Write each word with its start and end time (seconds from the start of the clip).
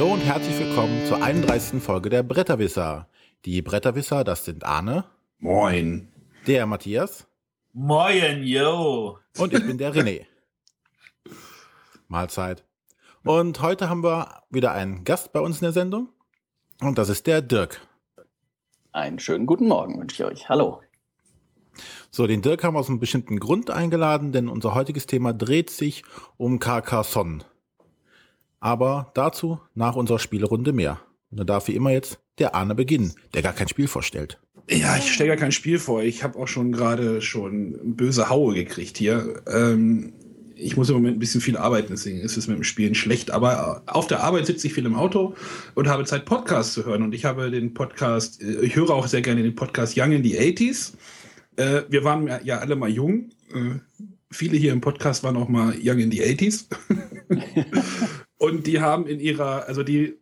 Hallo 0.00 0.14
und 0.14 0.20
herzlich 0.20 0.58
willkommen 0.58 1.04
zur 1.04 1.22
31. 1.22 1.82
Folge 1.82 2.08
der 2.08 2.22
Bretterwisser. 2.22 3.06
Die 3.44 3.60
Bretterwisser, 3.60 4.24
das 4.24 4.46
sind 4.46 4.64
Arne. 4.64 5.04
Moin. 5.40 6.08
Der 6.46 6.64
Matthias. 6.64 7.26
Moin, 7.74 8.42
yo. 8.42 9.18
Und 9.36 9.52
ich 9.52 9.66
bin 9.66 9.76
der 9.76 9.94
René. 9.94 10.24
Mahlzeit. 12.08 12.64
Und 13.24 13.60
heute 13.60 13.90
haben 13.90 14.02
wir 14.02 14.40
wieder 14.48 14.72
einen 14.72 15.04
Gast 15.04 15.34
bei 15.34 15.40
uns 15.40 15.58
in 15.58 15.64
der 15.64 15.72
Sendung. 15.72 16.08
Und 16.80 16.96
das 16.96 17.10
ist 17.10 17.26
der 17.26 17.42
Dirk. 17.42 17.86
Einen 18.92 19.18
schönen 19.18 19.44
guten 19.44 19.68
Morgen 19.68 20.00
wünsche 20.00 20.22
ich 20.22 20.24
euch. 20.24 20.48
Hallo. 20.48 20.80
So, 22.10 22.26
den 22.26 22.40
Dirk 22.40 22.64
haben 22.64 22.74
wir 22.74 22.80
aus 22.80 22.88
einem 22.88 23.00
bestimmten 23.00 23.38
Grund 23.38 23.68
eingeladen, 23.68 24.32
denn 24.32 24.48
unser 24.48 24.74
heutiges 24.74 25.04
Thema 25.04 25.34
dreht 25.34 25.68
sich 25.68 26.04
um 26.38 26.58
Carcassonne. 26.58 27.44
Aber 28.60 29.10
dazu 29.14 29.58
nach 29.74 29.96
unserer 29.96 30.18
Spielerunde 30.18 30.72
mehr. 30.72 31.00
Und 31.30 31.40
da 31.40 31.44
darf 31.44 31.68
wie 31.68 31.74
immer 31.74 31.90
jetzt 31.90 32.20
der 32.38 32.54
Arne 32.54 32.74
beginnen, 32.74 33.14
der 33.34 33.42
gar 33.42 33.52
kein 33.52 33.68
Spiel 33.68 33.88
vorstellt. 33.88 34.38
Ja, 34.68 34.96
ich 34.96 35.12
stelle 35.12 35.30
gar 35.30 35.36
kein 35.36 35.52
Spiel 35.52 35.78
vor. 35.78 36.02
Ich 36.02 36.22
habe 36.22 36.38
auch 36.38 36.46
schon 36.46 36.70
gerade 36.70 37.22
schon 37.22 37.96
böse 37.96 38.28
Haue 38.28 38.54
gekriegt 38.54 38.98
hier. 38.98 39.42
Ähm, 39.46 40.12
ich 40.54 40.76
muss 40.76 40.90
im 40.90 40.96
Moment 40.96 41.16
ein 41.16 41.20
bisschen 41.20 41.40
viel 41.40 41.56
arbeiten, 41.56 41.88
deswegen 41.90 42.20
ist 42.20 42.36
es 42.36 42.46
mit 42.46 42.56
dem 42.56 42.64
Spielen 42.64 42.94
schlecht. 42.94 43.30
Aber 43.30 43.82
auf 43.86 44.06
der 44.06 44.22
Arbeit 44.22 44.46
sitze 44.46 44.66
ich 44.66 44.74
viel 44.74 44.86
im 44.86 44.94
Auto 44.94 45.34
und 45.74 45.88
habe 45.88 46.04
Zeit, 46.04 46.24
Podcasts 46.24 46.74
zu 46.74 46.84
hören. 46.84 47.02
Und 47.02 47.14
ich 47.14 47.24
habe 47.24 47.50
den 47.50 47.74
Podcast, 47.74 48.42
äh, 48.42 48.60
ich 48.60 48.76
höre 48.76 48.90
auch 48.90 49.06
sehr 49.06 49.22
gerne 49.22 49.42
den 49.42 49.54
Podcast 49.54 49.96
Young 49.96 50.12
in 50.12 50.22
the 50.22 50.38
80s. 50.38 50.92
Äh, 51.56 51.82
wir 51.88 52.04
waren 52.04 52.30
ja 52.44 52.58
alle 52.58 52.76
mal 52.76 52.90
jung. 52.90 53.30
Äh, 53.52 53.78
viele 54.30 54.56
hier 54.56 54.72
im 54.72 54.80
Podcast 54.80 55.24
waren 55.24 55.36
auch 55.36 55.48
mal 55.48 55.74
Young 55.82 55.98
in 55.98 56.12
the 56.12 56.22
80s. 56.22 56.66
und 58.40 58.66
die 58.66 58.80
haben 58.80 59.06
in 59.06 59.20
ihrer, 59.20 59.68
also 59.68 59.82
die, 59.82 60.14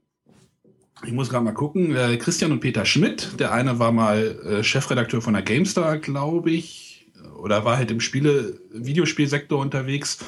ich 1.06 1.12
muss 1.12 1.30
gerade 1.30 1.44
mal 1.44 1.52
gucken, 1.52 1.94
äh, 1.94 2.16
Christian 2.16 2.50
und 2.50 2.58
Peter 2.58 2.84
Schmidt, 2.84 3.38
der 3.38 3.52
eine 3.52 3.78
war 3.78 3.92
mal 3.92 4.40
äh, 4.44 4.64
Chefredakteur 4.64 5.22
von 5.22 5.34
der 5.34 5.44
GameStar, 5.44 5.98
glaube 5.98 6.50
ich, 6.50 7.06
oder 7.38 7.64
war 7.64 7.76
halt 7.76 7.92
im 7.92 8.00
Spiele, 8.00 8.58
Videospielsektor 8.72 9.60
unterwegs. 9.60 10.18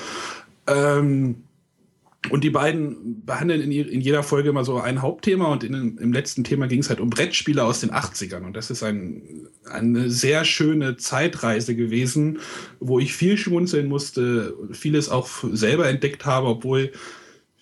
Ähm, 0.68 1.42
und 2.30 2.44
die 2.44 2.50
beiden 2.50 3.24
behandeln 3.26 3.60
in, 3.60 3.72
in, 3.72 4.00
jeder 4.00 4.22
Folge 4.22 4.50
immer 4.50 4.64
so 4.64 4.78
ein 4.78 5.02
Hauptthema 5.02 5.46
und 5.46 5.64
in, 5.64 5.98
im 5.98 6.12
letzten 6.12 6.44
Thema 6.44 6.68
ging 6.68 6.80
es 6.80 6.90
halt 6.90 7.00
um 7.00 7.10
Brettspiele 7.10 7.64
aus 7.64 7.80
den 7.80 7.90
80ern. 7.90 8.44
Und 8.44 8.54
das 8.54 8.70
ist 8.70 8.84
ein, 8.84 9.48
eine 9.64 10.10
sehr 10.10 10.44
schöne 10.44 10.96
Zeitreise 10.96 11.74
gewesen, 11.74 12.38
wo 12.78 13.00
ich 13.00 13.14
viel 13.14 13.36
schmunzeln 13.36 13.88
musste, 13.88 14.54
vieles 14.70 15.08
auch 15.08 15.28
selber 15.50 15.88
entdeckt 15.88 16.24
habe, 16.24 16.46
obwohl 16.46 16.92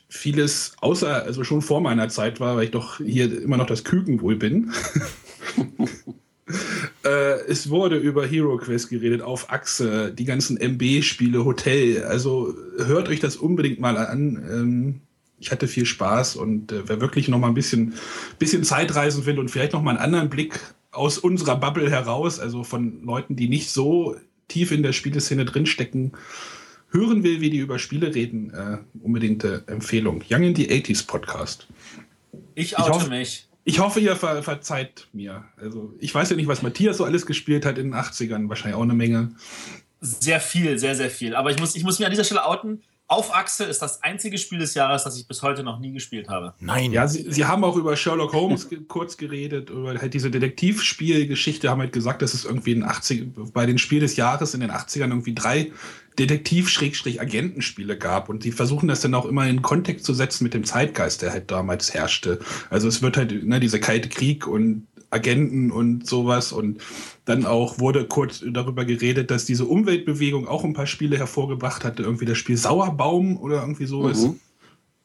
vieles 0.09 0.73
außer, 0.81 1.23
also 1.23 1.45
schon 1.45 1.62
vor 1.62 1.81
meiner 1.81 2.09
Zeit 2.09 2.41
war, 2.41 2.56
weil 2.56 2.64
ich 2.64 2.70
doch 2.70 2.98
hier 2.98 3.42
immer 3.42 3.56
noch 3.56 3.67
das 3.67 3.84
Küken 3.84 4.20
wohl 4.20 4.37
bin. 4.37 4.73
Äh, 7.05 7.45
es 7.47 7.70
wurde 7.70 7.97
über 7.97 8.27
Hero 8.27 8.56
Quest 8.56 8.91
geredet, 8.91 9.23
auf 9.23 9.50
Achse, 9.50 10.12
die 10.12 10.25
ganzen 10.25 10.56
MB-Spiele, 10.56 11.45
Hotel. 11.45 12.05
Also 12.05 12.55
hört 12.78 13.09
euch 13.09 13.20
das 13.20 13.37
unbedingt 13.37 13.81
mal 13.81 13.97
an. 13.97 14.42
Ähm, 14.50 15.00
ich 15.39 15.50
hatte 15.50 15.69
viel 15.69 15.87
Spaß 15.87 16.37
und 16.37 16.72
äh, 16.72 16.89
wer 16.89 17.00
wirklich 17.00 17.28
noch 17.28 17.39
mal 17.39 17.48
ein 17.48 17.55
bisschen, 17.55 17.95
bisschen 18.39 18.65
Zeitreisen 18.65 19.27
will 19.27 19.39
und 19.39 19.50
vielleicht 19.50 19.72
noch 19.72 19.83
mal 19.83 19.91
einen 19.91 20.00
anderen 20.00 20.28
Blick 20.28 20.59
aus 20.91 21.19
unserer 21.19 21.56
Bubble 21.56 21.91
heraus, 21.91 22.41
also 22.41 22.65
von 22.65 23.05
Leuten, 23.05 23.37
die 23.37 23.48
nicht 23.48 23.70
so 23.70 24.17
tief 24.48 24.72
in 24.72 24.83
der 24.83 24.93
Spieleszene 24.93 25.45
drinstecken, 25.45 26.12
hören 26.91 27.22
will, 27.22 27.41
wie 27.41 27.50
die 27.50 27.58
über 27.58 27.78
Spiele 27.78 28.14
reden, 28.14 28.53
äh, 28.55 28.78
unbedingte 29.03 29.65
Empfehlung. 29.66 30.22
Young 30.31 30.43
in 30.43 30.56
the 30.56 30.69
80s 30.69 31.06
Podcast. 31.06 31.66
Ich 32.54 32.78
oute 32.78 32.88
ich 32.88 32.94
hoffe, 32.94 33.10
mich. 33.10 33.49
Ich 33.65 33.78
hoffe, 33.81 34.00
ihr 34.00 34.16
ver 34.16 34.43
verzeiht 34.43 35.09
mir. 35.12 35.44
Also, 35.56 35.94
ich 35.99 36.15
weiß 36.15 36.31
ja 36.31 36.37
nicht, 36.37 36.49
was 36.49 36.62
Matthias 36.62 36.97
so 36.97 37.04
alles 37.04 37.26
gespielt 37.26 37.66
hat 37.66 37.78
in 37.78 37.91
den 37.91 37.94
80ern. 37.94 38.49
Wahrscheinlich 38.49 38.76
auch 38.76 38.82
eine 38.82 38.94
Menge. 38.94 39.32
Sehr 40.00 40.41
viel, 40.41 40.78
sehr, 40.78 40.94
sehr 40.94 41.10
viel. 41.10 41.34
Aber 41.34 41.50
ich 41.50 41.59
muss, 41.59 41.76
ich 41.76 41.84
muss 41.84 41.99
mich 41.99 42.06
an 42.06 42.12
dieser 42.12 42.25
Stelle 42.25 42.47
outen. 42.47 42.82
Auf 43.10 43.34
Achse 43.34 43.65
ist 43.65 43.81
das 43.81 44.03
einzige 44.03 44.37
Spiel 44.37 44.59
des 44.59 44.75
Jahres, 44.75 45.05
das 45.05 45.19
ich 45.19 45.26
bis 45.26 45.43
heute 45.43 45.62
noch 45.62 45.78
nie 45.81 45.93
gespielt 45.93 46.28
habe. 46.28 46.53
Nein. 46.60 46.93
Ja, 46.93 47.09
Sie, 47.09 47.25
Sie 47.31 47.47
haben 47.47 47.65
auch 47.65 47.76
über 47.76 47.97
Sherlock 47.97 48.34
Holmes 48.34 48.69
kurz 48.87 49.16
geredet, 49.16 49.70
über 49.70 49.99
halt 49.99 50.12
diese 50.12 50.31
Detektivspielgeschichte, 50.31 51.70
haben 51.70 51.81
halt 51.81 51.94
gesagt, 51.94 52.20
dass 52.20 52.34
es 52.34 52.44
irgendwie 52.44 52.72
in 52.72 52.84
80, 52.84 53.32
bei 53.55 53.65
den 53.65 53.78
Spiel 53.78 54.00
des 54.00 54.16
Jahres 54.16 54.53
in 54.53 54.60
den 54.60 54.70
80ern 54.70 55.09
irgendwie 55.09 55.34
drei 55.34 55.72
Detektiv-Agentenspiele 56.19 57.97
gab. 57.97 58.29
Und 58.29 58.45
die 58.45 58.53
versuchen 58.53 58.89
das 58.89 59.01
dann 59.01 59.15
auch 59.15 59.27
immer 59.27 59.47
in 59.47 59.62
Kontext 59.62 60.05
zu 60.05 60.15
setzen 60.15 60.45
mit 60.45 60.55
dem 60.55 60.65
Zeitgeist, 60.65 61.23
der 61.23 61.33
halt 61.33 61.51
damals 61.51 61.95
herrschte. 61.95 62.41
Also 62.71 62.89
es 62.89 63.03
wird 63.03 63.17
halt, 63.17 63.45
ne, 63.45 63.61
dieser 63.61 63.79
kalte 63.79 64.09
Krieg 64.09 64.47
und 64.47 64.87
Agenten 65.11 65.71
und 65.71 66.06
sowas. 66.06 66.53
Und 66.53 66.83
dann 67.25 67.47
auch 67.47 67.79
wurde 67.79 68.06
kurz 68.06 68.43
darüber 68.47 68.84
geredet, 68.84 69.31
dass 69.31 69.45
diese 69.45 69.65
Umweltbewegung 69.65 70.49
auch 70.49 70.65
ein 70.65 70.75
paar 70.75 70.87
Spiele 70.87 71.17
hervorgebracht 71.17 71.84
hatte. 71.84 72.03
Irgendwie 72.03 72.27
das 72.27 72.39
Spiel 72.39 72.56
Sauerbaum 72.56 73.39
oder 73.39 73.61
irgendwie 73.61 73.87
sowas. 73.87 74.23
Mhm. 74.23 74.41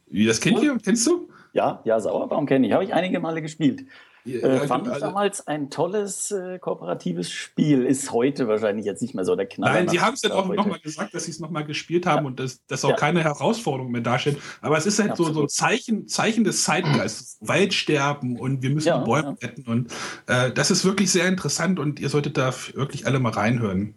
Wie, 0.09 0.25
das 0.25 0.41
kennt 0.41 0.61
ihr? 0.61 0.77
Kennst 0.83 1.07
du? 1.07 1.29
Ja, 1.53 1.81
ja, 1.85 1.99
Sauerbaum 1.99 2.45
kenne 2.45 2.67
ich. 2.67 2.73
Habe 2.73 2.83
ich 2.83 2.93
einige 2.93 3.19
Male 3.19 3.41
gespielt. 3.41 3.85
Äh, 4.25 4.67
fand 4.67 4.87
ich 4.87 4.97
damals 4.99 5.47
ein 5.47 5.69
tolles 5.69 6.31
äh, 6.31 6.57
kooperatives 6.57 7.29
Spiel. 7.29 7.85
Ist 7.85 8.11
heute 8.11 8.47
wahrscheinlich 8.47 8.85
jetzt 8.85 9.01
nicht 9.01 9.15
mehr 9.15 9.25
so 9.25 9.35
der 9.35 9.47
Knaller. 9.47 9.73
Nein, 9.73 9.89
sie 9.89 9.99
haben 9.99 10.13
es 10.13 10.21
dann 10.21 10.31
auch 10.31 10.47
nochmal 10.47 10.79
gesagt, 10.79 11.13
dass 11.13 11.25
sie 11.25 11.31
es 11.31 11.39
nochmal 11.39 11.65
gespielt 11.65 12.05
haben 12.05 12.23
ja. 12.23 12.27
und 12.27 12.39
dass 12.39 12.65
das 12.67 12.85
auch 12.85 12.91
ja. 12.91 12.95
keine 12.95 13.23
Herausforderung 13.23 13.91
mehr 13.91 14.01
darstellt. 14.01 14.37
Aber 14.61 14.77
es 14.77 14.85
ist 14.85 14.99
halt 14.99 15.17
so, 15.17 15.31
so 15.33 15.41
ein 15.41 15.49
Zeichen, 15.49 16.07
Zeichen 16.07 16.43
des 16.43 16.63
Zeitgeistes. 16.63 17.37
Waldsterben 17.41 18.39
und 18.39 18.61
wir 18.61 18.69
müssen 18.69 18.87
ja, 18.87 18.99
die 18.99 19.05
Bäume 19.05 19.37
retten. 19.41 19.63
Und 19.63 19.91
äh, 20.27 20.51
das 20.51 20.71
ist 20.71 20.85
wirklich 20.85 21.11
sehr 21.11 21.27
interessant 21.27 21.79
und 21.79 21.99
ihr 21.99 22.09
solltet 22.09 22.37
da 22.37 22.53
wirklich 22.73 23.05
alle 23.05 23.19
mal 23.19 23.33
reinhören. 23.33 23.95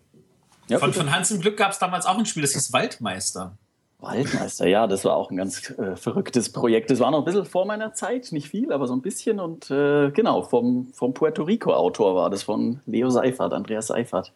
von, 0.69 0.92
von 0.92 1.15
Hans 1.15 1.31
im 1.31 1.41
Glück 1.41 1.56
gab 1.56 1.72
es 1.72 1.78
damals 1.78 2.06
auch 2.06 2.19
ein 2.19 2.26
Spiel, 2.26 2.42
das 2.42 2.53
hieß 2.53 2.72
Waldmeister. 2.72 3.56
Waldmeister, 3.98 4.66
ja, 4.66 4.86
das 4.86 5.06
war 5.06 5.16
auch 5.16 5.30
ein 5.30 5.38
ganz 5.38 5.70
äh, 5.70 5.96
verrücktes 5.96 6.52
Projekt. 6.52 6.90
Das 6.90 7.00
war 7.00 7.10
noch 7.10 7.20
ein 7.20 7.24
bisschen 7.24 7.46
vor 7.46 7.64
meiner 7.64 7.94
Zeit, 7.94 8.30
nicht 8.30 8.48
viel, 8.48 8.70
aber 8.72 8.86
so 8.86 8.92
ein 8.92 9.00
bisschen. 9.00 9.40
Und 9.40 9.70
äh, 9.70 10.10
genau, 10.10 10.42
vom, 10.42 10.88
vom 10.92 11.14
Puerto 11.14 11.44
Rico-Autor 11.44 12.14
war 12.14 12.28
das 12.28 12.42
von 12.42 12.80
Leo 12.84 13.08
Seifert, 13.08 13.54
Andreas 13.54 13.86
Seifert. 13.86 14.34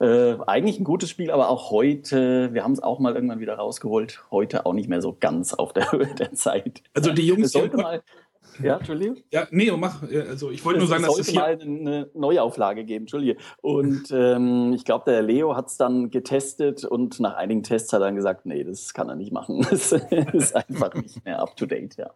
Äh, 0.00 0.36
eigentlich 0.46 0.78
ein 0.78 0.84
gutes 0.84 1.08
Spiel, 1.08 1.30
aber 1.30 1.48
auch 1.48 1.70
heute, 1.70 2.52
wir 2.52 2.62
haben 2.62 2.72
es 2.72 2.82
auch 2.82 2.98
mal 2.98 3.14
irgendwann 3.14 3.40
wieder 3.40 3.54
rausgeholt, 3.54 4.22
heute 4.30 4.66
auch 4.66 4.74
nicht 4.74 4.88
mehr 4.88 5.00
so 5.00 5.16
ganz 5.18 5.54
auf 5.54 5.72
der 5.72 5.90
Höhe 5.92 6.14
der 6.14 6.34
Zeit. 6.34 6.82
Also 6.94 7.12
die 7.12 7.26
Jungs, 7.26 7.52
sollte 7.52 7.78
mal, 7.78 8.02
ja, 8.62 8.76
Entschuldigung? 8.76 9.16
Ja, 9.32 9.46
nee, 9.50 9.70
mach. 9.70 10.02
Also 10.02 10.50
ich 10.50 10.64
wollte 10.64 10.80
nur 10.80 10.88
sagen, 10.88 11.04
dass 11.04 11.18
es 11.18 11.28
hier... 11.28 11.40
mal 11.40 11.58
eine 11.60 12.10
Neuauflage 12.14 12.84
geben, 12.84 13.04
Entschuldige. 13.04 13.36
Und 13.60 14.10
ähm, 14.10 14.72
ich 14.74 14.84
glaube, 14.84 15.04
der 15.06 15.22
Leo 15.22 15.56
hat 15.56 15.68
es 15.68 15.76
dann 15.76 16.10
getestet 16.10 16.84
und 16.84 17.20
nach 17.20 17.36
einigen 17.36 17.62
Tests 17.62 17.92
hat 17.92 18.00
er 18.00 18.06
dann 18.06 18.16
gesagt, 18.16 18.46
nee, 18.46 18.64
das 18.64 18.92
kann 18.94 19.08
er 19.08 19.16
nicht 19.16 19.32
machen. 19.32 19.66
Das 19.70 19.92
ist 19.92 20.56
einfach 20.56 20.92
nicht 20.94 21.24
mehr 21.24 21.40
up-to-date, 21.40 21.96
ja. 21.96 22.10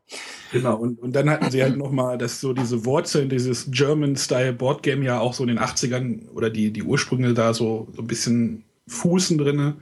Genau, 0.53 0.77
und, 0.77 1.01
und 1.01 1.15
dann 1.15 1.31
hatten 1.31 1.51
sie 1.51 1.63
halt 1.63 1.77
nochmal, 1.77 2.19
dass 2.19 2.41
so 2.41 2.53
diese 2.53 2.85
Wurzeln 2.85 3.29
dieses 3.29 3.71
German-Style-Boardgame 3.71 5.05
ja 5.05 5.21
auch 5.21 5.35
so 5.35 5.45
in 5.45 5.49
den 5.49 5.59
80ern 5.59 6.29
oder 6.31 6.51
die, 6.51 6.73
die 6.73 6.83
Ursprünge 6.83 7.33
da 7.35 7.55
so, 7.55 7.89
so 7.95 8.03
ein 8.03 8.07
bisschen 8.07 8.65
fußen 8.87 9.39
drinne 9.39 9.77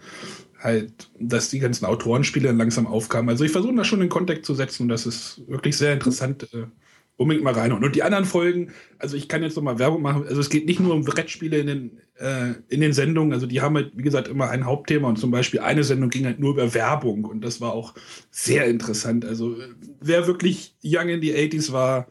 halt, 0.63 1.11
dass 1.19 1.51
die 1.51 1.59
ganzen 1.59 1.85
Autorenspiele 1.87 2.53
langsam 2.53 2.87
aufkamen. 2.87 3.31
Also 3.31 3.45
ich 3.45 3.53
versuche 3.53 3.75
das 3.75 3.87
schon 3.87 4.03
in 4.03 4.09
Kontext 4.09 4.45
zu 4.45 4.55
setzen 4.55 4.85
und 4.85 4.89
das 4.89 5.07
ist 5.07 5.43
wirklich 5.49 5.77
sehr 5.77 5.93
interessant. 5.93 6.53
Äh, 6.53 6.67
unbedingt 7.17 7.45
mal 7.45 7.55
rein. 7.55 7.73
Und 7.73 7.95
die 7.95 8.03
anderen 8.03 8.25
Folgen, 8.25 8.73
also 8.99 9.17
ich 9.17 9.29
kann 9.29 9.43
jetzt 9.43 9.57
noch 9.57 9.63
mal 9.63 9.79
Werbung 9.79 10.03
machen. 10.03 10.25
Also 10.27 10.41
es 10.41 10.51
geht 10.51 10.67
nicht 10.67 10.81
nur 10.81 10.95
um 10.95 11.05
Brettspiele 11.05 11.59
in 11.59 11.67
den, 11.67 12.01
äh, 12.17 12.55
in 12.69 12.81
den 12.81 12.93
Sendungen. 12.93 13.33
Also 13.33 13.47
die 13.47 13.61
haben 13.61 13.77
halt, 13.77 13.93
wie 13.97 14.03
gesagt, 14.03 14.29
immer 14.29 14.51
ein 14.51 14.67
Hauptthema 14.67 15.09
und 15.09 15.19
zum 15.19 15.31
Beispiel 15.31 15.61
eine 15.61 15.85
Sendung 15.85 16.11
ging 16.11 16.25
halt 16.25 16.41
nur 16.41 16.53
über 16.53 16.75
Werbung 16.75 17.25
und 17.25 17.43
das 17.43 17.61
war 17.61 17.73
auch 17.73 17.95
sehr 18.31 18.67
interessant. 18.67 19.25
Also 19.25 19.57
wer 20.01 20.27
wirklich 20.27 20.75
young 20.83 21.09
in 21.09 21.21
the 21.21 21.33
80s 21.35 21.73
war, 21.73 22.09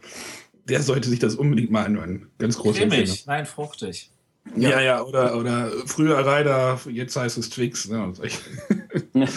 der 0.65 0.81
sollte 0.81 1.09
sich 1.09 1.19
das 1.19 1.35
unbedingt 1.35 1.71
mal 1.71 1.85
anhören. 1.85 2.27
Ganz 2.37 2.57
groß. 2.57 2.77
Cremig, 2.77 3.25
nein, 3.25 3.45
fruchtig. 3.45 4.11
Ja, 4.55 4.69
ja, 4.69 4.81
ja 4.81 5.01
oder, 5.03 5.37
oder 5.37 5.71
früher 5.85 6.17
Reiter, 6.25 6.79
jetzt 6.89 7.15
heißt 7.15 7.37
es 7.37 7.49
Twix. 7.49 7.87
Ne? 7.87 8.13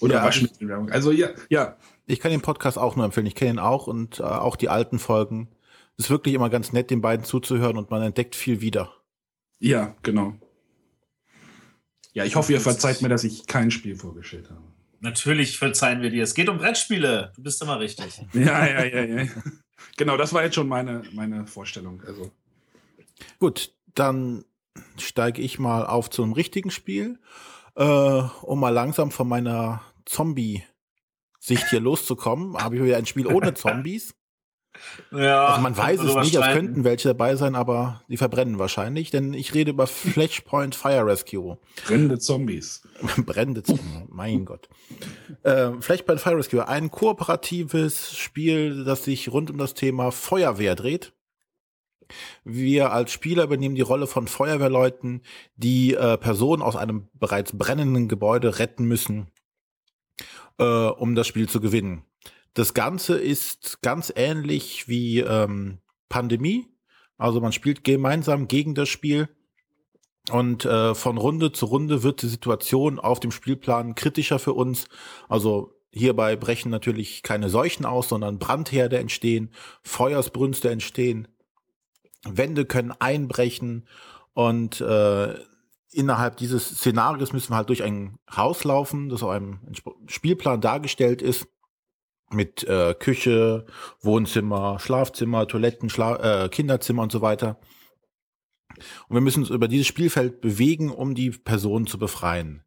oder 0.00 0.14
ja, 0.14 0.24
Waschmittelwerbung. 0.24 0.90
Also 0.90 1.10
ja, 1.10 1.28
ja. 1.48 1.76
Ich 2.06 2.20
kann 2.20 2.30
den 2.30 2.40
Podcast 2.40 2.78
auch 2.78 2.94
nur 2.96 3.04
empfehlen. 3.04 3.26
Ich 3.26 3.34
kenne 3.34 3.52
ihn 3.52 3.58
auch 3.58 3.88
und 3.88 4.20
äh, 4.20 4.22
auch 4.22 4.56
die 4.56 4.68
alten 4.68 4.98
Folgen. 4.98 5.48
Es 5.98 6.06
ist 6.06 6.10
wirklich 6.10 6.34
immer 6.34 6.50
ganz 6.50 6.72
nett, 6.72 6.90
den 6.90 7.00
beiden 7.00 7.24
zuzuhören 7.24 7.76
und 7.76 7.90
man 7.90 8.02
entdeckt 8.02 8.36
viel 8.36 8.60
wieder. 8.60 8.92
Ja, 9.58 9.94
genau. 10.02 10.34
Ja, 12.12 12.24
ich 12.24 12.36
hoffe, 12.36 12.52
ihr 12.52 12.60
verzeiht 12.60 13.02
mir, 13.02 13.08
dass 13.08 13.24
ich 13.24 13.46
kein 13.46 13.70
Spiel 13.70 13.96
vorgestellt 13.96 14.48
habe. 14.50 14.62
Natürlich 15.00 15.58
verzeihen 15.58 16.00
wir 16.00 16.10
dir. 16.10 16.22
Es 16.22 16.34
geht 16.34 16.48
um 16.48 16.58
Brettspiele. 16.58 17.32
Du 17.36 17.42
bist 17.42 17.60
immer 17.60 17.78
richtig. 17.78 18.22
ja, 18.32 18.66
ja, 18.66 18.84
ja, 18.84 19.04
ja. 19.04 19.28
Genau, 19.96 20.16
das 20.16 20.32
war 20.32 20.42
jetzt 20.42 20.54
schon 20.54 20.68
meine, 20.68 21.02
meine 21.12 21.46
Vorstellung. 21.46 22.02
Also. 22.06 22.30
Gut, 23.38 23.72
dann 23.98 24.44
steige 24.98 25.42
ich 25.42 25.58
mal 25.58 25.86
auf 25.86 26.10
zu 26.10 26.22
einem 26.22 26.32
richtigen 26.32 26.70
Spiel, 26.70 27.18
äh, 27.74 27.84
um 27.84 28.60
mal 28.60 28.70
langsam 28.70 29.10
von 29.10 29.28
meiner 29.28 29.82
Zombie 30.04 30.62
Sicht 31.40 31.68
hier 31.70 31.80
loszukommen. 31.80 32.56
Habe 32.56 32.76
ich 32.76 32.82
wieder 32.82 32.96
ein 32.96 33.06
Spiel 33.06 33.26
ohne 33.26 33.54
Zombies. 33.54 34.14
Ja, 35.10 35.46
Also 35.46 35.62
man 35.62 35.76
weiß 35.76 36.00
es 36.00 36.14
nicht, 36.16 36.34
es 36.34 36.46
könnten 36.52 36.84
welche 36.84 37.08
dabei 37.08 37.36
sein, 37.36 37.54
aber 37.54 38.02
die 38.08 38.16
verbrennen 38.16 38.58
wahrscheinlich, 38.58 39.10
denn 39.10 39.32
ich 39.32 39.54
rede 39.54 39.70
über 39.70 39.86
Flashpoint 39.86 40.74
Fire 40.74 41.06
Rescue. 41.06 41.56
Brennende 41.86 42.18
Zombies. 42.18 42.82
Brände 43.24 43.62
zu, 43.62 43.78
mein 44.08 44.44
Gott. 44.44 44.68
Äh, 45.44 45.72
Flashpoint 45.80 46.20
Fire 46.20 46.36
Rescue, 46.36 46.66
ein 46.66 46.90
kooperatives 46.90 48.16
Spiel, 48.16 48.84
das 48.84 49.04
sich 49.04 49.30
rund 49.32 49.50
um 49.50 49.58
das 49.58 49.72
Thema 49.74 50.10
Feuerwehr 50.10 50.74
dreht. 50.74 51.12
Wir 52.44 52.92
als 52.92 53.12
Spieler 53.12 53.44
übernehmen 53.44 53.74
die 53.74 53.82
Rolle 53.82 54.06
von 54.06 54.28
Feuerwehrleuten, 54.28 55.22
die 55.56 55.94
äh, 55.94 56.16
Personen 56.18 56.62
aus 56.62 56.76
einem 56.76 57.08
bereits 57.14 57.56
brennenden 57.56 58.08
Gebäude 58.08 58.58
retten 58.58 58.84
müssen, 58.84 59.28
äh, 60.58 60.64
um 60.64 61.14
das 61.14 61.26
Spiel 61.26 61.48
zu 61.48 61.60
gewinnen. 61.60 62.04
Das 62.54 62.72
Ganze 62.72 63.18
ist 63.18 63.82
ganz 63.82 64.12
ähnlich 64.16 64.88
wie 64.88 65.20
ähm, 65.20 65.78
Pandemie. 66.08 66.66
Also 67.18 67.40
man 67.40 67.52
spielt 67.52 67.84
gemeinsam 67.84 68.48
gegen 68.48 68.74
das 68.74 68.88
Spiel 68.88 69.28
und 70.30 70.64
äh, 70.64 70.94
von 70.94 71.18
Runde 71.18 71.52
zu 71.52 71.66
Runde 71.66 72.02
wird 72.02 72.22
die 72.22 72.28
Situation 72.28 72.98
auf 72.98 73.20
dem 73.20 73.30
Spielplan 73.30 73.94
kritischer 73.94 74.38
für 74.38 74.54
uns. 74.54 74.86
Also 75.28 75.72
hierbei 75.92 76.36
brechen 76.36 76.70
natürlich 76.70 77.22
keine 77.22 77.48
Seuchen 77.48 77.86
aus, 77.86 78.08
sondern 78.08 78.38
Brandherde 78.38 78.98
entstehen, 78.98 79.50
Feuersbrünste 79.82 80.70
entstehen, 80.70 81.28
Wände 82.24 82.64
können 82.64 82.92
einbrechen 82.98 83.86
und 84.34 84.80
äh, 84.80 85.34
innerhalb 85.92 86.36
dieses 86.36 86.68
Szenarios 86.68 87.32
müssen 87.32 87.52
wir 87.52 87.56
halt 87.56 87.68
durch 87.68 87.82
ein 87.82 88.18
Haus 88.34 88.64
laufen, 88.64 89.08
das 89.08 89.22
auf 89.22 89.30
einem 89.30 89.60
Spielplan 90.06 90.60
dargestellt 90.60 91.22
ist 91.22 91.46
mit 92.30 92.64
äh, 92.64 92.94
Küche, 92.98 93.66
Wohnzimmer, 94.00 94.78
Schlafzimmer, 94.78 95.46
Toiletten, 95.46 95.88
Schla 95.88 96.44
äh, 96.44 96.48
Kinderzimmer 96.48 97.02
und 97.02 97.12
so 97.12 97.22
weiter. 97.22 97.58
Und 99.08 99.14
wir 99.14 99.20
müssen 99.20 99.40
uns 99.40 99.50
über 99.50 99.68
dieses 99.68 99.86
Spielfeld 99.86 100.40
bewegen, 100.40 100.90
um 100.90 101.14
die 101.14 101.30
Person 101.30 101.86
zu 101.86 101.98
befreien. 101.98 102.62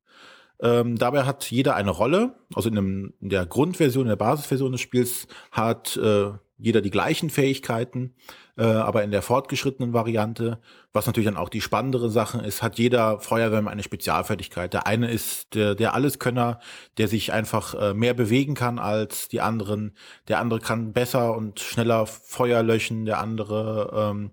Ähm, 0.61 0.97
dabei 0.97 1.23
hat 1.23 1.49
jeder 1.51 1.75
eine 1.75 1.91
Rolle. 1.91 2.35
Also 2.53 2.69
in, 2.69 2.75
dem, 2.75 3.13
in 3.21 3.29
der 3.29 3.45
Grundversion, 3.45 4.03
in 4.03 4.09
der 4.09 4.15
Basisversion 4.15 4.71
des 4.71 4.81
Spiels 4.81 5.27
hat 5.51 5.97
äh, 5.97 6.31
jeder 6.57 6.81
die 6.81 6.89
gleichen 6.89 7.29
Fähigkeiten, 7.29 8.15
äh, 8.59 8.63
aber 8.63 9.03
in 9.03 9.11
der 9.11 9.21
fortgeschrittenen 9.21 9.93
Variante, 9.93 10.59
was 10.91 11.07
natürlich 11.07 11.27
dann 11.27 11.37
auch 11.37 11.47
die 11.47 11.61
spannendere 11.61 12.09
Sache 12.09 12.39
ist, 12.39 12.61
hat 12.61 12.77
jeder 12.77 13.21
Feuerwehrmann 13.21 13.71
eine 13.71 13.83
Spezialfertigkeit. 13.83 14.73
Der 14.73 14.85
eine 14.85 15.09
ist 15.09 15.55
der, 15.55 15.75
der 15.75 15.93
Alleskönner, 15.93 16.59
der 16.97 17.07
sich 17.07 17.31
einfach 17.31 17.73
äh, 17.73 17.93
mehr 17.93 18.13
bewegen 18.13 18.55
kann 18.55 18.77
als 18.77 19.29
die 19.29 19.39
anderen. 19.39 19.95
Der 20.27 20.39
andere 20.39 20.59
kann 20.59 20.91
besser 20.91 21.37
und 21.37 21.61
schneller 21.61 22.05
Feuer 22.05 22.61
löschen. 22.61 23.05
Der 23.05 23.19
andere 23.19 24.11
ähm, 24.11 24.31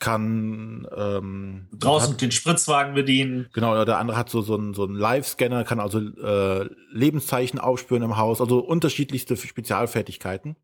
kann 0.00 0.88
ähm, 0.96 1.68
Draußen 1.72 2.14
hat, 2.14 2.20
den 2.20 2.32
Spritzwagen 2.32 2.94
bedienen. 2.94 3.48
Genau, 3.52 3.70
oder 3.72 3.84
der 3.84 3.98
andere 3.98 4.18
hat 4.18 4.28
so, 4.28 4.42
so 4.42 4.56
einen, 4.56 4.74
so 4.74 4.84
einen 4.84 4.96
Live-Scanner, 4.96 5.62
kann 5.62 5.78
also 5.78 6.00
äh, 6.00 6.68
Lebenszeichen 6.90 7.60
aufspüren 7.60 8.02
im 8.02 8.16
Haus, 8.16 8.40
also 8.40 8.58
unterschiedlichste 8.58 9.36
Spezialfertigkeiten. 9.36 10.56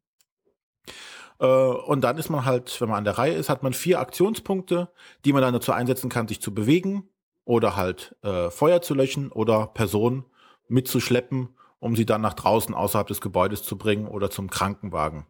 Äh, 1.43 1.47
und 1.47 2.03
dann 2.03 2.17
ist 2.17 2.31
man 2.31 2.45
halt, 2.45 2.81
wenn 2.81 2.89
man 2.89 2.99
an 2.99 3.05
der 3.05 3.19
Reihe 3.19 3.35
ist, 3.35 3.51
hat 3.51 3.63
man 3.63 3.75
vier 3.75 4.01
Aktionspunkte, 4.01 4.89
die 5.25 5.33
man 5.33 5.43
dann 5.43 5.53
dazu 5.53 5.73
einsetzen 5.73 6.09
kann, 6.09 6.29
sich 6.29 6.41
zu 6.41 6.55
bewegen 6.55 7.09
oder 7.45 7.77
halt 7.77 8.17
äh, 8.23 8.49
Feuer 8.49 8.81
zu 8.81 8.95
löschen 8.95 9.31
oder 9.33 9.67
Personen 9.67 10.25
mitzuschleppen, 10.69 11.49
um 11.81 11.97
sie 11.97 12.07
dann 12.07 12.21
nach 12.21 12.35
draußen 12.35 12.75
außerhalb 12.75 13.09
des 13.09 13.21
Gebäudes 13.21 13.65
zu 13.65 13.77
bringen 13.77 14.07
oder 14.07 14.31
zum 14.31 14.49
Krankenwagen. 14.49 15.27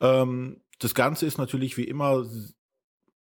Ähm, 0.00 0.60
das 0.78 0.94
Ganze 0.94 1.24
ist 1.24 1.38
natürlich 1.38 1.78
wie 1.78 1.84
immer, 1.84 2.26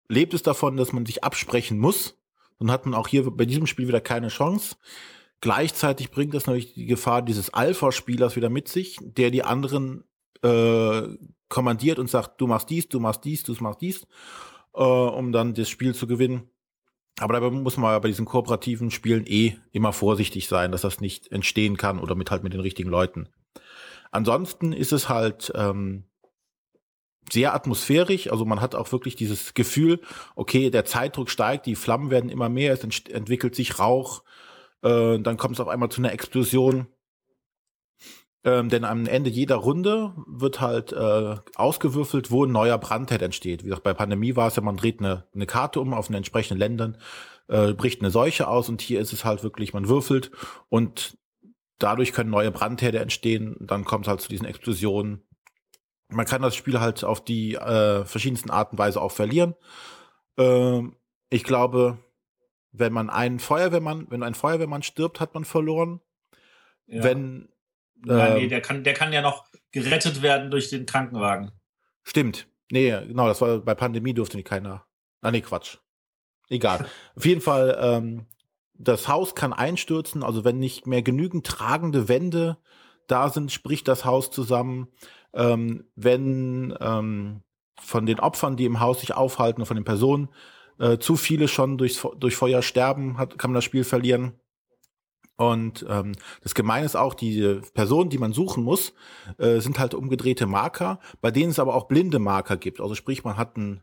lebt 0.09 0.35
es 0.35 0.43
davon, 0.43 0.77
dass 0.77 0.93
man 0.93 1.07
sich 1.07 1.25
absprechen 1.25 1.79
muss. 1.79 2.21
Dann 2.59 2.71
hat 2.71 2.85
man 2.85 2.95
auch 2.95 3.09
hier 3.09 3.29
bei 3.31 3.47
diesem 3.47 3.67
Spiel 3.67 3.89
wieder 3.89 4.01
keine 4.01 4.29
Chance. 4.29 4.77
Gleichzeitig 5.41 6.11
bringt 6.11 6.35
das 6.35 6.47
natürlich 6.47 6.75
die 6.75 6.87
Gefahr 6.87 7.23
dieses 7.23 7.53
Alpha-Spielers 7.53 8.37
wieder 8.37 8.51
mit 8.51 8.69
sich, 8.69 8.99
der 9.01 9.31
die 9.31 9.43
anderen 9.43 10.05
äh, 10.45 11.17
kommandiert 11.49 11.99
und 11.99 12.11
sagt, 12.11 12.41
du 12.41 12.47
machst 12.47 12.71
dies, 12.71 12.89
du 12.89 13.01
machst 13.01 13.25
dies, 13.25 13.43
du 13.43 13.55
machst 13.61 13.81
dies, 13.81 14.07
äh, 14.75 14.83
um 14.83 15.33
dann 15.33 15.55
das 15.55 15.69
Spiel 15.69 15.95
zu 15.95 16.07
gewinnen. 16.07 16.51
Aber 17.21 17.35
dabei 17.35 17.51
muss 17.51 17.77
man 17.77 18.01
bei 18.03 18.09
diesen 18.09 18.27
kooperativen 18.27 18.91
Spielen 18.91 19.25
eh 19.27 19.57
immer 19.71 19.93
vorsichtig 19.93 20.49
sein, 20.49 20.73
dass 20.73 20.83
das 20.83 21.01
nicht 21.01 21.31
entstehen 21.31 21.77
kann 21.77 22.01
oder 22.01 22.15
mit 22.15 22.31
halt 22.31 22.43
mit 22.43 22.53
den 22.53 22.61
richtigen 22.61 22.91
Leuten. 22.91 23.29
Ansonsten 24.11 24.73
ist 24.73 24.93
es 24.93 25.09
halt 25.09 25.53
ähm, 25.55 26.05
sehr 27.31 27.55
atmosphärisch, 27.55 28.31
also 28.31 28.45
man 28.45 28.61
hat 28.61 28.75
auch 28.75 28.91
wirklich 28.93 29.17
dieses 29.17 29.55
Gefühl, 29.55 30.01
okay, 30.35 30.71
der 30.71 30.85
Zeitdruck 30.85 31.31
steigt, 31.31 31.67
die 31.67 31.77
Flammen 31.77 32.11
werden 32.11 32.31
immer 32.31 32.49
mehr, 32.49 32.73
es 32.73 32.85
ent 32.85 33.09
entwickelt 33.11 33.55
sich 33.55 33.79
Rauch, 33.79 34.25
äh, 34.83 35.19
dann 35.19 35.37
kommt 35.37 35.55
es 35.55 35.61
auf 35.61 35.69
einmal 35.69 35.89
zu 35.89 36.01
einer 36.01 36.13
Explosion. 36.13 36.87
Ähm, 38.45 38.69
denn 38.69 38.85
am 38.85 39.07
Ende 39.07 39.31
jeder 39.31 39.57
Runde 39.57 40.13
wird 40.27 40.61
halt 40.61 40.93
äh, 40.93 41.37
ausgewürfelt, 41.57 42.31
wo 42.31 42.45
ein 42.45 42.53
neuer 42.53 42.77
Brandherd 42.77 43.23
entsteht. 43.23 43.63
Wie 43.65 43.69
gesagt, 43.69 43.85
bei 43.85 43.95
Pandemie 43.95 44.37
war 44.37 44.49
es 44.49 44.57
ja, 44.57 44.63
man 44.63 44.77
dreht 44.77 45.01
eine, 45.01 45.25
eine 45.35 45.47
Karte 45.47 45.81
um 45.81 45.95
auf 45.95 46.09
den 46.09 46.17
entsprechenden 46.17 46.59
Ländern, 46.59 46.99
äh, 47.49 47.73
bricht 47.73 48.03
eine 48.03 48.11
Seuche 48.11 48.47
aus 48.47 48.69
und 48.69 48.83
hier 48.83 49.01
ist 49.01 49.15
es 49.15 49.25
halt 49.25 49.43
wirklich, 49.43 49.73
man 49.73 49.89
würfelt 49.89 50.31
und 50.69 51.17
dadurch 51.79 52.13
können 52.13 52.31
neue 52.31 52.51
Brandherde 52.51 52.99
entstehen. 52.99 53.57
Dann 53.61 53.87
kommt 53.87 54.07
es 54.07 54.11
halt 54.11 54.21
zu 54.21 54.29
diesen 54.29 54.47
Explosionen. 54.47 55.23
Man 56.09 56.27
kann 56.27 56.43
das 56.43 56.55
Spiel 56.55 56.81
halt 56.81 57.03
auf 57.03 57.25
die 57.25 57.55
äh, 57.55 58.05
verschiedensten 58.05 58.51
Arten 58.51 58.77
und 58.77 58.79
Weise 58.79 59.01
auch 59.01 59.13
verlieren. 59.13 59.55
Ähm, 60.37 60.97
ich 61.31 61.45
glaube, 61.45 61.99
wenn 62.73 62.93
man 62.93 63.09
einen 63.09 63.39
Feuerwehrmann, 63.39 64.07
wenn 64.11 64.23
ein 64.23 64.35
Feuerwehrmann 64.35 64.83
stirbt, 64.83 65.19
hat 65.19 65.33
man 65.33 65.47
verloren. 65.47 66.01
Ja. 66.87 67.03
Wenn 67.05 67.49
nee, 68.05 68.45
ähm, 68.45 68.49
der 68.49 68.61
kann, 68.61 68.85
der 68.85 68.95
kann 68.95 69.13
ja 69.13 69.23
noch 69.23 69.45
gerettet 69.73 70.23
werden 70.23 70.51
durch 70.51 70.71
den 70.71 70.87
Krankenwagen. 70.87 71.51
Stimmt. 72.03 72.47
Nee, 72.71 72.91
genau, 72.91 73.27
das 73.27 73.41
war 73.41 73.59
bei 73.59 73.75
Pandemie 73.75 74.15
durfte 74.15 74.37
nicht 74.37 74.49
keiner. 74.49 74.85
Ah, 75.21 75.31
nee, 75.31 75.41
Quatsch. 75.41 75.79
Egal. 76.49 76.87
Auf 77.17 77.25
jeden 77.25 77.41
Fall, 77.41 77.77
ähm, 77.81 78.27
das 78.75 79.09
Haus 79.09 79.35
kann 79.35 79.53
einstürzen, 79.53 80.23
also 80.23 80.45
wenn 80.45 80.59
nicht 80.59 80.87
mehr 80.87 81.03
genügend 81.03 81.47
tragende 81.47 82.09
Wände 82.09 82.59
da 83.07 83.29
sind, 83.29 83.53
spricht 83.53 83.89
das 83.89 84.05
Haus 84.05 84.31
zusammen. 84.31 84.89
Ähm, 85.33 85.85
wenn 85.95 86.77
ähm, 86.81 87.43
von 87.81 88.07
den 88.07 88.21
Opfern, 88.21 88.57
die 88.57 88.65
im 88.65 88.81
Haus 88.81 89.01
sich 89.01 89.15
aufhalten, 89.15 89.61
und 89.61 89.67
von 89.67 89.77
den 89.77 89.85
Personen, 89.85 90.29
äh, 90.79 90.99
zu 90.99 91.17
viele 91.17 91.49
schon 91.49 91.79
durchs, 91.79 92.07
durch 92.19 92.37
Feuer 92.37 92.63
sterben, 92.63 93.19
hat, 93.19 93.39
kann 93.39 93.51
man 93.51 93.57
das 93.57 93.65
Spiel 93.65 93.85
verlieren. 93.85 94.41
Und 95.37 95.85
ähm, 95.89 96.13
das 96.43 96.55
Gemeine 96.55 96.87
ist 96.87 96.97
auch, 96.97 97.15
die 97.15 97.61
Personen, 97.75 98.11
die 98.11 98.19
man 98.19 98.33
suchen 98.33 98.63
muss, 98.63 98.93
äh, 99.39 99.61
sind 99.61 99.79
halt 99.79 99.95
umgedrehte 99.95 100.47
Marker, 100.47 101.01
bei 101.21 101.31
denen 101.31 101.51
es 101.51 101.59
aber 101.59 101.75
auch 101.75 101.89
blinde 101.89 102.19
Marker 102.21 102.57
gibt. 102.57 102.81
Also 102.81 102.95
sprich, 102.95 103.25
man 103.25 103.37
hat 103.37 103.57
ein 103.57 103.83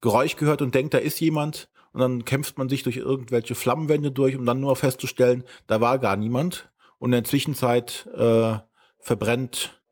Geräusch 0.00 0.36
gehört 0.36 0.62
und 0.62 0.74
denkt, 0.74 0.94
da 0.94 0.98
ist 0.98 1.20
jemand, 1.20 1.70
und 1.92 2.00
dann 2.00 2.24
kämpft 2.24 2.58
man 2.58 2.68
sich 2.68 2.82
durch 2.82 2.96
irgendwelche 2.98 3.54
Flammenwände 3.54 4.12
durch, 4.12 4.36
um 4.36 4.44
dann 4.46 4.60
nur 4.60 4.76
festzustellen, 4.76 5.44
da 5.66 5.80
war 5.80 5.98
gar 5.98 6.16
niemand. 6.16 6.70
Und 6.98 7.08
in 7.08 7.22
der 7.22 7.24
Zwischenzeit 7.24 8.06
äh, 8.14 8.58
verbrennt 8.98 9.82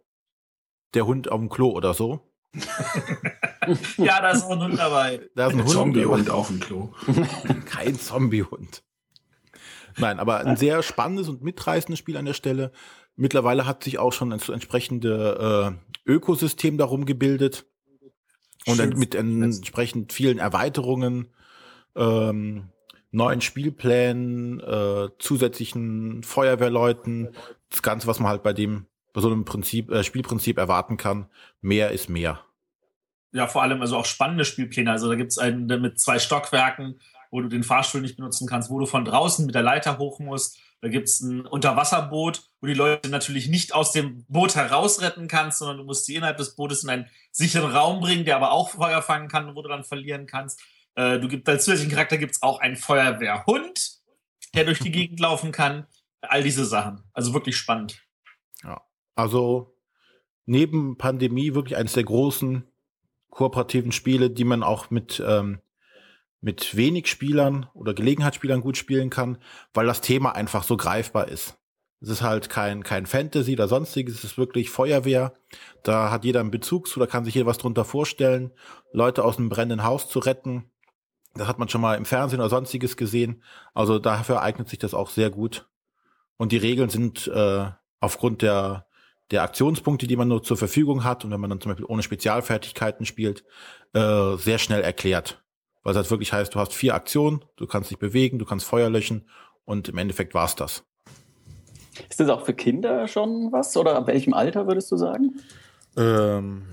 der 0.94 1.06
Hund 1.06 1.30
auf 1.30 1.38
dem 1.38 1.48
Klo 1.48 1.70
oder 1.70 1.94
so. 1.94 2.20
Ja, 3.98 4.22
da 4.22 4.30
ist 4.30 4.44
auch 4.44 4.52
ein 4.52 4.62
Hund 4.62 4.78
dabei. 4.78 5.28
Da 5.34 5.48
ist 5.48 5.52
ein 5.52 5.58
Hund. 5.58 5.70
Zombie-Hund 5.70 6.30
auf 6.30 6.46
dem 6.46 6.58
Klo. 6.58 6.94
Kein 7.66 7.98
Zombiehund. 7.98 8.82
Nein, 9.98 10.18
aber 10.18 10.40
ein 10.40 10.56
sehr 10.56 10.82
spannendes 10.82 11.28
und 11.28 11.42
mitreißendes 11.42 11.98
Spiel 11.98 12.16
an 12.16 12.24
der 12.24 12.34
Stelle. 12.34 12.72
Mittlerweile 13.16 13.66
hat 13.66 13.84
sich 13.84 13.98
auch 13.98 14.12
schon 14.12 14.32
ein 14.32 14.40
entsprechende 14.40 15.76
äh, 16.06 16.10
Ökosystem 16.10 16.78
darum 16.78 17.04
gebildet 17.04 17.66
und 18.66 18.76
Schön. 18.76 18.98
mit 18.98 19.14
entsprechend 19.14 20.12
vielen 20.12 20.38
Erweiterungen, 20.38 21.28
ähm, 21.96 22.68
neuen 23.10 23.40
Spielplänen, 23.40 24.60
äh, 24.60 25.08
zusätzlichen 25.18 26.22
Feuerwehrleuten, 26.22 27.30
das 27.70 27.82
Ganze, 27.82 28.06
was 28.06 28.20
man 28.20 28.28
halt 28.28 28.42
bei 28.42 28.52
dem 28.52 28.86
bei 29.12 29.22
so 29.22 29.28
einem 29.28 29.44
Prinzip, 29.44 29.90
äh, 29.90 30.04
Spielprinzip 30.04 30.58
erwarten 30.58 30.96
kann. 30.96 31.26
Mehr 31.60 31.90
ist 31.90 32.08
mehr. 32.08 32.40
Ja, 33.32 33.46
vor 33.46 33.62
allem 33.62 33.80
also 33.80 33.96
auch 33.96 34.04
spannende 34.04 34.44
Spielpläne. 34.44 34.90
Also 34.90 35.08
da 35.08 35.16
gibt 35.16 35.32
es 35.32 35.38
einen 35.38 35.66
mit 35.80 35.98
zwei 35.98 36.18
Stockwerken, 36.18 37.00
wo 37.30 37.40
du 37.40 37.48
den 37.48 37.62
Fahrstuhl 37.62 38.00
nicht 38.00 38.16
benutzen 38.16 38.46
kannst, 38.48 38.70
wo 38.70 38.78
du 38.78 38.86
von 38.86 39.04
draußen 39.04 39.44
mit 39.46 39.54
der 39.54 39.62
Leiter 39.62 39.98
hoch 39.98 40.18
musst. 40.18 40.58
Da 40.80 40.88
gibt 40.88 41.08
es 41.08 41.20
ein 41.20 41.44
Unterwasserboot, 41.44 42.42
wo 42.60 42.66
die 42.66 42.74
Leute 42.74 43.08
natürlich 43.08 43.48
nicht 43.48 43.74
aus 43.74 43.92
dem 43.92 44.24
Boot 44.28 44.54
herausretten 44.54 45.26
kannst, 45.26 45.58
sondern 45.58 45.78
du 45.78 45.84
musst 45.84 46.06
sie 46.06 46.14
innerhalb 46.14 46.36
des 46.36 46.54
Bootes 46.54 46.84
in 46.84 46.90
einen 46.90 47.06
sicheren 47.32 47.70
Raum 47.70 48.00
bringen, 48.00 48.24
der 48.24 48.36
aber 48.36 48.52
auch 48.52 48.70
Feuer 48.70 49.02
fangen 49.02 49.28
kann, 49.28 49.54
wo 49.54 49.62
du 49.62 49.68
dann 49.68 49.84
verlieren 49.84 50.26
kannst. 50.26 50.60
Äh, 50.94 51.18
du 51.18 51.28
gibt 51.28 51.48
als 51.48 51.64
zusätzlichen 51.64 51.92
Charakter 51.92 52.18
gibt 52.18 52.36
es 52.36 52.42
auch 52.42 52.60
einen 52.60 52.76
Feuerwehrhund, 52.76 53.98
der 54.54 54.64
durch 54.64 54.78
die 54.78 54.92
Gegend 54.92 55.20
laufen 55.20 55.52
kann. 55.52 55.86
All 56.20 56.42
diese 56.42 56.64
Sachen. 56.64 57.02
Also 57.12 57.34
wirklich 57.34 57.56
spannend. 57.56 58.02
Ja, 58.62 58.80
also 59.14 59.76
neben 60.46 60.96
Pandemie 60.96 61.54
wirklich 61.54 61.76
eines 61.76 61.92
der 61.92 62.04
großen 62.04 62.64
kooperativen 63.30 63.92
Spiele, 63.92 64.30
die 64.30 64.44
man 64.44 64.62
auch 64.62 64.90
mit, 64.90 65.22
ähm, 65.24 65.60
mit 66.40 66.76
wenig 66.76 67.08
Spielern 67.08 67.68
oder 67.74 67.94
Gelegenheitsspielern 67.94 68.60
gut 68.60 68.76
spielen 68.76 69.10
kann, 69.10 69.38
weil 69.74 69.86
das 69.86 70.00
Thema 70.00 70.34
einfach 70.34 70.62
so 70.62 70.76
greifbar 70.76 71.28
ist. 71.28 71.58
Es 72.00 72.08
ist 72.10 72.22
halt 72.22 72.48
kein, 72.48 72.84
kein 72.84 73.06
Fantasy 73.06 73.54
oder 73.54 73.66
sonstiges, 73.66 74.14
es 74.14 74.24
ist 74.24 74.38
wirklich 74.38 74.70
Feuerwehr. 74.70 75.34
Da 75.82 76.12
hat 76.12 76.24
jeder 76.24 76.40
einen 76.40 76.52
Bezug 76.52 76.86
zu, 76.86 77.00
da 77.00 77.06
kann 77.06 77.24
sich 77.24 77.34
jeder 77.34 77.46
was 77.46 77.58
drunter 77.58 77.84
vorstellen, 77.84 78.52
Leute 78.92 79.24
aus 79.24 79.38
einem 79.38 79.48
brennenden 79.48 79.84
Haus 79.84 80.08
zu 80.08 80.20
retten. 80.20 80.70
Das 81.34 81.48
hat 81.48 81.58
man 81.58 81.68
schon 81.68 81.80
mal 81.80 81.96
im 81.96 82.04
Fernsehen 82.04 82.40
oder 82.40 82.50
sonstiges 82.50 82.96
gesehen. 82.96 83.42
Also 83.74 83.98
dafür 83.98 84.42
eignet 84.42 84.68
sich 84.68 84.78
das 84.78 84.94
auch 84.94 85.10
sehr 85.10 85.30
gut. 85.30 85.68
Und 86.36 86.52
die 86.52 86.56
Regeln 86.56 86.88
sind 86.88 87.26
äh, 87.26 87.66
aufgrund 88.00 88.42
der, 88.42 88.86
der 89.32 89.42
Aktionspunkte, 89.42 90.06
die 90.06 90.16
man 90.16 90.28
nur 90.28 90.42
zur 90.44 90.56
Verfügung 90.56 91.02
hat, 91.02 91.24
und 91.24 91.32
wenn 91.32 91.40
man 91.40 91.50
dann 91.50 91.60
zum 91.60 91.70
Beispiel 91.70 91.86
ohne 91.86 92.04
Spezialfertigkeiten 92.04 93.06
spielt, 93.06 93.44
äh, 93.92 94.36
sehr 94.36 94.58
schnell 94.58 94.82
erklärt. 94.82 95.42
Weil 95.82 95.92
es 95.92 95.96
halt 95.96 96.10
wirklich 96.10 96.32
heißt, 96.32 96.54
du 96.54 96.60
hast 96.60 96.74
vier 96.74 96.94
Aktionen, 96.94 97.44
du 97.56 97.66
kannst 97.66 97.90
dich 97.90 97.98
bewegen, 97.98 98.38
du 98.38 98.44
kannst 98.44 98.66
Feuer 98.66 98.90
löschen 98.90 99.28
und 99.64 99.88
im 99.88 99.98
Endeffekt 99.98 100.34
war's 100.34 100.56
das. 100.56 100.84
Ist 102.08 102.20
das 102.20 102.28
auch 102.28 102.44
für 102.44 102.54
Kinder 102.54 103.08
schon 103.08 103.50
was 103.52 103.76
oder 103.76 103.96
ab 103.96 104.06
welchem 104.06 104.34
Alter 104.34 104.66
würdest 104.66 104.90
du 104.92 104.96
sagen? 104.96 105.40
Ähm. 105.96 106.66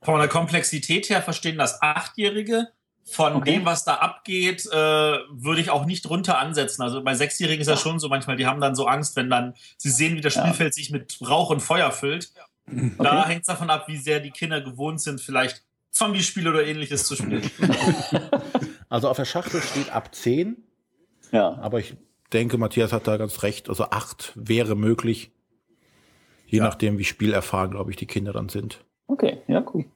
Von 0.00 0.18
der 0.18 0.28
Komplexität 0.28 1.08
her 1.10 1.22
verstehen 1.22 1.58
das 1.58 1.80
Achtjährige. 1.80 2.68
Von 3.04 3.34
okay. 3.34 3.54
dem, 3.54 3.64
was 3.64 3.84
da 3.84 3.94
abgeht, 3.94 4.66
äh, 4.66 4.76
würde 4.76 5.60
ich 5.60 5.70
auch 5.70 5.86
nicht 5.86 6.08
runter 6.08 6.38
ansetzen. 6.38 6.82
Also 6.82 7.02
bei 7.02 7.14
Sechsjährigen 7.14 7.60
ist 7.60 7.66
ja. 7.66 7.74
das 7.74 7.82
schon 7.82 7.98
so 7.98 8.08
manchmal, 8.08 8.36
die 8.36 8.46
haben 8.46 8.60
dann 8.60 8.76
so 8.76 8.86
Angst, 8.86 9.16
wenn 9.16 9.28
dann 9.28 9.54
sie 9.76 9.90
sehen, 9.90 10.16
wie 10.16 10.20
das 10.20 10.34
Spielfeld 10.34 10.70
ja. 10.70 10.72
sich 10.72 10.90
mit 10.90 11.18
Rauch 11.28 11.50
und 11.50 11.60
Feuer 11.60 11.90
füllt. 11.90 12.32
Okay. 12.66 12.92
Da 12.98 13.26
hängt 13.26 13.40
es 13.40 13.48
davon 13.48 13.70
ab, 13.70 13.88
wie 13.88 13.96
sehr 13.96 14.20
die 14.20 14.30
Kinder 14.30 14.60
gewohnt 14.60 15.00
sind, 15.00 15.20
vielleicht 15.20 15.64
Zombie-Spiele 15.92 16.50
oder 16.50 16.66
ähnliches 16.66 17.06
zu 17.06 17.16
spielen. 17.16 17.48
Also 18.88 19.08
auf 19.08 19.16
der 19.16 19.24
Schachtel 19.24 19.62
steht 19.62 19.88
ab 19.88 20.14
10. 20.14 20.62
Ja. 21.30 21.54
Aber 21.62 21.78
ich 21.78 21.96
denke, 22.30 22.58
Matthias 22.58 22.92
hat 22.92 23.06
da 23.06 23.16
ganz 23.16 23.42
recht. 23.42 23.70
Also 23.70 23.84
acht 23.84 24.32
wäre 24.34 24.76
möglich. 24.76 25.30
Je 26.44 26.58
ja. 26.58 26.64
nachdem, 26.64 26.98
wie 26.98 27.04
spielerfahren, 27.04 27.70
glaube 27.70 27.90
ich, 27.90 27.96
die 27.96 28.04
Kinder 28.04 28.34
dann 28.34 28.50
sind. 28.50 28.84
Okay, 29.06 29.38
ja, 29.48 29.64
cool. 29.72 29.86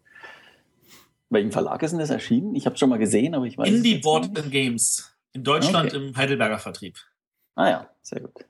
Welchen 1.28 1.52
Verlag 1.52 1.82
ist 1.82 1.90
denn 1.90 1.98
das 1.98 2.08
erschienen? 2.08 2.54
Ich 2.54 2.64
habe 2.64 2.72
es 2.72 2.80
schon 2.80 2.88
mal 2.88 2.98
gesehen, 2.98 3.34
aber 3.34 3.44
ich 3.44 3.58
weiß 3.58 3.68
Indie 3.68 3.98
Board 3.98 4.38
and 4.38 4.50
Games. 4.50 5.14
In 5.34 5.44
Deutschland 5.44 5.94
okay. 5.94 6.06
im 6.06 6.16
Heidelberger 6.16 6.58
Vertrieb. 6.58 6.96
Ah 7.54 7.68
ja, 7.68 7.90
sehr 8.00 8.22
gut. 8.22 8.46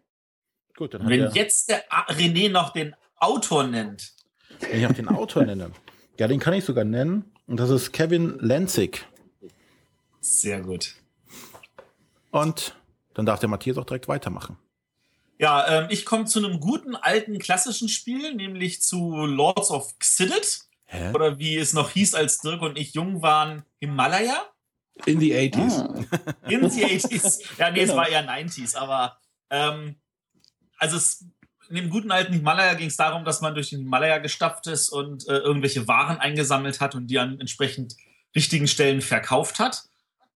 Gut, 0.77 0.95
dann 0.95 1.09
Wenn 1.09 1.33
jetzt 1.33 1.71
der 1.71 1.83
René 1.89 2.53
noch 2.53 2.71
den 2.71 2.95
Autor 3.17 3.65
nennt. 3.65 4.13
Wenn 4.61 4.79
ich 4.79 4.87
auch 4.87 4.93
den 4.93 5.09
Autor 5.09 5.45
nenne. 5.45 5.73
Ja, 6.21 6.29
den 6.29 6.39
kann 6.39 6.55
ich 6.55 6.65
sogar 6.65 6.85
nennen. 6.85 7.33
Und 7.47 7.59
das 7.59 7.71
ist 7.71 7.93
Kevin 7.93 8.39
Lenzig. 8.41 9.07
Sehr 10.21 10.61
gut. 10.61 10.95
Und 12.31 12.77
dann 13.15 13.25
darf 13.25 13.41
der 13.41 13.49
Matthias 13.49 13.79
auch 13.79 13.85
direkt 13.85 14.09
weitermachen. 14.09 14.59
Ja, 15.39 15.83
ähm, 15.83 15.89
ich 15.91 16.05
komme 16.05 16.25
zu 16.25 16.39
einem 16.39 16.61
guten 16.61 16.97
alten 16.97 17.39
klassischen 17.39 17.89
Spiel, 17.89 18.35
nämlich 18.35 18.83
zu 18.83 19.27
Lords 19.27 19.71
of 19.71 19.99
Xidit. 19.99 20.61
Hä? 20.87 21.13
Oder 21.13 21.39
wie 21.39 21.57
es 21.57 21.73
noch 21.73 21.91
hieß, 21.91 22.15
als 22.15 22.39
Dirk 22.39 22.63
und 22.63 22.79
ich 22.79 22.95
jung 22.95 23.23
waren, 23.23 23.65
Himalaya. 23.81 24.37
In 25.05 25.21
the 25.21 25.33
80s. 25.35 25.73
Ah. 25.73 26.49
In 26.49 26.69
the 26.71 26.85
80s. 26.85 27.43
Ja, 27.59 27.71
nee, 27.71 27.81
genau. 27.81 27.93
es 27.93 27.97
war 27.97 28.09
eher 28.09 28.27
90s, 28.27 28.77
aber 28.77 29.19
ähm, 29.51 29.97
also 30.79 30.97
es, 30.97 31.27
in 31.69 31.77
dem 31.77 31.91
guten 31.91 32.11
alten 32.11 32.33
Himalaya 32.33 32.75
ging 32.75 32.89
es 32.89 32.97
darum, 32.97 33.25
dass 33.25 33.41
man 33.41 33.55
durch 33.55 33.71
den 33.71 33.81
Himalaya 33.81 34.19
gestapft 34.19 34.67
ist 34.67 34.89
und 34.89 35.27
äh, 35.29 35.39
irgendwelche 35.39 35.87
Waren 35.89 36.19
eingesammelt 36.19 36.81
hat 36.81 36.95
und 36.95 37.07
die 37.09 37.19
an 37.19 37.41
entsprechend 37.41 37.97
richtigen 38.35 38.69
Stellen 38.69 39.01
verkauft 39.01 39.59
hat. 39.59 39.85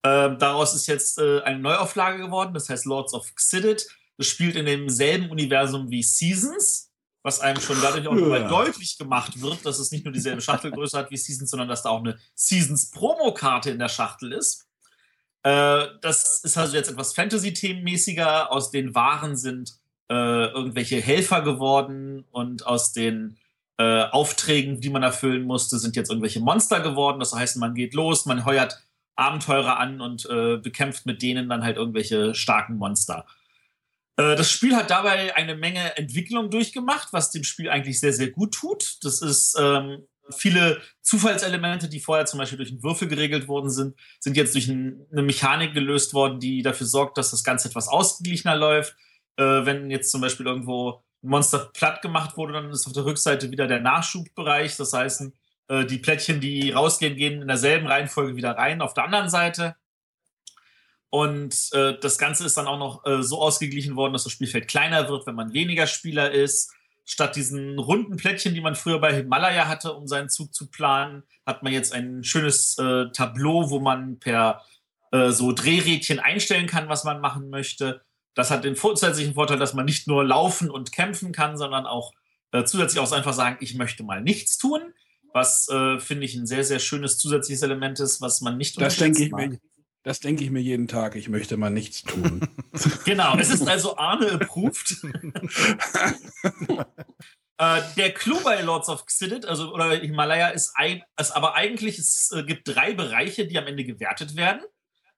Ähm, 0.03 0.39
daraus 0.39 0.75
ist 0.75 0.87
jetzt 0.87 1.19
äh, 1.19 1.43
eine 1.43 1.59
Neuauflage 1.59 2.19
geworden, 2.23 2.55
das 2.55 2.69
heißt 2.69 2.87
Lords 2.87 3.13
of 3.13 3.35
Xidit. 3.35 3.87
Das 4.17 4.27
spielt 4.27 4.57
in 4.57 4.67
demselben 4.67 5.31
Universum 5.31 5.91
wie 5.91 6.03
Seasons, 6.03 6.91
was 7.23 7.41
einem 7.41 7.61
schon 7.61 7.81
dadurch 7.83 8.07
auch 8.07 8.17
ja. 8.17 8.49
deutlich 8.49 8.97
gemacht 8.97 9.41
wird, 9.41 9.65
dass 9.67 9.79
es 9.79 9.91
nicht 9.91 10.05
nur 10.05 10.13
dieselbe 10.13 10.41
Schachtelgröße 10.41 10.97
hat 10.97 11.11
wie 11.11 11.17
Seasons, 11.17 11.51
sondern 11.51 11.69
dass 11.69 11.83
da 11.83 11.91
auch 11.91 12.01
eine 12.01 12.19
Seasons-Promokarte 12.35 13.71
in 13.71 13.79
der 13.79 13.89
Schachtel 13.89 14.33
ist. 14.33 14.67
Äh, 15.43 15.87
das 16.01 16.41
ist 16.45 16.57
also 16.57 16.77
jetzt 16.77 16.91
etwas 16.91 17.15
Fantasy-themenmäßiger. 17.15 18.51
Aus 18.51 18.71
den 18.71 18.95
Waren 18.95 19.37
sind 19.37 19.71
äh, 19.71 19.80
irgendwelche 20.14 21.00
Helfer 21.00 21.43
geworden 21.43 22.25
und 22.31 22.67
aus 22.67 22.93
den 22.93 23.38
äh, 23.79 24.05
Aufträgen, 24.11 24.81
die 24.81 24.90
man 24.90 25.02
erfüllen 25.02 25.45
musste, 25.45 25.79
sind 25.79 25.97
jetzt 25.97 26.11
irgendwelche 26.11 26.40
Monster 26.40 26.81
geworden. 26.81 27.19
Das 27.19 27.35
heißt, 27.35 27.57
man 27.57 27.75
geht 27.75 27.95
los, 27.95 28.26
man 28.26 28.45
heuert 28.45 28.83
Abenteurer 29.17 29.79
an 29.79 30.00
und 30.00 30.26
äh, 30.29 30.57
bekämpft 30.57 31.07
mit 31.07 31.23
denen 31.23 31.49
dann 31.49 31.64
halt 31.64 31.76
irgendwelche 31.76 32.35
starken 32.35 32.76
Monster. 32.76 33.25
Äh, 34.17 34.37
das 34.37 34.50
Spiel 34.50 34.76
hat 34.76 34.90
dabei 34.90 35.35
eine 35.35 35.55
Menge 35.55 35.97
Entwicklung 35.97 36.50
durchgemacht, 36.50 37.12
was 37.12 37.31
dem 37.31 37.45
Spiel 37.45 37.71
eigentlich 37.71 38.00
sehr, 38.00 38.12
sehr 38.12 38.31
gut 38.31 38.52
tut. 38.52 38.99
Das 39.02 39.23
ist 39.23 39.57
ähm, 39.59 40.07
viele 40.37 40.81
Zufallselemente, 41.00 41.88
die 41.88 42.00
vorher 42.00 42.26
zum 42.26 42.38
Beispiel 42.38 42.59
durch 42.59 42.71
einen 42.71 42.83
Würfel 42.83 43.09
geregelt 43.09 43.49
worden 43.49 43.71
sind, 43.71 43.97
sind 44.19 44.37
jetzt 44.37 44.55
durch 44.55 44.69
ein, 44.69 45.07
eine 45.11 45.23
Mechanik 45.23 45.73
gelöst 45.73 46.12
worden, 46.14 46.38
die 46.38 46.62
dafür 46.62 46.87
sorgt, 46.87 47.17
dass 47.17 47.31
das 47.31 47.45
Ganze 47.45 47.69
etwas 47.69 47.88
ausgeglichener 47.88 48.57
läuft. 48.57 48.95
Äh, 49.37 49.65
wenn 49.65 49.91
jetzt 49.91 50.11
zum 50.11 50.21
Beispiel 50.21 50.47
irgendwo 50.47 51.03
ein 51.23 51.29
Monster 51.29 51.71
platt 51.73 52.03
gemacht 52.03 52.37
wurde, 52.37 52.55
dann 52.55 52.71
ist 52.71 52.87
auf 52.87 52.93
der 52.93 53.05
Rückseite 53.05 53.51
wieder 53.51 53.67
der 53.67 53.81
Nachschubbereich. 53.81 54.77
Das 54.77 54.93
heißt, 54.93 55.31
äh, 55.69 55.85
die 55.87 55.99
Plättchen, 55.99 56.41
die 56.41 56.71
rausgehen, 56.71 57.17
gehen 57.17 57.43
in 57.43 57.49
derselben 57.49 57.87
Reihenfolge 57.87 58.37
wieder 58.37 58.53
rein 58.53 58.83
auf 58.83 58.95
der 58.95 59.05
anderen 59.05 59.29
Seite. 59.29 59.77
Und 61.11 61.71
äh, 61.73 61.99
das 62.01 62.19
Ganze 62.19 62.47
ist 62.47 62.57
dann 62.57 62.69
auch 62.69 62.79
noch 62.79 63.05
äh, 63.05 63.23
so 63.23 63.41
ausgeglichen 63.41 63.97
worden, 63.97 64.13
dass 64.13 64.25
das 64.25 64.33
Spielfeld 64.33 64.69
kleiner 64.69 65.09
wird, 65.09 65.27
wenn 65.27 65.35
man 65.35 65.53
weniger 65.53 65.87
Spieler 65.87 66.31
ist. 66.31 66.73
Statt 67.05 67.35
diesen 67.35 67.81
runden 67.81 68.17
Plättchen, 68.17 68.55
die 68.55 68.61
man 68.61 68.77
früher 68.77 69.01
bei 69.01 69.13
Himalaya 69.13 69.67
hatte, 69.67 69.93
um 69.95 70.07
seinen 70.07 70.29
Zug 70.29 70.55
zu 70.55 70.71
planen, 70.71 71.25
hat 71.45 71.65
man 71.65 71.73
jetzt 71.73 71.93
ein 71.93 72.23
schönes 72.23 72.79
äh, 72.79 73.11
Tableau, 73.11 73.71
wo 73.71 73.81
man 73.81 74.21
per 74.21 74.63
äh, 75.11 75.31
so 75.31 75.51
Drehrädchen 75.51 76.21
einstellen 76.21 76.69
kann, 76.69 76.89
was 76.89 77.03
man 77.03 77.21
machen 77.21 77.51
möchte. 77.51 78.03
Das 78.35 78.51
hat 78.51 78.65
den 78.65 78.77
zusätzlichen 78.77 79.35
Vorteil, 79.35 79.59
dass 79.59 79.75
man 79.75 79.85
nicht 79.85 80.07
nur 80.07 80.25
laufen 80.25 80.71
und 80.71 80.93
kämpfen 80.93 81.33
kann, 81.33 81.57
sondern 81.57 81.87
auch 81.87 82.13
äh, 82.53 82.65
zusätzlich 82.65 83.01
auch 83.01 83.11
einfach 83.13 83.33
sagen, 83.33 83.59
ich 83.61 83.75
möchte 83.75 84.03
mal 84.03 84.23
nichts 84.23 84.59
tun 84.59 84.95
was 85.33 85.69
äh, 85.69 85.99
finde 85.99 86.25
ich 86.25 86.35
ein 86.35 86.47
sehr, 86.47 86.65
sehr 86.65 86.79
schönes 86.79 87.19
zusätzliches 87.19 87.63
Element 87.63 88.01
ist, 88.01 88.21
was 88.21 88.41
man 88.41 88.57
nicht 88.57 88.81
das 88.81 88.97
denke 88.97 89.25
ich 89.25 89.33
mir, 89.33 89.59
Das 90.03 90.21
denke 90.21 90.45
ich 90.45 90.51
mir 90.51 90.61
jeden 90.61 90.89
Tag. 90.89 91.17
Ich 91.17 91.29
möchte 91.29 91.57
mal 91.57 91.71
nichts 91.71 92.03
tun. 92.03 92.49
genau, 93.05 93.37
es 93.39 93.51
ist 93.51 93.69
also 93.69 93.97
Arne 93.97 94.33
approved. 94.33 94.97
äh, 97.59 97.83
der 97.97 98.13
Clou 98.13 98.41
bei 98.43 98.61
Lords 98.63 98.89
of 98.89 99.07
Xidit, 99.07 99.47
also 99.47 99.73
oder 99.73 99.91
Himalaya, 99.97 100.49
ist, 100.49 100.73
ein, 100.75 101.03
ist 101.19 101.31
aber 101.33 101.55
eigentlich, 101.55 101.99
es 101.99 102.33
äh, 102.33 102.43
gibt 102.43 102.69
drei 102.69 102.95
Bereiche, 102.95 103.47
die 103.47 103.59
am 103.59 103.67
Ende 103.67 103.85
gewertet 103.85 104.37
werden. 104.37 104.63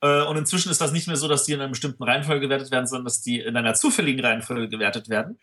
Äh, 0.02 0.24
und 0.24 0.36
inzwischen 0.36 0.70
ist 0.70 0.80
das 0.80 0.92
nicht 0.92 1.06
mehr 1.06 1.16
so, 1.16 1.28
dass 1.28 1.44
die 1.44 1.52
in 1.52 1.60
einer 1.60 1.70
bestimmten 1.70 2.02
Reihenfolge 2.02 2.42
gewertet 2.42 2.70
werden, 2.70 2.86
sondern 2.86 3.06
dass 3.06 3.22
die 3.22 3.40
in 3.40 3.56
einer 3.56 3.74
zufälligen 3.74 4.24
Reihenfolge 4.24 4.68
gewertet 4.68 5.08
werden. 5.08 5.40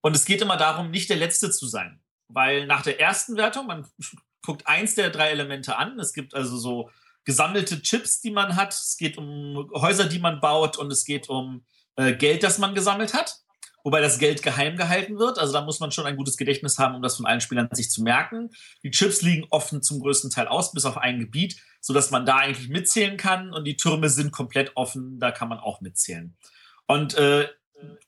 Und 0.00 0.16
es 0.16 0.24
geht 0.24 0.42
immer 0.42 0.56
darum, 0.56 0.90
nicht 0.90 1.10
der 1.10 1.16
Letzte 1.16 1.50
zu 1.50 1.66
sein 1.66 2.00
weil 2.28 2.66
nach 2.66 2.82
der 2.82 3.00
ersten 3.00 3.36
Wertung, 3.36 3.66
man 3.66 3.86
guckt 4.42 4.66
eins 4.66 4.94
der 4.94 5.10
drei 5.10 5.30
Elemente 5.30 5.76
an. 5.76 5.98
Es 5.98 6.12
gibt 6.12 6.34
also 6.34 6.56
so 6.56 6.90
gesammelte 7.24 7.82
Chips, 7.82 8.20
die 8.20 8.30
man 8.30 8.56
hat. 8.56 8.72
Es 8.72 8.96
geht 8.96 9.18
um 9.18 9.70
Häuser, 9.74 10.04
die 10.04 10.18
man 10.18 10.40
baut 10.40 10.76
und 10.76 10.92
es 10.92 11.04
geht 11.04 11.28
um 11.28 11.64
äh, 11.96 12.14
Geld, 12.14 12.42
das 12.42 12.58
man 12.58 12.74
gesammelt 12.74 13.14
hat. 13.14 13.40
Wobei 13.88 14.02
das 14.02 14.18
Geld 14.18 14.42
geheim 14.42 14.76
gehalten 14.76 15.18
wird. 15.18 15.38
Also 15.38 15.54
da 15.54 15.62
muss 15.62 15.80
man 15.80 15.90
schon 15.92 16.04
ein 16.04 16.16
gutes 16.16 16.36
Gedächtnis 16.36 16.78
haben, 16.78 16.94
um 16.94 17.00
das 17.00 17.16
von 17.16 17.24
allen 17.24 17.40
Spielern 17.40 17.70
sich 17.72 17.90
zu 17.90 18.02
merken. 18.02 18.50
Die 18.82 18.90
Chips 18.90 19.22
liegen 19.22 19.46
offen 19.48 19.82
zum 19.82 20.00
größten 20.00 20.28
Teil 20.28 20.46
aus, 20.46 20.72
bis 20.72 20.84
auf 20.84 20.98
ein 20.98 21.18
Gebiet, 21.20 21.56
sodass 21.80 22.10
man 22.10 22.26
da 22.26 22.36
eigentlich 22.36 22.68
mitzählen 22.68 23.16
kann. 23.16 23.50
Und 23.50 23.64
die 23.64 23.78
Türme 23.78 24.10
sind 24.10 24.30
komplett 24.30 24.72
offen, 24.74 25.18
da 25.18 25.30
kann 25.30 25.48
man 25.48 25.58
auch 25.58 25.80
mitzählen. 25.80 26.36
Und 26.86 27.14
äh, 27.14 27.48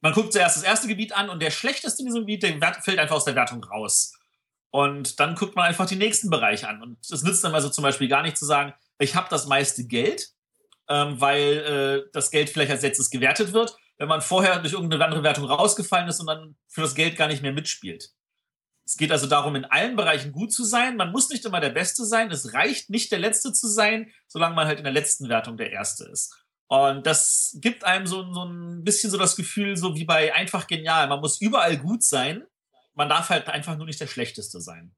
man 0.02 0.12
guckt 0.12 0.34
zuerst 0.34 0.58
das 0.58 0.64
erste 0.64 0.87
Gebiet 0.87 1.16
an 1.16 1.30
und 1.30 1.40
der 1.40 1.50
schlechteste 1.50 2.02
in 2.02 2.08
diesem 2.08 2.26
Gebiet, 2.26 2.42
der 2.42 2.75
fällt 2.82 2.99
einfach 2.99 3.16
aus 3.16 3.25
der 3.25 3.34
Wertung 3.34 3.64
raus. 3.64 4.18
Und 4.68 5.18
dann 5.18 5.34
guckt 5.34 5.56
man 5.56 5.64
einfach 5.64 5.87
die 5.87 5.96
nächsten 5.96 6.28
Bereiche 6.28 6.68
an. 6.68 6.82
Und 6.82 6.99
es 7.10 7.22
nützt 7.22 7.42
dann 7.42 7.54
also 7.54 7.70
zum 7.70 7.84
Beispiel 7.84 8.08
gar 8.08 8.20
nicht 8.20 8.37
zu 8.37 8.44
sagen, 8.44 8.75
ich 8.99 9.14
habe 9.14 9.28
das 9.30 9.46
meiste 9.46 9.87
Geld, 9.87 10.28
ähm, 10.90 11.18
weil 11.22 12.04
äh, 12.06 12.10
das 12.12 12.30
Geld 12.30 12.50
vielleicht 12.50 12.70
als 12.70 12.82
letztes 12.82 13.08
gewertet 13.08 13.54
wird, 13.54 13.78
wenn 14.00 14.09
man 14.09 14.23
vorher 14.23 14.59
durch 14.61 14.73
irgendeine 14.73 15.04
andere 15.04 15.23
Wertung 15.23 15.45
rausgefallen 15.45 16.09
ist 16.09 16.21
und 16.21 16.26
dann 16.26 16.57
für 16.69 16.80
das 16.80 16.95
Geld 16.95 17.16
gar 17.16 17.28
nicht 17.28 17.42
mehr 17.42 17.52
mitspielt. 17.52 18.09
Es 18.87 18.97
geht 18.97 19.12
also 19.12 19.26
darum, 19.26 19.54
in 19.57 19.66
allen 19.66 19.95
Bereichen 19.95 20.33
gut 20.33 20.54
zu 20.54 20.64
sein. 20.64 20.97
Man 20.97 21.12
muss 21.12 21.28
nicht 21.28 21.45
immer 21.45 21.61
der 21.61 21.69
Beste 21.69 22.07
sein. 22.07 22.30
Es 22.30 22.54
reicht 22.54 22.88
nicht, 22.88 23.12
der 23.12 23.19
Letzte 23.19 23.52
zu 23.52 23.69
sein, 23.69 24.11
solange 24.26 24.54
man 24.54 24.66
halt 24.66 24.78
in 24.78 24.85
der 24.85 24.92
letzten 24.95 25.28
Wertung 25.28 25.59
der 25.59 25.71
Erste 25.71 26.07
ist. 26.07 26.35
Und 26.66 27.07
das 27.07 27.59
gibt 27.61 27.85
einem 27.85 28.07
so, 28.07 28.33
so 28.33 28.45
ein 28.45 28.85
bisschen 28.85 29.11
so 29.11 29.19
das 29.19 29.37
Gefühl, 29.37 29.76
so 29.76 29.95
wie 29.95 30.07
bei 30.07 30.35
einfach 30.35 30.66
genial. 30.66 31.07
Man 31.09 31.21
muss 31.21 31.38
überall 31.42 31.76
gut 31.76 32.02
sein. 32.02 32.47
man 32.95 33.11
darf 33.11 33.28
halt 33.28 33.49
einfach 33.49 33.76
nur 33.76 33.87
nicht 33.87 34.00
der 34.00 34.07
Schlechteste 34.07 34.62
sein. 34.62 34.95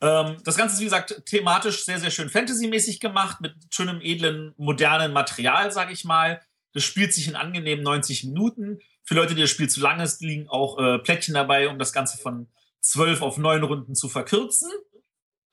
Ähm, 0.00 0.36
das 0.44 0.56
Ganze 0.56 0.74
ist, 0.74 0.80
wie 0.80 0.84
gesagt, 0.84 1.24
thematisch 1.26 1.84
sehr, 1.84 1.98
sehr 1.98 2.12
schön 2.12 2.30
Fantasy-mäßig 2.30 3.00
gemacht, 3.00 3.40
mit 3.40 3.56
schönem, 3.70 4.00
edlen, 4.00 4.54
modernen 4.56 5.12
Material, 5.12 5.72
sage 5.72 5.92
ich 5.92 6.04
mal. 6.04 6.40
Das 6.76 6.84
spielt 6.84 7.14
sich 7.14 7.26
in 7.26 7.36
angenehmen 7.36 7.82
90 7.82 8.24
Minuten. 8.24 8.80
Für 9.02 9.14
Leute, 9.14 9.34
die 9.34 9.40
das 9.40 9.48
Spiel 9.48 9.66
zu 9.66 9.80
lang 9.80 9.98
ist, 9.98 10.20
liegen 10.20 10.46
auch 10.50 10.78
äh, 10.78 10.98
Plättchen 10.98 11.32
dabei, 11.32 11.70
um 11.70 11.78
das 11.78 11.94
Ganze 11.94 12.18
von 12.18 12.48
zwölf 12.82 13.22
auf 13.22 13.38
neun 13.38 13.62
Runden 13.62 13.94
zu 13.94 14.10
verkürzen. 14.10 14.70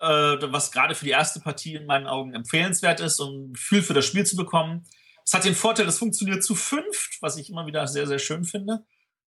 Äh, 0.01 0.05
was 0.51 0.73
gerade 0.73 0.95
für 0.95 1.05
die 1.05 1.11
erste 1.11 1.39
Partie 1.39 1.75
in 1.75 1.85
meinen 1.85 2.07
Augen 2.07 2.33
empfehlenswert 2.33 2.99
ist, 2.99 3.21
um 3.21 3.51
ein 3.51 3.53
Gefühl 3.53 3.81
für 3.81 3.93
das 3.93 4.05
Spiel 4.05 4.25
zu 4.25 4.35
bekommen. 4.35 4.85
Es 5.25 5.33
hat 5.33 5.45
den 5.45 5.55
Vorteil, 5.55 5.87
es 5.87 5.97
funktioniert 5.97 6.43
zu 6.43 6.55
fünft, 6.55 7.21
was 7.21 7.37
ich 7.37 7.49
immer 7.49 7.65
wieder 7.67 7.87
sehr, 7.87 8.05
sehr 8.05 8.19
schön 8.19 8.43
finde. 8.43 8.83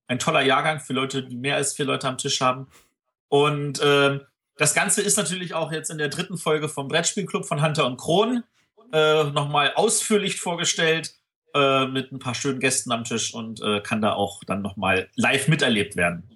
Ein 0.07 0.19
toller 0.19 0.43
Jahrgang 0.43 0.81
für 0.81 0.93
Leute, 0.93 1.23
die 1.23 1.37
mehr 1.37 1.57
als 1.57 1.73
vier 1.73 1.87
Leute 1.87 2.09
am 2.09 2.19
Tisch 2.19 2.43
haben. 2.43 2.69
Und 3.29 3.81
äh, 3.81 4.21
das 4.59 4.75
Ganze 4.75 5.01
ist 5.01 5.17
natürlich 5.17 5.55
auch 5.55 5.73
jetzt 5.73 5.91
in 5.91 5.97
der 5.97 6.11
dritten 6.11 6.37
Folge 6.37 6.69
vom 6.69 6.89
Brettspielclub 6.89 7.47
von 7.47 7.63
Hunter 7.63 7.87
und 7.87 7.97
Kron 7.97 8.45
äh, 8.93 9.25
nochmal 9.25 9.73
ausführlich 9.77 10.39
vorgestellt 10.39 11.15
äh, 11.57 11.87
mit 11.89 12.13
ein 12.13 12.19
paar 12.19 12.35
schönen 12.35 12.61
Gästen 12.61 12.93
am 12.93 13.05
Tisch 13.05 13.33
und 13.35 13.63
äh, 13.63 13.81
kann 13.81 14.03
da 14.03 14.13
auch 14.13 14.45
dann 14.45 14.63
nochmal 14.63 15.09
live 15.17 15.49
miterlebt 15.49 15.97
werden. 15.97 16.31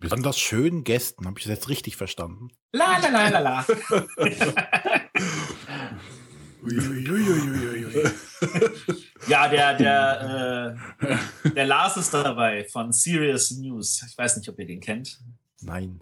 Besonders 0.00 0.38
schönen 0.38 0.84
Gästen, 0.84 1.26
habe 1.26 1.38
ich 1.38 1.44
das 1.44 1.54
jetzt 1.54 1.68
richtig 1.68 1.96
verstanden? 1.96 2.50
La 2.72 2.98
la 2.98 3.08
la 3.08 3.28
la 3.28 3.40
la. 3.40 3.66
ja, 9.28 9.48
der, 9.48 9.74
der, 9.74 10.76
äh, 11.00 11.50
der 11.50 11.66
Lars 11.66 11.96
ist 11.96 12.14
dabei 12.14 12.64
von 12.64 12.92
Serious 12.92 13.50
News. 13.52 14.04
Ich 14.08 14.16
weiß 14.16 14.36
nicht, 14.36 14.48
ob 14.48 14.58
ihr 14.58 14.66
den 14.66 14.80
kennt. 14.80 15.18
Nein. 15.62 16.00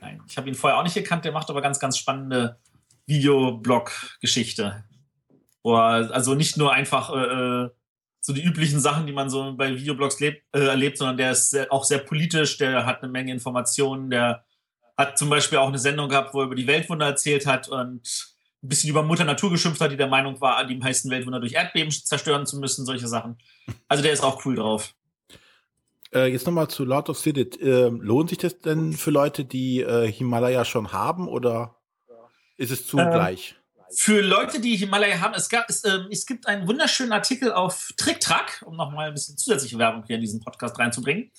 Nein. 0.00 0.22
Ich 0.28 0.36
habe 0.38 0.48
ihn 0.48 0.54
vorher 0.54 0.78
auch 0.78 0.84
nicht 0.84 0.94
gekannt, 0.94 1.24
der 1.24 1.32
macht 1.32 1.50
aber 1.50 1.60
ganz, 1.60 1.78
ganz 1.78 1.98
spannende 1.98 2.58
Videoblog-Geschichte. 3.06 4.84
Also 5.74 6.34
nicht 6.34 6.56
nur 6.56 6.72
einfach 6.72 7.10
äh, 7.12 7.64
äh, 7.64 7.70
so 8.20 8.32
die 8.32 8.42
üblichen 8.42 8.80
Sachen, 8.80 9.06
die 9.06 9.12
man 9.12 9.30
so 9.30 9.54
bei 9.56 9.76
Videoblogs 9.76 10.20
lebt, 10.20 10.42
äh, 10.54 10.66
erlebt, 10.66 10.98
sondern 10.98 11.16
der 11.16 11.32
ist 11.32 11.50
sehr, 11.50 11.72
auch 11.72 11.84
sehr 11.84 11.98
politisch, 11.98 12.58
der 12.58 12.86
hat 12.86 13.02
eine 13.02 13.10
Menge 13.10 13.32
Informationen, 13.32 14.10
der 14.10 14.44
hat 14.96 15.18
zum 15.18 15.28
Beispiel 15.28 15.58
auch 15.58 15.68
eine 15.68 15.78
Sendung 15.78 16.08
gehabt, 16.08 16.34
wo 16.34 16.40
er 16.40 16.46
über 16.46 16.54
die 16.54 16.66
Weltwunder 16.66 17.06
erzählt 17.06 17.46
hat 17.46 17.68
und 17.68 18.34
ein 18.62 18.68
bisschen 18.68 18.90
über 18.90 19.02
Mutter 19.02 19.24
Natur 19.24 19.50
geschimpft 19.50 19.80
hat, 19.80 19.92
die 19.92 19.96
der 19.96 20.08
Meinung 20.08 20.40
war, 20.40 20.64
die 20.64 20.76
meisten 20.76 21.10
Weltwunder 21.10 21.40
durch 21.40 21.52
Erdbeben 21.52 21.90
zerstören 21.90 22.46
zu 22.46 22.58
müssen, 22.58 22.84
solche 22.84 23.06
Sachen. 23.06 23.38
Also 23.88 24.02
der 24.02 24.12
ist 24.12 24.24
auch 24.24 24.44
cool 24.44 24.56
drauf. 24.56 24.94
Äh, 26.12 26.32
jetzt 26.32 26.46
nochmal 26.46 26.68
zu 26.68 26.84
Lord 26.84 27.10
of 27.10 27.18
Sidit. 27.18 27.60
Äh, 27.60 27.88
lohnt 27.88 28.30
sich 28.30 28.38
das 28.38 28.58
denn 28.58 28.92
für 28.92 29.10
Leute, 29.10 29.44
die 29.44 29.82
äh, 29.82 30.10
Himalaya 30.10 30.64
schon 30.64 30.92
haben 30.92 31.28
oder 31.28 31.76
ist 32.56 32.70
es 32.70 32.86
zugleich? 32.86 33.54
Ähm, 33.56 33.65
für 33.94 34.20
Leute, 34.20 34.60
die 34.60 34.76
Himalaya 34.76 35.20
haben, 35.20 35.34
es, 35.34 35.48
gab, 35.48 35.68
es, 35.68 35.84
ähm, 35.84 36.08
es 36.10 36.26
gibt 36.26 36.46
einen 36.46 36.66
wunderschönen 36.66 37.12
Artikel 37.12 37.52
auf 37.52 37.92
TrickTrack, 37.96 38.62
um 38.66 38.76
nochmal 38.76 39.08
ein 39.08 39.14
bisschen 39.14 39.36
zusätzliche 39.36 39.78
Werbung 39.78 40.04
hier 40.06 40.16
in 40.16 40.22
diesen 40.22 40.40
Podcast 40.40 40.78
reinzubringen, 40.78 41.30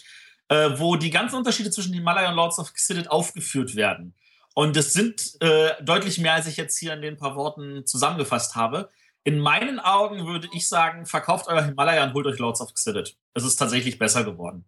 äh, 0.50 0.72
wo 0.76 0.96
die 0.96 1.10
ganzen 1.10 1.36
Unterschiede 1.36 1.72
zwischen 1.72 1.94
Himalaya 1.94 2.30
und 2.30 2.36
Lords 2.36 2.60
of 2.60 2.74
Xidit 2.74 3.10
aufgeführt 3.10 3.76
werden. 3.76 4.16
Und 4.54 4.76
es 4.76 4.94
sind 4.94 5.40
äh, 5.42 5.72
deutlich 5.84 6.18
mehr, 6.18 6.34
als 6.34 6.48
ich 6.48 6.58
jetzt 6.58 6.78
hier 6.78 6.94
in 6.94 7.02
den 7.02 7.18
paar 7.18 7.36
Worten 7.36 7.86
zusammengefasst 7.86 8.56
habe. 8.56 8.90
In 9.24 9.40
meinen 9.40 9.80
Augen 9.80 10.26
würde 10.26 10.48
ich 10.54 10.68
sagen, 10.68 11.06
verkauft 11.06 11.48
euer 11.48 11.64
Himalaya 11.64 12.04
und 12.06 12.14
holt 12.14 12.26
euch 12.26 12.40
Lords 12.40 12.62
of 12.62 12.74
Xidit. 12.74 13.18
Es 13.34 13.44
ist 13.44 13.58
tatsächlich 13.58 14.00
besser 14.00 14.24
geworden. 14.24 14.66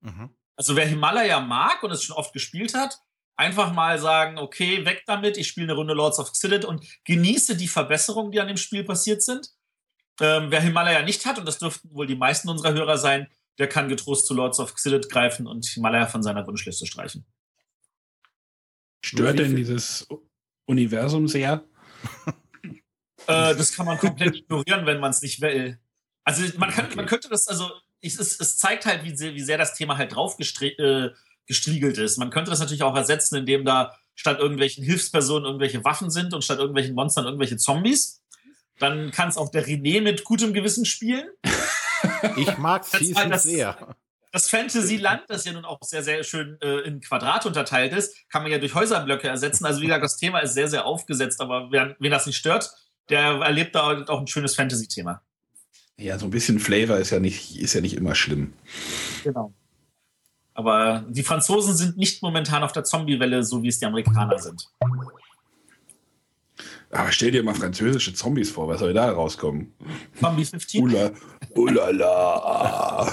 Mhm. 0.00 0.30
Also 0.56 0.76
wer 0.76 0.86
Himalaya 0.86 1.40
mag 1.40 1.82
und 1.82 1.90
es 1.90 2.02
schon 2.02 2.16
oft 2.16 2.34
gespielt 2.34 2.74
hat, 2.74 2.98
einfach 3.40 3.72
mal 3.72 3.98
sagen, 3.98 4.38
okay, 4.38 4.84
weg 4.84 5.02
damit, 5.06 5.38
ich 5.38 5.48
spiele 5.48 5.68
eine 5.68 5.74
Runde 5.74 5.94
Lords 5.94 6.18
of 6.18 6.32
Xidit 6.32 6.66
und 6.66 6.84
genieße 7.04 7.56
die 7.56 7.68
Verbesserungen, 7.68 8.30
die 8.30 8.40
an 8.40 8.48
dem 8.48 8.58
Spiel 8.58 8.84
passiert 8.84 9.22
sind. 9.22 9.48
Ähm, 10.20 10.50
wer 10.50 10.60
Himalaya 10.60 11.02
nicht 11.02 11.24
hat, 11.24 11.38
und 11.38 11.48
das 11.48 11.58
dürften 11.58 11.88
wohl 11.94 12.06
die 12.06 12.16
meisten 12.16 12.50
unserer 12.50 12.74
Hörer 12.74 12.98
sein, 12.98 13.28
der 13.58 13.66
kann 13.66 13.88
getrost 13.88 14.26
zu 14.26 14.34
Lords 14.34 14.60
of 14.60 14.74
Xidit 14.74 15.08
greifen 15.08 15.46
und 15.46 15.66
Himalaya 15.66 16.06
von 16.06 16.22
seiner 16.22 16.46
Wunschliste 16.46 16.86
streichen. 16.86 17.24
Stört 19.02 19.38
denn 19.38 19.56
dieses 19.56 20.06
Universum 20.66 21.26
sehr? 21.26 21.64
Äh, 23.26 23.54
das 23.54 23.74
kann 23.74 23.86
man 23.86 23.98
komplett 23.98 24.34
ignorieren, 24.34 24.86
wenn 24.86 24.98
man 24.98 25.10
es 25.10 25.20
nicht 25.20 25.40
will. 25.40 25.78
Also 26.24 26.42
man, 26.58 26.70
kann, 26.70 26.86
okay. 26.86 26.96
man 26.96 27.06
könnte 27.06 27.28
das, 27.28 27.48
also 27.48 27.70
es, 28.00 28.18
es, 28.18 28.56
zeigt 28.56 28.86
halt, 28.86 29.04
wie 29.04 29.14
sehr, 29.14 29.34
wie 29.34 29.42
sehr 29.42 29.58
das 29.58 29.74
Thema 29.74 29.98
halt 29.98 30.14
drauf 30.14 30.36
äh, 30.38 31.10
gestriegelt 31.46 31.98
ist. 31.98 32.18
Man 32.18 32.30
könnte 32.30 32.50
das 32.50 32.60
natürlich 32.60 32.82
auch 32.82 32.96
ersetzen, 32.96 33.36
indem 33.36 33.64
da 33.64 33.96
statt 34.14 34.38
irgendwelchen 34.38 34.84
Hilfspersonen 34.84 35.44
irgendwelche 35.44 35.84
Waffen 35.84 36.10
sind 36.10 36.34
und 36.34 36.44
statt 36.44 36.58
irgendwelchen 36.58 36.94
Monstern 36.94 37.24
irgendwelche 37.24 37.56
Zombies. 37.56 38.22
Dann 38.78 39.10
kann 39.10 39.28
es 39.28 39.36
auch 39.36 39.50
der 39.50 39.66
René 39.66 40.00
mit 40.00 40.24
gutem 40.24 40.52
Gewissen 40.52 40.84
spielen. 40.84 41.28
Ich 42.36 42.58
mag 42.58 42.84
Season 42.84 43.30
halt 43.30 43.40
sehr. 43.40 43.96
Das 44.32 44.48
Fantasyland, 44.48 45.22
das 45.28 45.44
ja 45.44 45.52
nun 45.52 45.64
auch 45.64 45.80
sehr, 45.82 46.02
sehr 46.02 46.22
schön 46.22 46.56
äh, 46.62 46.80
in 46.80 47.00
Quadrat 47.00 47.46
unterteilt 47.46 47.92
ist, 47.92 48.28
kann 48.30 48.42
man 48.42 48.52
ja 48.52 48.58
durch 48.58 48.74
Häuserblöcke 48.74 49.26
ersetzen. 49.26 49.66
Also 49.66 49.80
wie 49.80 49.86
gesagt, 49.86 50.04
das 50.04 50.18
Thema 50.18 50.38
ist 50.38 50.54
sehr, 50.54 50.68
sehr 50.68 50.86
aufgesetzt, 50.86 51.40
aber 51.40 51.68
wer, 51.72 51.96
wen 51.98 52.10
das 52.10 52.26
nicht 52.26 52.36
stört, 52.36 52.70
der 53.08 53.40
erlebt 53.40 53.74
da 53.74 54.04
auch 54.06 54.20
ein 54.20 54.28
schönes 54.28 54.54
Fantasy-Thema. 54.54 55.22
Ja, 55.98 56.18
so 56.18 56.26
ein 56.26 56.30
bisschen 56.30 56.60
Flavor 56.60 56.96
ist 56.96 57.10
ja 57.10 57.18
nicht, 57.18 57.56
ist 57.60 57.74
ja 57.74 57.80
nicht 57.80 57.94
immer 57.94 58.14
schlimm. 58.14 58.52
Genau. 59.24 59.52
Aber 60.60 61.06
die 61.08 61.22
Franzosen 61.22 61.74
sind 61.74 61.96
nicht 61.96 62.22
momentan 62.22 62.62
auf 62.62 62.72
der 62.72 62.84
Zombie-Welle, 62.84 63.42
so 63.42 63.62
wie 63.62 63.68
es 63.68 63.78
die 63.78 63.86
Amerikaner 63.86 64.38
sind. 64.38 64.68
Aber 66.90 67.10
stell 67.12 67.30
dir 67.30 67.42
mal 67.42 67.54
französische 67.54 68.12
Zombies 68.12 68.50
vor, 68.50 68.68
was 68.68 68.80
soll 68.80 68.92
da 68.92 69.10
rauskommen? 69.10 69.72
Zombie 70.20 70.44
15? 70.44 70.82
Ula, 70.82 71.12
ulala. 71.54 73.10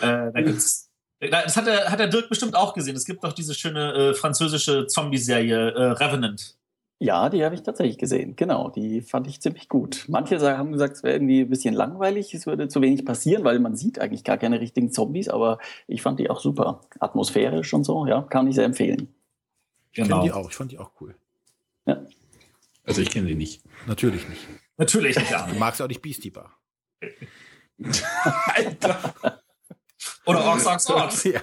äh, 0.00 0.32
da 0.32 0.42
gibt's 0.42 0.90
das 1.20 1.56
hat 1.56 1.66
der, 1.66 1.88
hat 1.90 2.00
der 2.00 2.08
Dirk 2.08 2.28
bestimmt 2.30 2.56
auch 2.56 2.74
gesehen. 2.74 2.96
Es 2.96 3.04
gibt 3.04 3.22
doch 3.22 3.34
diese 3.34 3.54
schöne 3.54 3.92
äh, 3.92 4.14
französische 4.14 4.86
Zombie-Serie 4.86 5.70
äh, 5.70 5.90
Revenant. 5.92 6.56
Ja, 7.02 7.30
die 7.30 7.42
habe 7.42 7.54
ich 7.54 7.62
tatsächlich 7.62 7.96
gesehen. 7.96 8.36
Genau, 8.36 8.68
die 8.68 9.00
fand 9.00 9.26
ich 9.26 9.40
ziemlich 9.40 9.70
gut. 9.70 10.04
Manche 10.08 10.38
haben 10.38 10.70
gesagt, 10.70 10.96
es 10.96 11.02
wäre 11.02 11.14
irgendwie 11.14 11.40
ein 11.40 11.48
bisschen 11.48 11.72
langweilig, 11.72 12.34
es 12.34 12.46
würde 12.46 12.68
zu 12.68 12.82
wenig 12.82 13.06
passieren, 13.06 13.42
weil 13.42 13.58
man 13.58 13.74
sieht 13.74 13.98
eigentlich 13.98 14.22
gar 14.22 14.36
keine 14.36 14.60
richtigen 14.60 14.92
Zombies, 14.92 15.30
aber 15.30 15.58
ich 15.86 16.02
fand 16.02 16.20
die 16.20 16.28
auch 16.28 16.40
super. 16.40 16.82
Atmosphärisch 16.98 17.72
und 17.72 17.84
so, 17.84 18.04
ja, 18.04 18.20
kann 18.20 18.46
ich 18.48 18.54
sehr 18.54 18.66
empfehlen. 18.66 19.08
Ich 19.92 20.02
genau. 20.02 20.16
kenne 20.16 20.28
die 20.28 20.32
auch, 20.32 20.50
ich 20.50 20.54
fand 20.54 20.72
die 20.72 20.78
auch 20.78 20.90
cool. 21.00 21.14
Ja. 21.86 22.04
Also 22.84 23.00
ich 23.00 23.08
kenne 23.08 23.28
die 23.28 23.34
nicht. 23.34 23.62
Natürlich 23.86 24.28
nicht. 24.28 24.46
Natürlich 24.76 25.18
nicht, 25.18 25.30
ja. 25.30 25.46
Du 25.46 25.58
magst 25.58 25.80
auch 25.80 25.88
nicht 25.88 26.02
Beastie 26.02 26.30
Bar. 26.30 26.54
Alter. 28.44 29.40
Oder 30.26 30.44
Orks, 30.44 30.66
Orks, 30.66 30.90
Orks. 30.90 31.24
Ja. 31.24 31.40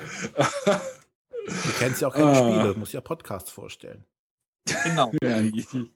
Du 0.65 1.71
kennst 1.79 2.01
ja 2.01 2.09
auch 2.09 2.13
keine 2.13 2.29
ah. 2.29 2.35
Spiele, 2.35 2.73
du 2.75 2.79
musst 2.79 2.93
ja 2.93 3.01
Podcasts 3.01 3.49
vorstellen. 3.49 4.05
Genau. 4.83 5.11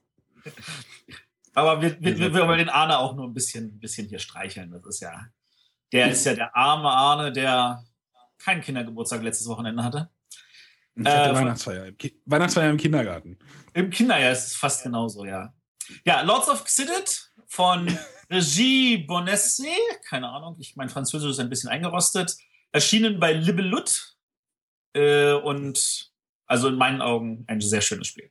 Aber 1.54 1.82
wir, 1.82 2.00
wir, 2.00 2.18
wir, 2.18 2.34
wir 2.34 2.48
wollen 2.48 2.58
den 2.58 2.68
Arne 2.70 2.98
auch 2.98 3.14
nur 3.14 3.26
ein 3.26 3.34
bisschen, 3.34 3.78
bisschen 3.78 4.08
hier 4.08 4.18
streicheln. 4.18 4.70
Das 4.70 4.86
ist 4.86 5.00
ja, 5.00 5.26
der 5.92 6.10
ist 6.10 6.24
ja 6.24 6.34
der 6.34 6.56
arme 6.56 6.88
Arne, 6.88 7.30
der 7.32 7.84
keinen 8.38 8.62
Kindergeburtstag 8.62 9.22
letztes 9.22 9.46
Wochenende 9.46 9.84
hatte. 9.84 10.10
Ich 10.94 11.06
hatte 11.06 11.30
äh, 11.30 11.34
Weihnachtsfeier, 11.34 11.86
im 11.86 11.96
Weihnachtsfeier 12.26 12.70
im 12.70 12.76
Kindergarten. 12.76 13.38
Im 13.74 13.90
Kinderjahr 13.90 14.32
ist 14.32 14.48
es 14.48 14.56
fast 14.56 14.82
genauso, 14.82 15.24
ja. 15.24 15.54
Ja, 16.04 16.22
Lords 16.22 16.48
of 16.48 16.64
Xidit 16.64 17.32
von 17.46 17.86
Regie 18.30 18.98
Bonesse, 18.98 19.68
keine 20.08 20.28
Ahnung, 20.28 20.56
ich, 20.58 20.76
mein 20.76 20.88
Französisch 20.88 21.30
ist 21.30 21.40
ein 21.40 21.50
bisschen 21.50 21.70
eingerostet. 21.70 22.34
Erschienen 22.72 23.20
bei 23.20 23.32
Libelut 23.32 24.16
äh, 24.94 25.32
und 25.32 26.10
also 26.46 26.68
in 26.68 26.76
meinen 26.76 27.02
Augen 27.02 27.44
ein 27.46 27.60
sehr 27.60 27.80
schönes 27.80 28.08
Spiel. 28.08 28.30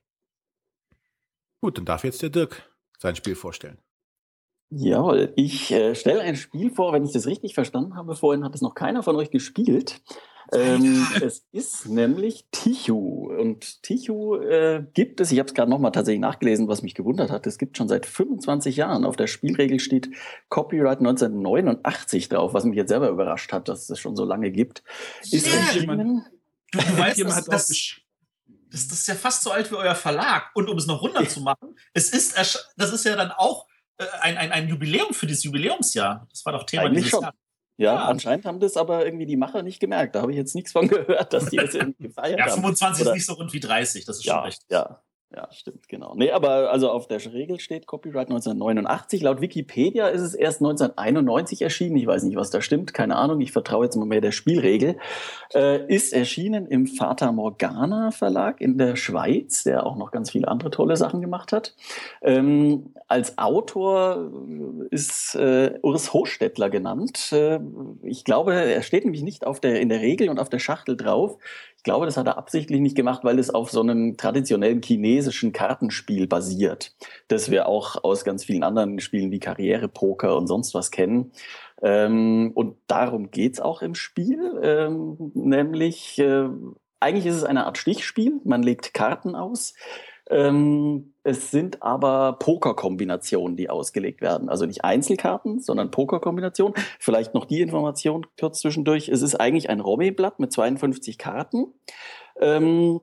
Gut, 1.61 1.77
dann 1.77 1.85
darf 1.85 2.03
jetzt 2.03 2.21
der 2.21 2.29
Dirk 2.29 2.69
sein 2.97 3.15
Spiel 3.15 3.35
vorstellen. 3.35 3.77
Jawohl, 4.71 5.33
ich 5.35 5.71
äh, 5.71 5.95
stelle 5.95 6.21
ein 6.21 6.35
Spiel 6.35 6.71
vor, 6.71 6.93
wenn 6.93 7.03
ich 7.03 7.11
das 7.11 7.27
richtig 7.27 7.53
verstanden 7.53 7.95
habe. 7.95 8.15
Vorhin 8.15 8.43
hat 8.43 8.55
es 8.55 8.61
noch 8.61 8.73
keiner 8.73 9.03
von 9.03 9.15
euch 9.17 9.29
gespielt. 9.29 10.01
Ähm, 10.53 11.05
es 11.21 11.45
ist 11.51 11.87
nämlich 11.87 12.45
Tichu. 12.51 13.31
Und 13.31 13.83
Tichu 13.83 14.37
äh, 14.37 14.85
gibt 14.93 15.19
es, 15.19 15.31
ich 15.31 15.39
habe 15.39 15.47
es 15.47 15.53
gerade 15.53 15.69
nochmal 15.69 15.91
tatsächlich 15.91 16.21
nachgelesen, 16.21 16.67
was 16.67 16.83
mich 16.83 16.95
gewundert 16.95 17.31
hat, 17.31 17.45
es 17.47 17.57
gibt 17.57 17.77
schon 17.77 17.89
seit 17.89 18.05
25 18.05 18.77
Jahren. 18.77 19.05
Auf 19.05 19.17
der 19.17 19.27
Spielregel 19.27 19.79
steht 19.79 20.09
Copyright 20.49 20.99
1989 20.99 22.29
drauf, 22.29 22.53
was 22.53 22.63
mich 22.63 22.77
jetzt 22.77 22.89
selber 22.89 23.09
überrascht 23.09 23.51
hat, 23.51 23.67
dass 23.67 23.89
es 23.89 23.99
schon 23.99 24.15
so 24.15 24.25
lange 24.25 24.51
gibt. 24.51 24.83
Ist 25.21 25.47
ja, 25.47 25.53
erschienen. 25.53 26.25
Du, 26.71 26.79
du 26.79 26.97
weißt, 26.97 27.21
dass, 27.25 27.45
das, 27.45 27.67
das, 27.67 28.01
das 28.71 28.83
ist 28.83 29.07
ja 29.07 29.15
fast 29.15 29.43
so 29.43 29.51
alt 29.51 29.69
wie 29.71 29.75
euer 29.75 29.95
Verlag. 29.95 30.51
Und 30.55 30.69
um 30.69 30.77
es 30.77 30.87
noch 30.87 31.01
runter 31.01 31.27
zu 31.27 31.41
machen, 31.41 31.75
es 31.93 32.11
ist, 32.11 32.37
das 32.77 32.93
ist 32.93 33.05
ja 33.05 33.15
dann 33.15 33.31
auch 33.31 33.67
äh, 33.97 34.05
ein, 34.21 34.37
ein, 34.37 34.51
ein 34.51 34.67
Jubiläum 34.69 35.13
für 35.13 35.27
dieses 35.27 35.43
Jubiläumsjahr. 35.43 36.27
Das 36.29 36.45
war 36.45 36.53
doch 36.53 36.63
Thema 36.63 36.83
Eigentlich 36.83 37.05
dieses 37.05 37.11
schon. 37.11 37.23
Jahr. 37.23 37.33
Ja, 37.77 37.95
ja, 37.95 38.05
anscheinend 38.05 38.45
haben 38.45 38.59
das 38.59 38.77
aber 38.77 39.05
irgendwie 39.05 39.25
die 39.25 39.37
Macher 39.37 39.63
nicht 39.63 39.79
gemerkt. 39.79 40.15
Da 40.15 40.21
habe 40.21 40.31
ich 40.31 40.37
jetzt 40.37 40.53
nichts 40.55 40.71
von 40.71 40.87
gehört, 40.87 41.33
dass 41.33 41.49
die 41.49 41.57
das 41.57 41.73
irgendwie 41.73 42.03
gefeiert 42.07 42.37
ja, 42.37 42.45
haben. 42.45 42.49
Ja, 42.49 42.55
25 42.55 43.01
Oder? 43.01 43.11
ist 43.11 43.15
nicht 43.15 43.25
so 43.25 43.33
rund 43.33 43.53
wie 43.53 43.59
30, 43.59 44.05
das 44.05 44.17
ist 44.17 44.25
ja, 44.25 44.35
schon 44.35 44.43
recht. 44.43 44.61
Ja, 44.69 45.01
ja, 45.33 45.47
stimmt, 45.51 45.87
genau. 45.87 46.13
Nee, 46.15 46.31
aber 46.31 46.71
also 46.71 46.89
auf 46.89 47.07
der 47.07 47.23
Regel 47.31 47.59
steht 47.61 47.87
Copyright 47.87 48.27
1989. 48.27 49.21
Laut 49.21 49.39
Wikipedia 49.39 50.07
ist 50.07 50.21
es 50.21 50.33
erst 50.33 50.59
1991 50.59 51.61
erschienen. 51.61 51.95
Ich 51.95 52.05
weiß 52.05 52.23
nicht, 52.23 52.35
was 52.35 52.49
da 52.49 52.61
stimmt, 52.61 52.93
keine 52.93 53.15
Ahnung. 53.15 53.39
Ich 53.39 53.53
vertraue 53.53 53.85
jetzt 53.85 53.95
mal 53.95 54.05
mehr 54.05 54.19
der 54.19 54.33
Spielregel. 54.33 54.97
Äh, 55.53 55.85
ist 55.87 56.11
erschienen 56.11 56.67
im 56.67 56.85
Fata 56.85 57.31
Morgana 57.31 58.11
Verlag 58.11 58.59
in 58.59 58.77
der 58.77 58.97
Schweiz, 58.97 59.63
der 59.63 59.85
auch 59.85 59.95
noch 59.95 60.11
ganz 60.11 60.31
viele 60.31 60.49
andere 60.49 60.69
tolle 60.69 60.97
Sachen 60.97 61.21
gemacht 61.21 61.53
hat. 61.53 61.75
Ähm, 62.21 62.93
als 63.07 63.37
Autor 63.37 64.31
ist 64.89 65.35
äh, 65.35 65.79
Urs 65.81 66.11
Hochstädtler 66.11 66.69
genannt. 66.69 67.31
Äh, 67.31 67.59
ich 68.03 68.25
glaube, 68.25 68.53
er 68.53 68.81
steht 68.83 69.05
nämlich 69.05 69.23
nicht 69.23 69.47
auf 69.47 69.61
der, 69.61 69.79
in 69.79 69.87
der 69.87 70.01
Regel 70.01 70.29
und 70.29 70.39
auf 70.39 70.49
der 70.49 70.59
Schachtel 70.59 70.97
drauf. 70.97 71.37
Ich 71.81 71.83
glaube, 71.83 72.05
das 72.05 72.15
hat 72.15 72.27
er 72.27 72.37
absichtlich 72.37 72.79
nicht 72.79 72.95
gemacht, 72.95 73.23
weil 73.23 73.39
es 73.39 73.49
auf 73.49 73.71
so 73.71 73.81
einem 73.81 74.15
traditionellen 74.15 74.83
chinesischen 74.83 75.51
Kartenspiel 75.51 76.27
basiert, 76.27 76.95
das 77.27 77.49
wir 77.49 77.67
auch 77.67 78.03
aus 78.03 78.23
ganz 78.23 78.43
vielen 78.43 78.61
anderen 78.61 78.99
Spielen 78.99 79.31
wie 79.31 79.39
Karrierepoker 79.39 80.37
und 80.37 80.45
sonst 80.45 80.75
was 80.75 80.91
kennen. 80.91 81.31
Ähm, 81.81 82.51
und 82.53 82.77
darum 82.85 83.31
geht's 83.31 83.59
auch 83.59 83.81
im 83.81 83.95
Spiel, 83.95 84.59
ähm, 84.61 85.31
nämlich 85.33 86.19
äh, 86.19 86.49
eigentlich 86.99 87.25
ist 87.25 87.37
es 87.37 87.43
eine 87.43 87.65
Art 87.65 87.79
Stichspiel. 87.79 88.39
Man 88.43 88.61
legt 88.61 88.93
Karten 88.93 89.35
aus. 89.35 89.73
Ähm, 90.31 91.13
es 91.23 91.51
sind 91.51 91.83
aber 91.83 92.37
Pokerkombinationen, 92.39 93.57
die 93.57 93.69
ausgelegt 93.69 94.21
werden. 94.21 94.49
Also 94.49 94.65
nicht 94.65 94.83
Einzelkarten, 94.83 95.59
sondern 95.59 95.91
Pokerkombinationen. 95.91 96.73
Vielleicht 96.99 97.33
noch 97.33 97.45
die 97.45 97.61
Information 97.61 98.25
kurz 98.39 98.61
zwischendurch. 98.61 99.09
Es 99.09 99.21
ist 99.21 99.35
eigentlich 99.35 99.69
ein 99.69 99.81
Romy-Blatt 99.81 100.39
mit 100.39 100.51
52 100.51 101.17
Karten. 101.17 101.67
Ähm, 102.39 103.01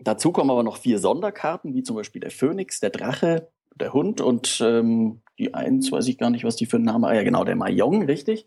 dazu 0.00 0.32
kommen 0.32 0.50
aber 0.50 0.64
noch 0.64 0.76
vier 0.76 0.98
Sonderkarten, 0.98 1.72
wie 1.72 1.84
zum 1.84 1.96
Beispiel 1.96 2.20
der 2.20 2.32
Phönix, 2.32 2.80
der 2.80 2.90
Drache, 2.90 3.48
der 3.76 3.92
Hund 3.92 4.20
und 4.20 4.60
ähm, 4.60 5.22
die 5.38 5.54
eins, 5.54 5.92
weiß 5.92 6.08
ich 6.08 6.18
gar 6.18 6.30
nicht, 6.30 6.44
was 6.44 6.56
die 6.56 6.66
für 6.66 6.76
einen 6.76 6.86
Namen, 6.86 7.04
ah 7.04 7.14
ja 7.14 7.22
genau, 7.22 7.44
der 7.44 7.56
Mayong, 7.56 8.02
richtig. 8.02 8.46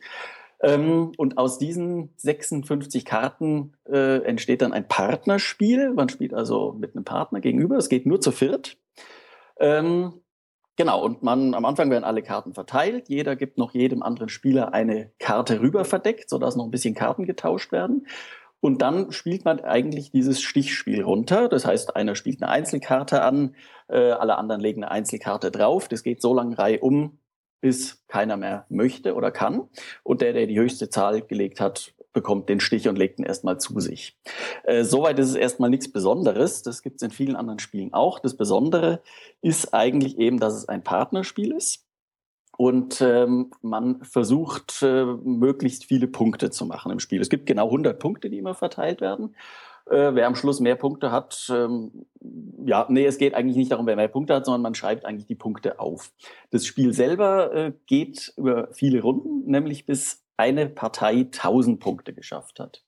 Ähm, 0.62 1.12
und 1.18 1.38
aus 1.38 1.58
diesen 1.58 2.14
56 2.18 3.06
Karten 3.06 3.74
äh, 3.88 4.22
entsteht 4.24 4.62
dann 4.62 4.74
ein 4.74 4.88
Partnerspiel. 4.88 5.94
Man 5.94 6.10
spielt 6.10 6.34
also 6.34 6.76
mit 6.78 6.96
einem 6.96 7.06
Partner 7.06 7.40
gegenüber. 7.40 7.78
Es 7.78 7.90
geht 7.90 8.06
nur 8.06 8.20
zu 8.20 8.32
viert. 8.32 8.78
Ähm, 9.60 10.22
genau, 10.76 11.04
und 11.04 11.24
man 11.24 11.54
am 11.54 11.66
Anfang 11.66 11.90
werden 11.90 12.04
alle 12.04 12.24
Karten 12.24 12.54
verteilt. 12.54 13.08
Jeder 13.08 13.36
gibt 13.36 13.58
noch 13.58 13.74
jedem 13.74 14.04
anderen 14.04 14.30
Spieler 14.30 14.74
eine 14.74 15.12
Karte 15.20 15.62
rüber 15.62 15.86
verdeckt, 15.86 16.30
sodass 16.30 16.58
noch 16.58 16.66
ein 16.66 16.72
bisschen 16.72 16.96
Karten 16.96 17.26
getauscht 17.26 17.72
werden. 17.72 18.06
Und 18.62 18.82
dann 18.82 19.14
spielt 19.14 19.46
man 19.46 19.62
eigentlich 19.62 20.12
dieses 20.12 20.42
Stichspiel 20.42 21.04
runter. 21.04 21.48
Das 21.48 21.66
heißt, 21.66 21.96
einer 21.96 22.16
spielt 22.16 22.42
eine 22.42 22.52
Einzelkarte 22.52 23.22
an, 23.22 23.56
äh, 23.88 24.12
alle 24.12 24.38
anderen 24.38 24.60
legen 24.60 24.84
eine 24.84 24.92
Einzelkarte 24.92 25.52
drauf. 25.52 25.88
Das 25.88 26.04
geht 26.04 26.22
so 26.22 26.34
lange 26.34 26.58
Reihe 26.58 26.80
um, 26.80 27.20
bis 27.62 28.04
keiner 28.08 28.38
mehr 28.38 28.66
möchte 28.70 29.16
oder 29.16 29.32
kann. 29.32 29.70
Und 30.04 30.22
der, 30.22 30.34
der 30.34 30.48
die 30.48 30.60
höchste 30.60 30.90
Zahl 30.90 31.22
gelegt 31.22 31.60
hat, 31.60 31.94
bekommt 32.14 32.50
den 32.50 32.60
Stich 32.60 32.88
und 32.88 32.98
legt 32.98 33.20
ihn 33.20 33.26
erstmal 33.26 33.60
zu 33.60 33.80
sich. 33.80 34.18
Äh, 34.64 34.84
soweit 34.84 35.20
ist 35.20 35.30
es 35.30 35.36
erstmal 35.36 35.70
nichts 35.70 35.92
Besonderes. 35.92 36.64
Das 36.64 36.82
gibt 36.82 36.98
es 36.98 37.02
in 37.04 37.12
vielen 37.12 37.36
anderen 37.36 37.60
Spielen 37.60 37.94
auch. 37.94 38.20
Das 38.20 38.36
Besondere 38.36 39.02
ist 39.42 39.74
eigentlich 39.74 40.18
eben, 40.18 40.40
dass 40.40 40.56
es 40.56 40.68
ein 40.68 40.84
Partnerspiel 40.84 41.52
ist. 41.52 41.86
Und 42.58 43.00
ähm, 43.00 43.52
man 43.62 44.04
versucht, 44.04 44.82
äh, 44.82 45.06
möglichst 45.06 45.86
viele 45.86 46.08
Punkte 46.08 46.50
zu 46.50 46.66
machen 46.66 46.92
im 46.92 47.00
Spiel. 47.00 47.22
Es 47.22 47.30
gibt 47.30 47.46
genau 47.46 47.68
100 47.68 47.98
Punkte, 47.98 48.30
die 48.30 48.38
immer 48.38 48.54
verteilt 48.54 49.00
werden. 49.00 49.36
Äh, 49.90 50.16
wer 50.16 50.28
am 50.28 50.36
Schluss 50.36 50.60
mehr 50.60 50.76
Punkte 50.76 51.12
hat, 51.12 51.52
ähm, 51.54 52.06
ja, 52.66 52.86
nee, 52.90 53.06
es 53.06 53.18
geht 53.18 53.34
eigentlich 53.34 53.58
nicht 53.58 53.72
darum, 53.72 53.88
wer 53.88 53.96
mehr 53.96 54.08
Punkte 54.08 54.36
hat, 54.36 54.46
sondern 54.46 54.62
man 54.62 54.76
schreibt 54.76 55.06
eigentlich 55.06 55.28
die 55.28 55.36
Punkte 55.36 55.80
auf. 55.80 56.12
Das 56.52 56.66
Spiel 56.66 56.94
selber 56.94 57.54
äh, 57.54 57.74
geht 57.88 58.34
über 58.38 58.70
viele 58.72 59.02
Runden, 59.02 59.50
nämlich 59.50 59.86
bis 59.86 60.24
eine 60.38 60.70
Partei 60.70 61.30
1000 61.32 61.80
Punkte 61.80 62.14
geschafft 62.14 62.60
hat. 62.60 62.84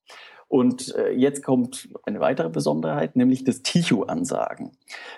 Und 0.48 0.94
äh, 0.96 1.12
jetzt 1.12 1.44
kommt 1.44 1.88
eine 2.04 2.20
weitere 2.20 2.50
Besonderheit, 2.50 3.16
nämlich 3.16 3.46
das 3.46 3.62
Tichu-Ansagen. 3.62 4.72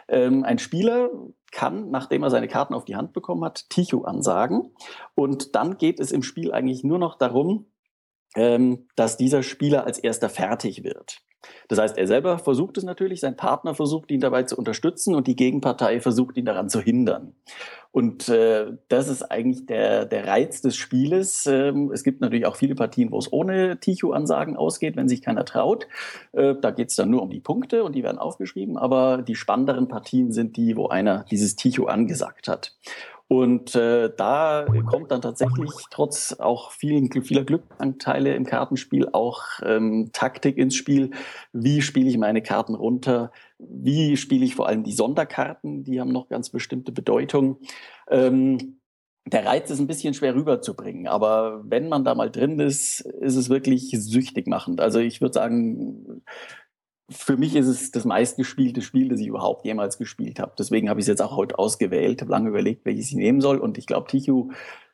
Ähm, 0.08 0.44
ein 0.44 0.60
Spieler 0.60 1.10
kann, 1.52 1.90
nachdem 1.90 2.22
er 2.22 2.30
seine 2.30 2.48
Karten 2.48 2.76
auf 2.76 2.86
die 2.86 2.96
Hand 2.96 3.14
bekommen 3.14 3.44
hat, 3.44 3.68
Tichu 3.70 4.04
ansagen. 4.04 4.76
Und 5.16 5.56
dann 5.56 5.80
geht 5.80 6.00
es 6.00 6.12
im 6.12 6.22
Spiel 6.22 6.52
eigentlich 6.52 6.84
nur 6.84 7.00
noch 7.00 7.16
darum, 7.16 7.66
ähm, 8.36 8.88
dass 8.96 9.18
dieser 9.18 9.44
Spieler 9.44 9.86
als 9.86 10.00
erster 10.00 10.30
fertig 10.30 10.84
wird. 10.84 11.22
Das 11.68 11.80
heißt, 11.80 11.98
er 11.98 12.08
selber 12.08 12.40
versucht 12.40 12.78
es 12.78 12.84
natürlich, 12.84 13.20
sein 13.20 13.36
Partner 13.36 13.76
versucht 13.76 14.12
ihn 14.12 14.20
dabei 14.20 14.44
zu 14.44 14.58
unterstützen 14.58 15.16
und 15.16 15.28
die 15.28 15.36
Gegenpartei 15.36 16.00
versucht 16.00 16.38
ihn 16.38 16.46
daran 16.46 16.70
zu 16.70 16.80
hindern. 16.80 17.36
Und 17.92 18.28
äh, 18.28 18.72
das 18.88 19.08
ist 19.08 19.22
eigentlich 19.24 19.68
der, 19.68 20.06
der 20.06 20.26
Reiz 20.26 20.62
des 20.62 20.76
Spieles. 20.76 21.46
Ähm, 21.46 21.92
es 21.94 22.04
gibt 22.04 22.22
natürlich 22.22 22.48
auch 22.48 22.56
viele 22.56 22.74
Partien, 22.74 23.12
wo 23.12 23.20
es 23.20 23.32
ohne 23.32 23.80
Tichu-Ansagen 23.80 24.58
ausgeht, 24.58 24.96
wenn 24.96 25.08
sich 25.08 25.22
keiner 25.22 25.46
traut. 25.46 25.88
Äh, 26.32 26.56
da 26.60 26.72
geht 26.72 26.90
es 26.90 26.96
dann 26.96 27.12
nur 27.12 27.22
um 27.22 27.30
die 27.30 27.40
Punkte 27.40 27.84
und 27.84 27.94
die 27.94 28.02
werden 28.02 28.18
aufgeschrieben. 28.18 28.78
Aber 28.78 29.22
die 29.22 29.36
spannenderen 29.36 29.88
Partien 29.88 30.32
sind 30.32 30.58
die, 30.58 30.76
wo 30.76 30.88
einer 30.88 31.26
dieses 31.30 31.56
Tichu 31.56 31.86
angesagt 31.86 32.48
hat. 32.48 32.76
Und 33.28 33.74
äh, 33.76 34.12
da 34.16 34.66
kommt 34.86 35.12
dann 35.12 35.22
tatsächlich 35.22 35.72
trotz 35.90 36.34
auch 36.34 36.72
vielen, 36.72 37.12
vieler 37.12 37.44
Glückanteile 37.44 38.36
im 38.36 38.46
Kartenspiel 38.46 39.10
auch 39.12 39.42
ähm, 39.64 40.12
Taktik 40.14 40.58
ins 40.58 40.76
Spiel. 40.76 41.12
Wie 41.52 41.82
spiele 41.82 42.10
ich 42.10 42.18
meine 42.18 42.44
Karten 42.44 42.76
runter? 42.76 43.32
Wie 43.58 44.18
spiele 44.18 44.46
ich 44.46 44.56
vor 44.56 44.68
allem 44.68 44.84
die 44.84 44.92
Sonderkarten? 44.92 45.84
Die 45.84 46.00
haben 46.00 46.12
noch 46.12 46.30
ganz 46.30 46.50
bestimmte 46.50 46.92
Bedeutung. 46.92 47.58
Ähm, 48.08 48.80
der 49.26 49.46
Reiz 49.46 49.72
ist 49.72 49.80
ein 49.80 49.88
bisschen 49.88 50.14
schwer 50.14 50.36
rüberzubringen, 50.36 51.08
aber 51.08 51.64
wenn 51.66 51.88
man 51.88 52.04
da 52.04 52.14
mal 52.14 52.30
drin 52.30 52.60
ist, 52.60 53.00
ist 53.00 53.38
es 53.38 53.50
wirklich 53.50 53.90
süchtig 53.92 54.48
machend. 54.48 54.82
Also 54.82 55.00
ich 55.00 55.22
würde 55.22 55.34
sagen, 55.34 56.24
für 57.10 57.38
mich 57.38 57.56
ist 57.56 57.68
es 57.68 57.92
das 57.92 58.06
meistgespielte 58.06 58.82
Spiel, 58.82 59.10
das 59.10 59.20
ich 59.20 59.28
überhaupt 59.28 59.66
jemals 59.66 59.98
gespielt 59.98 60.40
habe. 60.40 60.54
Deswegen 60.58 60.90
habe 60.90 61.00
ich 61.00 61.04
es 61.04 61.10
jetzt 61.10 61.22
auch 61.22 61.36
heute 61.36 61.60
ausgewählt, 61.60 62.22
habe 62.22 62.32
lange 62.32 62.50
überlegt, 62.50 62.86
welches 62.86 63.10
ich 63.10 63.16
nehmen 63.16 63.42
soll. 63.42 63.58
Und 63.58 63.78
ich 63.78 63.88
glaube, 63.88 64.08
Tichu 64.08 64.52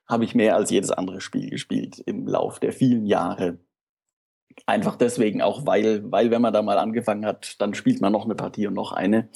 habe 0.07 0.23
ich 0.23 0.33
mehr 0.33 0.55
als 0.55 0.71
jedes 0.71 0.91
andere 0.91 1.21
Spiel 1.21 1.49
gespielt 1.49 1.99
im 1.99 2.27
Lauf 2.27 2.59
der 2.59 2.73
vielen 2.73 3.05
Jahre. 3.05 3.59
Einfach 4.65 4.95
deswegen 4.95 5.41
auch, 5.41 5.65
weil, 5.65 6.11
weil 6.11 6.31
wenn 6.31 6.41
man 6.41 6.51
da 6.51 6.61
mal 6.61 6.79
angefangen 6.79 7.25
hat, 7.25 7.61
dann 7.61 7.73
spielt 7.73 8.01
man 8.01 8.11
noch 8.11 8.25
eine 8.25 8.35
Partie 8.35 8.67
und 8.67 8.73
noch 8.73 8.91
eine 8.91 9.29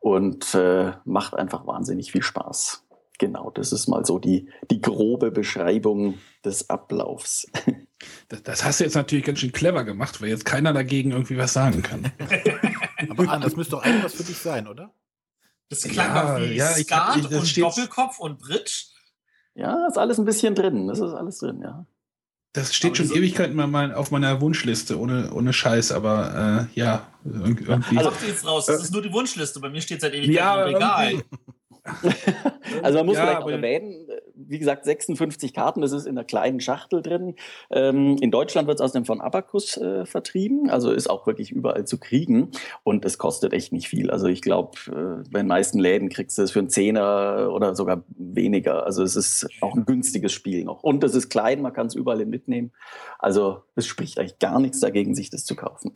und 0.00 0.54
äh, 0.54 0.92
macht 1.04 1.34
einfach 1.34 1.66
wahnsinnig 1.66 2.12
viel 2.12 2.22
Spaß. 2.22 2.86
Genau, 3.18 3.50
das 3.50 3.72
ist 3.72 3.86
mal 3.86 4.04
so 4.04 4.18
die, 4.18 4.50
die 4.70 4.80
grobe 4.80 5.30
Beschreibung 5.30 6.18
des 6.44 6.68
Ablaufs. 6.68 7.50
Das, 8.28 8.42
das, 8.42 8.64
hast 8.64 8.80
du 8.80 8.84
jetzt 8.84 8.94
natürlich 8.94 9.24
ganz 9.24 9.38
schön 9.38 9.52
clever 9.52 9.84
gemacht, 9.84 10.20
weil 10.20 10.28
jetzt 10.28 10.44
keiner 10.44 10.72
dagegen 10.72 11.12
irgendwie 11.12 11.38
was 11.38 11.52
sagen 11.52 11.82
kann. 11.82 12.12
Aber 13.10 13.28
Anne, 13.28 13.44
das 13.44 13.56
müsste 13.56 13.72
doch 13.72 13.82
eigentlich 13.82 14.04
was 14.04 14.14
für 14.14 14.24
dich 14.24 14.38
sein, 14.38 14.66
oder? 14.66 14.92
Das 15.68 15.82
klang 15.82 16.14
ja, 16.14 16.40
wie 16.40 16.54
ja, 16.54 16.68
Skat 16.74 17.16
ich, 17.16 17.30
ich, 17.30 17.38
und 17.38 17.56
Doppelkopf 17.56 18.18
und 18.18 18.38
Bridge. 18.38 18.84
Ja, 19.54 19.86
ist 19.88 19.98
alles 19.98 20.18
ein 20.18 20.24
bisschen 20.24 20.54
drin. 20.54 20.86
Das 20.86 21.00
ist 21.00 21.12
alles 21.12 21.38
drin, 21.38 21.60
ja. 21.62 21.86
Das 22.52 22.74
steht 22.74 22.98
aber 22.98 23.08
schon 23.08 23.16
Ewigkeiten 23.16 23.54
mal 23.54 23.94
auf 23.94 24.10
meiner 24.10 24.40
Wunschliste, 24.40 24.98
ohne, 24.98 25.30
ohne 25.32 25.52
Scheiß, 25.52 25.92
aber 25.92 26.68
äh, 26.72 26.78
ja, 26.78 27.06
irgendwie. 27.24 27.98
Also, 27.98 28.12
jetzt 28.26 28.46
raus, 28.46 28.66
das 28.66 28.82
ist 28.82 28.92
nur 28.92 29.02
die 29.02 29.12
Wunschliste, 29.12 29.60
bei 29.60 29.68
mir 29.68 29.82
steht 29.82 30.00
seit 30.00 30.14
Ewigkeiten 30.14 30.32
ja, 30.34 30.64
im 30.64 30.74
Regal. 30.74 31.24
also 32.82 32.98
man 32.98 33.06
muss 33.06 33.16
ja, 33.16 33.22
vielleicht 33.22 33.42
auch 33.42 33.50
erwähnen, 33.50 34.06
wie 34.34 34.58
gesagt, 34.58 34.84
56 34.84 35.54
Karten, 35.54 35.80
das 35.80 35.92
ist 35.92 36.06
in 36.06 36.16
einer 36.16 36.24
kleinen 36.24 36.60
Schachtel 36.60 37.02
drin. 37.02 37.34
Ähm, 37.70 38.16
in 38.20 38.30
Deutschland 38.30 38.68
wird 38.68 38.78
es 38.78 38.84
aus 38.84 38.92
dem 38.92 39.04
von 39.04 39.20
Abacus 39.20 39.76
äh, 39.76 40.06
vertrieben, 40.06 40.70
also 40.70 40.92
ist 40.92 41.08
auch 41.08 41.26
wirklich 41.26 41.50
überall 41.50 41.86
zu 41.86 41.98
kriegen 41.98 42.50
und 42.84 43.04
es 43.04 43.18
kostet 43.18 43.52
echt 43.52 43.72
nicht 43.72 43.88
viel. 43.88 44.10
Also 44.10 44.26
ich 44.26 44.42
glaube, 44.42 44.78
äh, 44.88 45.28
bei 45.30 45.40
den 45.40 45.48
meisten 45.48 45.78
Läden 45.78 46.08
kriegst 46.08 46.38
du 46.38 46.42
es 46.42 46.50
für 46.50 46.60
einen 46.60 46.70
Zehner 46.70 47.50
oder 47.52 47.74
sogar 47.74 48.04
weniger. 48.16 48.84
Also 48.84 49.02
es 49.02 49.16
ist 49.16 49.48
auch 49.60 49.74
ein 49.74 49.84
günstiges 49.84 50.32
Spiel 50.32 50.64
noch. 50.64 50.82
Und 50.82 51.02
es 51.04 51.14
ist 51.14 51.28
klein, 51.28 51.62
man 51.62 51.72
kann 51.72 51.86
es 51.86 51.94
überall 51.94 52.24
mitnehmen. 52.26 52.72
Also 53.18 53.62
es 53.74 53.86
spricht 53.86 54.18
eigentlich 54.18 54.38
gar 54.38 54.60
nichts 54.60 54.80
dagegen, 54.80 55.14
sich 55.14 55.30
das 55.30 55.44
zu 55.44 55.54
kaufen. 55.54 55.92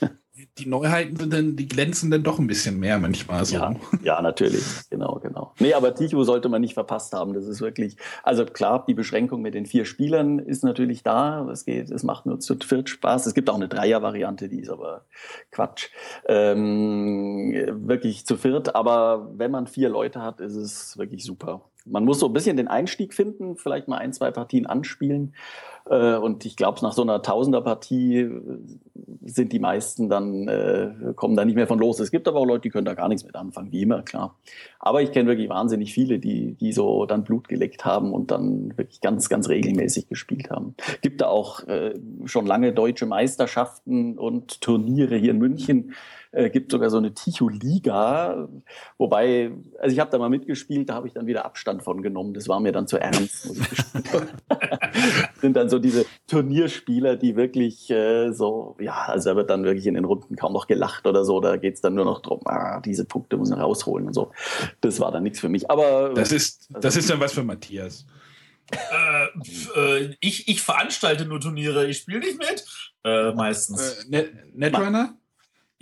die 0.60 0.68
Neuheiten 0.68 1.16
sind 1.16 1.32
dann, 1.32 1.56
die 1.56 1.66
glänzen 1.66 2.10
dann 2.10 2.22
doch 2.22 2.38
ein 2.38 2.46
bisschen 2.46 2.78
mehr 2.78 2.98
manchmal 2.98 3.44
so. 3.44 3.56
Ja, 3.56 3.74
ja, 4.02 4.22
natürlich. 4.22 4.64
Genau, 4.90 5.18
genau. 5.22 5.52
Nee, 5.58 5.74
aber 5.74 5.94
Ticho 5.94 6.22
sollte 6.24 6.48
man 6.48 6.60
nicht 6.60 6.74
verpasst 6.74 7.12
haben. 7.12 7.34
Das 7.34 7.46
ist 7.46 7.60
wirklich, 7.60 7.96
also 8.22 8.44
klar, 8.44 8.84
die 8.86 8.94
Beschränkung 8.94 9.42
mit 9.42 9.54
den 9.54 9.66
vier 9.66 9.84
Spielern 9.84 10.38
ist 10.38 10.64
natürlich 10.64 11.02
da. 11.02 11.48
Es 11.50 11.64
geht, 11.64 11.90
es 11.90 12.02
macht 12.02 12.26
nur 12.26 12.40
zu 12.40 12.56
viert 12.56 12.88
Spaß. 12.88 13.26
Es 13.26 13.34
gibt 13.34 13.50
auch 13.50 13.56
eine 13.56 13.68
Dreier-Variante, 13.68 14.48
die 14.48 14.60
ist 14.60 14.70
aber 14.70 15.04
Quatsch. 15.50 15.88
Ähm, 16.26 17.52
wirklich 17.86 18.26
zu 18.26 18.36
viert. 18.36 18.74
Aber 18.74 19.30
wenn 19.36 19.50
man 19.50 19.66
vier 19.66 19.88
Leute 19.88 20.22
hat, 20.22 20.40
ist 20.40 20.54
es 20.54 20.98
wirklich 20.98 21.24
super. 21.24 21.62
man 21.86 22.04
muss 22.04 22.20
so 22.20 22.26
ein 22.26 22.32
bisschen 22.32 22.56
den 22.56 22.68
Einstieg 22.68 23.14
finden, 23.14 23.56
vielleicht 23.56 23.88
mal 23.88 23.98
ein, 23.98 24.12
zwei 24.12 24.30
Partien 24.30 24.66
anspielen. 24.66 25.34
Äh, 25.88 26.16
und 26.16 26.44
ich 26.44 26.56
glaube, 26.56 26.80
nach 26.82 26.92
so 26.92 27.02
einer 27.02 27.22
Tausender-Partie 27.22 28.18
äh, 28.18 28.40
sind 29.24 29.52
die 29.52 29.58
meisten 29.58 30.08
dann, 30.08 30.48
äh, 30.48 30.92
kommen 31.14 31.36
da 31.36 31.44
nicht 31.44 31.54
mehr 31.54 31.66
von 31.66 31.78
los. 31.78 32.00
Es 32.00 32.10
gibt 32.10 32.28
aber 32.28 32.40
auch 32.40 32.46
Leute, 32.46 32.62
die 32.62 32.70
können 32.70 32.84
da 32.84 32.94
gar 32.94 33.08
nichts 33.08 33.24
mit 33.24 33.36
anfangen, 33.36 33.72
wie 33.72 33.82
immer, 33.82 34.02
klar. 34.02 34.36
Aber 34.78 35.02
ich 35.02 35.12
kenne 35.12 35.28
wirklich 35.28 35.48
wahnsinnig 35.48 35.92
viele, 35.92 36.18
die, 36.18 36.54
die 36.54 36.72
so 36.72 37.06
dann 37.06 37.24
Blut 37.24 37.48
geleckt 37.48 37.84
haben 37.84 38.12
und 38.12 38.30
dann 38.30 38.76
wirklich 38.76 39.00
ganz, 39.00 39.28
ganz 39.28 39.48
regelmäßig 39.48 40.08
gespielt 40.08 40.50
haben. 40.50 40.74
Gibt 41.02 41.20
da 41.20 41.28
auch 41.28 41.66
äh, 41.66 41.94
schon 42.24 42.46
lange 42.46 42.72
deutsche 42.72 43.06
Meisterschaften 43.06 44.18
und 44.18 44.60
Turniere 44.60 45.16
hier 45.16 45.30
in 45.30 45.38
München 45.38 45.94
äh, 46.32 46.50
gibt 46.50 46.70
sogar 46.70 46.90
so 46.90 46.98
eine 46.98 47.12
Ticho-Liga, 47.12 48.48
wobei, 48.98 49.50
also 49.80 49.92
ich 49.92 50.00
habe 50.00 50.10
da 50.10 50.18
mal 50.18 50.30
mitgespielt, 50.30 50.88
da 50.88 50.94
habe 50.94 51.08
ich 51.08 51.12
dann 51.12 51.26
wieder 51.26 51.44
Abstand 51.44 51.82
von 51.82 52.02
genommen. 52.02 52.34
Das 52.34 52.48
war 52.48 52.60
mir 52.60 52.72
dann 52.72 52.86
zu 52.86 52.98
ernst, 52.98 53.48
muss 53.48 53.58
ich 53.58 53.68
gestehen. 53.68 54.28
sind 55.40 55.54
dann 55.54 55.68
so 55.68 55.78
diese 55.78 56.06
Turnierspieler, 56.26 57.16
die 57.16 57.36
wirklich 57.36 57.90
äh, 57.90 58.32
so, 58.32 58.76
ja, 58.80 59.04
also 59.06 59.30
da 59.30 59.36
wird 59.36 59.50
dann 59.50 59.64
wirklich 59.64 59.86
in 59.86 59.94
den 59.94 60.04
Runden 60.04 60.36
kaum 60.36 60.52
noch 60.52 60.66
gelacht 60.66 61.06
oder 61.06 61.24
so. 61.24 61.40
Da 61.40 61.56
geht 61.56 61.74
es 61.74 61.80
dann 61.80 61.94
nur 61.94 62.04
noch 62.04 62.22
darum, 62.22 62.40
ah, 62.46 62.80
diese 62.80 63.04
Punkte 63.04 63.36
muss 63.36 63.50
man 63.50 63.60
rausholen 63.60 64.06
und 64.06 64.14
so. 64.14 64.32
Das 64.80 65.00
war 65.00 65.12
dann 65.12 65.22
nichts 65.22 65.40
für 65.40 65.48
mich. 65.48 65.70
Aber 65.70 66.12
das 66.14 66.32
ist, 66.32 66.68
das 66.70 66.84
also, 66.84 66.98
ist 67.00 67.10
dann 67.10 67.20
was 67.20 67.32
für 67.32 67.44
Matthias. 67.44 68.06
Äh, 68.70 69.26
äh, 69.76 70.16
ich, 70.20 70.48
ich 70.48 70.62
veranstalte 70.62 71.24
nur 71.24 71.40
Turniere, 71.40 71.86
ich 71.88 71.98
spiele 71.98 72.20
nicht 72.20 72.38
mit. 72.38 72.64
Äh, 73.04 73.32
meistens. 73.32 74.06
Äh, 74.10 74.28
Netrunner? 74.54 75.16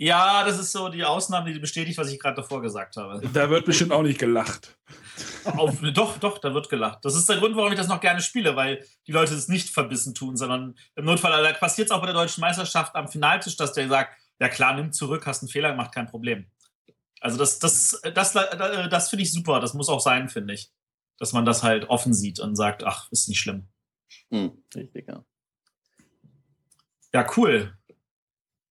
Ja, 0.01 0.45
das 0.45 0.57
ist 0.57 0.71
so 0.71 0.87
die 0.87 1.03
Ausnahme, 1.03 1.51
die 1.51 1.59
bestätigt, 1.59 1.97
was 1.97 2.09
ich 2.09 2.19
gerade 2.19 2.37
davor 2.37 2.61
gesagt 2.61 2.95
habe. 2.95 3.21
Da 3.33 3.49
wird 3.49 3.65
bestimmt 3.65 3.91
auch 3.91 4.01
nicht 4.01 4.17
gelacht. 4.17 4.77
Auf, 5.45 5.79
doch, 5.93 6.17
doch, 6.17 6.37
da 6.37 6.53
wird 6.53 6.69
gelacht. 6.69 7.03
Das 7.03 7.15
ist 7.15 7.27
der 7.29 7.37
Grund, 7.37 7.55
warum 7.55 7.71
ich 7.71 7.77
das 7.77 7.87
noch 7.87 8.01
gerne 8.01 8.21
spiele, 8.21 8.55
weil 8.55 8.85
die 9.07 9.11
Leute 9.11 9.33
es 9.33 9.47
nicht 9.47 9.69
verbissen 9.69 10.13
tun, 10.13 10.37
sondern 10.37 10.75
im 10.95 11.05
Notfall, 11.05 11.43
da 11.43 11.53
passiert 11.53 11.87
es 11.87 11.91
auch 11.91 11.99
bei 11.99 12.07
der 12.07 12.15
deutschen 12.15 12.41
Meisterschaft 12.41 12.95
am 12.95 13.07
Finaltisch, 13.07 13.57
dass 13.57 13.73
der 13.73 13.87
sagt, 13.87 14.17
ja 14.39 14.49
klar, 14.49 14.73
nimm 14.75 14.91
zurück, 14.91 15.25
hast 15.25 15.41
einen 15.41 15.49
Fehler 15.49 15.71
gemacht, 15.71 15.93
kein 15.93 16.07
Problem. 16.07 16.49
Also 17.21 17.37
das, 17.37 17.59
das, 17.59 17.99
das, 18.13 18.33
das, 18.33 18.89
das 18.89 19.09
finde 19.09 19.23
ich 19.23 19.33
super, 19.33 19.59
das 19.59 19.73
muss 19.73 19.89
auch 19.89 19.99
sein, 19.99 20.29
finde 20.29 20.53
ich. 20.53 20.71
Dass 21.17 21.33
man 21.33 21.45
das 21.45 21.63
halt 21.63 21.89
offen 21.89 22.13
sieht 22.13 22.39
und 22.39 22.55
sagt, 22.55 22.83
ach, 22.83 23.11
ist 23.11 23.27
nicht 23.27 23.41
schlimm. 23.41 23.67
Hm, 24.31 24.63
richtig, 24.73 25.07
ja. 25.07 25.25
Ja, 27.13 27.27
cool. 27.35 27.77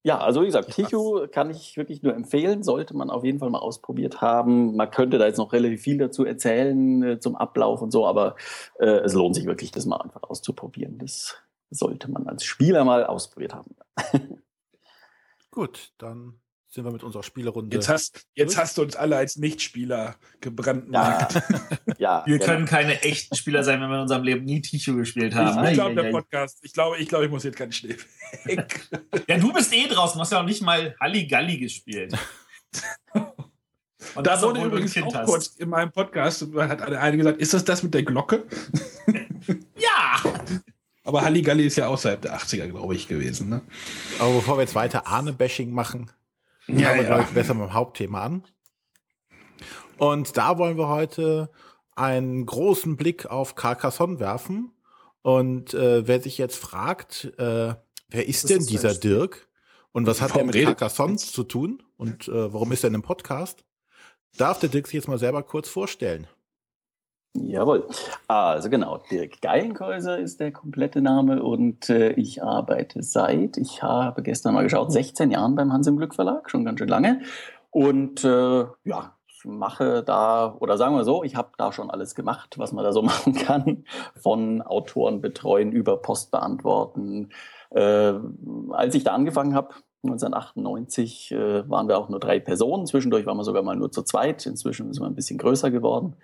Ja, 0.08 0.20
also 0.20 0.40
wie 0.40 0.46
gesagt, 0.46 0.72
Tichu 0.72 1.26
kann 1.30 1.50
ich 1.50 1.76
wirklich 1.76 2.02
nur 2.02 2.14
empfehlen, 2.14 2.62
sollte 2.62 2.96
man 2.96 3.10
auf 3.10 3.24
jeden 3.24 3.40
Fall 3.40 3.50
mal 3.50 3.58
ausprobiert 3.58 4.22
haben. 4.22 4.74
Man 4.74 4.90
könnte 4.90 5.18
da 5.18 5.26
jetzt 5.26 5.36
noch 5.36 5.52
relativ 5.52 5.82
viel 5.82 5.98
dazu 5.98 6.24
erzählen 6.24 7.02
äh, 7.02 7.20
zum 7.20 7.36
Ablauf 7.36 7.82
und 7.82 7.90
so, 7.90 8.06
aber 8.06 8.34
äh, 8.78 8.86
es 8.86 9.12
lohnt 9.12 9.34
sich 9.34 9.44
wirklich, 9.44 9.70
das 9.70 9.84
mal 9.84 9.98
einfach 9.98 10.22
auszuprobieren. 10.22 10.96
Das 10.96 11.36
sollte 11.68 12.10
man 12.10 12.26
als 12.26 12.44
Spieler 12.44 12.86
mal 12.86 13.04
ausprobiert 13.04 13.52
haben. 13.54 13.76
Gut, 15.50 15.92
dann 15.98 16.40
sind 16.70 16.84
wir 16.84 16.92
mit 16.92 17.02
unserer 17.02 17.22
Spielerunde. 17.22 17.74
Jetzt 17.74 17.88
hast, 17.88 18.26
jetzt 18.34 18.58
hast 18.58 18.76
du 18.76 18.82
uns 18.82 18.94
alle 18.94 19.16
als 19.16 19.36
Nichtspieler 19.36 20.16
gebrandmarkt. 20.40 21.34
Ja, 21.34 21.94
ja, 21.98 22.22
wir 22.26 22.38
genau. 22.38 22.50
können 22.50 22.66
keine 22.66 23.00
echten 23.02 23.34
Spieler 23.36 23.64
sein, 23.64 23.80
wenn 23.80 23.88
wir 23.88 23.96
in 23.96 24.02
unserem 24.02 24.22
Leben 24.22 24.44
nie 24.44 24.60
Tichu 24.60 24.94
gespielt 24.96 25.34
haben. 25.34 25.64
Ich, 25.64 25.70
ich 25.70 25.74
glaube, 25.74 25.94
der 25.94 26.10
Podcast, 26.10 26.58
ich 26.62 26.74
glaube, 26.74 26.98
ich, 26.98 27.08
glaube, 27.08 27.24
ich 27.24 27.30
muss 27.30 27.44
jetzt 27.44 27.56
keinen 27.56 27.72
Schnee 27.72 27.96
weg. 28.44 28.88
ja, 29.28 29.38
du 29.38 29.52
bist 29.52 29.72
eh 29.72 29.88
draußen, 29.88 30.18
du 30.18 30.20
hast 30.20 30.32
ja 30.32 30.40
auch 30.40 30.44
nicht 30.44 30.60
mal 30.60 30.94
Halligalli 31.00 31.58
gespielt. 31.58 32.14
Und 34.14 34.26
da 34.26 34.40
wurde 34.42 34.62
übrigens 34.62 34.96
auch 35.02 35.14
hast. 35.14 35.26
kurz 35.26 35.46
in 35.56 35.70
meinem 35.70 35.90
Podcast, 35.90 36.46
hat 36.54 36.82
eine 36.82 37.16
gesagt, 37.16 37.40
ist 37.40 37.54
das 37.54 37.64
das 37.64 37.82
mit 37.82 37.94
der 37.94 38.02
Glocke? 38.02 38.44
ja! 39.76 40.22
Aber 41.02 41.22
Halligalli 41.22 41.66
ist 41.66 41.76
ja 41.76 41.88
außerhalb 41.88 42.20
der 42.20 42.38
80er, 42.38 42.66
glaube 42.66 42.94
ich, 42.94 43.08
gewesen. 43.08 43.48
Ne? 43.48 43.62
Aber 44.18 44.34
bevor 44.34 44.58
wir 44.58 44.62
jetzt 44.62 44.74
weiter 44.74 45.06
Ahne-Bashing 45.06 45.70
machen, 45.70 46.10
ja, 46.68 46.90
aber 46.90 47.02
ja. 47.02 47.28
besser 47.34 47.54
mit 47.54 47.68
dem 47.68 47.74
Hauptthema 47.74 48.22
an. 48.22 48.44
Und 49.98 50.36
da 50.36 50.58
wollen 50.58 50.76
wir 50.76 50.88
heute 50.88 51.50
einen 51.96 52.46
großen 52.46 52.96
Blick 52.96 53.26
auf 53.26 53.54
Carcassonne 53.54 54.20
werfen. 54.20 54.72
Und 55.22 55.74
äh, 55.74 56.06
wer 56.06 56.20
sich 56.20 56.38
jetzt 56.38 56.56
fragt, 56.56 57.32
äh, 57.38 57.74
wer 58.08 58.28
ist 58.28 58.44
das 58.44 58.48
denn 58.50 58.60
ist 58.60 58.70
dieser 58.70 58.94
Dirk 58.94 59.48
und 59.92 60.06
was 60.06 60.20
hat 60.20 60.36
er 60.36 60.44
mit 60.44 60.54
Carcassonne 60.54 61.16
zu 61.16 61.42
tun 61.42 61.82
und 61.96 62.28
äh, 62.28 62.52
warum 62.52 62.70
ist 62.72 62.84
er 62.84 62.88
in 62.88 62.94
einem 62.94 63.02
Podcast, 63.02 63.64
darf 64.36 64.60
der 64.60 64.68
Dirk 64.68 64.86
sich 64.86 64.94
jetzt 64.94 65.08
mal 65.08 65.18
selber 65.18 65.42
kurz 65.42 65.68
vorstellen. 65.68 66.28
Jawohl. 67.34 67.86
Also 68.26 68.70
genau, 68.70 68.98
Dirk 69.10 69.40
Geilenkäuser 69.40 70.18
ist 70.18 70.40
der 70.40 70.50
komplette 70.50 71.00
Name 71.00 71.42
und 71.42 71.88
äh, 71.90 72.12
ich 72.12 72.42
arbeite 72.42 73.02
seit, 73.02 73.56
ich 73.56 73.82
habe 73.82 74.22
gestern 74.22 74.54
mal 74.54 74.64
geschaut, 74.64 74.90
16 74.90 75.30
Jahren 75.30 75.54
beim 75.54 75.72
Hans 75.72 75.86
im 75.86 75.96
Glück 75.96 76.14
Verlag, 76.14 76.50
schon 76.50 76.64
ganz 76.64 76.78
schön 76.78 76.88
lange. 76.88 77.20
Und 77.70 78.24
äh, 78.24 78.64
ja, 78.84 79.14
ich 79.26 79.44
mache 79.44 80.02
da, 80.02 80.56
oder 80.58 80.76
sagen 80.76 80.96
wir 80.96 81.04
so, 81.04 81.22
ich 81.22 81.36
habe 81.36 81.50
da 81.58 81.70
schon 81.70 81.90
alles 81.90 82.14
gemacht, 82.14 82.58
was 82.58 82.72
man 82.72 82.84
da 82.84 82.92
so 82.92 83.02
machen 83.04 83.34
kann. 83.34 83.84
Von 84.16 84.62
Autoren 84.62 85.20
betreuen 85.20 85.70
über 85.70 85.98
Post 85.98 86.30
beantworten. 86.30 87.28
Äh, 87.70 88.14
als 88.70 88.94
ich 88.94 89.04
da 89.04 89.14
angefangen 89.14 89.54
habe, 89.54 89.74
1998 90.02 91.32
äh, 91.32 91.68
waren 91.68 91.88
wir 91.88 91.98
auch 91.98 92.08
nur 92.08 92.20
drei 92.20 92.40
Personen. 92.40 92.86
Zwischendurch 92.86 93.26
waren 93.26 93.36
wir 93.36 93.44
sogar 93.44 93.62
mal 93.62 93.76
nur 93.76 93.92
zu 93.92 94.02
zweit. 94.02 94.46
Inzwischen 94.46 94.92
sind 94.92 95.02
wir 95.02 95.08
ein 95.08 95.14
bisschen 95.14 95.38
größer 95.38 95.70
geworden. 95.70 96.16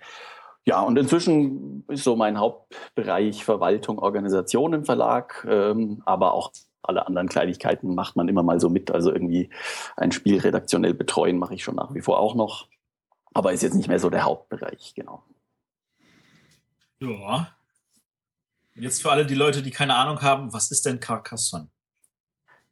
Ja, 0.65 0.81
und 0.81 0.97
inzwischen 0.97 1.85
ist 1.87 2.03
so 2.03 2.15
mein 2.15 2.39
Hauptbereich 2.39 3.45
Verwaltung, 3.45 3.99
Organisation 3.99 4.73
im 4.73 4.83
Verlag, 4.83 5.45
ähm, 5.47 6.01
aber 6.05 6.33
auch 6.33 6.51
alle 6.81 7.05
anderen 7.05 7.29
Kleinigkeiten 7.29 7.93
macht 7.93 8.15
man 8.15 8.27
immer 8.27 8.43
mal 8.43 8.59
so 8.59 8.69
mit. 8.69 8.91
Also 8.91 9.11
irgendwie 9.11 9.49
ein 9.95 10.11
Spiel 10.11 10.39
redaktionell 10.39 10.93
betreuen 10.93 11.37
mache 11.37 11.53
ich 11.53 11.63
schon 11.63 11.75
nach 11.75 11.93
wie 11.93 12.01
vor 12.01 12.19
auch 12.19 12.33
noch, 12.33 12.67
aber 13.33 13.53
ist 13.53 13.63
jetzt 13.63 13.75
nicht 13.75 13.87
mehr 13.87 13.99
so 13.99 14.09
der 14.09 14.23
Hauptbereich, 14.23 14.93
genau. 14.95 15.23
Ja. 16.99 17.51
Jetzt 18.73 19.01
für 19.01 19.11
alle 19.11 19.25
die 19.25 19.35
Leute, 19.35 19.61
die 19.61 19.71
keine 19.71 19.95
Ahnung 19.95 20.21
haben, 20.21 20.51
was 20.51 20.71
ist 20.71 20.85
denn 20.85 20.99
Carcassonne? 20.99 21.69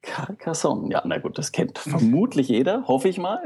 Carcassonne, 0.01 0.91
ja, 0.91 1.01
na 1.05 1.17
gut, 1.17 1.37
das 1.37 1.51
kennt 1.51 1.77
vermutlich 1.79 2.49
jeder, 2.49 2.87
hoffe 2.87 3.07
ich 3.07 3.17
mal. 3.17 3.41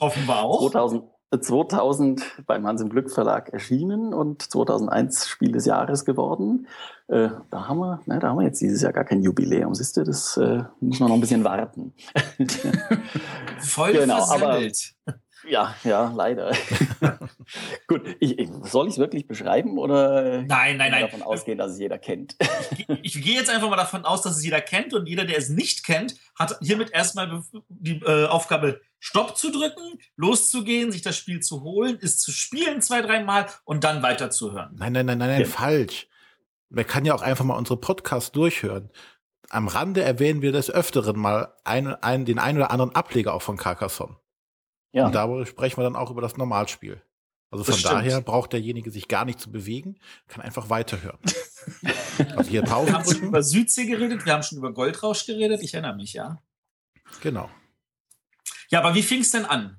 Hoffen 0.00 0.26
wir 0.26 0.38
auch. 0.38 0.60
2000, 0.70 1.04
2000 1.30 2.44
beim 2.46 2.66
Hans 2.66 2.80
im 2.80 2.88
Glück 2.88 3.10
Verlag 3.10 3.50
erschienen 3.50 4.14
und 4.14 4.42
2001 4.42 5.28
Spiel 5.28 5.52
des 5.52 5.66
Jahres 5.66 6.04
geworden. 6.04 6.66
Äh, 7.08 7.28
da, 7.50 7.68
haben 7.68 7.78
wir, 7.78 8.00
ne, 8.06 8.18
da 8.18 8.28
haben 8.28 8.38
wir 8.38 8.44
jetzt 8.44 8.60
dieses 8.60 8.82
Jahr 8.82 8.92
gar 8.92 9.04
kein 9.04 9.22
Jubiläum. 9.22 9.74
Siehst 9.74 9.96
du, 9.96 10.04
das 10.04 10.36
äh, 10.36 10.62
muss 10.80 11.00
man 11.00 11.08
noch 11.08 11.16
ein 11.16 11.20
bisschen 11.20 11.44
warten. 11.44 11.92
Voll 13.60 13.92
genau, 13.92 14.24
versemmelt. 14.24 14.94
Aber, 15.06 15.18
ja, 15.48 15.74
ja, 15.84 16.12
leider. 16.14 16.52
Gut, 17.86 18.02
ich, 18.20 18.38
ich, 18.38 18.48
soll 18.62 18.86
ich 18.86 18.94
es 18.94 18.98
wirklich 18.98 19.26
beschreiben 19.26 19.78
oder 19.78 20.42
nein, 20.42 20.76
nein, 20.76 20.90
nein. 20.90 21.02
davon 21.02 21.22
ausgehen, 21.22 21.58
dass 21.58 21.72
es 21.72 21.78
jeder 21.78 21.98
kennt? 21.98 22.36
ich, 22.76 22.88
ich, 23.02 23.22
gehe 23.22 23.36
jetzt 23.36 23.50
einfach 23.50 23.68
mal 23.68 23.76
davon 23.76 24.04
aus, 24.04 24.22
dass 24.22 24.36
es 24.36 24.44
jeder 24.44 24.60
kennt 24.60 24.94
und 24.94 25.06
jeder, 25.06 25.24
der 25.24 25.38
es 25.38 25.48
nicht 25.48 25.84
kennt, 25.84 26.16
hat 26.34 26.58
hiermit 26.60 26.90
erstmal 26.90 27.42
die 27.68 28.00
äh, 28.00 28.26
Aufgabe, 28.26 28.80
Stopp 29.00 29.36
zu 29.36 29.50
drücken, 29.50 29.98
loszugehen, 30.16 30.90
sich 30.92 31.02
das 31.02 31.16
Spiel 31.16 31.40
zu 31.40 31.62
holen, 31.62 31.98
es 32.00 32.18
zu 32.18 32.32
spielen 32.32 32.82
zwei, 32.82 33.00
dreimal 33.00 33.46
und 33.64 33.84
dann 33.84 34.02
weiterzuhören. 34.02 34.74
Nein, 34.76 34.92
nein, 34.92 35.06
nein, 35.06 35.18
nein, 35.18 35.28
nein, 35.30 35.40
ja. 35.42 35.46
falsch. 35.46 36.08
Man 36.68 36.86
kann 36.86 37.04
ja 37.04 37.14
auch 37.14 37.22
einfach 37.22 37.44
mal 37.44 37.56
unsere 37.56 37.78
Podcasts 37.78 38.32
durchhören. 38.32 38.90
Am 39.50 39.68
Rande 39.68 40.02
erwähnen 40.02 40.42
wir 40.42 40.52
des 40.52 40.70
Öfteren 40.70 41.18
mal 41.18 41.54
ein, 41.64 41.86
ein, 41.86 42.26
den 42.26 42.38
einen 42.38 42.58
oder 42.58 42.70
anderen 42.70 42.94
Ableger 42.94 43.32
auch 43.32 43.40
von 43.40 43.56
Carcassonne. 43.56 44.16
Ja. 44.92 45.06
Und 45.06 45.14
darüber 45.14 45.44
sprechen 45.46 45.78
wir 45.78 45.84
dann 45.84 45.96
auch 45.96 46.10
über 46.10 46.22
das 46.22 46.36
Normalspiel. 46.36 47.02
Also 47.50 47.64
von 47.64 47.80
daher 47.80 48.20
braucht 48.20 48.52
derjenige 48.52 48.90
sich 48.90 49.08
gar 49.08 49.24
nicht 49.24 49.40
zu 49.40 49.50
bewegen, 49.50 49.98
kann 50.26 50.42
einfach 50.42 50.68
weiterhören. 50.68 51.18
also 52.36 52.50
hier 52.50 52.62
Pause. 52.62 52.88
Wir 52.88 52.94
haben 52.94 53.04
schon 53.04 53.22
über 53.22 53.42
Südsee 53.42 53.86
geredet, 53.86 54.26
wir 54.26 54.32
haben 54.34 54.42
schon 54.42 54.58
über 54.58 54.72
Goldrausch 54.72 55.24
geredet, 55.24 55.62
ich 55.62 55.72
erinnere 55.72 55.96
mich, 55.96 56.12
ja. 56.12 56.42
Genau. 57.22 57.48
Ja, 58.68 58.80
aber 58.80 58.94
wie 58.94 59.02
fing 59.02 59.22
es 59.22 59.30
denn 59.30 59.46
an? 59.46 59.78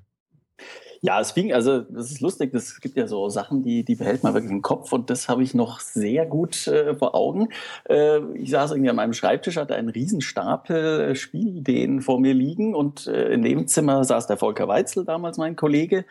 Ja, 1.02 1.18
es 1.18 1.32
fing, 1.32 1.50
also 1.54 1.80
das 1.80 2.10
ist 2.10 2.20
lustig, 2.20 2.52
es 2.52 2.78
gibt 2.78 2.94
ja 2.98 3.06
so 3.06 3.30
Sachen, 3.30 3.62
die, 3.62 3.84
die 3.86 3.94
behält 3.94 4.22
man 4.22 4.34
wirklich 4.34 4.52
im 4.52 4.60
Kopf 4.60 4.92
und 4.92 5.08
das 5.08 5.30
habe 5.30 5.42
ich 5.42 5.54
noch 5.54 5.80
sehr 5.80 6.26
gut 6.26 6.66
äh, 6.66 6.94
vor 6.94 7.14
Augen. 7.14 7.48
Äh, 7.88 8.18
ich 8.34 8.50
saß 8.50 8.72
irgendwie 8.72 8.90
an 8.90 8.96
meinem 8.96 9.14
Schreibtisch, 9.14 9.56
hatte 9.56 9.74
einen 9.76 9.88
Riesenstapel 9.88 11.00
äh, 11.00 11.14
Spielideen 11.14 12.02
vor 12.02 12.20
mir 12.20 12.34
liegen 12.34 12.74
und 12.74 13.06
äh, 13.06 13.32
in 13.32 13.40
dem 13.40 13.66
Zimmer 13.66 14.04
saß 14.04 14.26
der 14.26 14.36
Volker 14.36 14.68
Weitzel, 14.68 15.06
damals 15.06 15.38
mein 15.38 15.56
Kollege, 15.56 16.04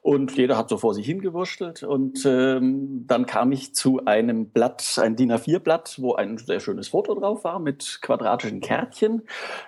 und 0.00 0.36
jeder 0.36 0.56
hat 0.56 0.68
so 0.68 0.78
vor 0.78 0.94
sich 0.94 1.06
hingewurschtelt 1.06 1.82
und 1.82 2.24
ähm, 2.24 3.04
dann 3.08 3.26
kam 3.26 3.50
ich 3.50 3.74
zu 3.74 4.04
einem 4.04 4.50
Blatt, 4.50 5.00
ein 5.02 5.16
DIN 5.16 5.32
A4-Blatt, 5.32 5.96
wo 5.98 6.14
ein 6.14 6.38
sehr 6.38 6.60
schönes 6.60 6.86
Foto 6.86 7.16
drauf 7.16 7.42
war 7.42 7.58
mit 7.58 7.98
quadratischen 8.00 8.60
Kärtchen, 8.60 9.22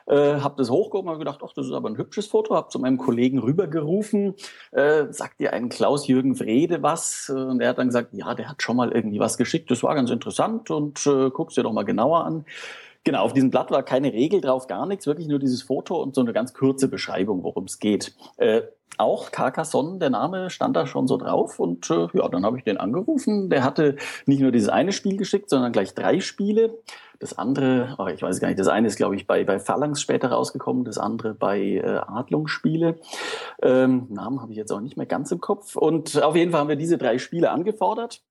äh, 0.07 0.15
habe 0.15 0.55
das 0.57 0.71
hochgehoben 0.71 1.11
und 1.11 1.19
gedacht, 1.19 1.41
ach, 1.45 1.53
das 1.53 1.67
ist 1.67 1.73
aber 1.73 1.89
ein 1.89 1.99
hübsches 1.99 2.29
Foto, 2.29 2.55
habe 2.55 2.69
zu 2.69 2.79
meinem 2.79 2.99
Kollegen 2.99 3.41
rübergerufen, 3.41 4.37
äh, 4.73 5.05
sagt 5.11 5.41
dir 5.41 5.53
ein 5.53 5.69
Klaus-Jürgen 5.69 6.39
Wrede 6.41 6.83
was? 6.83 7.31
Und 7.31 7.61
er 7.61 7.71
hat 7.71 7.79
dann 7.79 7.89
gesagt, 7.89 8.11
ja, 8.13 8.35
der 8.35 8.49
hat 8.49 8.63
schon 8.63 8.77
mal 8.77 8.93
irgendwie 8.93 9.21
was 9.21 9.37
geschickt, 9.37 9.71
das 9.71 9.83
war 9.83 9.95
ganz 9.95 10.11
interessant 10.11 10.71
und 10.71 11.07
äh, 11.07 11.31
guck's 11.31 11.55
dir 11.55 11.63
doch 11.63 11.73
mal 11.73 11.85
genauer 11.85 12.25
an. 12.25 12.45
Genau, 13.05 13.23
auf 13.23 13.33
diesem 13.33 13.51
Blatt 13.51 13.71
war 13.71 13.83
keine 13.83 14.13
Regel 14.13 14.41
drauf, 14.41 14.67
gar 14.67 14.85
nichts, 14.85 15.07
wirklich 15.07 15.29
nur 15.29 15.39
dieses 15.39 15.63
Foto 15.63 16.03
und 16.03 16.15
so 16.15 16.21
eine 16.21 16.33
ganz 16.33 16.53
kurze 16.53 16.89
Beschreibung, 16.89 17.43
worum 17.43 17.65
es 17.65 17.79
geht. 17.79 18.15
Äh, 18.37 18.63
auch 18.99 19.31
Carcassonne, 19.31 19.99
der 19.99 20.11
Name 20.11 20.51
stand 20.51 20.77
da 20.77 20.87
schon 20.87 21.07
so 21.07 21.17
drauf 21.17 21.61
und 21.61 21.89
äh, 21.91 22.09
ja, 22.13 22.29
dann 22.29 22.45
habe 22.45 22.59
ich 22.59 22.65
den 22.65 22.79
angerufen. 22.79 23.49
Der 23.49 23.63
hatte 23.63 23.97
nicht 24.27 24.41
nur 24.41 24.51
dieses 24.51 24.69
eine 24.69 24.93
Spiel 24.93 25.17
geschickt, 25.17 25.49
sondern 25.51 25.73
gleich 25.73 25.95
drei 25.95 26.21
Spiele. 26.21 26.79
Das 27.21 27.37
andere, 27.37 27.97
oh, 27.99 28.07
ich 28.07 28.23
weiß 28.23 28.39
gar 28.39 28.47
nicht, 28.49 28.61
das 28.61 28.69
eine 28.69 28.87
ist, 28.87 28.97
glaube 28.97 29.17
ich, 29.17 29.27
bei, 29.27 29.43
bei 29.43 29.59
Phalanx 29.59 30.01
später 30.01 30.31
rausgekommen, 30.31 30.85
das 30.85 30.99
andere 30.99 31.35
bei 31.35 31.61
äh, 31.61 32.01
Adlungsspiele. 32.07 33.01
Ähm, 33.61 34.07
Namen 34.11 34.41
habe 34.41 34.53
ich 34.53 34.59
jetzt 34.59 34.71
auch 34.71 34.81
nicht 34.81 34.97
mehr 34.97 35.07
ganz 35.07 35.33
im 35.33 35.41
Kopf. 35.41 35.75
Und 35.75 36.23
auf 36.23 36.37
jeden 36.37 36.53
Fall 36.53 36.61
haben 36.61 36.69
wir 36.69 36.77
diese 36.77 36.97
drei 36.97 37.19
Spiele 37.19 37.51
angefordert. 37.51 38.23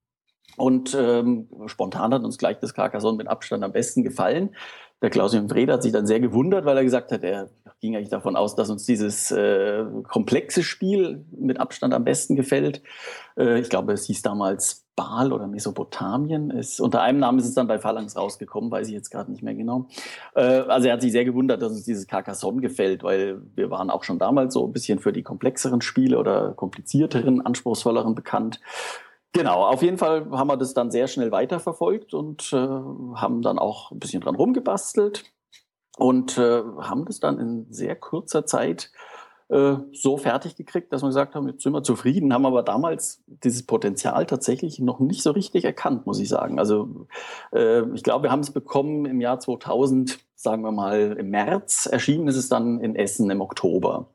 Und 0.55 0.95
ähm, 0.97 1.49
spontan 1.65 2.13
hat 2.13 2.23
uns 2.23 2.37
gleich 2.37 2.59
das 2.59 2.73
Carcassonne 2.73 3.17
mit 3.17 3.27
Abstand 3.27 3.63
am 3.63 3.73
besten 3.73 4.03
gefallen. 4.03 4.55
Der 5.01 5.09
Klaus-Jürgen 5.11 5.49
Wrede 5.51 5.73
hat 5.73 5.83
sich 5.83 5.91
dann 5.91 6.07
sehr 6.07 6.19
gewundert, 6.19 6.65
weil 6.65 6.77
er 6.77 6.83
gesagt 6.83 7.11
hat, 7.11 7.23
er 7.23 7.49
ging 7.79 7.95
eigentlich 7.95 8.09
davon 8.09 8.35
aus, 8.35 8.55
dass 8.55 8.69
uns 8.69 8.85
dieses 8.85 9.29
äh, 9.31 9.85
komplexe 10.07 10.63
Spiel 10.63 11.23
mit 11.31 11.59
Abstand 11.59 11.93
am 11.93 12.03
besten 12.03 12.35
gefällt. 12.35 12.81
Äh, 13.37 13.59
ich 13.59 13.69
glaube, 13.69 13.93
es 13.93 14.05
hieß 14.05 14.23
damals 14.23 14.87
Baal 14.95 15.31
oder 15.31 15.45
Mesopotamien. 15.45 16.49
Ist, 16.49 16.81
unter 16.81 17.03
einem 17.03 17.19
Namen 17.19 17.37
ist 17.37 17.45
es 17.45 17.53
dann 17.53 17.67
bei 17.67 17.77
Phalanx 17.77 18.17
rausgekommen, 18.17 18.71
weiß 18.71 18.87
ich 18.87 18.93
jetzt 18.95 19.11
gerade 19.11 19.31
nicht 19.31 19.43
mehr 19.43 19.53
genau. 19.53 19.87
Äh, 20.33 20.41
also 20.41 20.87
er 20.87 20.93
hat 20.93 21.01
sich 21.01 21.11
sehr 21.11 21.25
gewundert, 21.25 21.61
dass 21.61 21.71
uns 21.71 21.83
dieses 21.83 22.07
Carcassonne 22.07 22.61
gefällt, 22.61 23.03
weil 23.03 23.41
wir 23.55 23.69
waren 23.69 23.91
auch 23.91 24.03
schon 24.03 24.17
damals 24.17 24.55
so 24.55 24.65
ein 24.65 24.73
bisschen 24.73 24.97
für 24.97 25.13
die 25.13 25.21
komplexeren 25.21 25.81
Spiele 25.81 26.17
oder 26.17 26.53
komplizierteren, 26.53 27.45
anspruchsvolleren 27.45 28.15
bekannt. 28.15 28.59
Genau, 29.33 29.65
auf 29.65 29.83
jeden 29.83 29.97
Fall 29.97 30.29
haben 30.31 30.47
wir 30.47 30.57
das 30.57 30.73
dann 30.73 30.89
sehr 30.89 31.07
schnell 31.07 31.31
weiterverfolgt 31.31 32.13
und 32.13 32.51
äh, 32.53 32.57
haben 32.57 33.41
dann 33.41 33.59
auch 33.59 33.91
ein 33.91 33.99
bisschen 33.99 34.21
dran 34.21 34.35
rumgebastelt 34.35 35.25
und 35.97 36.37
äh, 36.37 36.63
haben 36.79 37.05
das 37.05 37.19
dann 37.19 37.39
in 37.39 37.71
sehr 37.71 37.95
kurzer 37.95 38.45
Zeit 38.45 38.91
so 39.49 40.17
fertig 40.17 40.57
gekriegt, 40.57 40.91
dass 40.91 41.03
wir 41.03 41.07
gesagt 41.07 41.33
haben, 41.33 41.47
jetzt 41.47 41.63
sind 41.63 41.71
wir 41.71 41.81
zufrieden, 41.81 42.33
haben 42.33 42.45
aber 42.45 42.63
damals 42.63 43.23
dieses 43.27 43.65
Potenzial 43.65 44.25
tatsächlich 44.25 44.79
noch 44.79 44.99
nicht 44.99 45.23
so 45.23 45.31
richtig 45.31 45.63
erkannt, 45.63 46.05
muss 46.05 46.19
ich 46.19 46.27
sagen. 46.27 46.59
Also 46.59 47.07
äh, 47.53 47.83
ich 47.93 48.03
glaube, 48.03 48.23
wir 48.23 48.31
haben 48.31 48.41
es 48.41 48.51
bekommen 48.51 49.05
im 49.05 49.21
Jahr 49.21 49.39
2000, 49.39 50.19
sagen 50.35 50.63
wir 50.63 50.73
mal 50.73 51.15
im 51.17 51.29
März, 51.29 51.87
erschienen 51.89 52.27
ist 52.27 52.35
es 52.35 52.49
dann 52.49 52.81
in 52.81 52.97
Essen 52.97 53.29
im 53.29 53.39
Oktober. 53.39 54.09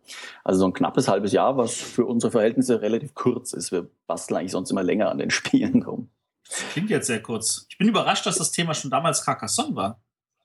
Also 0.45 0.61
so 0.61 0.67
ein 0.67 0.75
knappes 0.75 1.09
halbes 1.09 1.33
Jahr, 1.33 1.57
was 1.57 1.77
für 1.77 2.05
unsere 2.05 2.31
Verhältnisse 2.31 2.83
relativ 2.83 3.15
kurz 3.15 3.55
ist. 3.55 3.73
Wir 3.73 3.89
basteln 4.07 4.37
eigentlich 4.37 4.53
sonst 4.53 4.71
immer 4.71 4.83
länger 4.83 5.11
an 5.11 5.17
den 5.17 5.31
Spielen 5.31 5.83
rum. 5.83 6.11
Das 6.47 6.63
klingt 6.73 6.91
jetzt 6.91 7.07
sehr 7.07 7.23
kurz. 7.23 7.65
Ich 7.71 7.79
bin 7.79 7.89
überrascht, 7.89 8.27
dass 8.27 8.37
das 8.37 8.51
Thema 8.51 8.75
schon 8.75 8.91
damals 8.91 9.25
Carcassonne 9.25 9.75
war. 9.75 10.02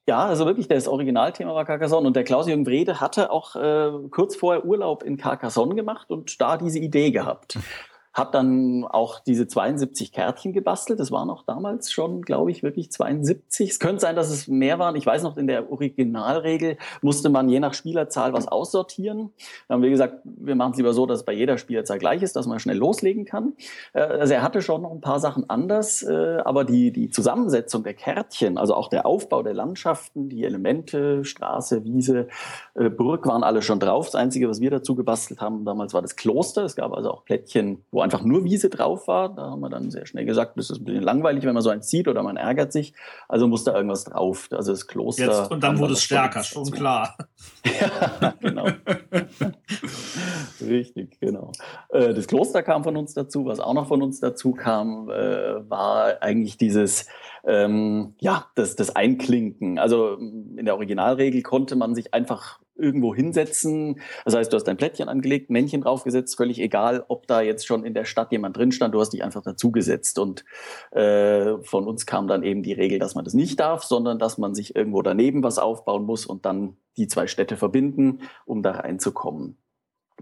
Ja, 0.08 0.26
also 0.26 0.46
wirklich, 0.46 0.70
das 0.70 0.88
Originalthema 0.88 1.54
war 1.54 1.66
Carcassonne. 1.66 2.08
Und 2.08 2.16
der 2.16 2.24
Klaus-Jürgen 2.24 2.64
Brede 2.64 3.02
hatte 3.02 3.30
auch 3.30 3.58
äh, 3.58 3.92
kurz 4.10 4.38
vorher 4.38 4.66
Urlaub 4.66 5.04
in 5.04 5.18
Carcassonne 5.18 5.76
gemacht 5.76 6.10
und 6.10 6.40
da 6.40 6.58
diese 6.58 6.80
Idee 6.80 7.12
gehabt 7.12 7.60
hat 8.18 8.34
dann 8.34 8.84
auch 8.84 9.20
diese 9.20 9.48
72 9.48 10.12
Kärtchen 10.12 10.52
gebastelt. 10.52 11.00
Das 11.00 11.12
waren 11.12 11.30
auch 11.30 11.44
damals 11.44 11.92
schon, 11.92 12.24
glaube 12.24 12.50
ich, 12.50 12.64
wirklich 12.64 12.92
72. 12.92 13.70
Es 13.70 13.80
könnte 13.80 14.02
sein, 14.02 14.16
dass 14.16 14.32
es 14.32 14.48
mehr 14.48 14.80
waren. 14.80 14.96
Ich 14.96 15.06
weiß 15.06 15.22
noch, 15.22 15.38
in 15.38 15.46
der 15.46 15.72
Originalregel 15.72 16.78
musste 17.04 17.30
man 17.30 17.48
je 17.48 17.60
nach 17.60 17.76
Spielerzahl 17.76 18.34
was 18.34 18.48
aussortieren. 18.48 19.32
Dann 19.68 19.76
haben 19.76 19.82
wir 19.84 19.92
gesagt, 19.92 20.22
wir 20.24 20.56
machen 20.56 20.72
es 20.72 20.78
lieber 20.78 20.94
so, 20.94 21.06
dass 21.06 21.20
es 21.20 21.26
bei 21.26 21.34
jeder 21.34 21.60
Spielerzahl 21.60 22.00
gleich 22.00 22.24
ist, 22.24 22.36
dass 22.36 22.48
man 22.48 22.60
schnell 22.60 22.78
loslegen 22.78 23.26
kann. 23.26 23.54
Äh, 23.94 24.02
also 24.02 24.34
er 24.34 24.42
hatte 24.42 24.64
schon 24.64 24.82
noch 24.82 24.92
ein 24.92 25.02
paar 25.02 25.20
Sachen 25.20 25.48
anders, 25.48 26.02
äh, 26.02 26.38
aber 26.44 26.64
die, 26.64 26.92
die 26.92 27.12
Zusammensetzung 27.12 27.84
der 27.84 27.94
Kärtchen, 27.94 28.58
also 28.58 28.74
auch 28.74 28.90
der 28.90 29.06
Aufbau 29.06 29.44
der 29.44 29.54
Landschaften, 29.54 30.28
die 30.28 30.44
Elemente, 30.44 31.24
Straße, 31.24 31.84
Wiese, 31.84 32.30
äh, 32.74 32.90
Burg 32.90 33.28
waren 33.28 33.44
alle 33.44 33.62
schon 33.62 33.80
drauf. 33.80 34.08
Das 34.08 34.16
Einzige, 34.16 34.50
was 34.50 34.60
wir 34.60 34.72
dazu 34.72 34.96
gebastelt 34.96 35.40
haben 35.40 35.66
damals, 35.66 35.94
war 35.94 36.02
das 36.02 36.16
Kloster. 36.16 36.64
Es 36.64 36.76
gab 36.76 36.94
also 36.94 37.12
auch 37.12 37.24
Plättchen, 37.24 37.84
wo 37.92 38.07
einfach 38.08 38.24
nur 38.24 38.46
Wiese 38.46 38.70
drauf 38.70 39.08
war. 39.08 39.36
Da 39.36 39.52
haben 39.52 39.60
wir 39.60 39.70
dann 39.70 39.92
sehr 39.92 40.06
schnell 40.06 40.26
gesagt, 40.26 40.58
das 40.58 40.70
ist 40.70 40.80
ein 40.80 40.86
bisschen 40.86 41.04
langweilig, 41.04 41.44
wenn 41.44 41.54
man 41.54 41.62
so 41.62 41.70
eins 41.70 41.90
sieht 41.90 42.08
oder 42.08 42.24
man 42.24 42.38
ärgert 42.38 42.72
sich. 42.72 42.94
Also 43.28 43.48
muss 43.48 43.66
da 43.66 43.76
irgendwas 43.76 44.06
drauf. 44.06 44.48
Also 44.52 44.72
das 44.72 44.88
Kloster. 44.88 45.26
Jetzt, 45.26 45.52
und 45.52 45.62
dann 45.62 45.78
wurde 45.78 45.94
es 45.94 46.04
stärker, 46.04 46.44
schon 46.44 46.72
klar. 46.72 47.18
ja, 48.22 48.34
genau. 48.40 48.68
Richtig, 50.62 51.20
genau. 51.20 51.52
Äh, 51.90 52.14
das 52.14 52.28
Kloster 52.28 52.64
kam 52.64 52.84
von 52.84 52.96
uns 52.96 53.14
dazu. 53.14 53.46
Was 53.46 53.60
auch 53.60 53.74
noch 53.74 53.88
von 53.88 54.02
uns 54.02 54.22
dazu 54.22 54.54
kam, 54.54 55.10
äh, 55.10 55.70
war 55.70 56.22
eigentlich 56.22 56.58
dieses, 56.58 57.08
ähm, 57.46 58.16
ja, 58.20 58.46
das, 58.56 58.78
das 58.78 58.96
Einklinken. 58.96 59.80
Also 59.80 60.16
in 60.16 60.64
der 60.64 60.76
Originalregel 60.76 61.42
konnte 61.42 61.76
man 61.76 61.94
sich 61.94 62.14
einfach 62.14 62.60
irgendwo 62.78 63.14
hinsetzen. 63.14 64.00
Das 64.26 64.36
heißt, 64.36 64.52
du 64.52 64.56
hast 64.56 64.66
dein 64.66 64.78
Plättchen 64.78 65.10
angelegt, 65.10 65.50
Männchen 65.50 65.82
draufgesetzt, 65.82 66.38
völlig 66.38 66.60
egal, 66.60 67.04
ob 67.08 67.28
da 67.28 67.42
jetzt 67.42 67.66
schon 67.66 67.84
in 67.84 67.94
der 67.94 68.06
Stadt 68.06 68.32
jemand 68.32 68.58
drin 68.58 68.72
stand, 68.72 68.94
du 68.94 69.00
hast 69.00 69.12
dich 69.12 69.24
einfach 69.24 69.44
dazugesetzt. 69.44 70.20
Und 70.20 70.46
äh, 70.92 71.58
von 71.64 71.88
uns 71.88 72.06
kam 72.06 72.28
dann 72.28 72.44
eben 72.44 72.64
die 72.64 72.74
Regel, 72.74 73.00
dass 73.00 73.16
man 73.16 73.26
das 73.26 73.34
nicht 73.34 73.60
darf, 73.60 73.84
sondern 73.84 74.20
dass 74.20 74.38
man 74.38 74.56
sich 74.56 74.76
irgendwo 74.76 75.02
daneben 75.02 75.44
was 75.44 75.60
aufbauen 75.60 76.06
muss 76.06 76.26
und 76.26 76.46
dann 76.46 76.78
die 76.98 77.08
zwei 77.08 77.28
Städte 77.28 77.58
verbinden, 77.58 78.22
um 78.46 78.64
da 78.64 78.72
reinzukommen. 78.72 79.58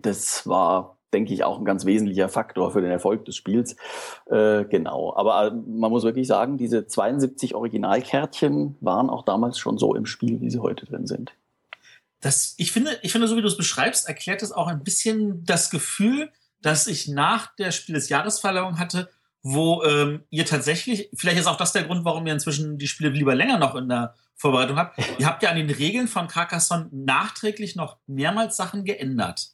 Das 0.02 0.48
war 0.48 0.96
denke 1.14 1.34
ich, 1.34 1.46
auch 1.46 1.58
ein 1.58 1.64
ganz 1.66 1.86
wesentlicher 1.86 2.28
Faktor 2.28 2.72
für 2.72 2.82
den 2.82 2.92
Erfolg 2.92 3.24
des 3.24 3.38
Spiels. 3.38 3.78
Äh, 4.26 4.66
genau. 4.66 5.16
Aber 5.16 5.48
äh, 5.48 5.52
man 5.52 5.90
muss 5.90 6.04
wirklich 6.04 6.28
sagen, 6.28 6.58
diese 6.58 6.88
72 6.88 7.56
Originalkärtchen 7.56 8.76
waren 8.82 9.10
auch 9.10 9.24
damals 9.24 9.58
schon 9.58 9.78
so 9.78 9.96
im 9.96 10.06
Spiel, 10.06 10.42
wie 10.42 10.50
sie 10.50 10.60
heute 10.60 10.86
drin 10.86 11.08
sind 11.08 11.34
das, 12.22 12.56
ich 12.58 12.72
finde, 12.72 12.98
ich 13.02 13.12
finde, 13.12 13.28
so 13.28 13.38
wie 13.38 13.42
du 13.42 13.48
es 13.48 13.58
beschreibst, 13.58 14.08
erklärt 14.08 14.42
es 14.42 14.52
auch 14.52 14.68
ein 14.68 14.84
bisschen 14.84 15.44
das 15.46 15.70
Gefühl, 15.70 16.32
dass 16.62 16.88
ich 16.88 17.08
nach 17.08 17.56
der 17.56 17.72
Spiel 17.72 17.96
des 17.96 18.10
Jahresverleihung 18.10 18.80
hatte, 18.80 19.10
wo 19.44 19.84
ähm, 19.84 20.24
ihr 20.32 20.46
tatsächlich, 20.46 21.10
vielleicht 21.14 21.38
ist 21.38 21.46
auch 21.46 21.58
das 21.58 21.72
der 21.72 21.84
Grund, 21.84 22.04
warum 22.04 22.26
ihr 22.26 22.34
inzwischen 22.34 22.80
die 22.80 22.88
Spiele 22.88 23.12
lieber 23.12 23.36
länger 23.36 23.60
noch 23.60 23.76
in 23.76 23.88
der 23.90 24.16
Vorbereitung 24.34 24.78
habt. 24.78 24.98
Ihr 25.20 25.28
habt 25.28 25.44
ja 25.44 25.50
an 25.50 25.56
den 25.56 25.70
Regeln 25.70 26.08
von 26.08 26.28
Carcassonne 26.28 26.90
nachträglich 26.92 27.76
noch 27.76 27.98
mehrmals 28.08 28.58
Sachen 28.58 28.84
geändert. 28.84 29.52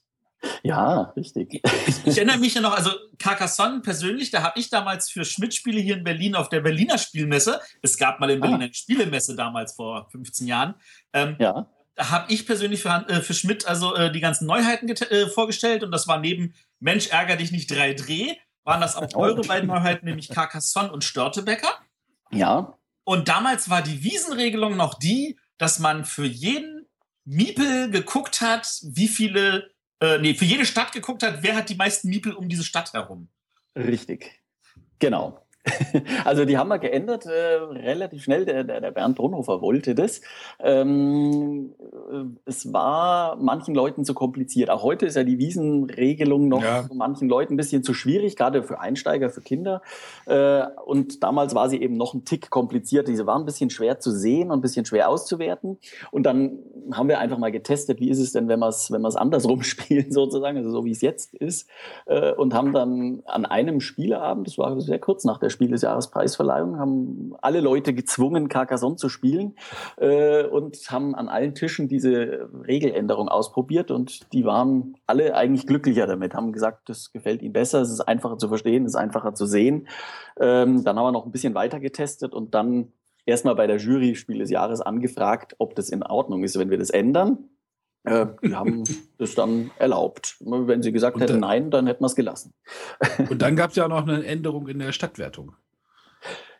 Ja, 0.63 1.13
richtig. 1.15 1.61
Ich, 1.87 2.07
ich 2.07 2.17
erinnere 2.17 2.37
mich 2.37 2.55
ja 2.55 2.61
noch, 2.61 2.73
also 2.73 2.89
Carcassonne 3.19 3.81
persönlich, 3.81 4.31
da 4.31 4.41
habe 4.41 4.59
ich 4.59 4.69
damals 4.69 5.09
für 5.09 5.25
Schmidt-Spiele 5.25 5.79
hier 5.79 5.97
in 5.97 6.03
Berlin 6.03 6.35
auf 6.35 6.49
der 6.49 6.61
Berliner 6.61 6.97
Spielmesse, 6.97 7.59
es 7.83 7.97
gab 7.97 8.19
mal 8.19 8.29
in 8.31 8.39
Berlin 8.39 8.61
ah. 8.61 8.63
eine 8.63 8.73
Spielemesse 8.73 9.35
damals 9.35 9.73
vor 9.73 10.09
15 10.09 10.47
Jahren, 10.47 10.73
ähm, 11.13 11.35
ja 11.37 11.67
habe 12.09 12.31
ich 12.31 12.45
persönlich 12.45 12.81
für, 12.81 13.05
äh, 13.07 13.21
für 13.21 13.33
Schmidt 13.33 13.67
also 13.67 13.95
äh, 13.95 14.11
die 14.11 14.19
ganzen 14.19 14.47
Neuheiten 14.47 14.89
äh, 14.89 15.27
vorgestellt 15.27 15.83
und 15.83 15.91
das 15.91 16.07
war 16.07 16.19
neben 16.19 16.53
Mensch 16.79 17.09
ärger 17.09 17.35
dich 17.35 17.51
nicht 17.51 17.69
3 17.69 17.93
Dreh, 17.93 18.35
waren 18.63 18.81
das 18.81 18.95
auch 18.95 19.07
oh. 19.13 19.19
eure 19.19 19.41
beiden 19.41 19.67
Neuheiten, 19.67 20.05
nämlich 20.05 20.29
Carcassonne 20.29 20.91
und 20.91 21.03
Störtebecker. 21.03 21.71
Ja. 22.31 22.77
Und 23.03 23.27
damals 23.27 23.69
war 23.69 23.81
die 23.81 24.03
Wiesenregelung 24.03 24.77
noch 24.77 24.93
die, 24.95 25.39
dass 25.57 25.79
man 25.79 26.05
für 26.05 26.25
jeden 26.25 26.87
Miepel 27.25 27.91
geguckt 27.91 28.41
hat, 28.41 28.79
wie 28.83 29.07
viele, 29.07 29.71
äh, 29.99 30.17
nee, 30.19 30.33
für 30.33 30.45
jede 30.45 30.65
Stadt 30.65 30.91
geguckt 30.91 31.23
hat, 31.23 31.43
wer 31.43 31.55
hat 31.55 31.69
die 31.69 31.75
meisten 31.75 32.09
Miepel 32.09 32.33
um 32.33 32.49
diese 32.49 32.63
Stadt 32.63 32.93
herum. 32.93 33.29
Richtig. 33.75 34.41
Genau. 34.99 35.40
Also 36.25 36.45
die 36.45 36.57
haben 36.57 36.69
wir 36.69 36.79
geändert 36.79 37.25
äh, 37.25 37.31
relativ 37.31 38.23
schnell. 38.23 38.45
Der, 38.45 38.63
der, 38.63 38.81
der, 38.81 38.91
Bernd 38.91 39.15
Brunhofer 39.15 39.61
wollte 39.61 39.95
das. 39.95 40.21
Ähm, 40.59 41.73
äh, 41.79 42.23
es 42.45 42.73
war 42.73 43.35
manchen 43.35 43.75
Leuten 43.75 44.05
zu 44.05 44.13
kompliziert. 44.13 44.69
Auch 44.69 44.83
heute 44.83 45.05
ist 45.05 45.15
ja 45.15 45.23
die 45.23 45.37
Wiesenregelung 45.37 46.47
noch 46.47 46.63
ja. 46.63 46.87
manchen 46.93 47.29
Leuten 47.29 47.53
ein 47.53 47.57
bisschen 47.57 47.83
zu 47.83 47.93
schwierig, 47.93 48.35
gerade 48.35 48.63
für 48.63 48.79
Einsteiger, 48.79 49.29
für 49.29 49.41
Kinder. 49.41 49.81
Äh, 50.25 50.63
und 50.85 51.23
damals 51.23 51.55
war 51.55 51.69
sie 51.69 51.81
eben 51.81 51.97
noch 51.97 52.13
ein 52.13 52.25
Tick 52.25 52.49
kompliziert. 52.49 53.07
Diese 53.07 53.25
waren 53.27 53.43
ein 53.43 53.45
bisschen 53.45 53.69
schwer 53.69 53.99
zu 53.99 54.11
sehen 54.11 54.51
und 54.51 54.59
ein 54.59 54.61
bisschen 54.61 54.85
schwer 54.85 55.09
auszuwerten. 55.09 55.77
Und 56.11 56.23
dann 56.23 56.59
haben 56.93 57.07
wir 57.07 57.19
einfach 57.19 57.37
mal 57.37 57.51
getestet, 57.51 57.99
wie 57.99 58.09
ist 58.09 58.19
es 58.19 58.31
denn, 58.31 58.47
wenn 58.47 58.59
wir 58.59 58.67
es 58.67 58.91
wenn 58.91 59.05
andersrum 59.05 59.63
spielen, 59.63 60.11
sozusagen, 60.11 60.57
also 60.57 60.71
so 60.71 60.85
wie 60.85 60.91
es 60.91 61.01
jetzt 61.01 61.33
ist. 61.35 61.69
Äh, 62.05 62.31
und 62.33 62.53
haben 62.53 62.73
dann 62.73 63.21
an 63.25 63.45
einem 63.45 63.79
Spieleabend, 63.81 64.47
das 64.47 64.57
war 64.57 64.79
sehr 64.81 64.99
kurz 64.99 65.23
nach 65.23 65.37
der 65.37 65.50
Spiel 65.51 65.69
des 65.69 65.83
Jahres 65.83 66.09
Preisverleihung, 66.09 66.79
haben 66.79 67.35
alle 67.41 67.61
Leute 67.61 67.93
gezwungen, 67.93 68.47
Carcassonne 68.47 68.95
zu 68.95 69.09
spielen 69.09 69.55
äh, 69.97 70.45
und 70.45 70.77
haben 70.89 71.13
an 71.15 71.29
allen 71.29 71.53
Tischen 71.53 71.87
diese 71.87 72.49
Regeländerung 72.67 73.29
ausprobiert 73.29 73.91
und 73.91 74.33
die 74.33 74.45
waren 74.45 74.95
alle 75.05 75.35
eigentlich 75.35 75.67
glücklicher 75.67 76.07
damit, 76.07 76.33
haben 76.33 76.53
gesagt, 76.53 76.89
das 76.89 77.11
gefällt 77.11 77.41
ihnen 77.41 77.53
besser, 77.53 77.81
es 77.81 77.91
ist 77.91 78.01
einfacher 78.01 78.37
zu 78.37 78.47
verstehen, 78.47 78.85
es 78.85 78.93
ist 78.93 78.99
einfacher 78.99 79.33
zu 79.33 79.45
sehen. 79.45 79.87
Ähm, 80.39 80.83
dann 80.83 80.97
haben 80.97 81.05
wir 81.05 81.11
noch 81.11 81.25
ein 81.25 81.31
bisschen 81.31 81.53
weiter 81.53 81.79
getestet 81.79 82.33
und 82.33 82.55
dann 82.55 82.93
erstmal 83.25 83.55
bei 83.55 83.67
der 83.67 83.77
Jury 83.77 84.15
Spiel 84.15 84.39
des 84.39 84.49
Jahres 84.49 84.81
angefragt, 84.81 85.55
ob 85.59 85.75
das 85.75 85.89
in 85.89 86.03
Ordnung 86.03 86.43
ist, 86.43 86.57
wenn 86.57 86.69
wir 86.69 86.77
das 86.77 86.89
ändern. 86.89 87.49
Äh, 88.03 88.25
die 88.43 88.55
haben 88.55 88.83
das 89.17 89.35
dann 89.35 89.71
erlaubt. 89.77 90.37
Wenn 90.39 90.81
sie 90.81 90.91
gesagt 90.91 91.15
Und 91.15 91.21
hätten 91.21 91.33
dann- 91.33 91.41
nein, 91.41 91.71
dann 91.71 91.87
hätten 91.87 92.01
wir 92.01 92.07
es 92.07 92.15
gelassen. 92.15 92.53
Und 93.29 93.41
dann 93.41 93.55
gab 93.55 93.69
es 93.71 93.75
ja 93.75 93.85
auch 93.85 93.89
noch 93.89 94.07
eine 94.07 94.25
Änderung 94.25 94.67
in 94.67 94.79
der 94.79 94.91
Stadtwertung. 94.91 95.55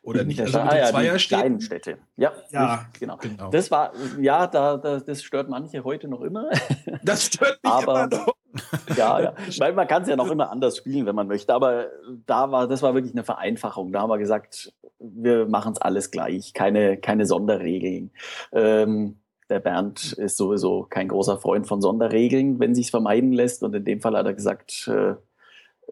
Oder 0.03 0.23
nicht? 0.23 0.39
Der 0.39 0.47
Also 0.47 0.59
mit 0.63 0.71
ah, 0.71 0.77
ja, 0.77 0.85
Zweierstädten. 0.87 1.41
kleinen 1.41 1.61
Städte. 1.61 1.97
Ja, 2.17 2.31
Ja, 2.49 2.73
richtig, 2.75 2.99
genau. 3.01 3.17
Genau. 3.17 3.49
Das 3.51 3.69
war, 3.69 3.91
ja, 4.19 4.47
da, 4.47 4.77
da, 4.77 4.99
das 4.99 5.21
stört 5.21 5.47
manche 5.47 5.83
heute 5.83 6.07
noch 6.07 6.21
immer. 6.21 6.49
Das 7.03 7.25
stört 7.25 7.59
mich 7.63 7.71
Aber- 7.71 8.05
immer 8.05 8.07
noch. 8.07 8.33
ja, 8.97 9.21
ja. 9.21 9.33
Weil 9.59 9.73
man 9.73 9.87
kann 9.87 10.01
es 10.01 10.09
ja 10.09 10.15
noch 10.17 10.29
immer 10.29 10.49
anders 10.51 10.77
spielen, 10.77 11.05
wenn 11.05 11.15
man 11.15 11.27
möchte. 11.27 11.53
Aber 11.53 11.85
da 12.25 12.51
war, 12.51 12.67
das 12.67 12.81
war 12.81 12.93
wirklich 12.95 13.13
eine 13.13 13.23
Vereinfachung. 13.23 13.91
Da 13.93 14.01
haben 14.01 14.09
wir 14.09 14.17
gesagt, 14.17 14.73
wir 14.99 15.45
machen 15.47 15.73
es 15.73 15.81
alles 15.81 16.11
gleich, 16.11 16.53
keine, 16.53 16.97
keine 16.97 17.25
Sonderregeln. 17.25 18.11
Ähm, 18.51 19.20
der 19.51 19.59
Bernd 19.59 20.13
ist 20.13 20.37
sowieso 20.37 20.87
kein 20.89 21.09
großer 21.09 21.37
Freund 21.37 21.67
von 21.67 21.81
Sonderregeln, 21.81 22.59
wenn 22.59 22.73
sich 22.73 22.89
vermeiden 22.89 23.33
lässt. 23.33 23.61
Und 23.63 23.75
in 23.75 23.85
dem 23.85 24.01
Fall 24.01 24.17
hat 24.17 24.25
er 24.25 24.33
gesagt, 24.33 24.87
äh, 24.87 25.15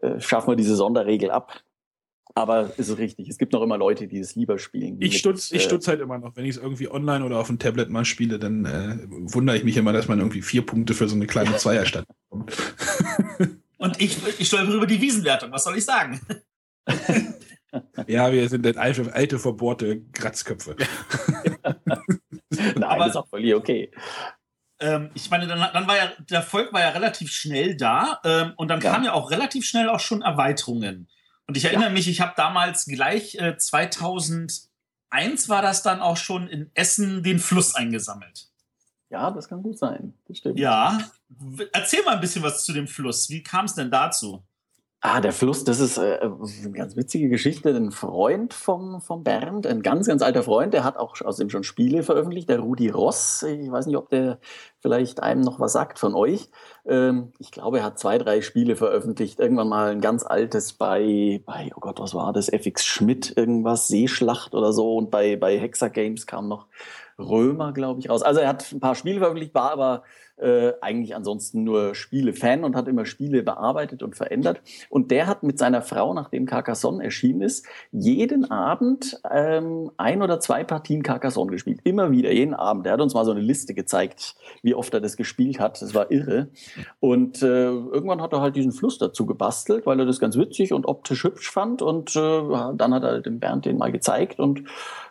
äh, 0.04 0.20
schaffen 0.20 0.48
wir 0.50 0.56
diese 0.56 0.74
Sonderregel 0.74 1.30
ab. 1.30 1.62
Aber 2.34 2.70
es 2.78 2.88
ist 2.88 2.98
richtig, 2.98 3.28
es 3.28 3.38
gibt 3.38 3.52
noch 3.52 3.62
immer 3.62 3.76
Leute, 3.76 4.06
die 4.06 4.18
es 4.18 4.36
lieber 4.36 4.58
spielen. 4.58 4.96
Ich 5.00 5.12
Mit, 5.12 5.18
stutz, 5.18 5.50
ich 5.50 5.62
äh, 5.62 5.64
stutz 5.64 5.88
halt 5.88 6.00
immer 6.00 6.18
noch. 6.18 6.36
Wenn 6.36 6.44
ich 6.44 6.56
es 6.56 6.62
irgendwie 6.62 6.90
online 6.90 7.24
oder 7.24 7.38
auf 7.38 7.48
dem 7.48 7.58
Tablet 7.58 7.90
mal 7.90 8.04
spiele, 8.04 8.38
dann 8.38 8.64
äh, 8.64 8.98
wundere 9.08 9.56
ich 9.56 9.64
mich 9.64 9.76
immer, 9.76 9.92
dass 9.92 10.08
man 10.08 10.18
irgendwie 10.18 10.42
vier 10.42 10.64
Punkte 10.64 10.94
für 10.94 11.08
so 11.08 11.16
eine 11.16 11.26
kleine 11.26 11.56
Zweierstadt 11.58 12.06
bekommt. 12.08 12.52
Und 13.78 14.00
ich, 14.00 14.18
ich 14.38 14.48
stolpere 14.48 14.76
über 14.76 14.86
die 14.86 15.00
Wiesenwertung, 15.00 15.52
was 15.52 15.64
soll 15.64 15.76
ich 15.76 15.84
sagen? 15.84 16.20
Ja, 18.08 18.32
wir 18.32 18.48
sind 18.48 18.66
halt 18.66 18.78
alte, 18.78 19.14
alte 19.14 19.38
verbohrte 19.38 20.02
Kratzköpfe. 20.12 20.74
Nein, 22.74 22.82
Aber- 22.84 23.06
ist 23.06 23.16
auch 23.16 23.28
völlig 23.28 23.54
okay. 23.54 23.90
Ähm, 24.82 25.10
ich 25.14 25.28
meine, 25.30 25.46
dann, 25.46 25.58
dann 25.72 25.86
war 25.86 25.96
ja, 25.96 26.10
der 26.18 26.38
Erfolg 26.38 26.72
war 26.72 26.80
ja 26.80 26.88
relativ 26.90 27.30
schnell 27.32 27.76
da 27.76 28.18
ähm, 28.24 28.54
und 28.56 28.68
dann 28.68 28.80
Ja. 28.80 28.92
kamen 28.92 29.04
ja 29.04 29.12
auch 29.12 29.30
relativ 29.30 29.66
schnell 29.66 29.88
auch 29.90 30.00
schon 30.00 30.22
Erweiterungen. 30.22 31.08
Und 31.46 31.56
ich 31.56 31.64
erinnere 31.66 31.90
mich, 31.90 32.08
ich 32.08 32.20
habe 32.20 32.32
damals 32.36 32.86
gleich 32.86 33.34
äh, 33.34 33.56
2001 33.58 34.68
war 35.48 35.62
das 35.62 35.82
dann 35.82 36.00
auch 36.00 36.16
schon 36.16 36.48
in 36.48 36.70
Essen 36.74 37.22
den 37.22 37.38
Fluss 37.38 37.74
eingesammelt. 37.74 38.48
Ja, 39.10 39.30
das 39.32 39.48
kann 39.48 39.62
gut 39.62 39.76
sein. 39.78 40.14
Das 40.28 40.38
stimmt. 40.38 40.58
Ja, 40.58 40.98
erzähl 41.72 42.02
mal 42.04 42.14
ein 42.14 42.20
bisschen 42.20 42.42
was 42.44 42.64
zu 42.64 42.72
dem 42.72 42.86
Fluss. 42.86 43.28
Wie 43.28 43.42
kam 43.42 43.64
es 43.64 43.74
denn 43.74 43.90
dazu? 43.90 44.42
Ah, 45.02 45.22
der 45.22 45.32
Fluss, 45.32 45.64
das 45.64 45.80
ist 45.80 45.96
äh, 45.96 46.18
eine 46.20 46.72
ganz 46.72 46.94
witzige 46.94 47.30
Geschichte. 47.30 47.70
Ein 47.70 47.90
Freund 47.90 48.52
vom, 48.52 49.00
vom 49.00 49.24
Bernd, 49.24 49.66
ein 49.66 49.80
ganz, 49.80 50.06
ganz 50.06 50.20
alter 50.20 50.42
Freund, 50.42 50.74
der 50.74 50.84
hat 50.84 50.98
auch 50.98 51.18
außerdem 51.18 51.48
schon 51.48 51.62
Spiele 51.62 52.02
veröffentlicht, 52.02 52.50
der 52.50 52.60
Rudi 52.60 52.90
Ross. 52.90 53.42
Ich 53.42 53.70
weiß 53.70 53.86
nicht, 53.86 53.96
ob 53.96 54.10
der 54.10 54.38
vielleicht 54.80 55.22
einem 55.22 55.40
noch 55.40 55.58
was 55.58 55.72
sagt 55.72 55.98
von 55.98 56.14
euch. 56.14 56.50
Ähm, 56.84 57.32
ich 57.38 57.50
glaube, 57.50 57.78
er 57.78 57.84
hat 57.84 57.98
zwei, 57.98 58.18
drei 58.18 58.42
Spiele 58.42 58.76
veröffentlicht. 58.76 59.40
Irgendwann 59.40 59.70
mal 59.70 59.90
ein 59.90 60.02
ganz 60.02 60.22
altes 60.22 60.74
bei, 60.74 61.42
bei, 61.46 61.70
oh 61.74 61.80
Gott, 61.80 61.98
was 61.98 62.12
war 62.12 62.34
das? 62.34 62.50
FX 62.52 62.84
Schmidt, 62.84 63.34
irgendwas, 63.34 63.88
Seeschlacht 63.88 64.54
oder 64.54 64.74
so. 64.74 64.96
Und 64.96 65.10
bei, 65.10 65.36
bei 65.36 65.58
Hexa 65.58 65.88
Games 65.88 66.26
kam 66.26 66.46
noch 66.46 66.66
Römer, 67.18 67.72
glaube 67.72 68.00
ich, 68.00 68.10
raus. 68.10 68.22
Also 68.22 68.40
er 68.40 68.48
hat 68.48 68.70
ein 68.70 68.80
paar 68.80 68.94
Spiele 68.94 69.18
veröffentlicht, 69.18 69.54
war 69.54 69.70
aber 69.72 70.02
äh, 70.40 70.72
eigentlich 70.80 71.14
ansonsten 71.14 71.64
nur 71.64 71.94
Spiele-Fan 71.94 72.64
und 72.64 72.76
hat 72.76 72.88
immer 72.88 73.04
Spiele 73.04 73.42
bearbeitet 73.42 74.02
und 74.02 74.16
verändert. 74.16 74.60
Und 74.88 75.10
der 75.10 75.26
hat 75.26 75.42
mit 75.42 75.58
seiner 75.58 75.82
Frau, 75.82 76.14
nachdem 76.14 76.46
Carcassonne 76.46 77.04
erschienen 77.04 77.42
ist, 77.42 77.66
jeden 77.92 78.50
Abend 78.50 79.20
ähm, 79.30 79.90
ein 79.96 80.22
oder 80.22 80.40
zwei 80.40 80.64
Partien 80.64 81.02
Carcassonne 81.02 81.50
gespielt. 81.50 81.80
Immer 81.84 82.10
wieder, 82.10 82.32
jeden 82.32 82.54
Abend. 82.54 82.86
Der 82.86 82.94
hat 82.94 83.00
uns 83.00 83.14
mal 83.14 83.24
so 83.24 83.30
eine 83.30 83.40
Liste 83.40 83.74
gezeigt, 83.74 84.34
wie 84.62 84.74
oft 84.74 84.92
er 84.94 85.00
das 85.00 85.16
gespielt 85.16 85.60
hat. 85.60 85.80
Das 85.82 85.94
war 85.94 86.10
irre. 86.10 86.48
Und 87.00 87.42
äh, 87.42 87.46
irgendwann 87.46 88.22
hat 88.22 88.32
er 88.32 88.40
halt 88.40 88.56
diesen 88.56 88.72
Fluss 88.72 88.98
dazu 88.98 89.26
gebastelt, 89.26 89.86
weil 89.86 89.98
er 90.00 90.06
das 90.06 90.20
ganz 90.20 90.36
witzig 90.36 90.72
und 90.72 90.86
optisch 90.86 91.24
hübsch 91.24 91.50
fand. 91.50 91.82
Und 91.82 92.16
äh, 92.16 92.42
dann 92.74 92.94
hat 92.94 93.02
er 93.02 93.20
dem 93.20 93.40
Bernd 93.40 93.66
den 93.66 93.78
mal 93.78 93.92
gezeigt 93.92 94.38
und 94.38 94.64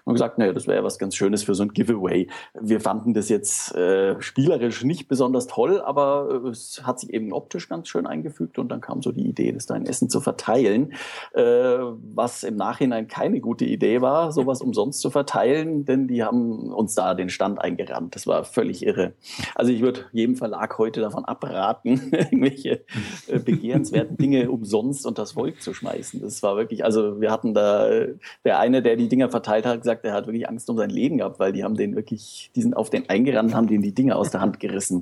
haben 0.06 0.14
gesagt, 0.14 0.38
naja, 0.40 0.54
das 0.54 0.68
wäre 0.68 0.84
was 0.84 0.98
ganz 0.98 1.16
Schönes 1.16 1.44
für 1.44 1.54
so 1.54 1.64
ein 1.64 1.74
Giveaway. 1.74 2.28
Wir 2.60 2.82
fanden 2.82 3.14
das 3.14 3.30
jetzt 3.30 3.76
äh, 3.76 4.20
spielerisch 4.22 4.84
nicht 4.84 5.08
besonders 5.08 5.19
toll, 5.48 5.82
aber 5.82 6.42
äh, 6.46 6.50
es 6.50 6.82
hat 6.84 7.00
sich 7.00 7.14
eben 7.14 7.34
optisch 7.34 7.70
ganz 7.70 7.88
schön 7.88 8.08
eingefügt 8.08 8.60
und 8.60 8.70
dann 8.70 8.82
kam 8.82 9.02
so 9.02 9.12
die 9.12 9.28
Idee, 9.28 9.52
das 9.52 9.66
da 9.66 9.76
in 9.76 9.86
Essen 9.86 10.10
zu 10.10 10.22
verteilen, 10.22 10.94
äh, 11.34 11.42
was 11.42 12.44
im 12.44 12.56
Nachhinein 12.56 13.08
keine 13.08 13.40
gute 13.40 13.66
Idee 13.66 14.02
war, 14.02 14.32
sowas 14.32 14.62
umsonst 14.62 15.02
zu 15.02 15.10
verteilen, 15.10 15.86
denn 15.86 16.08
die 16.08 16.24
haben 16.24 16.72
uns 16.72 16.96
da 16.96 17.14
den 17.14 17.30
Stand 17.30 17.60
eingerannt. 17.62 18.16
Das 18.16 18.28
war 18.28 18.44
völlig 18.44 18.86
irre. 18.86 19.14
Also 19.56 19.72
ich 19.72 19.82
würde 19.82 20.06
jedem 20.12 20.36
Verlag 20.36 20.78
heute 20.78 21.02
davon 21.02 21.26
abraten, 21.26 22.12
irgendwelche 22.12 22.82
äh, 23.28 23.40
begehrenswerten 23.40 24.18
Dinge 24.18 24.50
umsonst 24.50 25.06
unter 25.06 25.24
das 25.24 25.34
Volk 25.34 25.62
zu 25.62 25.74
schmeißen. 25.74 26.22
Das 26.22 26.42
war 26.44 26.56
wirklich, 26.56 26.84
also 26.86 27.20
wir 27.20 27.32
hatten 27.32 27.54
da, 27.54 27.90
äh, 27.90 28.16
der 28.46 28.60
eine, 28.60 28.82
der 28.82 28.96
die 28.96 29.10
Dinger 29.10 29.30
verteilt 29.30 29.66
hat, 29.66 29.82
gesagt, 29.82 30.06
er 30.06 30.14
hat 30.14 30.28
wirklich 30.28 30.48
Angst 30.48 30.70
um 30.70 30.78
sein 30.78 30.90
Leben 30.90 31.18
gehabt, 31.18 31.40
weil 31.40 31.52
die 31.52 31.64
haben 31.64 31.76
den 31.76 31.96
wirklich, 31.96 32.52
die 32.56 32.62
sind 32.62 32.76
auf 32.76 32.90
den 32.90 33.10
eingerannt, 33.10 33.54
haben 33.54 33.68
denen 33.68 33.84
die 33.84 33.94
Dinger 33.94 34.18
aus 34.18 34.32
der 34.32 34.42
Hand 34.42 34.60
gerissen. 34.60 34.99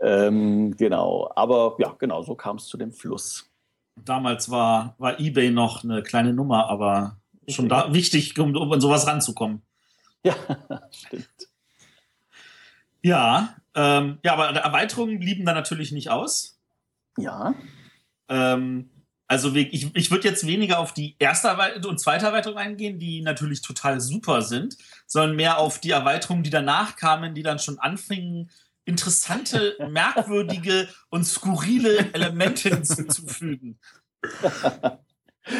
Ähm, 0.00 0.76
genau, 0.76 1.30
aber 1.34 1.76
ja, 1.78 1.94
genau, 1.98 2.22
so 2.22 2.34
kam 2.34 2.56
es 2.56 2.66
zu 2.66 2.76
dem 2.76 2.92
Fluss. 2.92 3.50
Damals 3.96 4.50
war, 4.50 4.94
war 4.98 5.20
eBay 5.20 5.50
noch 5.50 5.84
eine 5.84 6.02
kleine 6.02 6.32
Nummer, 6.32 6.68
aber 6.68 7.18
schon 7.48 7.68
da 7.68 7.92
wichtig, 7.92 8.38
um, 8.38 8.56
um 8.56 8.72
an 8.72 8.80
sowas 8.80 9.06
ranzukommen. 9.06 9.62
Ja, 10.24 10.34
stimmt. 10.90 11.28
Ja, 13.02 13.56
ähm, 13.74 14.18
ja, 14.24 14.32
aber 14.32 14.48
Erweiterungen 14.48 15.18
blieben 15.18 15.44
da 15.44 15.52
natürlich 15.52 15.92
nicht 15.92 16.10
aus. 16.10 16.58
Ja, 17.18 17.54
Ähm, 18.28 18.90
also 19.26 19.54
ich, 19.54 19.94
ich 19.94 20.10
würde 20.10 20.28
jetzt 20.28 20.46
weniger 20.46 20.78
auf 20.78 20.92
die 20.92 21.16
erste 21.18 21.56
und 21.86 21.98
zweite 21.98 22.26
Erweiterung 22.26 22.58
eingehen, 22.58 22.98
die 22.98 23.22
natürlich 23.22 23.62
total 23.62 24.00
super 24.00 24.42
sind, 24.42 24.76
sondern 25.06 25.36
mehr 25.36 25.58
auf 25.58 25.80
die 25.80 25.90
Erweiterungen, 25.90 26.42
die 26.42 26.50
danach 26.50 26.96
kamen, 26.96 27.34
die 27.34 27.42
dann 27.42 27.58
schon 27.58 27.78
anfingen, 27.78 28.50
interessante, 28.84 29.76
merkwürdige 29.90 30.88
und 31.10 31.24
skurrile 31.24 32.12
Elemente 32.12 32.68
hinzuzufügen. 32.74 33.78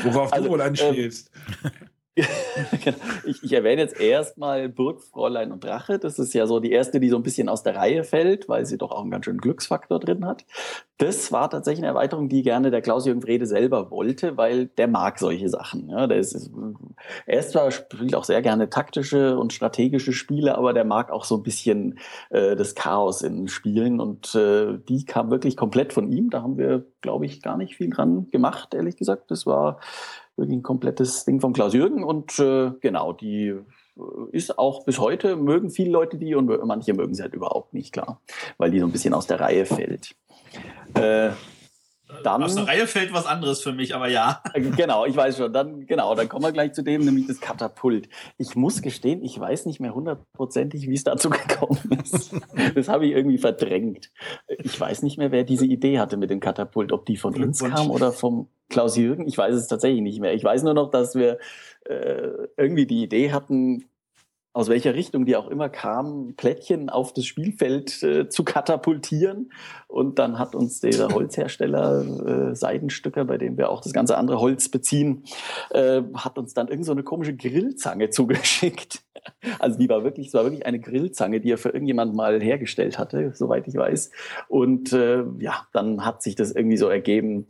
Worauf 0.03 0.33
Also, 0.33 0.45
du 0.45 0.51
wohl 0.51 0.63
anspielst. 0.63 1.31
Genau. 1.63 1.75
ich, 3.25 3.43
ich 3.43 3.53
erwähne 3.53 3.83
jetzt 3.83 3.99
erstmal 3.99 4.69
Burgfräulein 4.69 5.51
und 5.51 5.65
Drache. 5.65 5.99
Das 5.99 6.21
ist 6.21 6.33
ja 6.33 6.47
so 6.47 6.61
die 6.61 6.71
erste, 6.71 7.01
die 7.01 7.09
so 7.09 7.17
ein 7.17 7.25
bisschen 7.25 7.49
aus 7.49 7.65
der 7.65 7.75
Reihe 7.75 8.05
fällt, 8.05 8.49
weil 8.49 8.67
sie 8.67 8.79
doch 8.79 8.93
auch 8.93 9.03
einen 9.03 9.11
ganz 9.11 9.25
schönen 9.25 9.41
Glücksfaktor 9.41 9.99
drin 9.99 10.25
hat. 10.25 10.45
Das 10.99 11.33
war 11.33 11.51
tatsächlich 11.51 11.81
eine 11.81 11.89
Erweiterung, 11.89 12.29
die 12.29 12.43
gerne 12.43 12.71
der 12.71 12.83
Klaus-Jürgen 12.83 13.23
Frede 13.23 13.47
selber 13.47 13.91
wollte, 13.91 14.37
weil 14.37 14.67
der 14.67 14.87
mag 14.87 15.19
solche 15.19 15.49
Sachen. 15.49 15.89
Ja, 15.91 16.07
der 16.07 16.19
ist, 16.19 16.51
er 17.27 17.41
ist 17.41 17.51
zwar 17.51 17.73
spielt 17.73 18.15
auch 18.15 18.23
sehr 18.23 18.43
gerne 18.43 18.71
taktische 18.71 19.37
und 19.37 19.53
strategische 19.53 20.13
Spiele, 20.13 20.57
aber 20.57 20.73
der 20.73 20.85
mag 20.85 21.11
auch 21.11 21.25
so 21.25 21.39
ein 21.39 21.43
bisschen 21.43 21.99
äh, 22.31 22.55
das 22.55 22.77
Chaos 22.77 23.23
in 23.23 23.49
Spielen 23.49 23.99
und 23.99 24.37
äh, 24.37 24.79
die 24.89 25.05
kam 25.05 25.33
wirklich 25.33 25.57
komplett 25.57 25.93
von 25.93 26.13
ihm. 26.13 26.31
Da 26.31 26.43
haben 26.43 26.59
wir, 26.59 26.87
glaube 27.01 27.27
ich, 27.27 27.43
gar 27.43 27.57
nicht 27.57 27.75
viel 27.75 27.91
dran 27.91 28.29
gemacht, 28.31 28.73
ehrlich 28.73 28.97
gesagt. 28.97 29.33
Das 29.33 29.47
war 29.47 29.81
wirklich 30.37 30.59
ein 30.59 30.63
komplettes 30.63 31.25
Ding 31.25 31.41
von 31.41 31.53
Klaus 31.53 31.75
Jürgen 31.75 32.05
und 32.05 32.39
äh, 32.39 32.73
genau, 32.81 33.13
die 33.13 33.49
äh, 33.49 33.63
ist 34.33 34.59
auch 34.59 34.85
bis 34.85 34.99
heute, 34.99 35.37
mögen 35.37 35.71
viele 35.71 35.91
Leute 35.91 36.19
die 36.19 36.35
und 36.35 36.47
manche 36.65 36.95
mögen 36.95 37.15
sie 37.15 37.23
halt 37.23 37.35
überhaupt 37.35 37.75
nicht, 37.75 37.93
klar, 37.93 38.21
weil 38.59 38.71
die 38.71 38.81
so 38.81 38.87
ein 38.87 38.93
bisschen 38.93 39.15
aus 39.15 39.27
der 39.27 39.41
Reihe 39.41 39.67
fällt. 39.67 40.15
Äh, 40.95 41.31
Dann- 42.23 42.43
Aus 42.43 42.55
der 42.55 42.67
Reihe 42.67 42.87
fällt 42.87 43.13
was 43.13 43.27
anderes 43.27 43.61
für 43.63 43.73
mich, 43.73 43.95
aber 43.95 44.09
ja. 44.09 44.43
Genau, 44.55 45.05
ich 45.07 45.17
weiß 45.17 45.37
schon. 45.37 45.53
Dann, 45.53 45.87
genau, 45.87 46.15
dann 46.15 46.29
kommen 46.29 46.45
wir 46.45 46.53
gleich 46.53 46.73
zu 46.73 46.83
dem, 46.83 47.05
nämlich 47.05 47.27
das 47.27 47.41
Katapult. 47.41 48.09
Ich 48.39 48.55
muss 48.57 48.83
gestehen, 48.83 49.23
ich 49.25 49.39
weiß 49.39 49.67
nicht 49.67 49.81
mehr 49.81 49.95
hundertprozentig, 49.95 50.89
wie 50.89 50.95
es 50.95 51.05
dazu 51.05 51.31
gekommen 51.31 51.99
ist. 52.03 52.35
Das 52.75 52.89
habe 52.89 53.07
ich 53.07 53.13
irgendwie 53.13 53.39
verdrängt. 53.39 54.11
Ich 54.49 54.79
weiß 54.79 55.03
nicht 55.03 55.19
mehr, 55.19 55.33
wer 55.33 55.45
diese 55.45 55.67
Idee 55.67 55.99
hatte 55.99 56.17
mit 56.17 56.31
dem 56.31 56.41
Katapult, 56.41 56.93
ob 56.93 57.07
die 57.07 57.17
von 57.17 57.35
uns 57.43 57.59
kam 57.63 57.91
oder 57.91 58.13
vom 58.13 58.49
Klaus 58.71 58.97
Jürgen. 58.97 59.27
Ich 59.27 59.37
weiß 59.37 59.55
es 59.55 59.67
tatsächlich 59.67 60.01
nicht 60.03 60.21
mehr. 60.21 60.35
Ich 60.35 60.43
weiß 60.45 60.63
nur 60.63 60.75
noch, 60.75 60.91
dass 60.91 61.15
wir 61.15 61.39
äh, 61.85 62.29
irgendwie 62.57 62.87
die 62.87 63.03
Idee 63.03 63.33
hatten, 63.33 63.85
aus 64.55 64.69
welcher 64.69 64.95
Richtung 64.95 65.27
die 65.27 65.35
auch 65.35 65.49
immer 65.49 65.69
kam, 65.69 66.35
Plättchen 66.37 66.89
auf 66.89 67.13
das 67.13 67.27
Spielfeld 67.27 68.03
äh, 68.05 68.29
zu 68.29 68.45
katapultieren. 68.45 69.53
Und 69.89 70.21
dann 70.21 70.39
hat 70.39 70.55
uns 70.55 70.81
dieser 70.81 71.09
Holzhersteller, 71.09 72.51
äh, 72.53 72.55
Seidenstücker, 72.55 73.25
bei 73.25 73.37
dem 73.37 73.59
wir 73.59 73.69
auch 73.69 73.81
das 73.81 73.93
ganze 73.93 74.17
andere 74.17 74.39
Holz 74.39 74.69
beziehen, 74.69 75.25
äh, 75.71 76.03
hat 76.15 76.39
uns 76.39 76.55
dann 76.55 76.69
irgend 76.69 76.87
so 76.87 76.93
eine 76.93 77.03
komische 77.03 77.35
Grillzange 77.35 78.11
zugeschickt. 78.11 79.03
Also 79.59 79.79
die 79.79 79.89
war 79.89 80.05
wirklich, 80.05 80.29
es 80.29 80.35
war 80.35 80.45
wirklich 80.45 80.67
eine 80.67 80.79
Grillzange, 80.79 81.41
die 81.41 81.51
er 81.51 81.59
für 81.59 81.71
irgendjemand 81.71 82.15
mal 82.15 82.41
hergestellt 82.41 82.97
hatte, 82.97 83.33
soweit 83.35 83.67
ich 83.67 83.75
weiß. 83.75 84.13
Und 84.49 84.93
äh, 84.93 85.25
ja, 85.39 85.67
dann 85.73 86.05
hat 86.05 86.23
sich 86.23 86.37
das 86.37 86.53
irgendwie 86.53 86.77
so 86.77 86.89
ergeben, 86.89 87.47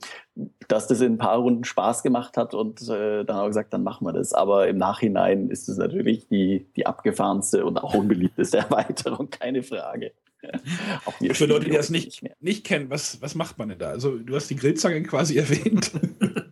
dass 0.68 0.88
das 0.88 1.00
in 1.00 1.14
ein 1.14 1.18
paar 1.18 1.38
Runden 1.38 1.64
Spaß 1.64 2.02
gemacht 2.02 2.36
hat 2.36 2.54
und 2.54 2.82
äh, 2.88 3.24
dann 3.24 3.36
haben 3.36 3.44
wir 3.44 3.48
gesagt, 3.48 3.72
dann 3.72 3.84
machen 3.84 4.06
wir 4.06 4.12
das. 4.12 4.32
Aber 4.32 4.66
im 4.66 4.78
Nachhinein 4.78 5.48
ist 5.48 5.68
es 5.68 5.78
natürlich 5.78 6.28
die, 6.28 6.66
die 6.76 6.86
abgefahrenste 6.86 7.64
und 7.64 7.78
auch 7.78 7.94
unbeliebteste 7.94 8.58
Erweiterung, 8.58 9.30
keine 9.30 9.62
Frage. 9.62 10.12
Für 11.32 11.46
Leute, 11.46 11.66
die 11.66 11.70
das 11.70 11.90
nicht, 11.90 12.22
nicht 12.40 12.66
kennen, 12.66 12.90
was, 12.90 13.20
was 13.22 13.34
macht 13.34 13.58
man 13.58 13.70
denn 13.70 13.78
da? 13.78 13.88
Also, 13.88 14.18
du 14.18 14.34
hast 14.34 14.48
die 14.50 14.56
Grillzange 14.56 15.02
quasi 15.02 15.36
erwähnt. 15.38 15.92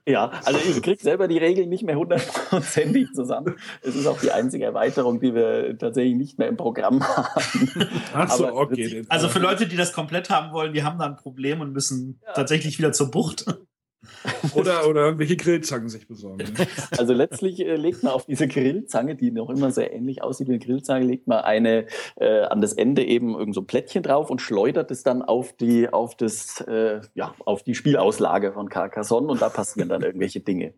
Ja, 0.06 0.32
also 0.44 0.58
ich 0.58 0.82
kriege 0.82 1.00
selber 1.00 1.28
die 1.28 1.38
Regeln 1.38 1.68
nicht 1.68 1.84
mehr 1.84 1.96
hundertprozentig 1.96 3.12
zusammen. 3.14 3.56
Es 3.82 3.94
ist 3.94 4.06
auch 4.06 4.20
die 4.20 4.32
einzige 4.32 4.64
Erweiterung, 4.64 5.20
die 5.20 5.34
wir 5.34 5.78
tatsächlich 5.78 6.16
nicht 6.16 6.38
mehr 6.38 6.48
im 6.48 6.56
Programm 6.56 7.06
haben. 7.06 7.70
Ach 8.12 8.30
so, 8.30 8.52
okay. 8.52 9.04
Also 9.08 9.28
für 9.28 9.38
Leute, 9.38 9.66
die 9.66 9.76
das 9.76 9.92
komplett 9.92 10.28
haben 10.28 10.52
wollen, 10.52 10.72
die 10.72 10.82
haben 10.82 10.98
da 10.98 11.06
ein 11.06 11.16
Problem 11.16 11.60
und 11.60 11.72
müssen 11.72 12.20
ja. 12.26 12.32
tatsächlich 12.32 12.78
wieder 12.78 12.92
zur 12.92 13.10
Bucht. 13.10 13.46
Oder, 14.54 14.88
oder 14.88 15.04
irgendwelche 15.04 15.36
Grillzangen 15.36 15.88
sich 15.88 16.08
besorgen. 16.08 16.38
Ne? 16.38 16.66
Also 16.98 17.12
letztlich 17.12 17.60
äh, 17.60 17.76
legt 17.76 18.02
man 18.02 18.12
auf 18.12 18.26
diese 18.26 18.48
Grillzange, 18.48 19.14
die 19.14 19.30
noch 19.30 19.48
immer 19.48 19.70
sehr 19.70 19.92
ähnlich 19.92 20.22
aussieht 20.22 20.48
wie 20.48 20.52
eine 20.52 20.58
Grillzange, 20.58 21.06
legt 21.06 21.26
man 21.26 21.38
eine 21.38 21.86
äh, 22.16 22.42
an 22.42 22.60
das 22.60 22.72
Ende 22.72 23.04
eben 23.04 23.34
irgend 23.34 23.54
so 23.54 23.60
ein 23.60 23.66
Plättchen 23.66 24.02
drauf 24.02 24.30
und 24.30 24.40
schleudert 24.40 24.90
es 24.90 25.02
dann 25.02 25.22
auf 25.22 25.52
die, 25.52 25.88
auf 25.88 26.16
das, 26.16 26.60
äh, 26.62 27.00
ja, 27.14 27.34
auf 27.44 27.62
die 27.62 27.74
Spielauslage 27.74 28.52
von 28.52 28.68
Carcassonne 28.68 29.28
und 29.28 29.40
da 29.40 29.48
passieren 29.48 29.88
dann 29.88 30.02
irgendwelche 30.02 30.40
Dinge. 30.40 30.74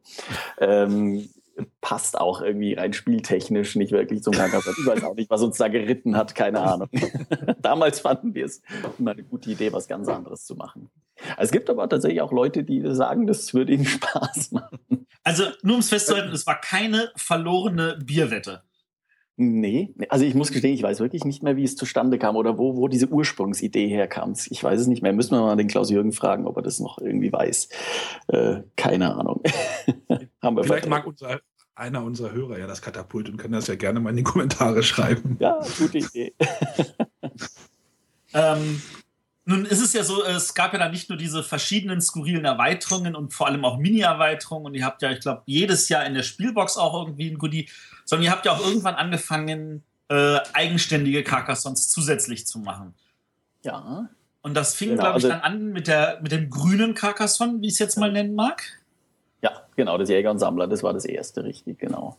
Ähm, 0.58 1.28
passt 1.80 2.18
auch 2.18 2.42
irgendwie 2.42 2.74
rein 2.74 2.92
spieltechnisch 2.92 3.76
nicht 3.76 3.92
wirklich 3.92 4.22
zum 4.22 4.34
Carcassonne. 4.34 4.76
Ich 4.78 4.86
weiß 4.86 5.04
auch 5.04 5.14
nicht, 5.14 5.30
was 5.30 5.42
uns 5.42 5.56
da 5.56 5.68
geritten 5.68 6.16
hat, 6.16 6.34
keine 6.34 6.60
Ahnung. 6.60 6.88
Damals 7.62 8.00
fanden 8.00 8.34
wir 8.34 8.46
es 8.46 8.62
immer 8.98 9.12
eine 9.12 9.22
gute 9.22 9.50
Idee, 9.50 9.72
was 9.72 9.88
ganz 9.88 10.08
anderes 10.08 10.44
zu 10.44 10.56
machen. 10.56 10.90
Es 11.36 11.50
gibt 11.50 11.70
aber 11.70 11.88
tatsächlich 11.88 12.20
auch 12.20 12.32
Leute, 12.32 12.64
die 12.64 12.82
sagen, 12.94 13.26
das 13.26 13.54
würde 13.54 13.72
ihnen 13.72 13.84
Spaß 13.86 14.52
machen. 14.52 15.06
Also 15.22 15.44
nur 15.62 15.76
um 15.76 15.80
es 15.80 15.88
festzuhalten, 15.88 16.32
es 16.32 16.46
war 16.46 16.60
keine 16.60 17.10
verlorene 17.16 17.98
Bierwette. 18.04 18.62
Nee, 19.36 19.92
also 20.10 20.24
ich 20.24 20.34
muss 20.36 20.52
gestehen, 20.52 20.74
ich 20.74 20.82
weiß 20.84 21.00
wirklich 21.00 21.24
nicht 21.24 21.42
mehr, 21.42 21.56
wie 21.56 21.64
es 21.64 21.74
zustande 21.74 22.18
kam 22.18 22.36
oder 22.36 22.56
wo, 22.56 22.76
wo 22.76 22.86
diese 22.86 23.08
Ursprungsidee 23.08 23.88
herkam. 23.88 24.34
Ich 24.48 24.62
weiß 24.62 24.80
es 24.80 24.86
nicht 24.86 25.02
mehr. 25.02 25.12
Müssen 25.12 25.32
wir 25.32 25.40
mal 25.40 25.56
den 25.56 25.66
Klaus-Jürgen 25.66 26.12
fragen, 26.12 26.46
ob 26.46 26.56
er 26.56 26.62
das 26.62 26.78
noch 26.78 26.98
irgendwie 26.98 27.32
weiß. 27.32 27.68
Äh, 28.28 28.60
keine 28.76 29.16
Ahnung. 29.16 29.42
Haben 30.40 30.56
wir 30.56 30.62
Vielleicht 30.62 30.88
mag 30.88 31.04
unser, 31.04 31.40
einer 31.74 32.04
unserer 32.04 32.30
Hörer 32.30 32.58
ja 32.60 32.68
das 32.68 32.80
Katapult 32.80 33.28
und 33.28 33.36
kann 33.36 33.50
das 33.50 33.66
ja 33.66 33.74
gerne 33.74 33.98
mal 33.98 34.10
in 34.10 34.18
die 34.18 34.22
Kommentare 34.22 34.84
schreiben. 34.84 35.36
Ja, 35.40 35.58
gute 35.78 35.98
Idee. 35.98 36.32
ähm, 38.34 38.80
nun 39.46 39.66
ist 39.66 39.80
es 39.80 39.92
ja 39.92 40.04
so, 40.04 40.24
es 40.24 40.54
gab 40.54 40.72
ja 40.72 40.78
dann 40.78 40.90
nicht 40.90 41.10
nur 41.10 41.18
diese 41.18 41.42
verschiedenen 41.42 42.00
skurrilen 42.00 42.44
Erweiterungen 42.44 43.14
und 43.14 43.34
vor 43.34 43.46
allem 43.46 43.64
auch 43.64 43.78
Mini-Erweiterungen 43.78 44.66
und 44.66 44.74
ihr 44.74 44.84
habt 44.84 45.02
ja, 45.02 45.10
ich 45.10 45.20
glaube, 45.20 45.42
jedes 45.44 45.88
Jahr 45.88 46.06
in 46.06 46.14
der 46.14 46.22
Spielbox 46.22 46.78
auch 46.78 46.94
irgendwie 46.94 47.30
ein 47.30 47.38
Goodie, 47.38 47.68
sondern 48.06 48.24
ihr 48.24 48.30
habt 48.30 48.46
ja 48.46 48.52
auch 48.52 48.66
irgendwann 48.66 48.94
angefangen, 48.94 49.82
äh, 50.08 50.38
eigenständige 50.52 51.22
Carcassons 51.22 51.90
zusätzlich 51.90 52.46
zu 52.46 52.58
machen. 52.58 52.94
Ja. 53.62 54.08
Und 54.40 54.54
das 54.54 54.74
fing, 54.74 54.90
genau, 54.90 55.02
glaube 55.02 55.18
ich, 55.18 55.24
also 55.24 55.36
dann 55.36 55.40
an 55.42 55.72
mit, 55.72 55.88
der, 55.88 56.20
mit 56.22 56.32
dem 56.32 56.50
grünen 56.50 56.94
Carcassonne, 56.94 57.60
wie 57.60 57.66
ich 57.66 57.74
es 57.74 57.78
jetzt 57.78 57.96
mal 57.96 58.12
nennen 58.12 58.34
mag. 58.34 58.62
Genau, 59.76 59.98
das 59.98 60.08
Jäger 60.08 60.30
und 60.30 60.38
Sammler, 60.38 60.68
das 60.68 60.82
war 60.82 60.92
das 60.92 61.04
erste, 61.04 61.44
richtig, 61.44 61.78
genau. 61.78 62.16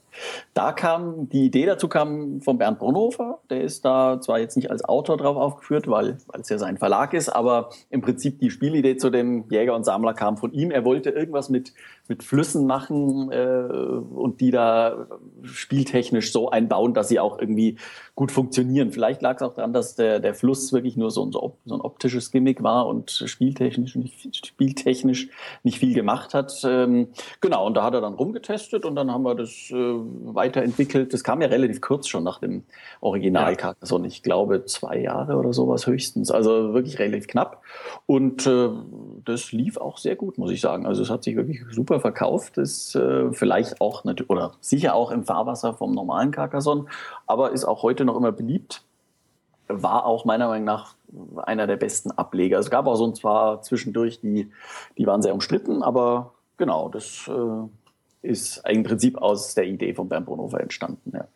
Da 0.54 0.74
kam, 0.74 1.30
die 1.30 1.46
Idee 1.46 1.66
dazu 1.66 1.88
kam 1.88 2.42
von 2.42 2.58
Bernd 2.58 2.80
Brunhofer, 2.80 3.40
der 3.50 3.62
ist 3.62 3.86
da 3.86 4.20
zwar 4.20 4.40
jetzt 4.40 4.58
nicht 4.58 4.72
als 4.72 4.84
Autor 4.84 5.18
drauf 5.18 5.38
aufgeführt, 5.38 5.88
weil, 5.88 6.18
weil 6.28 6.42
es 6.42 6.50
ja 6.50 6.58
sein 6.58 6.78
Verlag 6.78 7.14
ist, 7.14 7.30
aber 7.30 7.70
im 7.90 8.02
Prinzip 8.02 8.40
die 8.40 8.52
Spielidee 8.52 8.98
zu 8.98 9.10
dem 9.10 9.46
Jäger 9.50 9.76
und 9.76 9.86
Sammler 9.86 10.14
kam 10.14 10.38
von 10.38 10.52
ihm. 10.52 10.70
Er 10.72 10.84
wollte 10.84 11.12
irgendwas 11.12 11.50
mit, 11.50 11.74
mit 12.08 12.24
Flüssen 12.24 12.68
machen 12.68 13.32
äh, 13.32 13.46
und 13.46 14.42
die 14.42 14.52
da 14.52 15.08
spieltechnisch 15.44 16.32
so 16.32 16.50
einbauen, 16.50 16.94
dass 16.94 17.08
sie 17.08 17.20
auch 17.20 17.40
irgendwie 17.40 17.78
gut 18.16 18.32
funktionieren. 18.32 18.92
Vielleicht 18.92 19.22
lag 19.22 19.36
es 19.36 19.42
auch 19.42 19.56
daran, 19.56 19.74
dass 19.74 19.96
der, 19.96 20.20
der 20.20 20.34
Fluss 20.34 20.72
wirklich 20.72 20.96
nur 20.96 21.12
so 21.12 21.26
ein, 21.26 21.32
so 21.32 21.58
ein 21.66 21.82
optisches 21.82 22.32
Gimmick 22.32 22.64
war 22.64 22.88
und 22.88 23.12
spieltechnisch 23.12 23.96
nicht, 23.96 24.46
spieltechnisch 24.46 25.30
nicht 25.64 25.80
viel 25.80 25.94
gemacht 25.94 26.34
hat. 26.34 26.62
Ähm, 26.64 27.10
genau, 27.42 27.66
und 27.66 27.76
da 27.76 27.84
hat 27.84 27.94
er 27.94 28.02
dann 28.02 28.14
rumgetestet 28.14 28.86
und 28.86 28.96
dann 28.96 29.12
haben 29.12 29.24
wir 29.24 29.36
das 29.36 29.70
äh, 29.72 29.76
weiterentwickelt. 29.76 31.14
Das 31.14 31.24
kam 31.24 31.42
ja 31.42 31.48
relativ 31.48 31.82
kurz 31.82 32.08
schon 32.08 32.24
nach 32.24 32.40
dem 32.40 32.64
Original 33.02 33.52
ja. 33.52 33.58
Carcassonne. 33.58 34.08
Ich 34.08 34.24
glaube 34.24 34.66
zwei 34.66 35.00
Jahre 35.00 35.36
oder 35.36 35.54
sowas 35.54 35.86
höchstens. 35.88 36.32
Also 36.32 36.74
wirklich 36.74 37.00
relativ 37.00 37.28
knapp. 37.28 37.64
Und 38.06 38.48
äh, 38.48 38.70
das 39.26 39.52
lief 39.52 39.78
auch 39.78 39.98
sehr 39.98 40.16
gut, 40.16 40.38
muss 40.38 40.52
ich 40.52 40.62
sagen. 40.62 40.86
Also 40.86 41.02
es 41.02 41.10
hat 41.10 41.24
sich 41.24 41.36
wirklich 41.36 41.62
super 41.72 41.95
verkauft. 42.00 42.58
Ist 42.58 42.96
äh, 42.96 43.32
vielleicht 43.32 43.82
auch, 43.82 44.06
oder 44.28 44.54
sicher 44.62 44.96
auch 44.96 45.12
im 45.12 45.24
Fahrwasser 45.24 45.74
vom 45.74 45.94
normalen 45.94 46.32
Carcassonne, 46.32 46.86
aber 47.28 47.52
ist 47.52 47.66
auch 47.66 47.84
heute 47.84 48.06
noch 48.06 48.16
immer 48.16 48.32
beliebt. 48.32 48.84
War 49.68 50.06
auch 50.06 50.26
meiner 50.26 50.48
Meinung 50.48 50.66
nach 50.66 50.96
einer 51.38 51.68
der 51.68 51.78
besten 51.78 52.12
Ableger. 52.12 52.60
Es 52.60 52.70
gab 52.70 52.88
auch 52.88 52.96
so 52.96 53.08
ein 53.08 53.16
zwar 53.16 53.62
zwischendurch, 53.62 54.20
die, 54.22 54.52
die 54.98 55.08
waren 55.08 55.22
sehr 55.22 55.34
umstritten, 55.34 55.82
aber 55.82 56.34
genau, 56.58 56.90
das 56.90 57.28
äh, 57.28 58.28
ist 58.28 58.62
im 58.68 58.84
Prinzip 58.84 59.18
aus 59.18 59.56
der 59.56 59.66
Idee 59.66 59.94
von 59.94 60.10
Bernd 60.10 60.26
Bonhoeffer 60.26 60.62
entstanden. 60.62 61.12
Ja. 61.14 61.28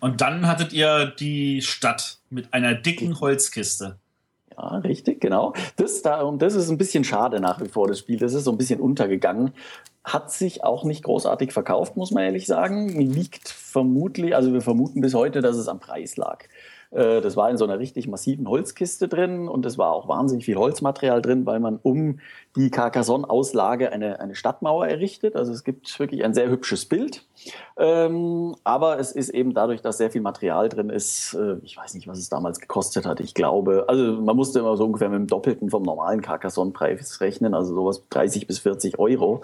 Und 0.00 0.20
dann 0.20 0.48
hattet 0.48 0.72
ihr 0.72 1.06
die 1.06 1.62
Stadt 1.62 2.18
mit 2.28 2.52
einer 2.52 2.74
dicken 2.74 3.20
Holzkiste. 3.20 3.98
Ja, 4.56 4.76
richtig, 4.78 5.20
genau. 5.20 5.54
Das, 5.76 6.02
da, 6.02 6.22
und 6.22 6.42
das 6.42 6.54
ist 6.54 6.68
ein 6.70 6.78
bisschen 6.78 7.04
schade 7.04 7.40
nach 7.40 7.60
wie 7.60 7.68
vor, 7.68 7.88
das 7.88 7.98
Spiel. 7.98 8.18
Das 8.18 8.34
ist 8.34 8.44
so 8.44 8.50
ein 8.50 8.58
bisschen 8.58 8.80
untergegangen. 8.80 9.52
Hat 10.04 10.30
sich 10.32 10.64
auch 10.64 10.84
nicht 10.84 11.04
großartig 11.04 11.52
verkauft, 11.52 11.96
muss 11.96 12.10
man 12.10 12.24
ehrlich 12.24 12.46
sagen. 12.46 12.88
Liegt 12.88 13.48
vermutlich, 13.48 14.34
also 14.34 14.52
wir 14.52 14.60
vermuten 14.60 15.00
bis 15.00 15.14
heute, 15.14 15.40
dass 15.40 15.56
es 15.56 15.68
am 15.68 15.80
Preis 15.80 16.16
lag. 16.16 16.44
Äh, 16.92 17.20
das 17.20 17.36
war 17.36 17.50
in 17.50 17.56
so 17.56 17.64
einer 17.64 17.78
richtig 17.78 18.06
massiven 18.06 18.48
Holzkiste 18.48 19.08
drin 19.08 19.48
und 19.48 19.64
es 19.66 19.78
war 19.78 19.92
auch 19.92 20.08
wahnsinnig 20.08 20.44
viel 20.44 20.56
Holzmaterial 20.56 21.22
drin, 21.22 21.46
weil 21.46 21.60
man 21.60 21.78
um 21.82 22.20
die 22.56 22.70
Carcassonne-Auslage 22.70 23.92
eine, 23.92 24.20
eine 24.20 24.34
Stadtmauer 24.34 24.86
errichtet. 24.86 25.36
Also 25.36 25.52
es 25.52 25.64
gibt 25.64 25.98
wirklich 25.98 26.24
ein 26.24 26.34
sehr 26.34 26.50
hübsches 26.50 26.84
Bild. 26.84 27.24
Ähm, 27.78 28.54
aber 28.62 28.98
es 28.98 29.12
ist 29.12 29.30
eben 29.30 29.54
dadurch, 29.54 29.80
dass 29.80 29.98
sehr 29.98 30.10
viel 30.10 30.20
Material 30.20 30.68
drin 30.68 30.90
ist, 30.90 31.34
äh, 31.34 31.56
ich 31.62 31.76
weiß 31.76 31.94
nicht, 31.94 32.06
was 32.06 32.18
es 32.18 32.28
damals 32.28 32.60
gekostet 32.60 33.06
hat. 33.06 33.20
Ich 33.20 33.34
glaube, 33.34 33.86
also 33.88 34.20
man 34.20 34.36
musste 34.36 34.58
immer 34.58 34.76
so 34.76 34.84
ungefähr 34.84 35.08
mit 35.08 35.18
dem 35.18 35.26
Doppelten 35.26 35.70
vom 35.70 35.82
normalen 35.82 36.20
Carcassonne-Preis 36.20 37.20
rechnen, 37.20 37.54
also 37.54 37.74
sowas 37.74 38.04
30 38.10 38.46
bis 38.46 38.58
40 38.58 38.98
Euro 38.98 39.42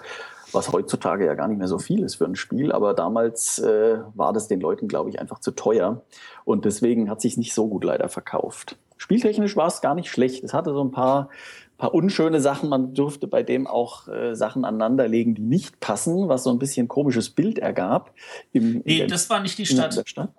was 0.51 0.71
heutzutage 0.71 1.25
ja 1.25 1.35
gar 1.35 1.47
nicht 1.47 1.57
mehr 1.57 1.67
so 1.67 1.79
viel 1.79 2.03
ist 2.03 2.15
für 2.15 2.25
ein 2.25 2.35
Spiel, 2.35 2.71
aber 2.71 2.93
damals 2.93 3.59
äh, 3.59 3.99
war 4.15 4.33
das 4.33 4.47
den 4.47 4.59
Leuten, 4.59 4.87
glaube 4.87 5.09
ich, 5.09 5.19
einfach 5.19 5.39
zu 5.39 5.51
teuer 5.51 6.01
und 6.45 6.65
deswegen 6.65 7.09
hat 7.09 7.21
sich 7.21 7.37
nicht 7.37 7.53
so 7.53 7.67
gut 7.67 7.83
leider 7.83 8.09
verkauft. 8.09 8.77
Spieltechnisch 8.97 9.55
war 9.55 9.67
es 9.67 9.81
gar 9.81 9.95
nicht 9.95 10.09
schlecht. 10.09 10.43
Es 10.43 10.53
hatte 10.53 10.73
so 10.73 10.83
ein 10.83 10.91
paar, 10.91 11.29
paar 11.77 11.93
unschöne 11.93 12.41
Sachen. 12.41 12.69
Man 12.69 12.93
durfte 12.93 13.27
bei 13.27 13.43
dem 13.43 13.65
auch 13.65 14.09
äh, 14.09 14.35
Sachen 14.35 14.65
aneinanderlegen, 14.65 15.35
die 15.35 15.41
nicht 15.41 15.79
passen, 15.79 16.27
was 16.27 16.43
so 16.43 16.49
ein 16.49 16.59
bisschen 16.59 16.89
komisches 16.89 17.29
Bild 17.29 17.59
ergab. 17.59 18.13
Im, 18.51 18.81
nee, 18.85 19.07
das 19.07 19.29
war 19.29 19.39
nicht 19.41 19.57
die 19.57 19.65
Stadt. 19.65 20.03
Stadt. 20.05 20.29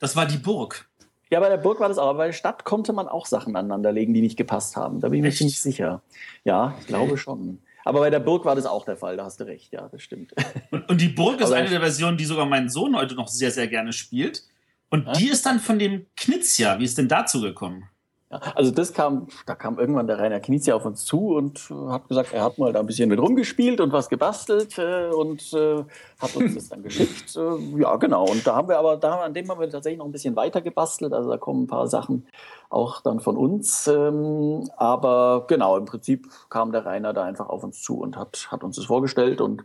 Das 0.00 0.16
war 0.16 0.26
die 0.26 0.38
Burg. 0.38 0.88
Ja, 1.30 1.38
bei 1.38 1.48
der 1.48 1.58
Burg 1.58 1.78
war 1.78 1.88
das 1.88 1.98
auch. 1.98 2.08
Aber 2.08 2.18
bei 2.18 2.26
der 2.26 2.32
Stadt 2.32 2.64
konnte 2.64 2.92
man 2.92 3.06
auch 3.06 3.26
Sachen 3.26 3.54
aneinanderlegen, 3.54 4.12
die 4.12 4.22
nicht 4.22 4.36
gepasst 4.36 4.74
haben. 4.74 4.98
Da 4.98 5.08
bin 5.08 5.18
ich 5.18 5.22
mir 5.22 5.32
ziemlich 5.32 5.62
sicher. 5.62 6.02
Ja, 6.42 6.74
ich 6.80 6.88
glaube 6.88 7.16
schon. 7.16 7.60
Aber 7.84 8.00
bei 8.00 8.10
der 8.10 8.20
Burg 8.20 8.44
war 8.44 8.54
das 8.54 8.66
auch 8.66 8.84
der 8.84 8.96
Fall, 8.96 9.16
da 9.16 9.24
hast 9.24 9.40
du 9.40 9.44
recht, 9.44 9.72
ja, 9.72 9.88
das 9.88 10.02
stimmt. 10.02 10.34
Und, 10.70 10.88
und 10.88 11.00
die 11.00 11.08
Burg 11.08 11.40
ist 11.40 11.52
eine 11.52 11.68
der 11.68 11.80
Versionen, 11.80 12.16
die 12.16 12.24
sogar 12.24 12.46
mein 12.46 12.68
Sohn 12.68 12.96
heute 12.96 13.14
noch 13.14 13.28
sehr, 13.28 13.50
sehr 13.50 13.68
gerne 13.68 13.92
spielt. 13.92 14.44
Und 14.90 15.06
ja? 15.06 15.12
die 15.12 15.28
ist 15.28 15.46
dann 15.46 15.60
von 15.60 15.78
dem 15.78 16.06
Knizia. 16.16 16.78
Wie 16.78 16.84
ist 16.84 16.98
denn 16.98 17.08
dazu 17.08 17.40
gekommen? 17.40 17.88
Also 18.30 18.70
das 18.70 18.92
kam, 18.92 19.26
da 19.44 19.56
kam 19.56 19.80
irgendwann 19.80 20.06
der 20.06 20.20
Rainer 20.20 20.38
Knizia 20.38 20.76
auf 20.76 20.84
uns 20.84 21.04
zu 21.04 21.34
und 21.34 21.68
hat 21.88 22.06
gesagt, 22.06 22.32
er 22.32 22.44
hat 22.44 22.58
mal 22.58 22.72
da 22.72 22.78
ein 22.78 22.86
bisschen 22.86 23.08
mit 23.08 23.18
rumgespielt 23.18 23.80
und 23.80 23.92
was 23.92 24.08
gebastelt 24.08 24.78
äh, 24.78 25.08
und 25.08 25.52
äh, 25.52 25.82
hat 26.20 26.36
uns 26.36 26.54
das 26.54 26.68
dann 26.68 26.82
geschickt. 26.84 27.36
Äh, 27.36 27.80
ja, 27.80 27.96
genau. 27.96 28.24
Und 28.26 28.46
da 28.46 28.54
haben 28.54 28.68
wir 28.68 28.78
aber, 28.78 28.96
da 28.98 29.16
an 29.22 29.34
dem 29.34 29.50
haben 29.50 29.60
wir 29.60 29.68
tatsächlich 29.68 29.98
noch 29.98 30.04
ein 30.04 30.12
bisschen 30.12 30.36
weiter 30.36 30.60
gebastelt. 30.60 31.12
Also 31.12 31.28
da 31.28 31.38
kommen 31.38 31.64
ein 31.64 31.66
paar 31.66 31.88
Sachen 31.88 32.28
auch 32.68 33.00
dann 33.00 33.18
von 33.18 33.36
uns. 33.36 33.88
Ähm, 33.88 34.70
aber 34.76 35.46
genau, 35.48 35.76
im 35.76 35.84
Prinzip 35.84 36.28
kam 36.50 36.70
der 36.70 36.86
Rainer 36.86 37.12
da 37.12 37.24
einfach 37.24 37.48
auf 37.48 37.64
uns 37.64 37.82
zu 37.82 37.98
und 37.98 38.16
hat, 38.16 38.46
hat 38.52 38.62
uns 38.62 38.76
das 38.76 38.84
vorgestellt. 38.84 39.40
Und 39.40 39.64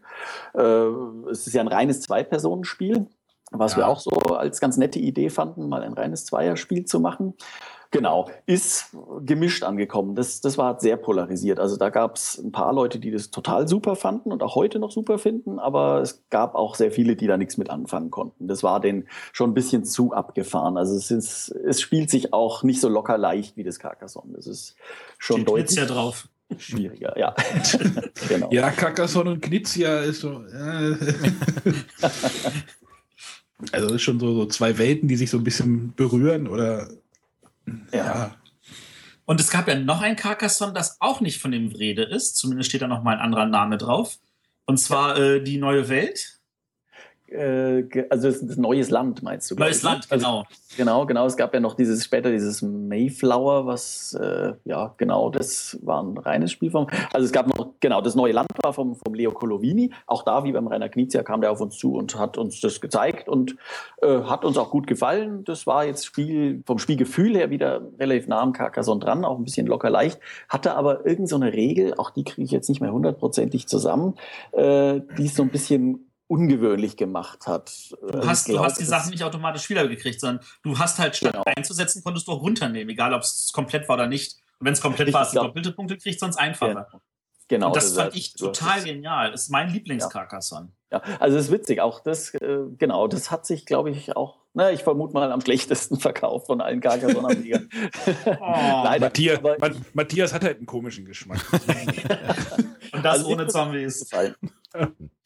äh, 0.56 0.88
es 1.30 1.46
ist 1.46 1.54
ja 1.54 1.62
ein 1.62 1.68
reines 1.68 2.02
Zwei-Personen-Spiel, 2.02 3.06
was 3.52 3.74
ja. 3.74 3.78
wir 3.78 3.88
auch 3.90 4.00
so 4.00 4.12
als 4.36 4.60
ganz 4.60 4.78
nette 4.78 4.98
Idee 4.98 5.30
fanden, 5.30 5.70
mal 5.70 5.84
ein 5.84 5.94
reines 5.94 6.26
Zweierspiel 6.26 6.86
zu 6.86 7.00
machen. 7.00 7.36
Genau, 7.96 8.30
ist 8.46 8.96
gemischt 9.26 9.64
angekommen. 9.64 10.16
Das, 10.16 10.42
das 10.42 10.58
war 10.58 10.80
sehr 10.80 10.98
polarisiert. 10.98 11.60
Also 11.60 11.78
da 11.78 11.90
gab 11.90 12.18
es 12.18 12.38
ein 12.38 12.52
paar 12.52 12.74
Leute, 12.74 13.00
die 13.00 13.12
das 13.12 13.32
total 13.32 13.68
super 13.68 13.96
fanden 13.96 14.32
und 14.32 14.44
auch 14.44 14.56
heute 14.56 14.80
noch 14.80 14.92
super 14.92 15.18
finden, 15.18 15.60
aber 15.60 16.02
es 16.02 16.24
gab 16.30 16.56
auch 16.56 16.76
sehr 16.76 16.92
viele, 16.92 17.16
die 17.16 17.28
da 17.28 17.38
nichts 17.38 17.58
mit 17.58 17.70
anfangen 17.70 18.12
konnten. 18.12 18.48
Das 18.48 18.64
war 18.64 18.80
denen 18.80 19.08
schon 19.32 19.52
ein 19.52 19.54
bisschen 19.54 19.86
zu 19.86 20.12
abgefahren. 20.14 20.78
Also 20.78 20.96
es, 20.96 21.10
ist, 21.12 21.50
es 21.50 21.80
spielt 21.80 22.10
sich 22.10 22.34
auch 22.34 22.64
nicht 22.64 22.82
so 22.82 22.90
locker 22.90 23.18
leicht 23.18 23.56
wie 23.56 23.64
das 23.64 23.80
Carcassonne. 23.80 24.34
Das 24.36 24.48
ist 24.48 24.76
schon 25.18 25.38
Steht 25.38 25.50
deutlich. 25.50 25.78
ja 25.78 25.86
drauf. 25.86 26.28
Schwieriger, 26.58 27.18
ja. 27.18 27.34
genau. 28.30 28.50
Ja, 28.52 28.70
Carcassonne 28.70 29.32
und 29.32 29.42
Knizia 29.42 30.02
ist 30.02 30.20
so. 30.20 30.44
Äh. 30.44 30.96
also 33.72 33.88
es 33.88 33.94
ist 33.94 34.02
schon 34.04 34.20
so, 34.20 34.34
so 34.34 34.46
zwei 34.46 34.78
Welten, 34.78 35.08
die 35.08 35.16
sich 35.16 35.32
so 35.32 35.38
ein 35.38 35.44
bisschen 35.44 35.94
berühren 35.96 36.48
oder 36.48 36.88
ja. 37.92 38.36
Und 39.26 39.40
es 39.40 39.50
gab 39.50 39.68
ja 39.68 39.76
noch 39.76 40.02
ein 40.02 40.16
Carcassonne, 40.16 40.74
das 40.74 41.02
auch 41.02 41.20
nicht 41.20 41.42
von 41.42 41.52
dem 41.52 41.72
Vrede 41.72 42.04
ist. 42.04 42.38
Zumindest 42.38 42.70
steht 42.70 42.82
da 42.82 42.88
noch 42.88 43.04
mal 43.04 43.16
ein 43.16 43.22
anderer 43.22 43.48
Name 43.48 43.78
drauf. 43.78 44.20
Und 44.66 44.78
zwar 44.78 45.18
äh, 45.18 45.42
die 45.42 45.58
neue 45.58 45.90
Welt. 45.90 46.35
Äh, 47.36 48.08
also 48.10 48.30
das 48.30 48.42
ein 48.42 48.62
neues 48.62 48.90
Land, 48.90 49.24
meinst 49.24 49.52
du? 49.52 49.56
Neues 49.56 49.84
ne? 49.84 49.90
Land, 49.90 50.10
genau. 50.10 50.40
Also, 50.40 50.46
genau, 50.78 51.06
genau. 51.06 51.26
Es 51.26 51.38
gab 51.38 51.54
ja 51.54 51.60
noch 51.60 51.76
dieses 51.76 52.04
später 52.04 52.32
dieses 52.32 52.62
Mayflower, 52.62 53.66
was 53.66 54.14
äh, 54.14 54.54
ja 54.64 54.94
genau, 54.98 55.30
das 55.30 55.78
war 55.84 56.02
ein 56.02 56.18
reines 56.18 56.52
Spiel 56.52 56.72
vom. 56.72 56.88
Also 57.14 57.26
es 57.26 57.32
gab 57.32 57.48
noch 57.48 57.74
genau 57.80 58.02
das 58.02 58.16
neue 58.16 58.32
Land 58.32 58.48
war 58.64 58.74
vom, 58.74 58.96
vom 58.96 59.14
Leo 59.14 59.32
Colovini. 59.32 59.92
Auch 60.08 60.24
da 60.24 60.44
wie 60.44 60.52
beim 60.52 60.68
Rainer 60.68 60.90
Knizia 60.90 61.24
kam 61.24 61.42
der 61.42 61.52
auf 61.52 61.62
uns 61.62 61.78
zu 61.78 61.94
und 61.96 62.18
hat 62.18 62.38
uns 62.38 62.62
das 62.62 62.82
gezeigt 62.82 63.28
und 63.28 63.56
äh, 64.02 64.22
hat 64.24 64.46
uns 64.46 64.58
auch 64.58 64.72
gut 64.72 64.88
gefallen. 64.88 65.44
Das 65.44 65.68
war 65.68 65.86
jetzt 65.86 66.06
Spiel 66.06 66.64
vom 66.66 66.80
Spielgefühl 66.80 67.36
her 67.36 67.50
wieder 67.50 67.82
relativ 68.00 68.28
nah 68.28 68.42
am 68.42 68.54
Carcassonne 68.54 69.00
dran, 69.00 69.26
auch 69.26 69.38
ein 69.38 69.44
bisschen 69.44 69.68
locker 69.68 69.90
leicht. 69.90 70.20
Hatte 70.50 70.76
aber 70.76 71.06
irgend 71.06 71.30
so 71.30 71.36
eine 71.36 71.54
Regel, 71.54 71.94
auch 71.96 72.10
die 72.10 72.24
kriege 72.24 72.46
ich 72.46 72.52
jetzt 72.52 72.70
nicht 72.70 72.82
mehr 72.82 72.94
hundertprozentig 72.94 73.68
zusammen, 73.68 74.16
äh, 74.52 75.02
die 75.18 75.26
ist 75.26 75.36
so 75.36 75.44
ein 75.44 75.50
bisschen 75.50 76.05
ungewöhnlich 76.28 76.98
gemacht 76.98 77.48
hat. 77.48 77.72
Du 78.02 78.08
also 78.08 78.30
hast, 78.30 78.46
glaub, 78.46 78.58
du 78.58 78.64
hast 78.64 78.80
die 78.80 78.86
Sachen 78.86 79.12
nicht 79.12 79.24
automatisch 79.24 79.70
wiedergekriegt, 79.70 80.20
sondern 80.20 80.46
du 80.64 80.78
hast 80.78 81.00
halt 81.00 81.16
statt 81.16 81.34
genau. 81.34 81.44
einzusetzen, 81.46 82.04
konntest 82.04 82.28
du 82.28 82.32
auch 82.32 82.42
runternehmen, 82.42 82.90
egal 82.90 83.14
ob 83.14 83.22
es 83.22 83.52
komplett 83.54 83.88
war 83.88 83.96
oder 83.96 84.08
nicht. 84.08 84.38
Und 84.60 84.66
wenn 84.66 84.74
es 84.74 84.82
komplett 84.82 85.14
war, 85.14 85.22
hast 85.22 85.36
du 85.36 85.40
doppelte 85.40 85.72
Punkte 85.72 85.96
gekriegt, 85.98 86.20
sonst 86.20 86.38
einfacher. 86.38 86.88
Genau. 86.92 87.02
Genau. 87.48 87.68
Und 87.68 87.76
das, 87.76 87.94
das 87.94 88.04
fand 88.04 88.16
ich 88.16 88.34
total 88.34 88.84
genial. 88.84 89.32
Das 89.32 89.44
ist 89.44 89.50
mein 89.50 89.70
Lieblingskarkasson. 89.70 90.72
Ja. 90.92 91.02
ja, 91.06 91.18
also 91.20 91.38
es 91.38 91.46
ist 91.46 91.52
witzig. 91.52 91.80
Auch 91.80 92.00
das, 92.00 92.34
äh, 92.34 92.60
genau, 92.78 93.08
das 93.08 93.30
hat 93.30 93.46
sich, 93.46 93.66
glaube 93.66 93.92
ich, 93.92 94.16
auch, 94.16 94.45
na, 94.56 94.72
ich 94.72 94.84
vermute 94.84 95.14
mal, 95.14 95.32
am 95.34 95.42
schlechtesten 95.42 96.00
verkauft 96.00 96.48
von 96.48 96.62
allen 96.62 96.80
Carcassonne-Liegern. 96.80 97.70
oh, 98.26 99.00
Matthias, 99.00 99.40
Matthias 99.94 100.34
hat 100.34 100.46
halt 100.46 100.58
einen 100.58 100.66
komischen 100.66 101.06
Geschmack. 101.06 101.42
Und 102.94 103.04
das 103.04 103.20
also 103.20 103.32
ohne 103.32 103.48
Zombies. 103.48 104.10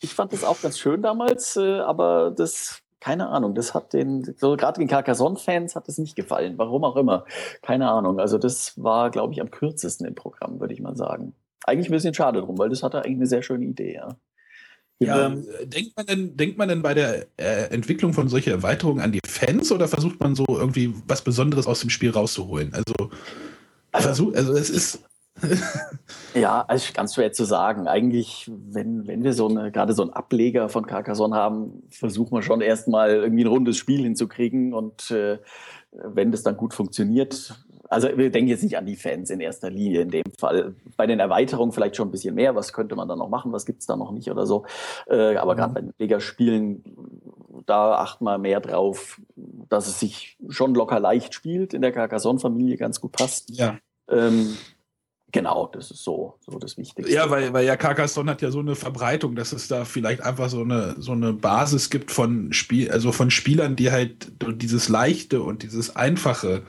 Ich 0.02 0.16
fand 0.16 0.34
das 0.34 0.44
auch 0.44 0.60
ganz 0.62 0.80
schön 0.80 1.04
damals, 1.04 1.56
äh, 1.58 1.80
aber 1.80 2.34
das, 2.36 2.82
keine 3.00 3.30
Ahnung, 3.30 3.54
das 3.54 3.76
hat 3.76 3.94
den, 3.94 4.36
so 4.36 4.58
gerade 4.58 4.80
den 4.80 4.88
Carcassonne-Fans 4.88 5.76
hat 5.76 5.88
es 5.88 6.00
nicht 6.00 6.16
gefallen. 6.16 6.58
Warum 6.58 6.84
auch 6.84 6.96
immer. 6.96 7.26
Keine 7.62 7.90
Ahnung. 7.92 8.20
Also 8.20 8.40
das 8.40 8.82
war, 8.82 9.12
glaube 9.12 9.34
ich, 9.34 9.42
am 9.42 9.52
kürzesten 9.52 10.08
im 10.08 10.16
Programm, 10.16 10.60
würde 10.60 10.74
ich 10.74 10.82
mal 10.82 10.96
sagen. 10.96 11.36
Eigentlich 11.66 11.90
ein 11.90 11.94
bisschen 11.94 12.16
schade 12.16 12.42
drum, 12.42 12.58
weil 12.58 12.70
das 12.70 12.82
hatte 12.82 13.04
eigentlich 13.04 13.18
eine 13.18 13.28
sehr 13.28 13.44
schöne 13.44 13.66
Idee, 13.66 13.94
ja. 13.94 14.16
Ja, 15.00 15.28
ähm, 15.28 15.45
denkt, 15.64 15.95
man 15.95 16.06
denn, 16.06 16.36
denkt 16.36 16.58
man 16.58 16.68
denn 16.68 16.82
bei 16.82 16.93
der 16.93 17.28
äh, 17.38 17.70
Entwicklung 17.72 18.14
von 18.14 18.28
solchen 18.28 18.52
Erweiterungen 18.52 19.02
an 19.02 19.14
die 19.14 19.22
Fans 19.26 19.72
oder 19.72 19.88
versucht 19.88 20.20
man 20.20 20.36
so 20.36 20.45
irgendwie 20.50 20.93
was 21.08 21.22
Besonderes 21.24 21.68
aus 21.68 21.80
dem 21.80 21.89
Spiel 21.89 22.10
rauszuholen? 22.12 22.74
Also, 22.74 23.12
also, 23.91 24.08
versuch, 24.08 24.36
also 24.36 24.54
es 24.54 24.70
ist 24.70 25.00
ja, 26.34 26.66
also 26.68 26.91
ganz 26.93 27.16
schwer 27.16 27.32
zu 27.32 27.45
sagen. 27.45 27.88
Eigentlich, 27.88 28.50
wenn, 28.54 29.08
wenn 29.08 29.24
wir 29.24 29.34
so 29.34 29.47
eine, 29.47 29.72
gerade 29.72 29.93
so 29.93 30.02
einen 30.02 30.12
Ableger 30.12 30.70
von 30.70 30.86
Carcassonne 30.86 31.36
haben, 31.36 31.84
versuchen 31.89 32.36
wir 32.36 32.41
schon 32.41 32.62
erstmal 32.62 33.12
irgendwie 33.12 33.43
ein 33.43 33.47
rundes 33.47 33.78
Spiel 33.78 34.04
hinzukriegen 34.04 34.74
und 34.74 35.12
äh, 35.12 35.39
wenn 35.91 36.32
das 36.32 36.43
dann 36.43 36.58
gut 36.58 36.74
funktioniert, 36.74 37.56
also 37.90 38.08
wir 38.16 38.30
denken 38.30 38.50
jetzt 38.50 38.64
nicht 38.64 38.78
an 38.78 38.86
die 38.86 38.96
Fans 38.96 39.30
in 39.32 39.40
erster 39.40 39.70
Linie 39.70 40.02
in 40.02 40.10
dem 40.10 40.24
Fall. 40.38 40.76
Bei 40.96 41.08
den 41.08 41.20
Erweiterungen 41.20 41.72
vielleicht 41.72 41.96
schon 41.96 42.08
ein 42.08 42.12
bisschen 42.12 42.36
mehr. 42.36 42.56
Was 42.56 42.72
könnte 42.72 42.96
man 42.96 43.08
da 43.08 43.16
noch 43.16 43.30
machen? 43.30 43.52
Was 43.52 43.66
gibt's 43.66 43.88
da 43.88 43.96
noch 43.96 44.12
nicht 44.12 44.30
oder 44.30 44.46
so? 44.46 44.66
Äh, 45.08 45.36
aber 45.38 45.54
mhm. 45.54 45.58
gerade 45.58 45.74
bei 45.74 45.82
den 45.82 45.94
Ligaspielen, 45.98 46.84
da 47.66 47.96
achten 47.96 48.24
wir 48.26 48.38
mehr 48.38 48.60
drauf, 48.60 49.20
dass 49.36 49.88
es 49.88 50.00
sich 50.00 50.38
schon 50.50 50.76
locker 50.76 51.00
leicht 51.00 51.34
spielt, 51.34 51.74
in 51.74 51.82
der 51.82 51.92
Carcassonne-Familie 51.92 52.78
ganz 52.78 53.02
gut 53.02 53.12
passt. 53.12 53.50
Ja. 53.50 53.80
Ähm, 54.08 54.56
Genau, 55.32 55.70
das 55.72 55.92
ist 55.92 56.04
so, 56.04 56.40
so 56.40 56.58
das 56.58 56.78
Wichtigste. 56.78 57.14
Ja, 57.14 57.30
weil, 57.30 57.54
weil 57.54 57.64
ja 57.64 57.78
Carcassonne 57.78 58.32
hat 58.32 58.42
ja 58.42 58.50
so 58.50 58.60
eine 58.60 58.74
Verbreitung, 58.74 59.36
dass 59.36 59.54
es 59.54 59.68
da 59.68 59.86
vielleicht 59.86 60.22
einfach 60.24 60.50
so 60.50 60.62
eine, 60.62 60.96
so 60.98 61.12
eine 61.12 61.34
Basis 61.34 61.92
gibt 61.92 62.10
von 62.10 62.52
Spiel, 62.52 62.90
also 62.90 63.12
von 63.12 63.30
Spielern, 63.30 63.76
die 63.76 63.92
halt 63.92 64.32
dieses 64.56 64.90
Leichte 64.90 65.44
und 65.44 65.62
dieses 65.62 65.96
Einfache 65.96 66.64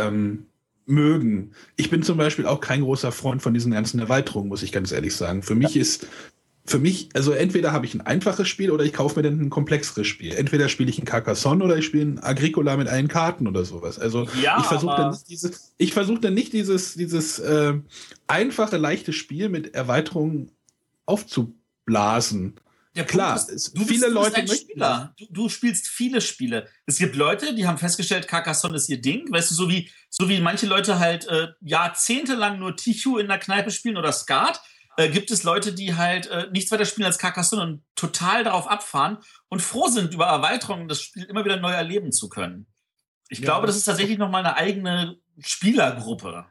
ähm, 0.00 0.46
mögen. 0.86 1.52
Ich 1.76 1.90
bin 1.90 2.02
zum 2.02 2.18
Beispiel 2.18 2.46
auch 2.46 2.60
kein 2.60 2.82
großer 2.82 3.12
Freund 3.12 3.42
von 3.42 3.54
diesen 3.54 3.72
ganzen 3.72 4.00
Erweiterungen, 4.00 4.48
muss 4.48 4.62
ich 4.62 4.72
ganz 4.72 4.92
ehrlich 4.92 5.14
sagen. 5.14 5.42
Für 5.42 5.54
mich 5.54 5.74
ja. 5.74 5.80
ist 5.80 6.06
für 6.66 6.78
mich, 6.78 7.10
also 7.12 7.32
entweder 7.32 7.72
habe 7.72 7.84
ich 7.84 7.94
ein 7.94 8.00
einfaches 8.00 8.48
Spiel 8.48 8.70
oder 8.70 8.84
ich 8.84 8.94
kaufe 8.94 9.18
mir 9.18 9.22
dann 9.22 9.38
ein 9.38 9.50
komplexeres 9.50 10.06
Spiel. 10.06 10.32
Entweder 10.32 10.70
spiele 10.70 10.88
ich 10.88 10.98
ein 10.98 11.04
Carcassonne 11.04 11.62
oder 11.62 11.76
ich 11.76 11.84
spiele 11.84 12.06
ein 12.06 12.18
Agricola 12.22 12.78
mit 12.78 12.88
allen 12.88 13.08
Karten 13.08 13.46
oder 13.46 13.66
sowas. 13.66 13.98
Also 13.98 14.26
ja, 14.42 14.58
ich 14.58 14.64
versuche 14.64 14.96
dann 14.96 15.10
nicht 15.10 15.28
dieses, 15.28 15.74
ich 15.76 15.92
versuche 15.92 16.20
dann 16.20 16.32
nicht 16.32 16.54
dieses, 16.54 16.94
dieses 16.94 17.38
äh, 17.38 17.74
einfache, 18.28 18.78
leichte 18.78 19.12
Spiel 19.12 19.50
mit 19.50 19.74
Erweiterungen 19.74 20.52
aufzublasen. 21.04 22.54
Ja, 22.96 23.02
klar, 23.02 23.36
ist, 23.48 23.76
du 23.76 23.84
viele 23.84 24.06
bist, 24.06 24.12
Leute 24.12 24.36
ein 24.36 24.48
Spieler. 24.48 25.14
Du, 25.18 25.26
du, 25.30 25.48
spielst 25.48 25.88
viele 25.88 26.20
Spiele. 26.20 26.68
Es 26.86 26.98
gibt 26.98 27.16
Leute, 27.16 27.54
die 27.54 27.66
haben 27.66 27.76
festgestellt, 27.76 28.28
Carcassonne 28.28 28.76
ist 28.76 28.88
ihr 28.88 29.00
Ding. 29.00 29.32
Weißt 29.32 29.50
du, 29.50 29.54
so 29.56 29.68
wie, 29.68 29.90
so 30.10 30.28
wie 30.28 30.40
manche 30.40 30.66
Leute 30.66 31.00
halt 31.00 31.26
äh, 31.26 31.48
jahrzehntelang 31.60 32.60
nur 32.60 32.76
Tichu 32.76 33.18
in 33.18 33.26
der 33.26 33.38
Kneipe 33.38 33.72
spielen 33.72 33.96
oder 33.96 34.12
Skat 34.12 34.62
äh, 34.96 35.08
gibt 35.08 35.32
es 35.32 35.42
Leute, 35.42 35.72
die 35.72 35.96
halt 35.96 36.28
äh, 36.28 36.48
nichts 36.52 36.70
weiter 36.70 36.84
spielen 36.84 37.06
als 37.06 37.18
Carcassonne 37.18 37.62
und 37.62 37.82
total 37.96 38.44
darauf 38.44 38.68
abfahren 38.68 39.18
und 39.48 39.60
froh 39.60 39.88
sind, 39.88 40.14
über 40.14 40.26
Erweiterungen 40.26 40.86
das 40.86 41.00
Spiel 41.02 41.24
immer 41.24 41.44
wieder 41.44 41.56
neu 41.56 41.72
erleben 41.72 42.12
zu 42.12 42.28
können. 42.28 42.66
Ich 43.28 43.40
ja, 43.40 43.46
glaube, 43.46 43.66
das 43.66 43.76
ist 43.76 43.84
tatsächlich 43.84 44.18
nochmal 44.18 44.44
eine 44.44 44.56
eigene 44.56 45.18
Spielergruppe. 45.40 46.46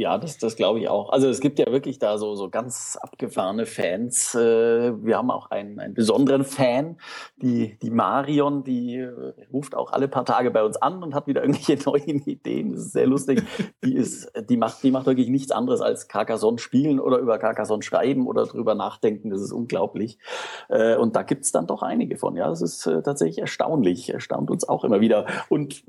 Ja, 0.00 0.16
das, 0.16 0.38
das 0.38 0.56
glaube 0.56 0.80
ich 0.80 0.88
auch. 0.88 1.10
Also 1.10 1.28
es 1.28 1.40
gibt 1.40 1.58
ja 1.58 1.70
wirklich 1.70 1.98
da 1.98 2.16
so, 2.16 2.34
so 2.34 2.48
ganz 2.48 2.96
abgefahrene 3.02 3.66
Fans. 3.66 4.34
Äh, 4.34 4.94
wir 5.04 5.18
haben 5.18 5.30
auch 5.30 5.50
einen, 5.50 5.78
einen 5.78 5.92
besonderen 5.92 6.44
Fan, 6.44 6.96
die, 7.36 7.78
die 7.82 7.90
Marion, 7.90 8.64
die 8.64 8.96
äh, 8.96 9.34
ruft 9.52 9.74
auch 9.74 9.92
alle 9.92 10.08
paar 10.08 10.24
Tage 10.24 10.50
bei 10.50 10.64
uns 10.64 10.78
an 10.78 11.02
und 11.02 11.14
hat 11.14 11.26
wieder 11.26 11.42
irgendwelche 11.44 11.76
neuen 11.84 12.22
Ideen. 12.24 12.72
Das 12.72 12.80
ist 12.80 12.92
sehr 12.92 13.06
lustig. 13.06 13.42
Die, 13.84 13.94
ist, 13.94 14.32
die, 14.48 14.56
macht, 14.56 14.82
die 14.82 14.90
macht 14.90 15.04
wirklich 15.04 15.28
nichts 15.28 15.52
anderes 15.52 15.82
als 15.82 16.08
Carcassonne 16.08 16.58
spielen 16.58 16.98
oder 16.98 17.18
über 17.18 17.36
Carcassonne 17.36 17.82
schreiben 17.82 18.26
oder 18.26 18.46
drüber 18.46 18.74
nachdenken. 18.74 19.28
Das 19.28 19.42
ist 19.42 19.52
unglaublich. 19.52 20.18
Äh, 20.70 20.96
und 20.96 21.14
da 21.14 21.24
gibt 21.24 21.44
es 21.44 21.52
dann 21.52 21.66
doch 21.66 21.82
einige 21.82 22.16
von. 22.16 22.36
Ja, 22.36 22.48
das 22.48 22.62
ist 22.62 22.84
tatsächlich 23.04 23.38
erstaunlich. 23.38 24.08
Erstaunt 24.08 24.50
uns 24.50 24.66
auch 24.66 24.82
immer 24.82 25.02
wieder. 25.02 25.26
Und 25.50 25.82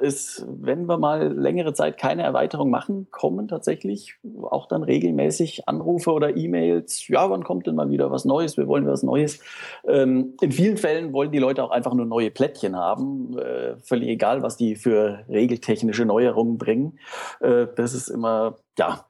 es, 0.00 0.46
wenn 0.48 0.86
wir 0.86 0.98
mal 0.98 1.32
längere 1.32 1.72
Zeit 1.72 1.98
keine 1.98 2.22
Erweiterung 2.22 2.70
machen, 2.70 3.08
kommen 3.10 3.48
tatsächlich 3.56 4.14
auch 4.42 4.66
dann 4.66 4.82
regelmäßig 4.82 5.68
Anrufe 5.68 6.12
oder 6.12 6.36
E-Mails. 6.36 7.08
Ja, 7.08 7.30
wann 7.30 7.42
kommt 7.42 7.66
denn 7.66 7.74
mal 7.74 7.90
wieder 7.90 8.10
was 8.10 8.24
Neues? 8.24 8.56
Wir 8.56 8.68
wollen 8.68 8.86
was 8.86 9.02
Neues. 9.02 9.40
Ähm, 9.88 10.34
in 10.40 10.52
vielen 10.52 10.76
Fällen 10.76 11.12
wollen 11.12 11.32
die 11.32 11.38
Leute 11.38 11.64
auch 11.64 11.70
einfach 11.70 11.94
nur 11.94 12.06
neue 12.06 12.30
Plättchen 12.30 12.76
haben. 12.76 13.38
Äh, 13.38 13.76
völlig 13.78 14.08
egal, 14.08 14.42
was 14.42 14.56
die 14.56 14.76
für 14.76 15.24
regeltechnische 15.28 16.04
Neuerungen 16.04 16.58
bringen. 16.58 16.98
Äh, 17.40 17.66
das 17.74 17.94
ist 17.94 18.08
immer, 18.08 18.58
ja, 18.78 19.06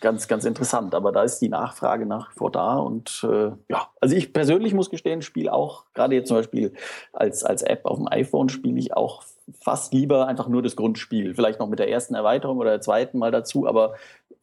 ganz, 0.00 0.26
ganz 0.26 0.44
interessant. 0.46 0.94
Aber 0.94 1.12
da 1.12 1.22
ist 1.22 1.38
die 1.40 1.48
Nachfrage 1.48 2.06
nach 2.06 2.30
wie 2.30 2.38
vor 2.38 2.50
da. 2.50 2.76
Und 2.78 3.26
äh, 3.30 3.50
ja, 3.68 3.88
also 4.00 4.16
ich 4.16 4.32
persönlich 4.32 4.72
muss 4.72 4.90
gestehen, 4.90 5.22
spiele 5.22 5.52
auch, 5.52 5.84
gerade 5.92 6.14
jetzt 6.14 6.28
zum 6.28 6.38
Beispiel 6.38 6.72
als, 7.12 7.44
als 7.44 7.62
App 7.62 7.84
auf 7.84 7.98
dem 7.98 8.08
iPhone, 8.08 8.48
spiele 8.48 8.78
ich 8.78 8.96
auch 8.96 9.22
fast 9.60 9.92
lieber 9.92 10.26
einfach 10.26 10.48
nur 10.48 10.62
das 10.62 10.76
Grundspiel. 10.76 11.34
Vielleicht 11.34 11.60
noch 11.60 11.68
mit 11.68 11.78
der 11.78 11.90
ersten 11.90 12.14
Erweiterung 12.14 12.58
oder 12.58 12.70
der 12.70 12.80
zweiten 12.80 13.18
mal 13.18 13.30
dazu, 13.30 13.66
aber 13.66 13.94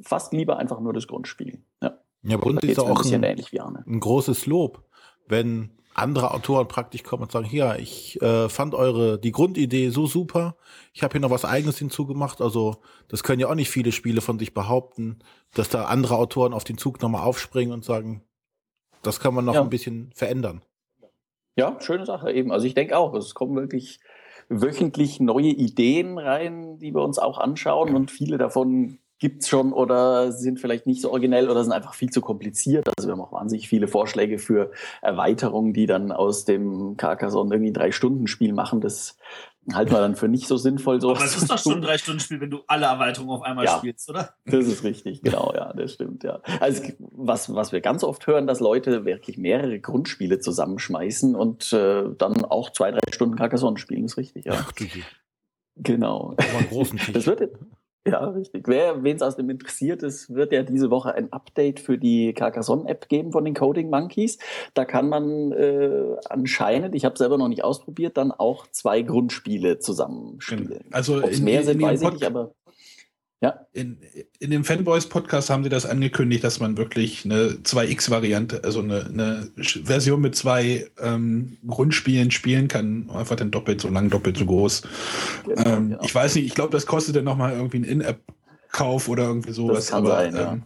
fast 0.02 0.34
lieber 0.34 0.58
einfach 0.58 0.80
nur 0.80 0.94
das 0.94 1.08
Grundspiel. 1.08 1.60
Ja, 1.82 1.98
ja 2.24 2.38
uns 2.38 2.64
ist 2.64 2.80
auch 2.80 3.04
ein, 3.04 3.24
ein, 3.24 3.44
ein, 3.86 4.00
großes 4.00 4.46
Lob, 4.46 4.84
wenn 5.28 5.72
andere 5.94 6.32
Autoren 6.32 6.68
praktisch 6.68 7.04
kommen 7.04 7.24
und 7.24 7.32
sagen, 7.32 7.46
hier, 7.46 7.78
ich 7.80 8.22
äh, 8.22 8.50
fand 8.50 8.76
eure, 8.76 9.18
die 9.18 9.32
Grundidee 9.32 9.90
so 9.90 10.06
super, 10.06 10.56
ich 10.94 11.02
habe 11.02 11.14
hier 11.14 11.22
noch 11.22 11.32
was 11.32 11.44
eigenes 11.44 11.80
hinzugemacht, 11.80 12.40
also 12.40 12.78
das 13.08 13.24
können 13.24 13.40
ja 13.40 13.50
auch 13.50 13.56
nicht 13.56 13.72
viele 13.72 13.92
Spiele 13.92 14.22
von 14.22 14.38
sich 14.38 14.54
behaupten, 14.54 15.20
dass 15.56 15.70
da 15.70 15.86
andere 15.86 16.18
Autoren 16.18 16.54
auf 16.54 16.64
den 16.64 16.78
Zug 16.78 17.02
nochmal 17.02 17.24
aufspringen 17.24 17.74
und 17.74 17.84
sagen, 17.84 18.22
das 19.02 19.20
kann 19.20 19.34
man 19.34 19.46
noch 19.46 19.56
ja. 19.56 19.62
ein 19.62 19.70
bisschen 19.70 20.12
verändern. 20.14 20.62
Ja, 21.56 21.78
schöne 21.80 22.06
Sache 22.06 22.32
eben. 22.32 22.52
Also 22.52 22.68
ich 22.68 22.76
denke 22.76 22.96
auch, 22.96 23.16
es 23.16 23.34
kommen 23.34 23.56
wirklich 23.56 24.00
wöchentlich 24.50 25.20
neue 25.20 25.50
Ideen 25.50 26.18
rein, 26.18 26.80
die 26.80 26.94
wir 26.94 27.04
uns 27.04 27.20
auch 27.20 27.38
anschauen 27.38 27.96
und 27.96 28.12
viele 28.12 28.38
davon 28.38 29.00
gibt 29.20 29.44
es 29.44 29.50
schon 29.50 29.74
oder 29.74 30.32
sind 30.32 30.60
vielleicht 30.60 30.86
nicht 30.86 31.02
so 31.02 31.10
originell 31.10 31.50
oder 31.50 31.64
sind 31.64 31.74
einfach 31.74 31.96
viel 31.96 32.12
zu 32.12 32.22
kompliziert. 32.22 32.88
Also 32.98 33.10
wir 33.10 33.14
haben 33.14 33.22
auch 33.22 33.32
wahnsinnig 33.32 33.68
viele 33.68 33.88
Vorschläge 33.88 34.38
für 34.38 34.72
Erweiterungen, 35.02 35.74
die 35.74 35.88
dann 35.88 36.12
aus 36.12 36.46
dem 36.46 36.98
Carcassonne 36.98 37.56
irgendwie 37.56 37.72
ein 37.72 37.74
Drei-Stunden-Spiel 37.74 38.54
machen. 38.54 38.80
Das 38.80 39.18
halten 39.74 39.92
wir 39.92 40.00
dann 40.00 40.16
für 40.16 40.28
nicht 40.28 40.48
so 40.48 40.58
sinnvoll. 40.58 41.02
So 41.02 41.12
Aber 41.12 41.24
es 41.24 41.36
ist 41.36 41.50
doch 41.50 41.58
schon 41.58 41.76
ein 41.76 41.82
Drei-Stunden-Spiel, 41.84 42.42
wenn 42.42 42.50
du 42.50 42.62
alle 42.68 42.86
Erweiterungen 42.86 43.32
auf 43.32 43.42
einmal 43.44 43.66
ja, 43.66 43.78
spielst, 43.78 44.10
oder? 44.10 44.34
Das 44.46 44.66
ist 44.66 44.84
richtig, 44.84 45.22
genau, 45.22 45.54
ja, 45.56 45.74
das 45.74 45.94
stimmt, 45.94 46.24
ja. 46.24 46.42
Also 46.60 46.84
was, 47.00 47.54
was 47.54 47.72
wir 47.72 47.82
ganz 47.82 48.04
oft 48.04 48.26
hören, 48.28 48.48
dass 48.48 48.60
Leute 48.60 49.06
wirklich 49.06 49.38
mehrere 49.38 49.80
Grundspiele 49.80 50.40
zusammenschmeißen 50.40 51.36
und 51.36 51.74
äh, 51.74 52.04
dann 52.18 52.46
auch 52.46 52.72
zwei, 52.72 52.92
drei 52.92 53.00
Stunden 53.12 53.36
Carcassonne 53.36 53.78
spielen, 53.78 54.06
ist 54.06 54.18
richtig, 54.18 54.46
ja. 54.46 54.54
Ach, 54.56 54.72
du 54.72 54.86
Genau. 55.78 56.36
Aber 56.38 56.58
einen 56.58 56.70
großen 56.70 56.98
Tisch. 57.00 57.14
Das 57.14 57.28
wird, 57.28 57.52
Ja, 58.08 58.30
richtig. 58.30 58.68
Wer, 58.68 59.04
wen 59.04 59.16
es 59.16 59.22
aus 59.22 59.36
dem 59.36 59.50
interessiert, 59.50 60.04
es 60.04 60.34
wird 60.34 60.52
ja 60.52 60.64
diese 60.64 60.90
Woche 60.90 61.14
ein 61.14 61.32
Update 61.34 61.80
für 61.80 61.98
die 61.98 62.34
Carcassonne-App 62.34 63.10
geben 63.10 63.32
von 63.32 63.44
den 63.46 63.54
Coding 63.54 63.90
Monkeys. 63.90 64.38
Da 64.74 64.86
kann 64.86 65.10
man 65.10 65.52
äh, 65.52 66.16
anscheinend, 66.30 66.96
ich 66.96 67.06
habe 67.06 67.18
selber 67.18 67.38
noch 67.38 67.48
nicht 67.48 67.64
ausprobiert, 67.64 68.18
dann 68.18 68.32
auch 68.32 68.68
zwei 68.68 69.02
Grundspiele 69.02 69.80
zusammenspielen. 69.80 70.68
Genau. 70.68 70.80
Also 70.92 71.18
Ob's 71.18 71.40
in, 71.40 71.44
mehr 71.44 71.64
sind, 71.64 71.82
weiß 71.82 72.02
ich 72.02 72.12
nicht, 72.12 72.26
aber 72.26 72.52
ja. 73.40 73.68
In, 73.72 74.00
in 74.40 74.50
dem 74.50 74.64
Fanboys-Podcast 74.64 75.52
haben 75.52 75.64
sie 75.64 75.70
das 75.70 75.86
angekündigt, 75.86 76.44
dass 76.44 76.60
man 76.60 76.76
wirklich 76.76 77.24
eine 77.24 77.50
2X-Variante, 77.50 78.64
also 78.64 78.80
eine, 78.82 79.06
eine, 79.06 79.52
Version 79.56 80.22
mit 80.22 80.36
zwei 80.36 80.90
ähm, 81.00 81.58
Grundspielen 81.68 82.32
spielen 82.32 82.68
kann. 82.68 83.10
Einfach 83.12 83.36
dann 83.36 83.52
doppelt 83.52 83.80
so 83.80 83.90
lang, 83.90 84.10
doppelt 84.10 84.38
so 84.38 84.46
groß. 84.46 84.82
Genau, 85.46 85.70
ähm, 85.70 85.90
genau. 85.90 86.04
Ich 86.04 86.16
weiß 86.16 86.36
nicht, 86.36 86.46
ich 86.46 86.56
glaube, 86.56 86.72
das 86.72 86.88
kostet 86.88 87.16
dann 87.16 87.26
nochmal 87.26 87.54
irgendwie 87.54 87.78
einen 87.78 87.86
In-App-Kauf 87.86 89.08
oder 89.08 89.26
irgendwie 89.26 89.54
sowas. 89.54 89.78
Das 89.78 89.88
kann 89.90 90.06
aber, 90.06 90.16
sein, 90.16 90.36
ja. 90.36 90.54
Ähm, 90.54 90.64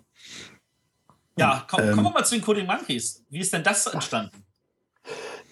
ja, 1.38 1.66
komm, 1.70 1.80
kommen 1.92 2.04
wir 2.04 2.12
mal 2.12 2.26
zu 2.26 2.36
den 2.36 2.44
Coding 2.44 2.68
Monkeys. 2.68 3.26
Wie 3.30 3.40
ist 3.40 3.52
denn 3.52 3.64
das 3.64 3.88
entstanden? 3.88 4.44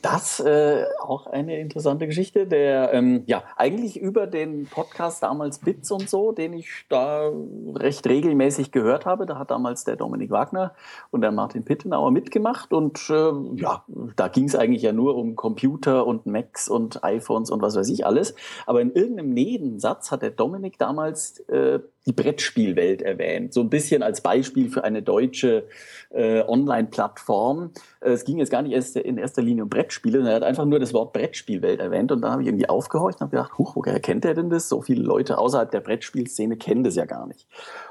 Das 0.01 0.39
äh, 0.39 0.85
auch 1.01 1.27
eine 1.27 1.59
interessante 1.59 2.07
Geschichte, 2.07 2.47
der 2.47 2.93
ähm, 2.93 3.23
ja 3.25 3.43
eigentlich 3.57 3.99
über 3.99 4.27
den 4.27 4.65
Podcast 4.65 5.23
damals 5.23 5.59
Bits 5.59 5.91
und 5.91 6.09
so, 6.09 6.31
den 6.31 6.53
ich 6.53 6.85
da 6.87 7.29
recht 7.75 8.07
regelmäßig 8.07 8.71
gehört 8.71 9.05
habe. 9.05 9.25
Da 9.25 9.37
hat 9.37 9.51
damals 9.51 9.83
der 9.83 9.97
Dominik 9.97 10.29
Wagner 10.29 10.73
und 11.11 11.21
der 11.21 11.31
Martin 11.31 11.65
Pittenauer 11.65 12.11
mitgemacht 12.11 12.71
und 12.71 13.09
äh, 13.09 13.31
ja, 13.55 13.83
da 14.15 14.27
ging 14.29 14.45
es 14.45 14.55
eigentlich 14.55 14.83
ja 14.83 14.93
nur 14.93 15.15
um 15.15 15.35
Computer 15.35 16.07
und 16.07 16.25
Macs 16.25 16.69
und 16.69 17.03
iPhones 17.03 17.51
und 17.51 17.61
was 17.61 17.75
weiß 17.75 17.89
ich 17.89 18.05
alles. 18.05 18.35
Aber 18.65 18.81
in 18.81 18.93
irgendeinem 18.93 19.33
Nebensatz 19.33 20.11
hat 20.11 20.21
der 20.21 20.31
Dominik 20.31 20.77
damals 20.77 21.39
äh, 21.49 21.79
die 22.05 22.13
Brettspielwelt 22.13 23.01
erwähnt. 23.01 23.53
So 23.53 23.61
ein 23.61 23.69
bisschen 23.69 24.01
als 24.01 24.21
Beispiel 24.21 24.69
für 24.69 24.83
eine 24.83 25.03
deutsche 25.03 25.65
äh, 26.09 26.41
Online-Plattform. 26.41 27.71
Äh, 28.01 28.11
es 28.11 28.25
ging 28.25 28.37
jetzt 28.37 28.51
gar 28.51 28.61
nicht 28.61 28.73
erst 28.73 28.95
in 28.95 29.17
erster 29.17 29.41
Linie 29.41 29.63
um 29.63 29.69
Brettspiele, 29.69 30.27
er 30.27 30.35
hat 30.35 30.43
einfach 30.43 30.65
nur 30.65 30.79
das 30.79 30.93
Wort 30.93 31.13
Brettspielwelt 31.13 31.79
erwähnt 31.79 32.11
und 32.11 32.21
da 32.21 32.31
habe 32.31 32.41
ich 32.41 32.47
irgendwie 32.47 32.69
aufgehorcht 32.69 33.17
und 33.17 33.21
habe 33.21 33.31
gedacht, 33.31 33.57
huch, 33.57 33.75
woher 33.75 33.99
kennt 33.99 34.25
er 34.25 34.33
denn 34.33 34.49
das? 34.49 34.69
So 34.69 34.81
viele 34.81 35.03
Leute 35.03 35.37
außerhalb 35.37 35.71
der 35.71 35.81
Brettspielszene 35.81 36.57
kennen 36.57 36.83
das 36.83 36.95
ja 36.95 37.05
gar 37.05 37.27
nicht. 37.27 37.47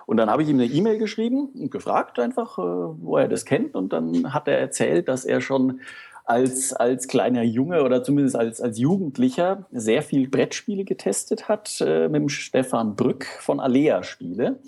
Und 0.06 0.16
dann 0.16 0.30
habe 0.30 0.42
ich 0.42 0.48
ihm 0.48 0.56
eine 0.56 0.66
E-Mail 0.66 0.98
geschrieben 0.98 1.50
und 1.54 1.70
gefragt 1.70 2.18
einfach, 2.18 2.59
äh, 2.59 2.62
wo 2.62 3.16
er 3.16 3.28
das 3.28 3.44
kennt 3.44 3.74
und 3.74 3.92
dann 3.92 4.32
hat 4.32 4.48
er 4.48 4.59
erzählt, 4.59 5.09
dass 5.09 5.24
er 5.24 5.40
schon 5.40 5.80
als, 6.28 6.74
als 6.74 7.09
kleiner 7.09 7.42
Junge 7.42 7.82
oder 7.82 8.02
zumindest 8.02 8.36
als, 8.36 8.61
als 8.61 8.78
Jugendlicher 8.78 9.64
sehr 9.72 10.02
viel 10.02 10.28
Brettspiele 10.28 10.84
getestet 10.84 11.48
hat 11.48 11.80
äh, 11.80 12.09
mit 12.09 12.20
dem 12.20 12.28
Stefan 12.28 12.96
Brück 12.96 13.24
von 13.24 13.61
Alea 13.61 14.02
Spiele. 14.02 14.59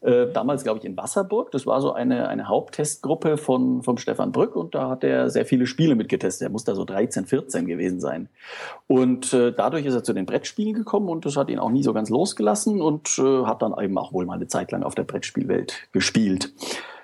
Äh, 0.00 0.28
damals, 0.32 0.62
glaube 0.62 0.78
ich, 0.78 0.84
in 0.84 0.96
Wasserburg. 0.96 1.50
Das 1.50 1.66
war 1.66 1.80
so 1.80 1.92
eine, 1.92 2.28
eine 2.28 2.48
Haupttestgruppe 2.48 3.36
von, 3.36 3.82
vom 3.82 3.98
Stefan 3.98 4.30
Brück 4.30 4.54
und 4.54 4.74
da 4.76 4.88
hat 4.90 5.02
er 5.02 5.28
sehr 5.28 5.44
viele 5.44 5.66
Spiele 5.66 5.96
mitgetestet. 5.96 6.46
Er 6.46 6.50
muss 6.50 6.62
da 6.62 6.76
so 6.76 6.84
13, 6.84 7.26
14 7.26 7.66
gewesen 7.66 7.98
sein. 7.98 8.28
Und 8.86 9.32
äh, 9.32 9.52
dadurch 9.52 9.86
ist 9.86 9.94
er 9.94 10.04
zu 10.04 10.12
den 10.12 10.24
Brettspielen 10.24 10.74
gekommen 10.74 11.08
und 11.08 11.26
das 11.26 11.36
hat 11.36 11.50
ihn 11.50 11.58
auch 11.58 11.70
nie 11.70 11.82
so 11.82 11.92
ganz 11.92 12.10
losgelassen 12.10 12.80
und 12.80 13.18
äh, 13.18 13.44
hat 13.44 13.62
dann 13.62 13.74
eben 13.80 13.98
auch 13.98 14.12
wohl 14.12 14.24
mal 14.24 14.34
eine 14.34 14.46
Zeit 14.46 14.70
lang 14.70 14.84
auf 14.84 14.94
der 14.94 15.04
Brettspielwelt 15.04 15.88
gespielt. 15.92 16.52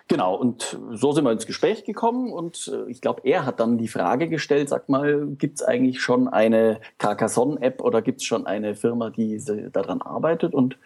Genau, 0.07 0.35
und 0.35 0.79
so 0.93 1.13
sind 1.13 1.25
wir 1.25 1.33
ins 1.33 1.47
Gespräch 1.47 1.85
gekommen 1.85 2.31
und 2.31 2.71
äh, 2.71 2.91
ich 2.91 3.01
glaube, 3.01 3.23
er 3.25 3.47
hat 3.47 3.59
dann 3.59 3.79
die 3.79 3.89
Frage 3.89 4.29
gestellt, 4.29 4.69
sag 4.69 4.91
mal, 4.91 5.27
gibt 5.39 5.61
es 5.61 5.63
eigentlich 5.63 6.03
schon 6.03 6.29
eine 6.29 6.79
Carcassonne-App 6.99 7.81
oder 7.83 8.03
gibt 8.03 8.21
es 8.21 8.27
schon 8.27 8.47
eine 8.47 8.75
Firma, 8.75 9.09
die 9.09 9.43
daran 9.73 10.03
arbeitet? 10.03 10.53
Und 10.53 10.77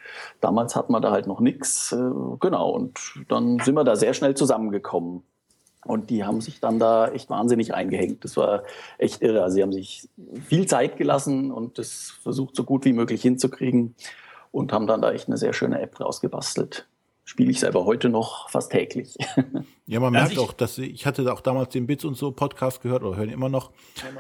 damals 0.41 0.77
hatten 0.77 0.93
wir 0.93 1.01
da 1.01 1.11
halt 1.11 1.27
noch 1.27 1.41
nichts. 1.41 1.91
Äh, 1.91 2.11
genau, 2.39 2.71
und 2.71 3.01
dann 3.29 3.59
sind 3.59 3.75
wir 3.75 3.83
da 3.83 3.97
sehr 3.97 4.15
schnell 4.15 4.37
zusammengekommen. 4.37 5.25
Und 5.85 6.11
die 6.11 6.25
haben 6.25 6.41
sich 6.41 6.61
dann 6.61 6.79
da 6.79 7.09
echt 7.09 7.29
wahnsinnig 7.29 7.75
eingehängt. 7.75 8.23
Das 8.25 8.37
war 8.37 8.63
echt 8.99 9.23
irre. 9.23 9.43
Also 9.43 9.55
sie 9.57 9.63
haben 9.63 9.73
sich 9.73 10.09
viel 10.47 10.67
Zeit 10.67 10.97
gelassen 10.97 11.51
und 11.51 11.79
das 11.79 12.15
versucht 12.23 12.55
so 12.55 12.63
gut 12.63 12.85
wie 12.85 12.93
möglich 12.93 13.23
hinzukriegen 13.23 13.97
und 14.53 14.73
haben 14.73 14.87
dann 14.87 15.03
da 15.03 15.11
echt 15.13 15.27
eine 15.27 15.39
sehr 15.39 15.53
schöne 15.53 15.81
App 15.81 15.99
rausgebastelt 15.99 16.87
spiele 17.29 17.51
ich 17.51 17.61
selber 17.61 17.85
heute 17.85 18.09
noch 18.09 18.49
fast 18.49 18.73
täglich. 18.73 19.17
Ja, 19.91 20.01
man 20.01 20.13
merkt 20.13 20.39
auch, 20.39 20.53
dass 20.53 20.77
ich 20.77 21.07
hatte 21.07 21.33
auch 21.33 21.41
damals 21.41 21.71
den 21.71 21.87
Bits 21.87 22.05
und 22.05 22.15
so 22.15 22.31
Podcast 22.31 22.83
gehört 22.83 23.03
oder 23.03 23.17
hören 23.17 23.31
immer 23.31 23.49
noch. 23.49 23.71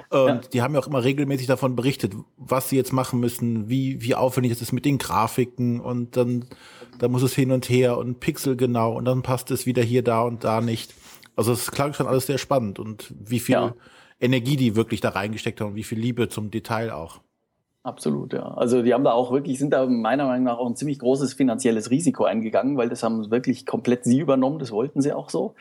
Und 0.08 0.26
ja. 0.26 0.40
die 0.50 0.62
haben 0.62 0.72
ja 0.72 0.80
auch 0.80 0.86
immer 0.86 1.04
regelmäßig 1.04 1.46
davon 1.46 1.76
berichtet, 1.76 2.14
was 2.38 2.70
sie 2.70 2.76
jetzt 2.76 2.92
machen 2.92 3.20
müssen, 3.20 3.68
wie, 3.68 4.00
wie 4.00 4.14
aufwendig 4.14 4.52
es 4.52 4.62
ist 4.62 4.72
mit 4.72 4.86
den 4.86 4.96
Grafiken 4.96 5.80
und 5.80 6.16
dann, 6.16 6.46
dann 6.98 7.10
muss 7.10 7.22
es 7.22 7.34
hin 7.34 7.52
und 7.52 7.68
her 7.68 7.98
und 7.98 8.18
Pixel 8.18 8.56
genau 8.56 8.94
und 8.94 9.04
dann 9.04 9.22
passt 9.22 9.50
es 9.50 9.66
wieder 9.66 9.82
hier, 9.82 10.02
da 10.02 10.22
und 10.22 10.42
da 10.42 10.62
nicht. 10.62 10.94
Also 11.36 11.52
es 11.52 11.70
klang 11.70 11.92
schon 11.92 12.06
alles 12.06 12.26
sehr 12.26 12.38
spannend 12.38 12.78
und 12.78 13.12
wie 13.18 13.40
viel 13.40 13.54
ja. 13.54 13.74
Energie 14.20 14.56
die 14.56 14.74
wirklich 14.74 15.02
da 15.02 15.10
reingesteckt 15.10 15.60
haben 15.60 15.68
und 15.68 15.76
wie 15.76 15.84
viel 15.84 15.98
Liebe 15.98 16.30
zum 16.30 16.50
Detail 16.50 16.92
auch. 16.92 17.20
Absolut, 17.88 18.34
ja. 18.34 18.42
Also 18.42 18.82
die 18.82 18.92
haben 18.92 19.02
da 19.02 19.12
auch 19.12 19.32
wirklich, 19.32 19.58
sind 19.58 19.72
da 19.72 19.86
meiner 19.86 20.26
Meinung 20.26 20.44
nach 20.44 20.58
auch 20.58 20.66
ein 20.66 20.76
ziemlich 20.76 20.98
großes 20.98 21.32
finanzielles 21.32 21.90
Risiko 21.90 22.24
eingegangen, 22.24 22.76
weil 22.76 22.90
das 22.90 23.02
haben 23.02 23.30
wirklich 23.30 23.64
komplett 23.64 24.04
sie 24.04 24.18
übernommen, 24.18 24.58
das 24.58 24.72
wollten 24.72 25.00
sie 25.00 25.14
auch 25.14 25.30
so. 25.30 25.54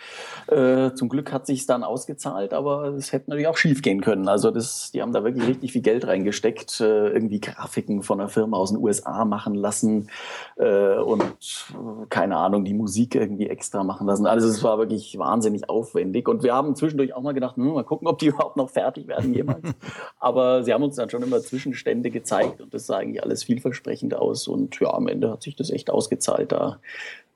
Äh, 0.48 0.92
zum 0.94 1.08
Glück 1.08 1.32
hat 1.32 1.48
sich 1.48 1.66
dann 1.68 1.86
ausgezahlt, 1.86 2.54
aber 2.54 2.90
es 2.98 3.14
hätte 3.14 3.30
natürlich 3.30 3.48
auch 3.48 3.56
schief 3.56 3.82
gehen 3.82 4.02
können. 4.02 4.28
Also 4.28 4.52
das, 4.52 4.92
die 4.92 5.02
haben 5.02 5.14
da 5.14 5.24
wirklich 5.24 5.48
richtig 5.48 5.72
viel 5.72 5.82
Geld 5.82 6.06
reingesteckt, 6.06 6.82
äh, 6.82 7.08
irgendwie 7.12 7.40
Grafiken 7.40 8.04
von 8.04 8.20
einer 8.20 8.28
Firma 8.28 8.58
aus 8.58 8.72
den 8.72 8.84
USA 8.84 9.24
machen 9.24 9.56
lassen 9.56 10.10
äh, 10.58 10.98
und 10.98 11.24
keine 12.10 12.36
Ahnung, 12.36 12.66
die 12.66 12.74
Musik 12.74 13.16
irgendwie 13.16 13.48
extra 13.48 13.86
machen 13.86 14.06
lassen. 14.06 14.26
Also 14.26 14.50
es 14.50 14.62
war 14.64 14.80
wirklich 14.80 15.18
wahnsinnig 15.18 15.70
aufwendig 15.70 16.28
und 16.28 16.44
wir 16.44 16.54
haben 16.54 16.76
zwischendurch 16.76 17.14
auch 17.14 17.22
mal 17.22 17.34
gedacht, 17.34 17.56
hm, 17.56 17.72
mal 17.72 17.86
gucken, 17.86 18.10
ob 18.10 18.20
die 18.20 18.26
überhaupt 18.28 18.58
noch 18.58 18.70
fertig 18.70 19.08
werden 19.08 19.34
jemals. 19.34 19.64
aber 20.20 20.64
sie 20.64 20.74
haben 20.74 20.84
uns 20.84 20.98
dann 20.98 21.10
schon 21.10 21.24
immer 21.24 21.40
Zwischenstände 21.40 22.17
gezeigt 22.18 22.62
und 22.62 22.74
das 22.74 22.88
sah 22.88 22.98
eigentlich 22.98 23.24
alles 23.24 23.44
vielversprechend 23.44 24.16
aus. 24.16 24.48
Und 24.48 24.80
ja, 24.80 24.92
am 24.94 25.08
Ende 25.08 25.30
hat 25.30 25.44
sich 25.44 25.56
das 25.56 25.70
echt 25.70 25.92
ausgezahlt, 25.92 26.52
da, 26.52 26.80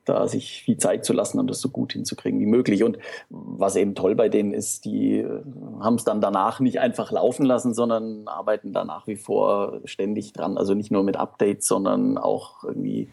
da 0.04 0.26
sich 0.26 0.62
viel 0.64 0.76
Zeit 0.76 1.04
zu 1.04 1.12
lassen 1.12 1.38
und 1.38 1.48
das 1.48 1.60
so 1.60 1.68
gut 1.68 1.92
hinzukriegen 1.92 2.40
wie 2.40 2.46
möglich. 2.46 2.82
Und 2.82 2.98
was 3.30 3.76
eben 3.76 3.94
toll 3.94 4.16
bei 4.16 4.28
denen 4.28 4.52
ist, 4.52 4.84
die 4.84 5.18
äh, 5.18 5.42
haben 5.78 5.94
es 5.94 6.04
dann 6.04 6.20
danach 6.20 6.58
nicht 6.58 6.80
einfach 6.80 7.12
laufen 7.12 7.46
lassen, 7.46 7.74
sondern 7.74 8.26
arbeiten 8.26 8.72
da 8.72 8.84
nach 8.84 9.06
wie 9.06 9.16
vor 9.16 9.80
ständig 9.84 10.32
dran. 10.32 10.58
Also 10.58 10.74
nicht 10.74 10.90
nur 10.90 11.04
mit 11.04 11.16
Updates, 11.16 11.68
sondern 11.68 12.18
auch 12.18 12.64
irgendwie 12.64 13.08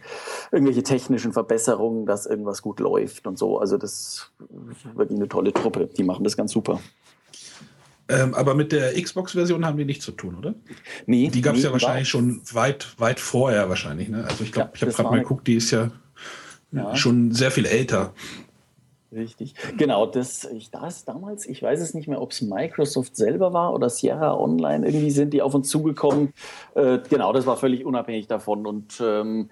irgendwelche 0.51 0.81
technischen 0.81 1.33
Verbesserungen, 1.33 2.07
dass 2.07 2.25
irgendwas 2.25 2.63
gut 2.63 2.79
läuft 2.79 3.27
und 3.27 3.37
so. 3.37 3.59
Also 3.59 3.77
das 3.77 4.31
ist 4.71 4.95
wirklich 4.95 5.19
eine 5.19 5.29
tolle 5.29 5.53
Truppe. 5.53 5.85
Die 5.85 6.03
machen 6.03 6.23
das 6.23 6.35
ganz 6.35 6.51
super. 6.51 6.79
Ähm, 8.09 8.33
aber 8.33 8.55
mit 8.55 8.71
der 8.71 8.99
Xbox-Version 8.99 9.65
haben 9.65 9.77
die 9.77 9.85
nichts 9.85 10.03
zu 10.03 10.11
tun, 10.11 10.35
oder? 10.35 10.55
Nee. 11.05 11.29
Die 11.29 11.41
gab 11.41 11.53
es 11.53 11.61
nee, 11.61 11.67
ja 11.67 11.71
wahrscheinlich 11.71 12.09
schon 12.09 12.41
weit, 12.51 12.87
weit 12.97 13.19
vorher 13.19 13.69
wahrscheinlich. 13.69 14.09
Ne? 14.09 14.25
Also 14.27 14.43
ich 14.43 14.51
glaube, 14.51 14.69
ja, 14.69 14.75
ich 14.75 14.81
habe 14.81 14.91
gerade 14.91 15.09
mal 15.09 15.19
geguckt, 15.19 15.47
die 15.47 15.55
ist 15.55 15.71
ja, 15.71 15.91
ja, 16.71 16.95
schon 16.95 17.31
sehr 17.31 17.51
viel 17.51 17.65
älter. 17.65 18.13
Richtig. 19.11 19.55
Genau, 19.77 20.05
das, 20.05 20.45
ich, 20.45 20.69
das 20.69 21.03
damals, 21.03 21.47
ich 21.47 21.63
weiß 21.63 21.81
es 21.81 21.95
nicht 21.95 22.07
mehr, 22.07 22.21
ob 22.21 22.31
es 22.31 22.41
Microsoft 22.41 23.15
selber 23.15 23.53
war 23.53 23.73
oder 23.73 23.89
Sierra 23.89 24.35
Online, 24.35 24.85
irgendwie 24.85 25.09
sind 25.09 25.33
die 25.33 25.41
auf 25.41 25.55
uns 25.55 25.69
zugekommen. 25.69 26.33
Äh, 26.75 26.99
genau, 27.09 27.33
das 27.33 27.47
war 27.47 27.57
völlig 27.57 27.85
unabhängig 27.85 28.27
davon. 28.27 28.67
Und 28.67 29.01
ähm, 29.03 29.49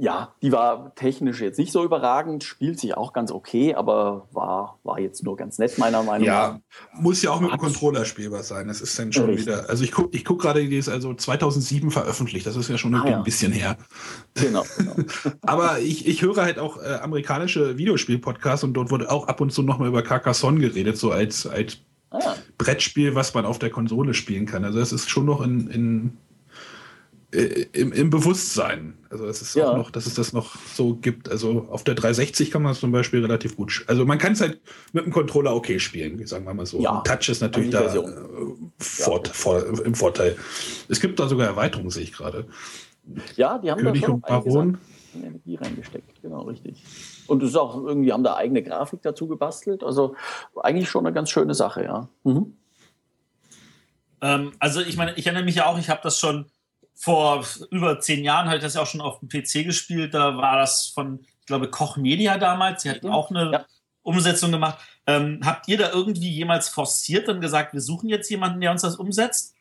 ja, 0.00 0.34
die 0.40 0.50
war 0.50 0.94
technisch 0.94 1.42
jetzt 1.42 1.58
nicht 1.58 1.72
so 1.72 1.84
überragend, 1.84 2.42
spielt 2.42 2.80
sich 2.80 2.96
auch 2.96 3.12
ganz 3.12 3.30
okay, 3.30 3.74
aber 3.74 4.28
war, 4.32 4.78
war 4.82 4.98
jetzt 4.98 5.22
nur 5.24 5.36
ganz 5.36 5.58
nett, 5.58 5.76
meiner 5.76 6.02
Meinung 6.02 6.26
nach. 6.26 6.54
Ja, 6.54 6.60
muss 6.94 7.20
ja 7.20 7.32
auch 7.32 7.40
mit 7.40 7.52
dem 7.52 7.58
Controller 7.58 8.06
spielbar 8.06 8.42
sein. 8.42 8.68
Das 8.68 8.80
ist 8.80 8.98
dann 8.98 9.12
schon 9.12 9.26
Richtig. 9.26 9.46
wieder. 9.46 9.68
Also 9.68 9.84
ich 9.84 9.92
gucke 9.92 10.16
ich 10.16 10.24
guck 10.24 10.40
gerade, 10.40 10.66
die 10.66 10.78
ist 10.78 10.88
also 10.88 11.12
2007 11.12 11.90
veröffentlicht. 11.90 12.46
Das 12.46 12.56
ist 12.56 12.70
ja 12.70 12.78
schon 12.78 12.94
ah, 12.94 13.06
ja. 13.06 13.18
ein 13.18 13.24
bisschen 13.24 13.52
her. 13.52 13.76
Genau. 14.36 14.64
genau. 14.78 14.94
aber 15.42 15.80
ich, 15.80 16.06
ich 16.06 16.22
höre 16.22 16.36
halt 16.36 16.58
auch 16.58 16.78
äh, 16.78 16.94
amerikanische 16.94 17.76
Videospiel-Podcasts 17.76 18.64
und 18.64 18.72
dort 18.72 18.90
wurde 18.90 19.10
auch 19.10 19.28
ab 19.28 19.42
und 19.42 19.52
zu 19.52 19.62
nochmal 19.62 19.88
über 19.88 20.02
Carcassonne 20.02 20.60
geredet, 20.60 20.96
so 20.96 21.10
als, 21.10 21.46
als 21.46 21.76
ah. 22.10 22.36
Brettspiel, 22.56 23.14
was 23.14 23.34
man 23.34 23.44
auf 23.44 23.58
der 23.58 23.68
Konsole 23.68 24.14
spielen 24.14 24.46
kann. 24.46 24.64
Also 24.64 24.80
es 24.80 24.92
ist 24.92 25.10
schon 25.10 25.26
noch 25.26 25.42
in, 25.42 25.68
in 25.68 26.16
äh, 27.32 27.66
im, 27.72 27.92
im, 27.92 28.10
Bewusstsein. 28.10 28.98
Also 29.08 29.26
es 29.26 29.40
ist 29.42 29.54
ja. 29.54 29.70
auch 29.70 29.76
noch, 29.76 29.90
dass 29.90 30.06
es 30.06 30.14
das 30.14 30.32
noch 30.32 30.56
so 30.74 30.94
gibt. 30.94 31.28
Also 31.28 31.66
auf 31.70 31.84
der 31.84 31.94
360 31.94 32.50
kann 32.50 32.62
man 32.62 32.72
es 32.72 32.80
zum 32.80 32.90
Beispiel 32.92 33.20
relativ 33.20 33.56
gut. 33.56 33.84
Also 33.86 34.04
man 34.04 34.18
kann 34.18 34.32
es 34.32 34.40
halt 34.40 34.60
mit 34.92 35.04
dem 35.04 35.12
Controller 35.12 35.54
okay 35.54 35.78
spielen, 35.78 36.26
sagen 36.26 36.44
wir 36.44 36.54
mal 36.54 36.66
so. 36.66 36.80
Ja. 36.80 37.02
Touch 37.02 37.28
ist 37.28 37.40
natürlich 37.40 37.70
da 37.70 37.94
äh, 37.94 38.02
fort, 38.78 39.28
ja. 39.28 39.32
vor, 39.34 39.64
im 39.84 39.94
Vorteil. 39.94 40.36
Es 40.88 41.00
gibt 41.00 41.20
da 41.20 41.28
sogar 41.28 41.46
Erweiterungen, 41.46 41.90
sehe 41.90 42.02
ich 42.02 42.12
gerade. 42.12 42.46
Ja, 43.36 43.58
die 43.58 43.70
haben 43.70 43.80
König 43.80 44.00
da 44.00 44.06
schon 44.06 44.14
und 44.16 44.22
Baron. 44.22 44.78
Energie 45.14 45.56
reingesteckt, 45.56 46.22
genau 46.22 46.42
richtig. 46.42 46.82
Und 47.26 47.42
es 47.42 47.50
ist 47.50 47.56
auch 47.56 47.76
irgendwie 47.84 48.12
haben 48.12 48.22
da 48.24 48.36
eigene 48.36 48.62
Grafik 48.62 49.02
dazu 49.02 49.26
gebastelt. 49.26 49.82
Also 49.82 50.14
eigentlich 50.62 50.88
schon 50.88 51.06
eine 51.06 51.14
ganz 51.14 51.30
schöne 51.30 51.54
Sache, 51.54 51.84
ja. 51.84 52.08
Mhm. 52.24 52.56
Ähm, 54.20 54.52
also 54.58 54.80
ich 54.80 54.96
meine, 54.96 55.14
ich 55.16 55.26
erinnere 55.26 55.44
mich 55.44 55.56
ja 55.56 55.66
auch, 55.66 55.78
ich 55.78 55.90
habe 55.90 56.00
das 56.02 56.18
schon 56.18 56.46
vor 57.00 57.46
über 57.70 57.98
zehn 57.98 58.22
Jahren 58.24 58.46
hatte 58.46 58.58
ich 58.58 58.62
das 58.62 58.74
ja 58.74 58.82
auch 58.82 58.86
schon 58.86 59.00
auf 59.00 59.20
dem 59.20 59.28
PC 59.30 59.64
gespielt. 59.64 60.12
Da 60.12 60.36
war 60.36 60.58
das 60.58 60.88
von, 60.88 61.20
ich 61.40 61.46
glaube, 61.46 61.70
Koch 61.70 61.96
Media 61.96 62.36
damals. 62.36 62.82
Sie 62.82 62.90
hatten 62.90 63.08
auch 63.08 63.30
eine 63.30 63.50
ja. 63.50 63.64
Umsetzung 64.02 64.52
gemacht. 64.52 64.78
Ähm, 65.06 65.40
habt 65.42 65.66
ihr 65.66 65.78
da 65.78 65.90
irgendwie 65.92 66.28
jemals 66.28 66.68
forciert 66.68 67.30
und 67.30 67.40
gesagt, 67.40 67.72
wir 67.72 67.80
suchen 67.80 68.10
jetzt 68.10 68.28
jemanden, 68.28 68.60
der 68.60 68.70
uns 68.70 68.82
das 68.82 68.96
umsetzt? 68.96 69.54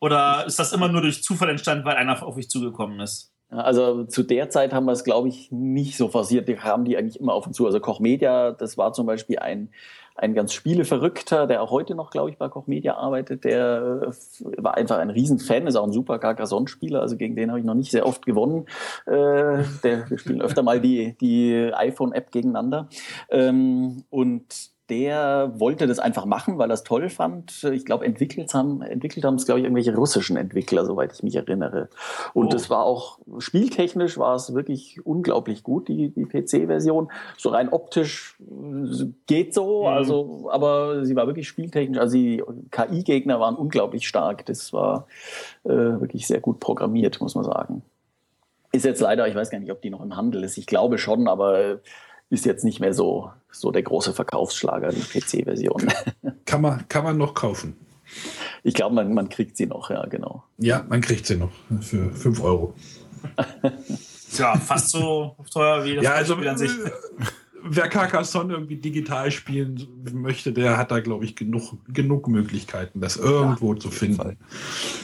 Oder 0.00 0.46
ist 0.46 0.58
das 0.58 0.72
immer 0.72 0.88
nur 0.88 1.02
durch 1.02 1.22
Zufall 1.22 1.50
entstanden, 1.50 1.84
weil 1.84 1.96
einer 1.96 2.22
auf 2.22 2.36
euch 2.36 2.48
zugekommen 2.48 3.00
ist? 3.00 3.34
Also 3.50 4.04
zu 4.04 4.22
der 4.22 4.48
Zeit 4.48 4.72
haben 4.72 4.86
wir 4.86 4.92
es, 4.92 5.04
glaube 5.04 5.28
ich, 5.28 5.52
nicht 5.52 5.94
so 5.94 6.08
forciert. 6.08 6.48
Die 6.48 6.58
haben 6.58 6.86
die 6.86 6.96
eigentlich 6.96 7.20
immer 7.20 7.34
auf 7.34 7.46
uns 7.46 7.56
zu. 7.56 7.66
Also 7.66 7.80
Koch 7.80 8.00
Media, 8.00 8.52
das 8.52 8.78
war 8.78 8.94
zum 8.94 9.04
Beispiel 9.04 9.40
ein, 9.40 9.70
ein 10.18 10.34
ganz 10.34 10.52
Spieleverrückter, 10.52 11.46
der 11.46 11.62
auch 11.62 11.70
heute 11.70 11.94
noch, 11.94 12.10
glaube 12.10 12.30
ich, 12.30 12.38
bei 12.38 12.48
Koch 12.48 12.66
Media 12.66 12.96
arbeitet. 12.96 13.44
Der 13.44 14.02
äh, 14.02 14.62
war 14.62 14.76
einfach 14.76 14.98
ein 14.98 15.10
Riesenfan, 15.10 15.66
ist 15.66 15.76
auch 15.76 15.86
ein 15.86 15.92
super 15.92 16.18
Carcassonne-Spieler. 16.18 17.00
Also 17.00 17.16
gegen 17.16 17.36
den 17.36 17.50
habe 17.50 17.60
ich 17.60 17.64
noch 17.64 17.74
nicht 17.74 17.92
sehr 17.92 18.06
oft 18.06 18.26
gewonnen. 18.26 18.66
Äh, 19.06 19.62
der, 19.82 20.10
wir 20.10 20.18
spielen 20.18 20.42
öfter 20.42 20.62
mal 20.62 20.80
die, 20.80 21.16
die 21.20 21.72
iPhone-App 21.72 22.32
gegeneinander. 22.32 22.88
Ähm, 23.30 24.04
und 24.10 24.72
der 24.90 25.52
wollte 25.56 25.86
das 25.86 25.98
einfach 25.98 26.24
machen, 26.24 26.56
weil 26.58 26.70
er 26.70 26.74
es 26.74 26.82
toll 26.82 27.10
fand. 27.10 27.62
Ich 27.64 27.84
glaube, 27.84 28.06
entwickelt 28.06 28.54
haben 28.54 28.80
entwickelt 28.80 29.24
haben 29.24 29.34
es, 29.34 29.44
glaube 29.44 29.60
ich, 29.60 29.64
irgendwelche 29.64 29.94
russischen 29.94 30.36
Entwickler, 30.36 30.86
soweit 30.86 31.12
ich 31.12 31.22
mich 31.22 31.36
erinnere. 31.36 31.88
Und 32.32 32.54
es 32.54 32.66
oh. 32.66 32.70
war 32.70 32.84
auch 32.84 33.18
spieltechnisch 33.38 34.16
war 34.16 34.34
es 34.34 34.54
wirklich 34.54 35.04
unglaublich 35.04 35.62
gut, 35.62 35.88
die, 35.88 36.10
die 36.10 36.24
PC-Version. 36.24 37.10
So 37.36 37.50
rein 37.50 37.68
optisch 37.68 38.36
äh, 38.40 39.06
geht 39.26 39.52
so, 39.52 39.82
mhm. 39.82 39.88
also, 39.88 40.48
aber 40.50 41.04
sie 41.04 41.16
war 41.16 41.26
wirklich 41.26 41.48
spieltechnisch. 41.48 41.98
Also 41.98 42.16
die 42.16 42.42
KI-Gegner 42.70 43.40
waren 43.40 43.56
unglaublich 43.56 44.08
stark. 44.08 44.46
Das 44.46 44.72
war 44.72 45.06
äh, 45.64 45.68
wirklich 45.68 46.26
sehr 46.26 46.40
gut 46.40 46.60
programmiert, 46.60 47.20
muss 47.20 47.34
man 47.34 47.44
sagen. 47.44 47.82
Ist 48.72 48.84
jetzt 48.84 49.00
leider, 49.00 49.26
ich 49.28 49.34
weiß 49.34 49.50
gar 49.50 49.58
nicht, 49.58 49.72
ob 49.72 49.82
die 49.82 49.90
noch 49.90 50.02
im 50.02 50.16
Handel 50.16 50.44
ist. 50.44 50.58
Ich 50.58 50.66
glaube 50.66 50.98
schon, 50.98 51.26
aber 51.26 51.80
ist 52.30 52.44
jetzt 52.44 52.64
nicht 52.64 52.80
mehr 52.80 52.94
so, 52.94 53.30
so 53.50 53.70
der 53.70 53.82
große 53.82 54.12
Verkaufsschlager, 54.12 54.90
die 54.90 55.00
PC-Version. 55.00 55.88
Kann 56.44 56.62
man, 56.62 56.88
kann 56.88 57.04
man 57.04 57.18
noch 57.18 57.34
kaufen. 57.34 57.76
Ich 58.62 58.72
glaube, 58.72 58.94
man, 58.94 59.12
man 59.12 59.28
kriegt 59.28 59.56
sie 59.56 59.66
noch, 59.66 59.90
ja, 59.90 60.06
genau. 60.06 60.44
Ja, 60.56 60.84
man 60.88 61.02
kriegt 61.02 61.26
sie 61.26 61.36
noch 61.36 61.50
für 61.82 62.10
5 62.10 62.42
Euro. 62.42 62.74
Tja, 64.34 64.56
fast 64.56 64.90
so 64.90 65.36
teuer 65.52 65.84
wie 65.84 65.96
das 65.96 66.04
ja, 66.04 66.12
also, 66.12 66.34
Spiel 66.34 66.48
an 66.48 66.56
sich. 66.56 66.70
Äh, 66.70 66.90
wer 67.62 67.88
Carcassonne 67.88 68.54
irgendwie 68.54 68.76
digital 68.76 69.30
spielen 69.30 69.86
möchte, 70.12 70.52
der 70.52 70.76
hat 70.78 70.90
da, 70.90 71.00
glaube 71.00 71.24
ich, 71.24 71.36
genug, 71.36 71.74
genug 71.88 72.28
Möglichkeiten, 72.28 73.00
das 73.00 73.16
irgendwo 73.16 73.74
ja, 73.74 73.80
zu 73.80 73.90
finden. 73.90 74.38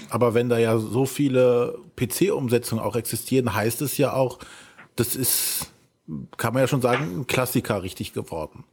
Aber 0.08 0.34
wenn 0.34 0.48
da 0.48 0.58
ja 0.58 0.78
so 0.78 1.04
viele 1.04 1.78
PC-Umsetzungen 1.96 2.82
auch 2.82 2.96
existieren, 2.96 3.54
heißt 3.54 3.82
es 3.82 3.98
ja 3.98 4.14
auch, 4.14 4.38
das 4.96 5.16
ist 5.16 5.73
kann 6.36 6.54
man 6.54 6.62
ja 6.62 6.66
schon 6.66 6.82
sagen, 6.82 7.20
ein 7.20 7.26
Klassiker 7.26 7.82
richtig 7.82 8.12
geworden. 8.12 8.64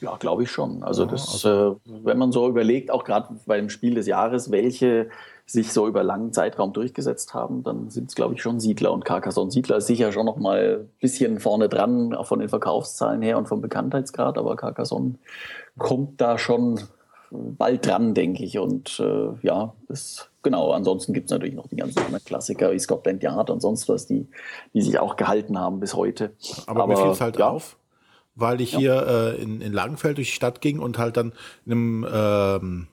Ja, 0.00 0.16
glaube 0.16 0.42
ich 0.42 0.50
schon. 0.50 0.82
Also, 0.82 1.04
ja, 1.04 1.10
das, 1.10 1.28
also 1.32 1.80
äh, 1.86 1.90
wenn 2.04 2.18
man 2.18 2.32
so 2.32 2.48
überlegt, 2.48 2.90
auch 2.90 3.04
gerade 3.04 3.34
bei 3.46 3.56
dem 3.56 3.70
Spiel 3.70 3.94
des 3.94 4.06
Jahres, 4.06 4.50
welche 4.50 5.08
sich 5.46 5.72
so 5.72 5.86
über 5.86 6.02
langen 6.02 6.32
Zeitraum 6.32 6.72
durchgesetzt 6.72 7.32
haben, 7.32 7.62
dann 7.62 7.88
sind 7.88 8.08
es, 8.08 8.14
glaube 8.14 8.34
ich, 8.34 8.42
schon 8.42 8.58
Siedler 8.60 8.92
und 8.92 9.04
Carcassonne. 9.04 9.50
Siedler 9.50 9.76
ist 9.76 9.86
sicher 9.86 10.12
schon 10.12 10.26
noch 10.26 10.36
mal 10.36 10.80
ein 10.80 10.90
bisschen 11.00 11.38
vorne 11.38 11.68
dran, 11.68 12.14
auch 12.14 12.26
von 12.26 12.40
den 12.40 12.48
Verkaufszahlen 12.48 13.22
her 13.22 13.38
und 13.38 13.46
vom 13.46 13.60
Bekanntheitsgrad, 13.60 14.38
aber 14.38 14.56
Carcassonne 14.56 15.14
kommt 15.78 16.20
da 16.20 16.36
schon 16.36 16.80
bald 17.30 17.86
dran, 17.86 18.12
denke 18.12 18.44
ich. 18.44 18.58
Und 18.58 19.00
äh, 19.00 19.28
ja, 19.42 19.72
das 19.88 20.30
genau, 20.46 20.70
ansonsten 20.70 21.12
gibt 21.12 21.26
es 21.26 21.32
natürlich 21.32 21.56
noch 21.56 21.66
die 21.66 21.74
ganzen 21.74 21.98
anderen 21.98 22.24
Klassiker 22.24 22.70
wie 22.70 22.78
Scotland 22.78 23.20
Yard 23.20 23.50
und 23.50 23.60
sonst 23.60 23.88
was, 23.88 24.06
die, 24.06 24.28
die 24.74 24.80
sich 24.80 24.96
auch 25.00 25.16
gehalten 25.16 25.58
haben 25.58 25.80
bis 25.80 25.94
heute. 25.94 26.36
Aber, 26.68 26.84
Aber 26.84 26.94
mir 26.94 26.96
fiel 26.96 27.10
es 27.10 27.20
halt 27.20 27.36
ja. 27.36 27.48
auf, 27.48 27.76
weil 28.36 28.60
ich 28.60 28.72
ja. 28.72 28.78
hier 28.78 29.06
äh, 29.08 29.42
in, 29.42 29.60
in 29.60 29.72
Langenfeld 29.72 30.18
durch 30.18 30.28
die 30.28 30.34
Stadt 30.34 30.60
ging 30.60 30.78
und 30.78 30.98
halt 30.98 31.16
dann 31.16 31.32
in 31.64 31.72
einem 31.72 32.06
ähm, 32.08 32.86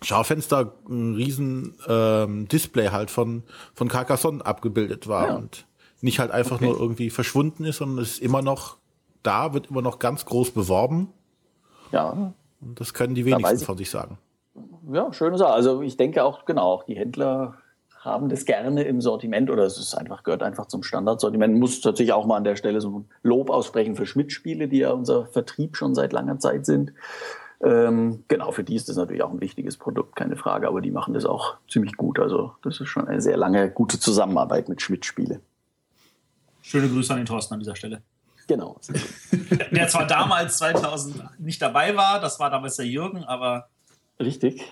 Schaufenster 0.00 0.72
ein 0.88 1.16
riesen 1.16 1.74
ähm, 1.86 2.48
Display 2.48 2.88
halt 2.88 3.10
von, 3.10 3.42
von 3.74 3.88
Carcassonne 3.88 4.44
abgebildet 4.44 5.06
war 5.06 5.28
ja. 5.28 5.34
und 5.36 5.66
nicht 6.00 6.18
halt 6.18 6.30
einfach 6.30 6.56
okay. 6.56 6.66
nur 6.66 6.80
irgendwie 6.80 7.10
verschwunden 7.10 7.66
ist, 7.66 7.76
sondern 7.76 8.02
es 8.02 8.12
ist 8.12 8.22
immer 8.22 8.40
noch 8.40 8.78
da, 9.22 9.52
wird 9.52 9.66
immer 9.66 9.82
noch 9.82 9.98
ganz 9.98 10.24
groß 10.24 10.52
beworben. 10.52 11.12
Ja. 11.92 12.32
Und 12.62 12.80
das 12.80 12.94
können 12.94 13.14
die 13.14 13.26
wenigsten 13.26 13.58
von 13.58 13.76
sich 13.76 13.90
sagen. 13.90 14.16
Ja, 14.92 15.12
schöne 15.12 15.38
Sache. 15.38 15.52
Also 15.52 15.82
ich 15.82 15.96
denke 15.96 16.24
auch, 16.24 16.44
genau, 16.44 16.62
auch 16.62 16.84
die 16.84 16.96
Händler 16.96 17.58
haben 18.00 18.28
das 18.28 18.44
gerne 18.44 18.84
im 18.84 19.00
Sortiment 19.00 19.50
oder 19.50 19.64
es 19.64 19.78
ist 19.78 19.94
einfach, 19.94 20.22
gehört 20.22 20.42
einfach 20.42 20.66
zum 20.66 20.82
Standardsortiment. 20.82 21.58
Muss 21.58 21.84
natürlich 21.84 22.12
auch 22.12 22.24
mal 22.24 22.36
an 22.36 22.44
der 22.44 22.56
Stelle 22.56 22.80
so 22.80 23.00
ein 23.00 23.04
Lob 23.22 23.50
aussprechen 23.50 23.96
für 23.96 24.06
Schmidt-Spiele, 24.06 24.68
die 24.68 24.78
ja 24.78 24.92
unser 24.92 25.26
Vertrieb 25.26 25.76
schon 25.76 25.94
seit 25.94 26.12
langer 26.12 26.38
Zeit 26.38 26.66
sind. 26.66 26.92
Ähm, 27.62 28.24
genau, 28.28 28.52
für 28.52 28.62
die 28.62 28.76
ist 28.76 28.88
das 28.88 28.96
natürlich 28.96 29.22
auch 29.22 29.30
ein 29.30 29.40
wichtiges 29.40 29.76
Produkt, 29.76 30.14
keine 30.14 30.36
Frage, 30.36 30.68
aber 30.68 30.80
die 30.80 30.90
machen 30.90 31.14
das 31.14 31.24
auch 31.24 31.56
ziemlich 31.68 31.96
gut. 31.96 32.20
Also 32.20 32.52
das 32.62 32.80
ist 32.80 32.88
schon 32.88 33.08
eine 33.08 33.20
sehr 33.20 33.36
lange 33.36 33.70
gute 33.70 33.98
Zusammenarbeit 33.98 34.68
mit 34.68 34.82
Schmidt-Spiele. 34.82 35.40
Schöne 36.62 36.88
Grüße 36.88 37.12
an 37.12 37.20
den 37.20 37.26
Thorsten 37.26 37.54
an 37.54 37.60
dieser 37.60 37.76
Stelle. 37.76 38.02
Genau. 38.46 38.78
Der 39.72 39.88
zwar 39.88 40.06
damals 40.06 40.58
2000 40.58 41.40
nicht 41.40 41.60
dabei 41.60 41.96
war, 41.96 42.20
das 42.20 42.38
war 42.38 42.50
damals 42.50 42.76
der 42.76 42.86
Jürgen, 42.86 43.24
aber. 43.24 43.68
Richtig. 44.20 44.62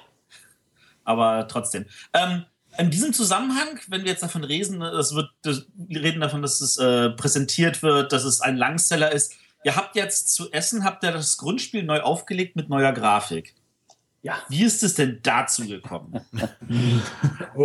Aber 1.05 1.47
trotzdem. 1.49 1.87
Ähm, 2.13 2.45
in 2.79 2.91
diesem 2.91 3.13
Zusammenhang, 3.13 3.79
wenn 3.89 4.03
wir 4.03 4.11
jetzt 4.11 4.23
davon 4.23 4.45
reden, 4.45 4.81
das 4.81 5.15
wird, 5.15 5.31
das, 5.43 5.67
wir 5.75 6.03
reden 6.03 6.21
davon, 6.21 6.43
dass 6.43 6.61
es 6.61 6.79
äh, 6.79 7.11
präsentiert 7.11 7.83
wird, 7.83 8.13
dass 8.13 8.25
es 8.25 8.41
ein 8.41 8.57
Langseller 8.57 9.13
ist. 9.13 9.35
Ihr 9.65 9.77
habt 9.77 9.97
jetzt 9.97 10.35
zu 10.35 10.51
Essen, 10.51 10.85
habt 10.85 11.05
ihr 11.05 11.13
das 11.13 11.37
Grundspiel 11.39 11.85
neu 11.85 12.01
aufgelegt 12.01 12.57
mit 12.57 12.69
neuer 12.69 12.93
Grafik. 12.93 13.55
Ja. 14.23 14.39
Wie 14.49 14.65
ist 14.65 14.83
es 14.83 14.95
denn 14.95 15.21
dazu 15.23 15.67
gekommen? 15.67 16.21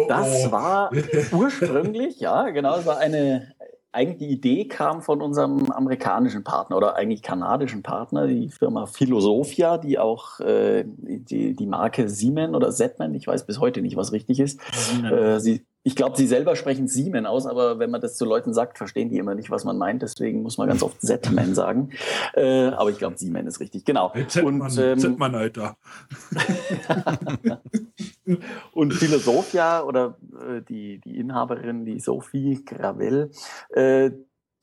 das 0.08 0.52
war 0.52 0.92
ursprünglich, 1.32 2.20
ja, 2.20 2.50
genau, 2.50 2.78
es 2.78 2.86
war 2.86 2.98
eine, 2.98 3.54
eigentlich 3.92 4.18
die 4.18 4.34
Idee 4.34 4.66
kam 4.68 5.02
von 5.02 5.22
unserem 5.22 5.72
amerikanischen 5.72 6.44
Partner 6.44 6.78
oder 6.78 6.96
eigentlich 6.96 7.24
kanadischen 7.24 7.82
Partner, 7.82 8.28
die 8.28 8.50
Firma 8.50 8.86
Philosophia, 8.86 9.78
die 9.78 9.98
auch 9.98 10.40
äh, 10.40 10.84
die, 10.86 11.56
die 11.56 11.66
Marke 11.66 12.08
Siemens 12.08 12.56
oder 12.56 12.72
Zetman, 12.72 13.16
ich 13.16 13.26
weiß 13.26 13.46
bis 13.46 13.60
heute 13.60 13.82
nicht, 13.82 13.96
was 13.96 14.12
richtig 14.12 14.40
ist. 14.40 14.60
Äh, 15.04 15.40
sie, 15.40 15.66
ich 15.84 15.96
glaube, 15.96 16.18
sie 16.18 16.28
selber 16.28 16.56
sprechen 16.56 16.88
Siemen 16.88 17.26
aus, 17.26 17.48
aber 17.48 17.80
wenn 17.80 17.90
man 17.90 18.02
das 18.02 18.16
zu 18.16 18.26
Leuten 18.26 18.54
sagt, 18.54 18.78
verstehen 18.78 19.10
die 19.10 19.18
immer 19.18 19.34
nicht, 19.34 19.50
was 19.50 19.64
man 19.64 19.78
meint. 19.78 20.02
Deswegen 20.02 20.44
muss 20.44 20.58
man 20.58 20.68
ganz 20.68 20.84
oft 20.84 21.02
Zetman 21.02 21.56
sagen. 21.56 21.90
Äh, 22.34 22.68
aber 22.68 22.90
ich 22.92 22.98
glaube, 22.98 23.18
Siemen 23.18 23.48
ist 23.48 23.60
richtig. 23.60 23.86
Genau. 23.86 24.14
Zetman, 24.28 24.62
und, 24.62 24.78
ähm, 24.78 25.00
Zetman, 25.00 25.36
Alter. 25.36 25.78
und 28.74 28.94
Philosophia 28.94 29.84
oder 29.84 30.18
äh, 30.34 30.62
die, 30.62 31.00
die 31.00 31.18
Inhaberin, 31.18 31.86
die 31.86 32.00
Sophie 32.00 32.64
Gravel, 32.64 33.32
äh, 33.70 34.12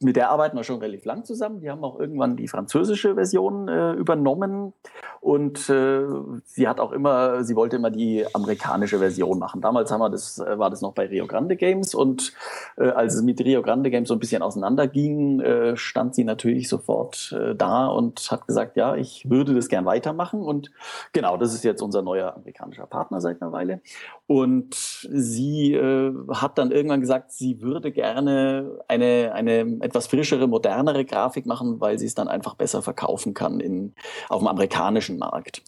mit 0.00 0.16
der 0.16 0.30
arbeiten 0.30 0.56
wir 0.56 0.64
schon 0.64 0.78
relativ 0.78 1.06
lang 1.06 1.24
zusammen. 1.24 1.60
Die 1.60 1.70
haben 1.70 1.82
auch 1.82 1.98
irgendwann 1.98 2.36
die 2.36 2.48
französische 2.48 3.14
Version 3.14 3.68
äh, 3.68 3.92
übernommen 3.92 4.74
und 5.20 5.70
äh, 5.70 6.04
sie 6.44 6.68
hat 6.68 6.80
auch 6.80 6.92
immer, 6.92 7.42
sie 7.44 7.56
wollte 7.56 7.76
immer 7.76 7.90
die 7.90 8.24
amerikanische 8.34 8.98
Version 8.98 9.38
machen. 9.38 9.62
Damals 9.62 9.90
haben 9.90 10.00
wir 10.00 10.10
das, 10.10 10.38
äh, 10.38 10.58
war 10.58 10.68
das 10.68 10.82
noch 10.82 10.92
bei 10.92 11.06
Rio 11.06 11.26
Grande 11.26 11.56
Games 11.56 11.94
und 11.94 12.34
äh, 12.76 12.88
als 12.88 13.14
es 13.14 13.22
mit 13.22 13.40
Rio 13.40 13.62
Grande 13.62 13.90
Games 13.90 14.08
so 14.08 14.14
ein 14.14 14.20
bisschen 14.20 14.42
auseinanderging, 14.42 15.40
äh, 15.40 15.76
stand 15.78 16.14
sie 16.14 16.24
natürlich 16.24 16.68
sofort 16.68 17.34
äh, 17.38 17.54
da 17.54 17.86
und 17.86 18.30
hat 18.30 18.46
gesagt, 18.46 18.76
ja, 18.76 18.96
ich 18.96 19.28
würde 19.30 19.54
das 19.54 19.68
gern 19.68 19.86
weitermachen 19.86 20.42
und 20.42 20.70
genau, 21.14 21.38
das 21.38 21.54
ist 21.54 21.64
jetzt 21.64 21.80
unser 21.80 22.02
neuer 22.02 22.36
amerikanischer 22.36 22.86
Partner 22.86 23.22
seit 23.22 23.40
einer 23.40 23.52
Weile 23.52 23.80
und 24.26 24.74
sie 24.74 25.72
äh, 25.72 26.12
hat 26.34 26.58
dann 26.58 26.70
irgendwann 26.70 27.00
gesagt, 27.00 27.32
sie 27.32 27.62
würde 27.62 27.92
gerne 27.92 28.78
eine 28.88 29.32
eine 29.32 29.85
etwas 29.86 30.06
frischere, 30.06 30.46
modernere 30.46 31.04
Grafik 31.04 31.46
machen, 31.46 31.80
weil 31.80 31.98
sie 31.98 32.06
es 32.06 32.14
dann 32.14 32.28
einfach 32.28 32.54
besser 32.54 32.82
verkaufen 32.82 33.34
kann 33.34 33.60
in, 33.60 33.94
auf 34.28 34.40
dem 34.40 34.48
amerikanischen 34.48 35.18
Markt. 35.18 35.62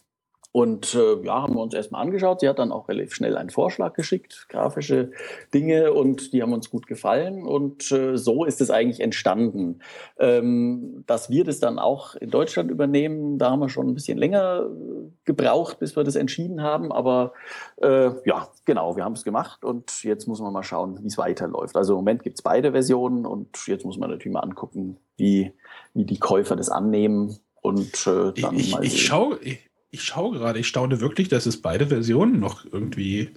Und 0.51 0.95
äh, 0.95 1.23
ja, 1.23 1.43
haben 1.43 1.53
wir 1.53 1.61
uns 1.61 1.75
erstmal 1.75 2.01
angeschaut. 2.01 2.39
Sie 2.39 2.49
hat 2.49 2.57
dann 2.57 2.71
auch 2.71 2.89
relativ 2.89 3.13
schnell 3.13 3.37
einen 3.37 3.51
Vorschlag 3.51 3.93
geschickt, 3.93 4.47
grafische 4.49 5.11
Dinge, 5.53 5.93
und 5.93 6.33
die 6.33 6.41
haben 6.41 6.53
uns 6.53 6.71
gut 6.71 6.87
gefallen. 6.87 7.45
Und 7.45 7.91
äh, 7.91 8.17
so 8.17 8.45
ist 8.45 8.59
es 8.59 8.71
eigentlich 8.71 8.99
entstanden. 8.99 9.81
Ähm, 10.17 11.03
dass 11.05 11.29
wir 11.29 11.43
das 11.43 11.59
dann 11.59 11.77
auch 11.77 12.15
in 12.15 12.31
Deutschland 12.31 12.71
übernehmen, 12.71 13.37
da 13.37 13.51
haben 13.51 13.59
wir 13.59 13.69
schon 13.69 13.89
ein 13.89 13.93
bisschen 13.93 14.17
länger 14.17 14.65
äh, 14.65 15.11
gebraucht, 15.23 15.77
bis 15.77 15.95
wir 15.95 16.03
das 16.03 16.15
entschieden 16.15 16.63
haben. 16.63 16.91
Aber 16.91 17.33
äh, 17.77 18.09
ja, 18.25 18.47
genau, 18.65 18.95
wir 18.95 19.03
haben 19.03 19.13
es 19.13 19.23
gemacht 19.23 19.63
und 19.63 20.03
jetzt 20.03 20.27
muss 20.27 20.41
man 20.41 20.51
mal 20.51 20.63
schauen, 20.63 20.97
wie 21.03 21.07
es 21.07 21.17
weiterläuft. 21.19 21.77
Also 21.77 21.93
im 21.93 21.97
Moment 21.97 22.23
gibt 22.23 22.39
es 22.39 22.41
beide 22.41 22.71
Versionen 22.71 23.27
und 23.27 23.67
jetzt 23.67 23.85
muss 23.85 23.99
man 23.99 24.09
natürlich 24.09 24.33
mal 24.33 24.39
angucken, 24.39 24.97
wie, 25.15 25.53
wie 25.93 26.05
die 26.05 26.17
Käufer 26.17 26.55
das 26.55 26.69
annehmen 26.69 27.37
und 27.61 28.07
äh, 28.07 28.31
dann 28.41 28.55
ich, 28.55 28.71
mal. 28.71 28.83
Ich 28.83 29.05
schaue, 29.05 29.37
ich, 29.41 29.68
ich 29.91 30.03
schaue 30.03 30.37
gerade, 30.37 30.59
ich 30.59 30.67
staune 30.67 31.01
wirklich, 31.01 31.29
dass 31.29 31.45
es 31.45 31.61
beide 31.61 31.87
Versionen 31.87 32.39
noch 32.39 32.65
irgendwie 32.71 33.31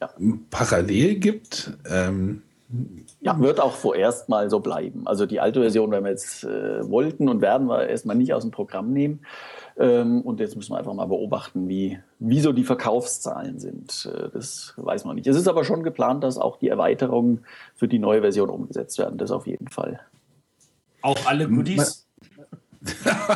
ja. 0.00 0.10
parallel 0.50 1.16
gibt. 1.16 1.72
Ähm, 1.88 2.42
ja, 3.20 3.38
wird 3.38 3.60
auch 3.60 3.74
vorerst 3.74 4.28
mal 4.28 4.50
so 4.50 4.60
bleiben. 4.60 5.06
Also 5.06 5.26
die 5.26 5.40
alte 5.40 5.60
Version, 5.60 5.90
wenn 5.90 6.04
wir 6.04 6.10
jetzt 6.10 6.44
äh, 6.44 6.88
wollten 6.88 7.28
und 7.28 7.40
werden 7.40 7.68
wir 7.68 7.86
erstmal 7.86 8.16
nicht 8.16 8.32
aus 8.34 8.42
dem 8.42 8.50
Programm 8.50 8.92
nehmen. 8.92 9.20
Ähm, 9.76 10.22
und 10.22 10.40
jetzt 10.40 10.56
müssen 10.56 10.72
wir 10.72 10.78
einfach 10.78 10.94
mal 10.94 11.06
beobachten, 11.06 11.68
wie, 11.68 11.98
wie 12.18 12.40
so 12.40 12.52
die 12.52 12.64
Verkaufszahlen 12.64 13.58
sind. 13.58 14.10
Äh, 14.12 14.30
das 14.32 14.74
weiß 14.76 15.04
man 15.04 15.16
nicht. 15.16 15.26
Es 15.26 15.36
ist 15.36 15.48
aber 15.48 15.64
schon 15.64 15.82
geplant, 15.82 16.24
dass 16.24 16.38
auch 16.38 16.56
die 16.58 16.68
Erweiterungen 16.68 17.44
für 17.74 17.88
die 17.88 17.98
neue 17.98 18.22
Version 18.22 18.50
umgesetzt 18.50 18.98
werden. 18.98 19.18
Das 19.18 19.30
auf 19.30 19.46
jeden 19.46 19.68
Fall. 19.68 20.00
Auch 21.02 21.26
alle 21.26 21.48
Goodies? 21.48 22.03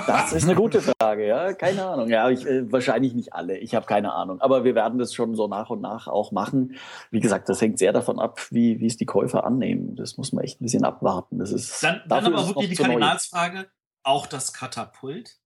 Das 0.06 0.32
ist 0.32 0.44
eine 0.44 0.54
gute 0.54 0.82
Frage, 0.82 1.26
ja. 1.26 1.54
Keine 1.54 1.86
Ahnung. 1.86 2.08
Ja, 2.08 2.28
ich, 2.28 2.46
äh, 2.46 2.70
wahrscheinlich 2.70 3.14
nicht 3.14 3.32
alle. 3.32 3.56
Ich 3.58 3.74
habe 3.74 3.86
keine 3.86 4.12
Ahnung. 4.12 4.42
Aber 4.42 4.64
wir 4.64 4.74
werden 4.74 4.98
das 4.98 5.14
schon 5.14 5.34
so 5.34 5.48
nach 5.48 5.70
und 5.70 5.80
nach 5.80 6.06
auch 6.06 6.32
machen. 6.32 6.76
Wie 7.10 7.20
gesagt, 7.20 7.48
das 7.48 7.60
hängt 7.60 7.78
sehr 7.78 7.92
davon 7.92 8.18
ab, 8.18 8.40
wie, 8.50 8.78
wie 8.80 8.86
es 8.86 8.98
die 8.98 9.06
Käufer 9.06 9.44
annehmen. 9.44 9.96
Das 9.96 10.18
muss 10.18 10.32
man 10.32 10.44
echt 10.44 10.60
ein 10.60 10.64
bisschen 10.64 10.84
abwarten. 10.84 11.38
Das 11.38 11.50
ist, 11.52 11.82
dann, 11.82 12.02
dann 12.06 12.26
aber 12.26 12.46
wirklich 12.46 12.68
die 12.70 12.76
Kardinalsfrage: 12.76 13.68
Auch 14.02 14.26
das 14.26 14.52
Katapult? 14.52 15.38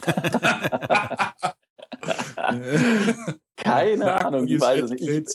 keine 3.56 4.24
Ahnung. 4.24 4.46
Ich 4.46 4.58
weiß 4.60 4.84
es 4.84 4.90
nicht. 4.92 5.28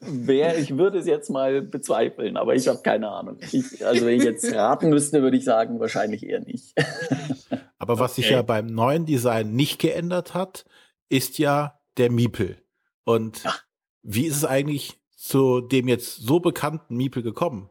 Ich, 0.00 0.08
Wer, 0.10 0.58
ich 0.58 0.76
würde 0.76 0.98
es 0.98 1.06
jetzt 1.06 1.28
mal 1.28 1.60
bezweifeln, 1.60 2.36
aber 2.36 2.54
ich 2.54 2.68
habe 2.68 2.80
keine 2.82 3.08
Ahnung. 3.08 3.38
Ich, 3.52 3.84
also 3.84 4.06
wenn 4.06 4.16
ich 4.16 4.24
jetzt 4.24 4.52
raten 4.54 4.90
müsste, 4.90 5.22
würde 5.22 5.36
ich 5.36 5.44
sagen, 5.44 5.80
wahrscheinlich 5.80 6.24
eher 6.24 6.40
nicht. 6.40 6.74
aber 7.78 7.98
was 7.98 8.12
okay. 8.12 8.22
sich 8.22 8.30
ja 8.30 8.42
beim 8.42 8.66
neuen 8.66 9.06
Design 9.06 9.54
nicht 9.54 9.80
geändert 9.80 10.34
hat, 10.34 10.64
ist 11.08 11.38
ja 11.38 11.80
der 11.96 12.10
Miepel. 12.10 12.58
Und 13.04 13.42
Ach. 13.44 13.64
wie 14.02 14.26
ist 14.26 14.36
es 14.36 14.44
eigentlich 14.44 15.00
zu 15.16 15.60
dem 15.60 15.88
jetzt 15.88 16.16
so 16.16 16.38
bekannten 16.38 16.96
Miepel 16.96 17.22
gekommen? 17.22 17.68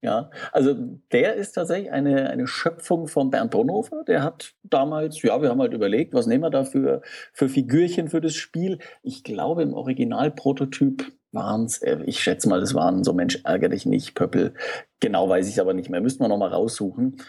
Ja, 0.00 0.30
also 0.52 0.74
der 1.10 1.34
ist 1.34 1.52
tatsächlich 1.52 1.90
eine, 1.90 2.30
eine 2.30 2.46
Schöpfung 2.46 3.08
von 3.08 3.30
Bernd 3.30 3.50
Bonhoeffer. 3.50 4.04
Der 4.04 4.22
hat 4.22 4.54
damals, 4.62 5.20
ja, 5.22 5.42
wir 5.42 5.48
haben 5.48 5.60
halt 5.60 5.74
überlegt, 5.74 6.14
was 6.14 6.28
nehmen 6.28 6.44
wir 6.44 6.50
da 6.50 6.62
für, 6.62 7.02
für 7.32 7.48
Figürchen 7.48 8.08
für 8.08 8.20
das 8.20 8.36
Spiel. 8.36 8.78
Ich 9.02 9.24
glaube, 9.24 9.62
im 9.62 9.74
Originalprototyp 9.74 11.10
waren 11.32 11.64
es, 11.64 11.78
äh, 11.82 11.98
ich 12.06 12.20
schätze 12.22 12.48
mal, 12.48 12.60
das 12.60 12.74
waren 12.74 13.04
so 13.04 13.12
Mensch, 13.12 13.40
ärger 13.44 13.68
dich 13.68 13.86
nicht, 13.86 14.14
Pöppel. 14.14 14.54
Genau 15.00 15.28
weiß 15.28 15.46
ich 15.46 15.54
es 15.54 15.60
aber 15.60 15.74
nicht 15.74 15.90
mehr. 15.90 16.00
Müssten 16.00 16.22
wir 16.22 16.28
nochmal 16.28 16.50
raussuchen. 16.50 17.22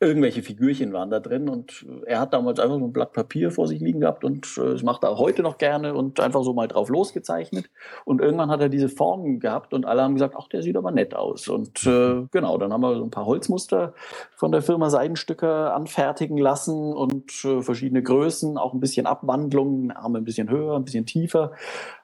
Irgendwelche 0.00 0.42
Figürchen 0.42 0.92
waren 0.92 1.10
da 1.10 1.20
drin 1.20 1.48
und 1.48 1.86
er 2.04 2.20
hat 2.20 2.32
damals 2.34 2.58
einfach 2.58 2.78
so 2.78 2.84
ein 2.84 2.92
Blatt 2.92 3.12
Papier 3.12 3.50
vor 3.50 3.68
sich 3.68 3.80
liegen 3.80 4.00
gehabt 4.00 4.24
und 4.24 4.58
äh, 4.58 4.82
macht 4.82 5.04
er 5.04 5.10
auch 5.10 5.18
heute 5.18 5.42
noch 5.42 5.56
gerne 5.56 5.94
und 5.94 6.18
einfach 6.20 6.42
so 6.42 6.52
mal 6.52 6.66
drauf 6.66 6.88
losgezeichnet. 6.88 7.70
Und 8.04 8.20
irgendwann 8.20 8.50
hat 8.50 8.60
er 8.60 8.68
diese 8.68 8.88
Formen 8.88 9.38
gehabt 9.38 9.72
und 9.72 9.86
alle 9.86 10.02
haben 10.02 10.14
gesagt, 10.14 10.34
ach, 10.36 10.48
der 10.48 10.62
sieht 10.62 10.76
aber 10.76 10.90
nett 10.90 11.14
aus. 11.14 11.48
Und 11.48 11.86
äh, 11.86 12.26
genau, 12.32 12.58
dann 12.58 12.72
haben 12.72 12.80
wir 12.80 12.96
so 12.96 13.04
ein 13.04 13.10
paar 13.10 13.26
Holzmuster 13.26 13.94
von 14.34 14.52
der 14.52 14.62
Firma 14.62 14.90
Seidenstücke 14.90 15.72
anfertigen 15.72 16.38
lassen 16.38 16.92
und 16.92 17.32
äh, 17.44 17.62
verschiedene 17.62 18.02
Größen, 18.02 18.58
auch 18.58 18.74
ein 18.74 18.80
bisschen 18.80 19.06
Abwandlungen, 19.06 19.92
Arme 19.92 20.18
ein 20.18 20.24
bisschen 20.24 20.50
höher, 20.50 20.74
ein 20.74 20.84
bisschen 20.84 21.06
tiefer. 21.06 21.52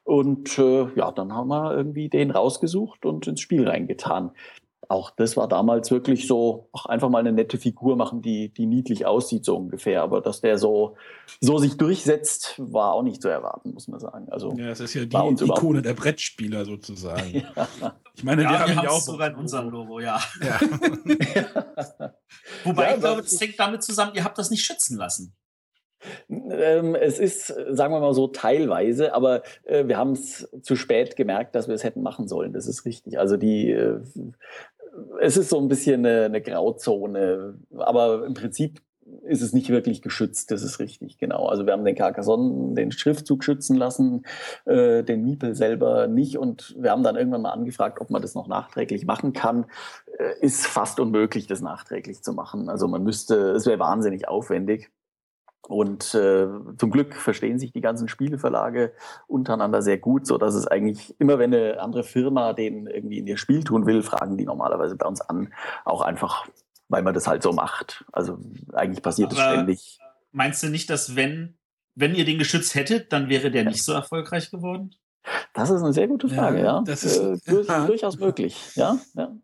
Und 0.04 0.58
äh, 0.58 0.86
ja, 0.94 1.12
dann 1.12 1.34
haben 1.34 1.48
wir 1.48 1.76
irgendwie 1.76 2.08
den 2.08 2.30
rausgesucht 2.30 3.04
und 3.04 3.26
ins 3.26 3.40
Spiel 3.40 3.68
reingetan. 3.68 4.32
Auch 4.90 5.10
das 5.10 5.36
war 5.36 5.46
damals 5.46 5.92
wirklich 5.92 6.26
so, 6.26 6.68
ach, 6.72 6.86
einfach 6.86 7.08
mal 7.08 7.20
eine 7.20 7.30
nette 7.30 7.58
Figur 7.58 7.94
machen, 7.94 8.22
die, 8.22 8.48
die 8.52 8.66
niedlich 8.66 9.06
aussieht, 9.06 9.44
so 9.44 9.56
ungefähr. 9.56 10.02
Aber 10.02 10.20
dass 10.20 10.40
der 10.40 10.58
so, 10.58 10.96
so 11.40 11.58
sich 11.58 11.76
durchsetzt, 11.76 12.56
war 12.58 12.94
auch 12.94 13.04
nicht 13.04 13.22
zu 13.22 13.28
erwarten, 13.28 13.72
muss 13.72 13.86
man 13.86 14.00
sagen. 14.00 14.26
Also, 14.32 14.52
ja, 14.54 14.70
es 14.70 14.80
ist 14.80 14.94
ja 14.94 15.04
die 15.04 15.44
Ikone 15.44 15.80
der 15.80 15.94
Brettspieler 15.94 16.64
sozusagen. 16.64 17.44
ja. 17.56 17.68
Ich 18.16 18.24
meine, 18.24 18.42
ja, 18.42 18.50
wir 18.50 18.58
haben 18.58 18.82
ja 18.82 18.90
auch 18.90 19.00
sogar 19.00 19.28
in 19.28 19.36
unserem 19.36 19.70
Logo, 19.70 20.00
ja. 20.00 20.20
ja. 20.42 20.60
Wobei 22.64 22.88
ja, 22.88 22.94
ich 22.94 23.00
glaube, 23.00 23.22
das 23.22 23.40
hängt 23.40 23.60
damit 23.60 23.84
zusammen, 23.84 24.10
ihr 24.16 24.24
habt 24.24 24.38
das 24.38 24.50
nicht 24.50 24.64
schützen 24.64 24.96
lassen. 24.96 25.36
Ähm, 26.18 26.94
es 26.94 27.18
ist, 27.18 27.46
sagen 27.46 27.92
wir 27.92 28.00
mal 28.00 28.14
so, 28.14 28.28
teilweise, 28.28 29.12
aber 29.12 29.42
äh, 29.64 29.86
wir 29.86 29.98
haben 29.98 30.12
es 30.12 30.48
zu 30.62 30.74
spät 30.74 31.14
gemerkt, 31.16 31.54
dass 31.54 31.68
wir 31.68 31.74
es 31.74 31.84
hätten 31.84 32.02
machen 32.02 32.26
sollen. 32.26 32.52
Das 32.52 32.66
ist 32.66 32.86
richtig. 32.86 33.18
Also 33.18 33.36
die, 33.36 33.70
äh, 33.70 34.00
es 35.20 35.36
ist 35.36 35.50
so 35.50 35.58
ein 35.58 35.68
bisschen 35.68 36.04
eine, 36.04 36.24
eine 36.24 36.40
Grauzone, 36.40 37.58
aber 37.76 38.24
im 38.26 38.34
Prinzip 38.34 38.80
ist 39.22 39.42
es 39.42 39.52
nicht 39.52 39.70
wirklich 39.70 40.02
geschützt, 40.02 40.50
das 40.50 40.62
ist 40.62 40.78
richtig, 40.78 41.18
genau. 41.18 41.46
Also 41.46 41.66
wir 41.66 41.72
haben 41.72 41.84
den 41.84 41.94
Carcassonne, 41.94 42.74
den 42.74 42.92
Schriftzug 42.92 43.44
schützen 43.44 43.76
lassen, 43.76 44.24
äh, 44.66 45.02
den 45.02 45.24
Miepel 45.24 45.54
selber 45.54 46.06
nicht 46.06 46.38
und 46.38 46.76
wir 46.78 46.90
haben 46.90 47.02
dann 47.02 47.16
irgendwann 47.16 47.42
mal 47.42 47.50
angefragt, 47.50 48.00
ob 48.00 48.10
man 48.10 48.22
das 48.22 48.34
noch 48.34 48.46
nachträglich 48.46 49.06
machen 49.06 49.32
kann. 49.32 49.66
Äh, 50.18 50.34
ist 50.40 50.66
fast 50.66 51.00
unmöglich, 51.00 51.46
das 51.46 51.60
nachträglich 51.60 52.22
zu 52.22 52.32
machen. 52.32 52.68
Also 52.68 52.88
man 52.88 53.02
müsste, 53.02 53.50
es 53.50 53.66
wäre 53.66 53.78
wahnsinnig 53.78 54.28
aufwendig. 54.28 54.90
Und 55.68 56.14
äh, 56.14 56.48
zum 56.78 56.90
Glück 56.90 57.14
verstehen 57.14 57.58
sich 57.58 57.72
die 57.72 57.80
ganzen 57.80 58.08
Spieleverlage 58.08 58.92
untereinander 59.28 59.82
sehr 59.82 59.98
gut, 59.98 60.26
so 60.26 60.36
dass 60.36 60.54
es 60.54 60.66
eigentlich 60.66 61.14
immer, 61.20 61.38
wenn 61.38 61.54
eine 61.54 61.80
andere 61.80 62.02
Firma 62.02 62.52
den 62.54 62.86
irgendwie 62.86 63.18
in 63.18 63.26
ihr 63.26 63.36
Spiel 63.36 63.62
tun 63.62 63.86
will, 63.86 64.02
fragen 64.02 64.36
die 64.36 64.44
normalerweise 64.44 64.96
bei 64.96 65.06
uns 65.06 65.20
an, 65.20 65.52
auch 65.84 66.00
einfach, 66.00 66.46
weil 66.88 67.02
man 67.02 67.14
das 67.14 67.28
halt 67.28 67.42
so 67.42 67.52
macht. 67.52 68.04
Also 68.10 68.38
eigentlich 68.72 69.02
passiert 69.02 69.32
es 69.32 69.38
ständig. 69.38 69.98
Meinst 70.32 70.62
du 70.62 70.68
nicht, 70.68 70.90
dass 70.90 71.14
wenn 71.14 71.56
wenn 71.94 72.14
ihr 72.14 72.24
den 72.24 72.38
geschützt 72.38 72.74
hättet, 72.74 73.12
dann 73.12 73.28
wäre 73.28 73.50
der 73.50 73.64
nicht 73.64 73.84
so 73.84 73.92
erfolgreich 73.92 74.50
geworden? 74.50 74.94
Das 75.52 75.70
ist 75.70 75.82
eine 75.82 75.92
sehr 75.92 76.08
gute 76.08 76.28
Frage, 76.28 76.58
ja. 76.58 76.64
ja. 76.64 76.82
Das 76.82 77.04
ist 77.04 77.18
äh, 77.18 77.36
durch, 77.46 77.66
durchaus 77.66 78.18
möglich, 78.18 78.74
ja. 78.74 78.98
ja. 79.14 79.36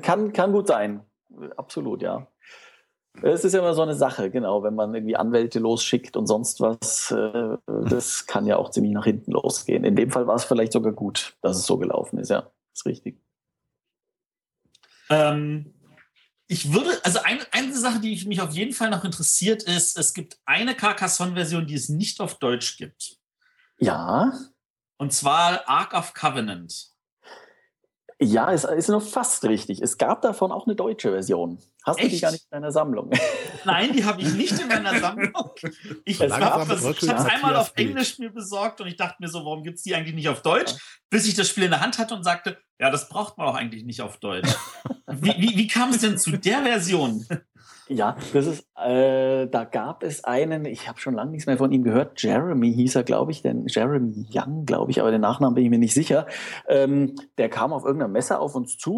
Kann, 0.00 0.32
kann 0.32 0.52
gut 0.52 0.66
sein. 0.66 1.02
Absolut, 1.56 2.02
ja. 2.02 2.26
Es 3.22 3.44
ist 3.44 3.52
ja 3.52 3.60
immer 3.60 3.74
so 3.74 3.82
eine 3.82 3.94
Sache, 3.94 4.30
genau, 4.30 4.62
wenn 4.62 4.74
man 4.74 4.94
irgendwie 4.94 5.16
Anwälte 5.16 5.58
losschickt 5.58 6.16
und 6.16 6.26
sonst 6.26 6.60
was, 6.60 7.10
äh, 7.10 7.56
das 7.66 8.26
kann 8.26 8.46
ja 8.46 8.56
auch 8.56 8.70
ziemlich 8.70 8.92
nach 8.92 9.04
hinten 9.04 9.32
losgehen. 9.32 9.84
In 9.84 9.96
dem 9.96 10.10
Fall 10.10 10.26
war 10.26 10.36
es 10.36 10.44
vielleicht 10.44 10.72
sogar 10.72 10.92
gut, 10.92 11.36
dass 11.42 11.56
es 11.56 11.66
so 11.66 11.76
gelaufen 11.76 12.18
ist, 12.18 12.30
ja, 12.30 12.50
ist 12.72 12.86
richtig. 12.86 13.20
Ähm, 15.10 15.74
ich 16.46 16.72
würde, 16.72 16.98
also 17.04 17.20
ein, 17.22 17.40
eine 17.52 17.76
Sache, 17.76 18.00
die 18.00 18.24
mich 18.26 18.40
auf 18.40 18.52
jeden 18.52 18.72
Fall 18.72 18.90
noch 18.90 19.04
interessiert, 19.04 19.62
ist, 19.64 19.98
es 19.98 20.14
gibt 20.14 20.38
eine 20.46 20.74
Carcassonne-Version, 20.74 21.66
die 21.66 21.74
es 21.74 21.88
nicht 21.88 22.20
auf 22.20 22.38
Deutsch 22.38 22.76
gibt. 22.76 23.18
Ja. 23.78 24.32
Und 24.98 25.12
zwar 25.12 25.68
Ark 25.68 25.94
of 25.94 26.14
Covenant. 26.14 26.90
Ja, 28.22 28.52
es 28.52 28.64
ist 28.64 28.88
nur 28.88 29.00
fast 29.00 29.44
richtig. 29.44 29.80
Es 29.80 29.96
gab 29.96 30.20
davon 30.20 30.52
auch 30.52 30.66
eine 30.66 30.76
deutsche 30.76 31.10
Version. 31.10 31.58
Hast 31.84 31.98
Echt? 31.98 32.08
du 32.08 32.14
die 32.14 32.20
gar 32.20 32.32
nicht 32.32 32.44
in 32.44 32.50
deiner 32.50 32.70
Sammlung? 32.70 33.10
Nein, 33.64 33.94
die 33.94 34.04
habe 34.04 34.20
ich 34.20 34.34
nicht 34.34 34.60
in 34.60 34.68
meiner 34.68 35.00
Sammlung. 35.00 35.32
Ich 36.04 36.20
habe 36.20 36.74
ich 36.84 37.02
es 37.02 37.10
einmal 37.10 37.56
auf 37.56 37.72
Englisch 37.76 38.18
mir 38.18 38.30
besorgt 38.30 38.82
und 38.82 38.88
ich 38.88 38.96
dachte 38.96 39.16
mir 39.20 39.28
so, 39.28 39.44
warum 39.46 39.62
gibt 39.62 39.78
es 39.78 39.84
die 39.84 39.94
eigentlich 39.94 40.14
nicht 40.14 40.28
auf 40.28 40.42
Deutsch? 40.42 40.74
Bis 41.08 41.26
ich 41.26 41.34
das 41.34 41.48
Spiel 41.48 41.64
in 41.64 41.70
der 41.70 41.80
Hand 41.80 41.98
hatte 41.98 42.14
und 42.14 42.22
sagte, 42.22 42.58
ja, 42.78 42.90
das 42.90 43.08
braucht 43.08 43.38
man 43.38 43.48
auch 43.48 43.54
eigentlich 43.54 43.84
nicht 43.84 44.02
auf 44.02 44.18
Deutsch. 44.18 44.54
Wie, 45.10 45.34
wie, 45.38 45.56
wie 45.56 45.68
kam 45.68 45.90
es 45.90 45.98
denn 45.98 46.18
zu 46.18 46.32
der 46.32 46.62
Version? 46.62 47.24
Ja, 47.92 48.16
das 48.32 48.46
ist, 48.46 48.68
äh, 48.76 49.48
da 49.48 49.64
gab 49.64 50.04
es 50.04 50.22
einen, 50.22 50.64
ich 50.64 50.88
habe 50.88 51.00
schon 51.00 51.14
lange 51.14 51.32
nichts 51.32 51.48
mehr 51.48 51.56
von 51.56 51.72
ihm 51.72 51.82
gehört, 51.82 52.22
Jeremy 52.22 52.72
hieß 52.72 52.94
er, 52.94 53.02
glaube 53.02 53.32
ich, 53.32 53.42
denn 53.42 53.66
Jeremy 53.66 54.28
Young, 54.32 54.64
glaube 54.64 54.92
ich, 54.92 55.00
aber 55.00 55.10
den 55.10 55.22
Nachnamen 55.22 55.56
bin 55.56 55.64
ich 55.64 55.70
mir 55.70 55.78
nicht 55.80 55.92
sicher. 55.92 56.26
Ähm, 56.68 57.16
der 57.36 57.48
kam 57.48 57.72
auf 57.72 57.84
irgendeiner 57.84 58.12
Messe 58.12 58.38
auf 58.38 58.54
uns 58.54 58.78
zu, 58.78 58.92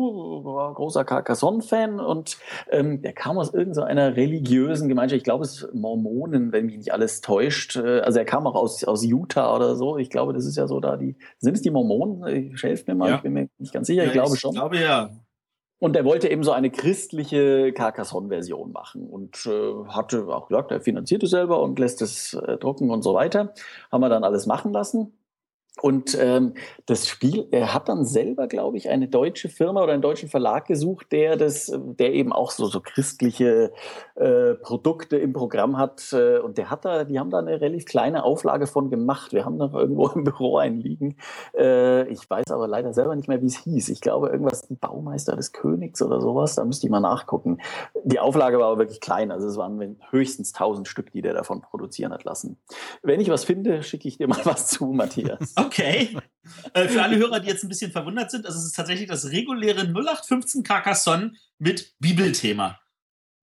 war 0.44 0.74
großer 0.74 1.06
Carcassonne-Fan 1.06 2.00
und 2.00 2.36
ähm, 2.70 3.00
der 3.00 3.14
kam 3.14 3.38
aus 3.38 3.54
irgendeiner 3.54 4.14
religiösen 4.14 4.90
Gemeinschaft, 4.90 5.16
ich 5.16 5.24
glaube, 5.24 5.46
es 5.46 5.62
ist 5.62 5.74
Mormonen, 5.74 6.52
wenn 6.52 6.66
mich 6.66 6.76
nicht 6.76 6.92
alles 6.92 7.22
täuscht. 7.22 7.76
Äh, 7.76 8.00
also 8.00 8.18
er 8.18 8.26
kam 8.26 8.46
auch 8.46 8.56
aus, 8.56 8.84
aus 8.84 9.02
Utah 9.04 9.56
oder 9.56 9.74
so. 9.74 9.96
Ich 9.96 10.10
glaube, 10.10 10.34
das 10.34 10.44
ist 10.44 10.58
ja 10.58 10.66
so 10.66 10.80
da 10.80 10.98
die, 10.98 11.16
sind 11.38 11.54
es 11.54 11.62
die 11.62 11.70
Mormonen? 11.70 12.52
Ich 12.52 12.62
helfe 12.62 12.84
mir 12.88 12.94
mal, 12.94 13.08
ja. 13.08 13.16
ich 13.16 13.22
bin 13.22 13.32
mir 13.32 13.48
nicht 13.56 13.72
ganz 13.72 13.86
sicher, 13.86 14.02
ja, 14.02 14.08
ich 14.08 14.12
glaube 14.12 14.36
schon. 14.36 14.50
Ich 14.50 14.58
glaube 14.58 14.76
ja. 14.76 15.08
Und 15.82 15.96
er 15.96 16.04
wollte 16.04 16.30
eben 16.30 16.44
so 16.44 16.52
eine 16.52 16.70
christliche 16.70 17.72
Carcassonne-Version 17.72 18.70
machen 18.70 19.08
und 19.08 19.44
äh, 19.46 19.88
hatte 19.88 20.28
auch 20.28 20.46
gesagt, 20.46 20.70
er 20.70 20.80
finanziert 20.80 21.24
es 21.24 21.30
selber 21.30 21.60
und 21.60 21.76
lässt 21.80 22.00
es 22.02 22.34
äh, 22.34 22.56
drucken 22.56 22.88
und 22.88 23.02
so 23.02 23.14
weiter. 23.14 23.52
Haben 23.90 24.00
wir 24.00 24.08
dann 24.08 24.22
alles 24.22 24.46
machen 24.46 24.72
lassen. 24.72 25.12
Und 25.80 26.16
ähm, 26.20 26.52
das 26.84 27.08
Spiel, 27.08 27.48
er 27.50 27.72
hat 27.72 27.88
dann 27.88 28.04
selber, 28.04 28.46
glaube 28.46 28.76
ich, 28.76 28.90
eine 28.90 29.08
deutsche 29.08 29.48
Firma 29.48 29.82
oder 29.82 29.94
einen 29.94 30.02
deutschen 30.02 30.28
Verlag 30.28 30.66
gesucht, 30.66 31.10
der 31.12 31.36
das, 31.36 31.72
der 31.74 32.12
eben 32.12 32.32
auch 32.32 32.50
so, 32.50 32.66
so 32.66 32.80
christliche 32.80 33.72
äh, 34.14 34.54
Produkte 34.54 35.16
im 35.16 35.32
Programm 35.32 35.78
hat. 35.78 36.12
Äh, 36.12 36.38
und 36.40 36.58
der 36.58 36.68
hat 36.68 36.84
da, 36.84 37.04
die 37.04 37.18
haben 37.18 37.30
da 37.30 37.38
eine 37.38 37.60
relativ 37.60 37.86
kleine 37.86 38.22
Auflage 38.22 38.66
von 38.66 38.90
gemacht. 38.90 39.32
Wir 39.32 39.46
haben 39.46 39.56
noch 39.56 39.72
irgendwo 39.82 40.08
im 40.08 40.24
Büro 40.24 40.58
einen 40.58 40.78
liegen. 40.78 41.16
Äh, 41.56 42.06
ich 42.08 42.28
weiß 42.28 42.50
aber 42.50 42.68
leider 42.68 42.92
selber 42.92 43.16
nicht 43.16 43.28
mehr, 43.28 43.40
wie 43.40 43.46
es 43.46 43.56
hieß. 43.56 43.88
Ich 43.88 44.02
glaube, 44.02 44.28
irgendwas 44.28 44.66
Baumeister 44.68 45.36
des 45.36 45.52
Königs 45.52 46.02
oder 46.02 46.20
sowas. 46.20 46.54
Da 46.54 46.66
müsste 46.66 46.86
ich 46.86 46.90
mal 46.90 47.00
nachgucken. 47.00 47.58
Die 48.04 48.20
Auflage 48.20 48.58
war 48.58 48.66
aber 48.66 48.78
wirklich 48.78 49.00
klein. 49.00 49.32
Also 49.32 49.48
es 49.48 49.56
waren 49.56 49.96
höchstens 50.10 50.52
1000 50.52 50.86
Stück, 50.86 51.12
die 51.12 51.22
der 51.22 51.32
davon 51.32 51.62
produzieren 51.62 52.12
hat 52.12 52.24
lassen. 52.24 52.58
Wenn 53.02 53.20
ich 53.20 53.30
was 53.30 53.44
finde, 53.44 53.82
schicke 53.82 54.06
ich 54.06 54.18
dir 54.18 54.28
mal 54.28 54.40
was 54.44 54.68
zu, 54.68 54.86
Matthias. 54.86 55.54
Okay. 55.66 56.16
Äh, 56.74 56.88
für 56.88 57.02
alle 57.02 57.16
Hörer, 57.16 57.40
die 57.40 57.48
jetzt 57.48 57.62
ein 57.62 57.68
bisschen 57.68 57.92
verwundert 57.92 58.30
sind, 58.30 58.46
also 58.46 58.58
es 58.58 58.66
ist 58.66 58.76
tatsächlich 58.76 59.08
das 59.08 59.30
reguläre 59.30 59.82
0815 59.82 60.62
Carcassonne 60.62 61.32
mit 61.58 61.94
Bibelthema. 62.00 62.80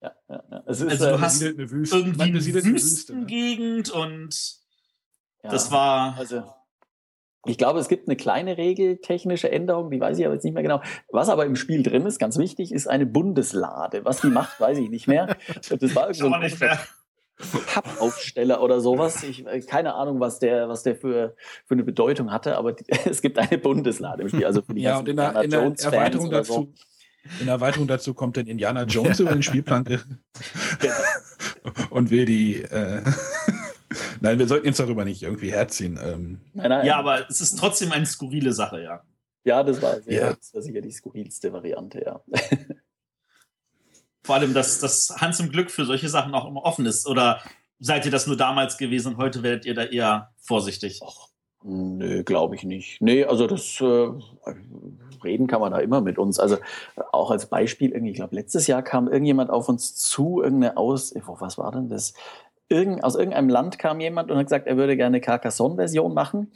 Ja, 0.02 0.12
ja, 0.30 0.44
ja. 0.52 0.64
Es 0.66 0.82
ist, 0.82 0.90
also 0.90 1.06
du 1.06 1.16
äh, 1.16 1.20
hast 1.20 1.44
eine 1.44 1.72
Wüste. 1.72 1.98
irgendwie 1.98 2.22
eine 2.22 2.44
Wüstengegend 2.44 3.90
und 3.90 4.60
ja, 5.44 5.50
das 5.50 5.72
war. 5.72 6.18
Also, 6.18 6.44
ich 7.46 7.58
glaube, 7.58 7.80
es 7.80 7.88
gibt 7.88 8.08
eine 8.08 8.18
kleine 8.18 8.58
regeltechnische 8.58 9.50
Änderung, 9.50 9.92
die 9.92 10.00
weiß 10.00 10.20
ich 10.20 10.26
aber 10.26 10.36
jetzt 10.36 10.44
nicht 10.44 10.54
mehr 10.54 10.64
genau. 10.64 10.82
Was 11.10 11.30
aber 11.30 11.46
im 11.46 11.56
Spiel 11.56 11.84
drin 11.84 12.06
ist, 12.06 12.20
ganz 12.20 12.38
wichtig, 12.38 12.74
ist 12.74 12.88
eine 12.88 13.06
Bundeslade. 13.06 14.04
Was 14.04 14.22
die 14.22 14.28
macht, 14.28 14.60
weiß 14.60 14.78
ich 14.78 14.90
nicht 14.90 15.08
mehr. 15.08 15.38
Das 15.70 15.96
war 15.96 16.10
irgendwie 16.10 16.20
so 16.20 16.34
ein 16.34 16.82
Pappaufsteller 17.68 18.62
oder 18.62 18.82
sowas. 18.82 19.24
Ich, 19.24 19.48
äh, 19.48 19.62
keine 19.62 19.94
Ahnung, 19.94 20.20
was 20.20 20.40
der, 20.40 20.68
was 20.68 20.84
der 20.84 20.96
für, 20.96 21.36
für 21.66 21.74
eine 21.74 21.84
Bedeutung 21.84 22.32
hatte, 22.32 22.58
aber 22.58 22.74
die, 22.74 22.86
es 23.06 23.22
gibt 23.22 23.38
eine 23.38 23.58
Bundeslade 23.58 24.24
im 24.24 24.30
Spiel. 24.30 24.46
Also 24.46 24.62
für 24.62 24.74
die 24.74 24.82
ja, 24.82 25.00
und 25.00 25.08
in 25.08 25.18
der, 25.18 25.44
in 25.44 25.50
der 25.50 25.62
Erweiterung 25.62 26.30
dazu. 26.30 26.54
So. 26.54 26.74
In 27.42 27.48
Erweiterung 27.48 27.88
dazu 27.88 28.14
kommt 28.14 28.38
dann 28.38 28.48
Indiana 28.48 28.84
Jones 28.84 29.20
über 29.20 29.32
den 29.32 29.44
Spielplan 29.44 29.86
und 31.90 32.12
will 32.12 32.26
die. 32.26 32.64
Äh, 32.64 33.04
nein, 34.22 34.40
wir 34.40 34.48
sollten 34.48 34.68
uns 34.68 34.78
darüber 34.78 35.06
nicht 35.06 35.22
irgendwie 35.22 35.52
herziehen. 35.52 36.00
Ähm. 36.02 36.42
Nein, 36.54 36.70
nein. 36.70 36.86
Ja, 36.86 36.98
aber 36.98 37.30
es 37.30 37.42
ist 37.42 37.60
trotzdem 37.60 37.92
eine 37.92 38.06
skurrile 38.06 38.54
Sache, 38.54 38.82
ja. 38.82 39.04
Ja, 39.44 39.64
das 39.64 39.82
war, 39.82 40.02
sehr, 40.02 40.14
ja. 40.14 40.34
das 40.34 40.54
war 40.54 40.62
sicher 40.62 40.82
die 40.82 40.92
skurrilste 40.92 41.54
Variante, 41.54 42.04
ja. 42.06 42.22
Vor 44.24 44.36
allem, 44.36 44.54
dass, 44.54 44.80
dass 44.80 45.16
Hans 45.18 45.40
im 45.40 45.50
Glück 45.50 45.72
für 45.72 45.86
solche 45.86 46.10
Sachen 46.10 46.34
auch 46.34 46.48
immer 46.48 46.64
offen 46.64 46.86
ist. 46.86 47.08
Oder 47.08 47.42
seid 47.80 48.06
ihr 48.06 48.12
das 48.12 48.28
nur 48.28 48.38
damals 48.38 48.78
gewesen 48.78 49.14
und 49.14 49.18
heute 49.18 49.44
werdet 49.44 49.66
ihr 49.66 49.74
da 49.74 49.84
eher 49.84 50.34
vorsichtig? 50.40 51.02
Och, 51.02 51.30
nö, 51.64 52.24
glaube 52.24 52.56
ich 52.56 52.64
nicht. 52.64 53.02
Nee, 53.02 53.24
also 53.26 53.48
das 53.48 53.80
äh, 53.82 54.10
reden 55.24 55.48
kann 55.48 55.62
man 55.62 55.72
da 55.72 55.80
immer 55.80 56.02
mit 56.02 56.18
uns. 56.18 56.40
Also 56.40 56.58
auch 57.12 57.32
als 57.32 57.48
Beispiel, 57.48 57.92
irgendwie, 57.92 58.12
ich 58.12 58.18
glaube, 58.18 58.36
letztes 58.36 58.68
Jahr 58.68 58.82
kam 58.84 59.08
irgendjemand 59.08 59.50
auf 59.50 59.70
uns 59.70 59.96
zu, 59.96 60.42
irgendeine 60.42 60.78
Aus, 60.78 61.14
was 61.16 61.58
war 61.58 61.72
denn 61.72 61.90
das? 61.90 62.14
Irgend, 62.70 63.04
aus 63.04 63.16
irgendeinem 63.16 63.50
Land 63.50 63.80
kam 63.80 64.00
jemand 64.00 64.30
und 64.30 64.38
hat 64.38 64.46
gesagt, 64.46 64.68
er 64.68 64.78
würde 64.78 64.96
gerne 64.96 65.20
Carcassonne-Version 65.20 66.14
machen. 66.14 66.52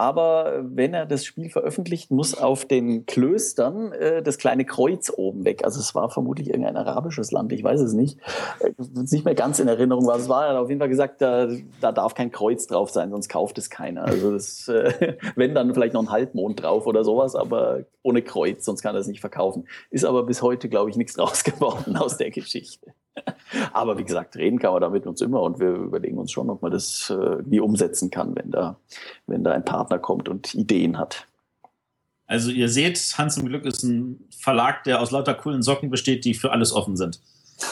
Aber 0.00 0.62
wenn 0.62 0.94
er 0.94 1.06
das 1.06 1.24
Spiel 1.24 1.50
veröffentlicht, 1.50 2.12
muss 2.12 2.38
auf 2.38 2.64
den 2.64 3.04
Klöstern 3.04 3.90
äh, 3.92 4.22
das 4.22 4.38
kleine 4.38 4.64
Kreuz 4.64 5.12
oben 5.14 5.44
weg. 5.44 5.64
Also 5.64 5.80
es 5.80 5.92
war 5.94 6.08
vermutlich 6.08 6.48
irgendein 6.48 6.76
arabisches 6.76 7.32
Land, 7.32 7.52
ich 7.52 7.64
weiß 7.64 7.80
es 7.80 7.94
nicht. 7.94 8.18
Äh, 8.60 8.70
nicht 8.78 9.24
mehr 9.24 9.34
ganz 9.34 9.58
in 9.58 9.66
Erinnerung 9.66 10.06
was 10.06 10.22
es 10.22 10.28
war. 10.28 10.44
Er 10.44 10.50
hat 10.50 10.56
auf 10.56 10.68
jeden 10.68 10.78
Fall 10.78 10.88
gesagt, 10.88 11.20
da, 11.20 11.48
da 11.80 11.90
darf 11.90 12.14
kein 12.14 12.30
Kreuz 12.30 12.68
drauf 12.68 12.90
sein, 12.90 13.10
sonst 13.10 13.28
kauft 13.28 13.58
es 13.58 13.70
keiner. 13.70 14.04
Also 14.04 14.32
das, 14.32 14.68
äh, 14.68 15.16
wenn 15.34 15.54
dann 15.56 15.74
vielleicht 15.74 15.94
noch 15.94 16.02
ein 16.02 16.10
Halbmond 16.10 16.62
drauf 16.62 16.86
oder 16.86 17.02
sowas, 17.02 17.34
aber 17.34 17.80
ohne 18.02 18.22
Kreuz, 18.22 18.64
sonst 18.64 18.82
kann 18.82 18.94
er 18.94 19.00
es 19.00 19.08
nicht 19.08 19.20
verkaufen. 19.20 19.66
Ist 19.90 20.04
aber 20.04 20.22
bis 20.22 20.42
heute, 20.42 20.68
glaube 20.68 20.90
ich, 20.90 20.96
nichts 20.96 21.12
draus 21.14 21.42
geworden 21.42 21.96
aus 21.96 22.16
der 22.16 22.30
Geschichte. 22.30 22.94
Aber 23.72 23.98
wie 23.98 24.04
gesagt, 24.04 24.36
reden 24.36 24.58
kann 24.58 24.72
man 24.72 24.80
damit 24.80 25.06
uns 25.06 25.20
immer 25.20 25.42
und 25.42 25.60
wir 25.60 25.70
überlegen 25.70 26.18
uns 26.18 26.32
schon, 26.32 26.50
ob 26.50 26.62
man 26.62 26.70
das 26.70 27.10
äh, 27.10 27.38
wie 27.44 27.60
umsetzen 27.60 28.10
kann, 28.10 28.34
wenn 28.36 28.50
da, 28.50 28.78
wenn 29.26 29.44
da 29.44 29.52
ein 29.52 29.64
Partner 29.64 29.98
kommt 29.98 30.28
und 30.28 30.54
Ideen 30.54 30.98
hat. 30.98 31.26
Also 32.26 32.50
ihr 32.50 32.68
seht, 32.68 32.98
Hans 33.16 33.38
im 33.38 33.46
Glück 33.46 33.64
ist 33.64 33.82
ein 33.82 34.28
Verlag, 34.30 34.84
der 34.84 35.00
aus 35.00 35.10
lauter 35.10 35.34
coolen 35.34 35.62
Socken 35.62 35.88
besteht, 35.90 36.26
die 36.26 36.34
für 36.34 36.52
alles 36.52 36.72
offen 36.72 36.96
sind. 36.96 37.20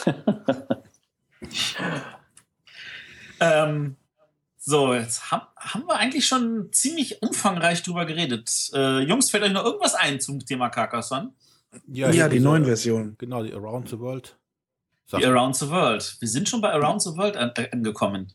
ähm, 3.39 3.95
so, 4.57 4.93
jetzt 4.93 5.31
haben, 5.31 5.45
haben 5.55 5.85
wir 5.87 5.95
eigentlich 5.95 6.25
schon 6.25 6.69
ziemlich 6.71 7.21
umfangreich 7.21 7.83
drüber 7.83 8.05
geredet. 8.05 8.71
Äh, 8.73 9.01
Jungs, 9.01 9.29
fällt 9.29 9.43
euch 9.43 9.53
noch 9.53 9.63
irgendwas 9.63 9.93
ein 9.95 10.19
zum 10.19 10.45
Thema 10.45 10.69
Carcassonne? 10.69 11.31
Ja, 11.87 12.09
ja 12.09 12.27
die 12.27 12.39
neuen 12.39 12.65
Versionen. 12.65 13.15
Genau, 13.17 13.43
die 13.43 13.53
Around 13.53 13.89
the 13.89 13.99
World. 13.99 14.35
Wie 15.11 15.25
Around 15.25 15.55
the 15.55 15.69
World. 15.69 16.17
Wir 16.19 16.27
sind 16.27 16.49
schon 16.49 16.61
bei 16.61 16.71
Around 16.71 17.01
the 17.01 17.15
World 17.15 17.37
an, 17.37 17.51
äh, 17.55 17.69
angekommen. 17.71 18.33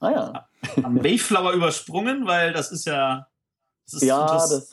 Ah 0.00 0.10
ja. 0.10 0.48
Am 0.82 0.94
Mayflower 0.94 1.52
übersprungen, 1.52 2.26
weil 2.26 2.52
das 2.52 2.72
ist 2.72 2.86
ja. 2.86 3.28
Das 3.84 3.94
ist 3.94 4.02
ja, 4.02 4.26
das, 4.26 4.72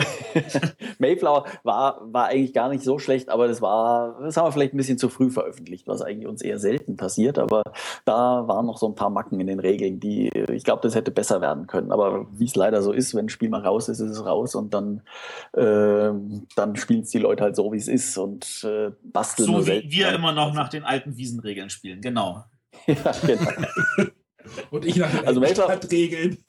Mayflower 0.98 1.44
war, 1.62 2.00
war 2.12 2.26
eigentlich 2.26 2.52
gar 2.52 2.68
nicht 2.68 2.84
so 2.84 2.98
schlecht, 2.98 3.28
aber 3.28 3.48
das 3.48 3.62
war, 3.62 4.18
das 4.20 4.36
haben 4.36 4.46
wir 4.46 4.52
vielleicht 4.52 4.74
ein 4.74 4.76
bisschen 4.76 4.98
zu 4.98 5.08
früh 5.08 5.30
veröffentlicht, 5.30 5.86
was 5.86 6.02
eigentlich 6.02 6.26
uns 6.26 6.42
eher 6.42 6.58
selten 6.58 6.96
passiert. 6.96 7.38
Aber 7.38 7.62
da 8.04 8.46
waren 8.48 8.66
noch 8.66 8.78
so 8.78 8.86
ein 8.86 8.94
paar 8.94 9.10
Macken 9.10 9.40
in 9.40 9.46
den 9.46 9.60
Regeln, 9.60 10.00
die 10.00 10.28
ich 10.28 10.64
glaube, 10.64 10.82
das 10.82 10.94
hätte 10.94 11.10
besser 11.10 11.40
werden 11.40 11.66
können. 11.66 11.92
Aber 11.92 12.26
wie 12.32 12.44
es 12.44 12.54
leider 12.54 12.82
so 12.82 12.92
ist, 12.92 13.14
wenn 13.14 13.26
ein 13.26 13.30
Spiel 13.30 13.48
mal 13.48 13.62
raus 13.62 13.88
ist, 13.88 14.00
ist 14.00 14.10
es 14.10 14.24
raus 14.24 14.54
und 14.54 14.74
dann, 14.74 15.02
äh, 15.52 16.10
dann 16.56 16.76
spielen 16.76 17.02
es 17.02 17.10
die 17.10 17.18
Leute 17.18 17.42
halt 17.42 17.56
so, 17.56 17.72
wie 17.72 17.78
es 17.78 17.88
ist 17.88 18.16
und 18.18 18.64
äh, 18.64 18.90
basteln. 19.02 19.46
So 19.46 19.66
wie 19.66 19.90
wir 19.90 20.12
immer 20.12 20.32
noch 20.32 20.52
nach 20.52 20.68
den 20.68 20.84
alten 20.84 21.16
Wiesenregeln 21.16 21.70
spielen, 21.70 22.00
genau. 22.00 22.44
ja, 22.86 23.12
genau. 23.26 23.50
und 24.70 24.84
ich 24.84 24.96
nach 24.96 25.10
den 25.10 25.26
also 25.26 25.40
Regeln. 25.90 26.38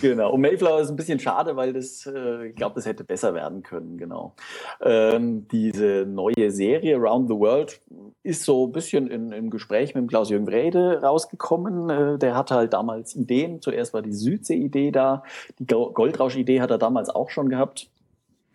Genau. 0.00 0.32
Und 0.32 0.40
Mayflower 0.40 0.80
ist 0.80 0.90
ein 0.90 0.96
bisschen 0.96 1.18
schade, 1.18 1.56
weil 1.56 1.72
das, 1.72 2.06
äh, 2.06 2.48
ich 2.48 2.56
glaube, 2.56 2.74
das 2.74 2.86
hätte 2.86 3.04
besser 3.04 3.34
werden 3.34 3.62
können, 3.62 3.98
genau. 3.98 4.34
Ähm, 4.80 5.46
diese 5.48 6.06
neue 6.06 6.50
Serie 6.50 6.96
Around 6.96 7.28
the 7.28 7.34
World 7.34 7.80
ist 8.22 8.44
so 8.44 8.66
ein 8.66 8.72
bisschen 8.72 9.08
in, 9.08 9.32
im 9.32 9.50
Gespräch 9.50 9.94
mit 9.94 10.08
Klaus-Jürgen 10.08 10.46
Wrede 10.46 11.00
rausgekommen. 11.02 11.90
Äh, 11.90 12.18
der 12.18 12.36
hatte 12.36 12.54
halt 12.54 12.72
damals 12.72 13.14
Ideen. 13.14 13.62
Zuerst 13.62 13.94
war 13.94 14.02
die 14.02 14.12
Südsee-Idee 14.12 14.90
da. 14.90 15.22
Die 15.58 15.66
Goldrausch-Idee 15.66 16.60
hat 16.60 16.70
er 16.70 16.78
damals 16.78 17.08
auch 17.08 17.30
schon 17.30 17.48
gehabt. 17.48 17.88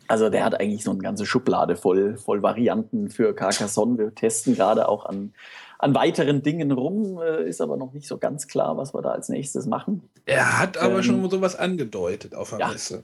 Also 0.07 0.29
der 0.29 0.43
hat 0.43 0.59
eigentlich 0.59 0.83
so 0.83 0.91
eine 0.91 0.99
ganze 0.99 1.25
Schublade 1.25 1.77
voll, 1.77 2.17
voll 2.17 2.43
Varianten 2.43 3.09
für 3.09 3.33
Carcassonne. 3.33 3.97
Wir 3.97 4.13
testen 4.13 4.55
gerade 4.55 4.89
auch 4.89 5.05
an 5.05 5.33
an 5.81 5.95
weiteren 5.95 6.43
Dingen 6.43 6.71
rum, 6.71 7.19
äh, 7.19 7.47
ist 7.47 7.59
aber 7.59 7.75
noch 7.75 7.91
nicht 7.91 8.07
so 8.07 8.19
ganz 8.19 8.47
klar, 8.47 8.77
was 8.77 8.93
wir 8.93 9.01
da 9.01 9.09
als 9.09 9.29
nächstes 9.29 9.65
machen. 9.65 10.09
Er 10.25 10.59
hat 10.59 10.77
aber 10.77 10.97
ähm, 10.97 11.03
schon 11.03 11.29
sowas 11.29 11.55
angedeutet 11.55 12.35
auf 12.35 12.51
der 12.51 12.59
ja. 12.59 12.67
Messe. 12.69 13.03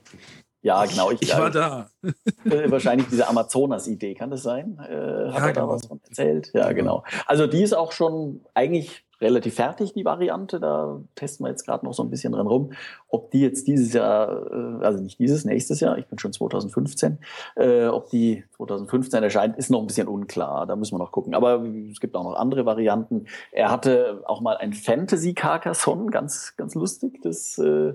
Ja, 0.62 0.84
genau. 0.84 1.10
Ich, 1.10 1.22
ich 1.22 1.36
war 1.36 1.50
da. 1.50 1.90
Äh, 2.44 2.70
wahrscheinlich 2.70 3.08
diese 3.08 3.28
Amazonas-Idee, 3.28 4.14
kann 4.14 4.30
das 4.30 4.42
sein? 4.42 4.80
Äh, 4.88 5.26
ja, 5.26 5.32
hat 5.34 5.42
er 5.42 5.52
genau. 5.52 5.66
da 5.66 5.72
was 5.74 5.86
von 5.86 6.00
erzählt? 6.02 6.50
Ja, 6.54 6.72
genau. 6.72 7.04
Also 7.26 7.46
die 7.46 7.62
ist 7.62 7.74
auch 7.74 7.92
schon 7.92 8.40
eigentlich 8.54 9.04
relativ 9.20 9.54
fertig, 9.54 9.92
die 9.92 10.04
Variante. 10.04 10.60
Da 10.60 11.00
testen 11.14 11.44
wir 11.44 11.50
jetzt 11.50 11.64
gerade 11.64 11.84
noch 11.84 11.94
so 11.94 12.02
ein 12.02 12.10
bisschen 12.10 12.32
dran 12.32 12.46
rum. 12.46 12.72
Ob 13.08 13.30
die 13.30 13.40
jetzt 13.40 13.66
dieses 13.66 13.92
Jahr, 13.92 14.50
äh, 14.52 14.84
also 14.84 15.02
nicht 15.02 15.18
dieses, 15.18 15.44
nächstes 15.44 15.80
Jahr, 15.80 15.98
ich 15.98 16.06
bin 16.06 16.18
schon 16.18 16.32
2015, 16.32 17.18
äh, 17.56 17.86
ob 17.86 18.10
die 18.10 18.44
2015 18.56 19.22
erscheint, 19.22 19.56
ist 19.56 19.70
noch 19.70 19.80
ein 19.80 19.86
bisschen 19.86 20.08
unklar. 20.08 20.66
Da 20.66 20.76
müssen 20.76 20.94
wir 20.94 20.98
noch 20.98 21.12
gucken. 21.12 21.34
Aber 21.34 21.64
es 21.90 22.00
gibt 22.00 22.14
auch 22.16 22.24
noch 22.24 22.34
andere 22.34 22.66
Varianten. 22.66 23.26
Er 23.52 23.70
hatte 23.70 24.22
auch 24.26 24.40
mal 24.40 24.56
ein 24.56 24.72
Fantasy 24.72 25.34
Carcassonne, 25.34 26.10
ganz, 26.10 26.54
ganz 26.56 26.74
lustig. 26.74 27.20
Das 27.22 27.58
äh, 27.58 27.94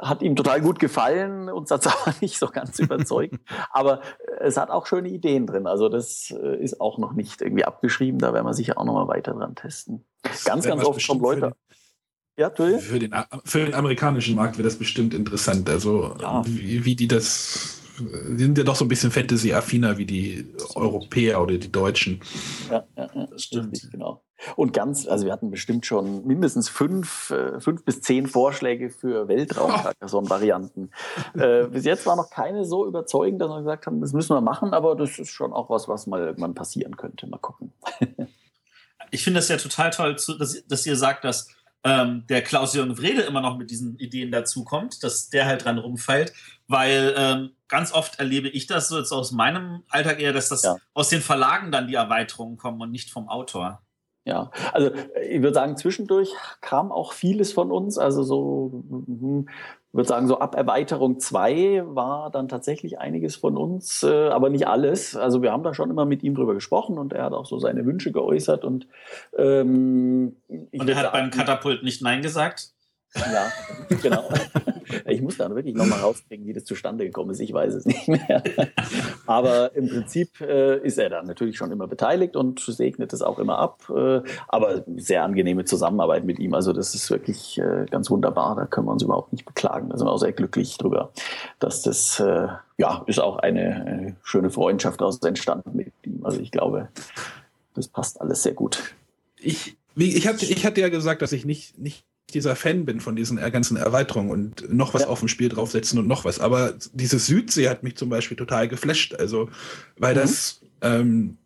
hat 0.00 0.22
ihm 0.22 0.36
total 0.36 0.60
gut 0.60 0.78
gefallen, 0.78 1.48
uns 1.48 1.70
hat 1.70 1.86
es 1.86 1.86
aber 1.92 2.14
nicht 2.20 2.38
so 2.38 2.48
ganz 2.48 2.78
überzeugt. 2.78 3.34
aber 3.70 4.00
es 4.40 4.56
hat 4.56 4.70
auch 4.70 4.86
schöne 4.86 5.08
Ideen 5.08 5.46
drin. 5.46 5.66
Also 5.66 5.88
das 5.88 6.30
äh, 6.30 6.56
ist 6.62 6.80
auch 6.80 6.98
noch 6.98 7.12
nicht 7.12 7.42
irgendwie 7.42 7.64
abgeschrieben. 7.64 8.18
Da 8.18 8.32
werden 8.32 8.46
wir 8.46 8.54
sicher 8.54 8.78
auch 8.78 8.84
noch 8.84 8.94
mal 8.94 9.08
weiter 9.08 9.32
dran 9.32 9.54
testen. 9.54 10.04
Ganz, 10.44 10.66
ganz 10.66 10.84
oft 10.84 11.06
kommen 11.06 11.20
Leute. 11.20 11.54
Ja, 12.38 12.50
für 12.50 12.98
den, 12.98 13.14
für 13.44 13.64
den 13.64 13.74
amerikanischen 13.74 14.36
Markt 14.36 14.58
wäre 14.58 14.68
das 14.68 14.76
bestimmt 14.76 15.14
interessant. 15.14 15.70
Also 15.70 16.14
ja. 16.20 16.42
wie, 16.44 16.84
wie 16.84 16.94
die 16.94 17.08
das 17.08 17.76
die 17.98 18.42
sind 18.42 18.58
ja 18.58 18.64
doch 18.64 18.76
so 18.76 18.84
ein 18.84 18.88
bisschen 18.88 19.10
Fantasy-affiner 19.10 19.96
wie 19.98 20.04
die 20.04 20.46
Europäer 20.74 21.40
oder 21.40 21.56
die 21.56 21.72
Deutschen. 21.72 22.20
Ja, 22.70 22.86
ja, 22.96 23.10
ja 23.14 23.26
das 23.26 23.42
stimmt. 23.42 23.88
Genau. 23.90 24.22
Und 24.54 24.72
ganz, 24.72 25.06
also 25.06 25.24
wir 25.24 25.32
hatten 25.32 25.50
bestimmt 25.50 25.86
schon 25.86 26.26
mindestens 26.26 26.68
fünf, 26.68 27.30
äh, 27.30 27.60
fünf 27.60 27.84
bis 27.84 28.02
zehn 28.02 28.26
Vorschläge 28.26 28.90
für 28.90 29.28
Weltraum-Varianten. 29.28 30.90
äh, 31.34 31.64
bis 31.64 31.84
jetzt 31.84 32.06
war 32.06 32.16
noch 32.16 32.30
keine 32.30 32.64
so 32.64 32.86
überzeugend, 32.86 33.40
dass 33.40 33.48
wir 33.48 33.58
gesagt 33.58 33.86
haben, 33.86 34.00
das 34.00 34.12
müssen 34.12 34.34
wir 34.34 34.40
machen, 34.40 34.74
aber 34.74 34.94
das 34.94 35.18
ist 35.18 35.30
schon 35.30 35.52
auch 35.52 35.70
was, 35.70 35.88
was 35.88 36.06
mal 36.06 36.20
irgendwann 36.20 36.54
passieren 36.54 36.96
könnte. 36.96 37.26
Mal 37.26 37.38
gucken. 37.38 37.72
ich 39.10 39.24
finde 39.24 39.38
das 39.38 39.48
ja 39.48 39.56
total 39.56 39.90
toll, 39.90 40.14
dass, 40.14 40.64
dass 40.66 40.86
ihr 40.86 40.96
sagt, 40.96 41.24
dass 41.24 41.48
ähm, 41.84 42.26
der 42.28 42.42
Klaus-Jürgen 42.42 42.98
Wrede 42.98 43.22
immer 43.22 43.40
noch 43.40 43.56
mit 43.56 43.70
diesen 43.70 43.96
Ideen 43.98 44.32
dazukommt, 44.32 45.04
dass 45.04 45.28
der 45.28 45.46
halt 45.46 45.64
dran 45.64 45.78
rumfällt, 45.78 46.32
weil 46.66 47.14
ähm, 47.16 47.50
ganz 47.68 47.92
oft 47.92 48.18
erlebe 48.18 48.48
ich 48.48 48.66
das 48.66 48.88
so 48.88 48.98
jetzt 48.98 49.12
aus 49.12 49.30
meinem 49.30 49.84
Alltag 49.88 50.20
eher, 50.20 50.32
dass 50.32 50.48
das 50.48 50.62
ja. 50.64 50.76
aus 50.94 51.10
den 51.10 51.20
Verlagen 51.20 51.70
dann 51.70 51.86
die 51.86 51.94
Erweiterungen 51.94 52.56
kommen 52.56 52.80
und 52.80 52.90
nicht 52.90 53.10
vom 53.10 53.28
Autor. 53.28 53.85
Ja, 54.26 54.50
also 54.72 54.90
ich 55.30 55.40
würde 55.40 55.54
sagen, 55.54 55.76
zwischendurch 55.76 56.34
kam 56.60 56.90
auch 56.90 57.12
vieles 57.12 57.52
von 57.52 57.70
uns. 57.70 57.96
Also 57.96 58.24
so, 58.24 58.82
hm, 58.88 59.48
ich 59.48 59.94
würde 59.94 60.08
sagen, 60.08 60.26
so 60.26 60.40
ab 60.40 60.56
Erweiterung 60.56 61.20
2 61.20 61.84
war 61.86 62.30
dann 62.32 62.48
tatsächlich 62.48 62.98
einiges 62.98 63.36
von 63.36 63.56
uns, 63.56 64.02
äh, 64.02 64.28
aber 64.28 64.50
nicht 64.50 64.66
alles. 64.66 65.14
Also 65.14 65.42
wir 65.42 65.52
haben 65.52 65.62
da 65.62 65.74
schon 65.74 65.90
immer 65.90 66.06
mit 66.06 66.24
ihm 66.24 66.34
drüber 66.34 66.54
gesprochen 66.54 66.98
und 66.98 67.12
er 67.12 67.22
hat 67.22 67.34
auch 67.34 67.46
so 67.46 67.60
seine 67.60 67.86
Wünsche 67.86 68.10
geäußert. 68.10 68.64
Und, 68.64 68.88
ähm, 69.38 70.34
und 70.48 70.88
er 70.88 70.96
hat 70.96 71.04
sagen, 71.04 71.12
beim 71.12 71.30
Katapult 71.30 71.84
nicht 71.84 72.02
Nein 72.02 72.20
gesagt? 72.20 72.75
Ja, 73.16 73.52
genau. 74.02 74.28
Ich 75.06 75.20
muss 75.20 75.36
da 75.36 75.52
wirklich 75.54 75.74
nochmal 75.74 76.00
rauskriegen, 76.00 76.46
wie 76.46 76.52
das 76.52 76.64
zustande 76.64 77.04
gekommen 77.04 77.30
ist. 77.30 77.40
Ich 77.40 77.52
weiß 77.52 77.74
es 77.74 77.86
nicht 77.86 78.08
mehr. 78.08 78.42
Aber 79.26 79.74
im 79.74 79.88
Prinzip 79.88 80.40
äh, 80.40 80.78
ist 80.78 80.98
er 80.98 81.10
da 81.10 81.22
natürlich 81.22 81.56
schon 81.56 81.72
immer 81.72 81.86
beteiligt 81.86 82.36
und 82.36 82.60
segnet 82.60 83.12
es 83.12 83.22
auch 83.22 83.38
immer 83.38 83.58
ab. 83.58 83.90
Äh, 83.94 84.22
aber 84.48 84.84
sehr 84.96 85.24
angenehme 85.24 85.64
Zusammenarbeit 85.64 86.24
mit 86.24 86.38
ihm. 86.38 86.54
Also 86.54 86.72
das 86.72 86.94
ist 86.94 87.10
wirklich 87.10 87.58
äh, 87.58 87.86
ganz 87.90 88.10
wunderbar. 88.10 88.56
Da 88.56 88.66
können 88.66 88.86
wir 88.86 88.92
uns 88.92 89.02
überhaupt 89.02 89.32
nicht 89.32 89.44
beklagen. 89.44 89.88
Da 89.90 89.98
sind 89.98 90.06
wir 90.06 90.12
auch 90.12 90.18
sehr 90.18 90.32
glücklich 90.32 90.76
drüber, 90.78 91.12
dass 91.58 91.82
das, 91.82 92.20
äh, 92.20 92.48
ja, 92.78 93.02
ist 93.06 93.20
auch 93.20 93.38
eine, 93.38 93.86
eine 93.86 94.16
schöne 94.22 94.50
Freundschaft 94.50 95.00
daraus 95.00 95.20
entstanden 95.22 95.74
mit 95.74 95.92
ihm. 96.04 96.24
Also 96.24 96.40
ich 96.40 96.50
glaube, 96.50 96.88
das 97.74 97.88
passt 97.88 98.20
alles 98.20 98.42
sehr 98.42 98.54
gut. 98.54 98.94
Ich, 99.38 99.76
ich, 99.96 100.26
hatte, 100.26 100.46
ich 100.46 100.66
hatte 100.66 100.80
ja 100.80 100.88
gesagt, 100.88 101.22
dass 101.22 101.32
ich 101.32 101.44
nicht, 101.44 101.78
nicht 101.78 102.04
dieser 102.34 102.56
Fan 102.56 102.84
bin 102.84 103.00
von 103.00 103.16
diesen 103.16 103.36
ganzen 103.36 103.76
Erweiterungen 103.76 104.30
und 104.30 104.72
noch 104.72 104.94
was 104.94 105.02
ja. 105.02 105.08
auf 105.08 105.20
dem 105.20 105.28
Spiel 105.28 105.48
draufsetzen 105.48 105.98
und 105.98 106.08
noch 106.08 106.24
was. 106.24 106.40
Aber 106.40 106.74
dieses 106.92 107.26
Südsee 107.26 107.68
hat 107.68 107.82
mich 107.82 107.96
zum 107.96 108.08
Beispiel 108.08 108.36
total 108.36 108.68
geflasht. 108.68 109.14
Also, 109.14 109.48
weil 109.96 110.14
mhm. 110.14 110.18
das, 110.18 110.60
ähm, 110.82 111.38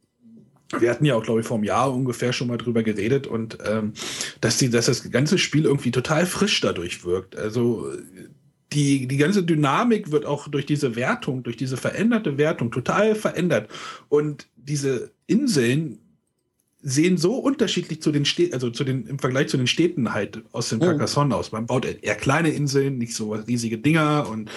wir 0.79 0.91
hatten 0.91 1.05
ja 1.05 1.17
auch, 1.17 1.23
glaube 1.23 1.41
ich, 1.41 1.47
vor 1.47 1.57
einem 1.57 1.65
Jahr 1.65 1.93
ungefähr 1.93 2.33
schon 2.33 2.49
mal 2.49 2.57
drüber 2.57 2.83
geredet 2.83 3.27
und 3.27 3.59
ähm, 3.67 3.93
dass, 4.41 4.57
die, 4.57 4.71
dass 4.71 4.87
das 4.87 5.11
ganze 5.11 5.37
Spiel 5.37 5.65
irgendwie 5.65 5.91
total 5.91 6.27
frisch 6.27 6.61
dadurch 6.61 7.05
wirkt. 7.05 7.37
Also 7.37 7.93
die, 8.73 9.07
die 9.07 9.17
ganze 9.17 9.43
Dynamik 9.43 10.13
wird 10.13 10.25
auch 10.25 10.49
durch 10.49 10.65
diese 10.65 10.97
Wertung, 10.97 11.43
durch 11.43 11.57
diese 11.57 11.77
veränderte 11.77 12.39
Wertung 12.39 12.71
total 12.71 13.15
verändert. 13.15 13.69
Und 14.09 14.49
diese 14.57 15.11
Inseln 15.27 15.99
sehen 16.83 17.19
so 17.19 17.37
unterschiedlich 17.37 18.01
zu 18.03 18.11
den 18.11 18.25
Städten, 18.25 18.55
also 18.55 18.71
zu 18.71 18.85
den, 18.85 19.07
im 19.07 19.19
Vergleich 19.19 19.49
zu 19.49 19.57
den 19.57 19.67
Städten 19.67 20.13
halt 20.13 20.43
aus 20.53 20.71
dem 20.71 20.79
mhm. 20.79 20.85
Carcassonne 20.85 21.35
aus. 21.37 21.53
Man 21.53 21.67
baut 21.67 21.85
eher 21.85 22.15
kleine 22.15 22.51
Inseln, 22.51 22.99
nicht 22.99 23.15
so 23.15 23.33
riesige 23.33 23.79
Dinger 23.79 24.29
und 24.29 24.51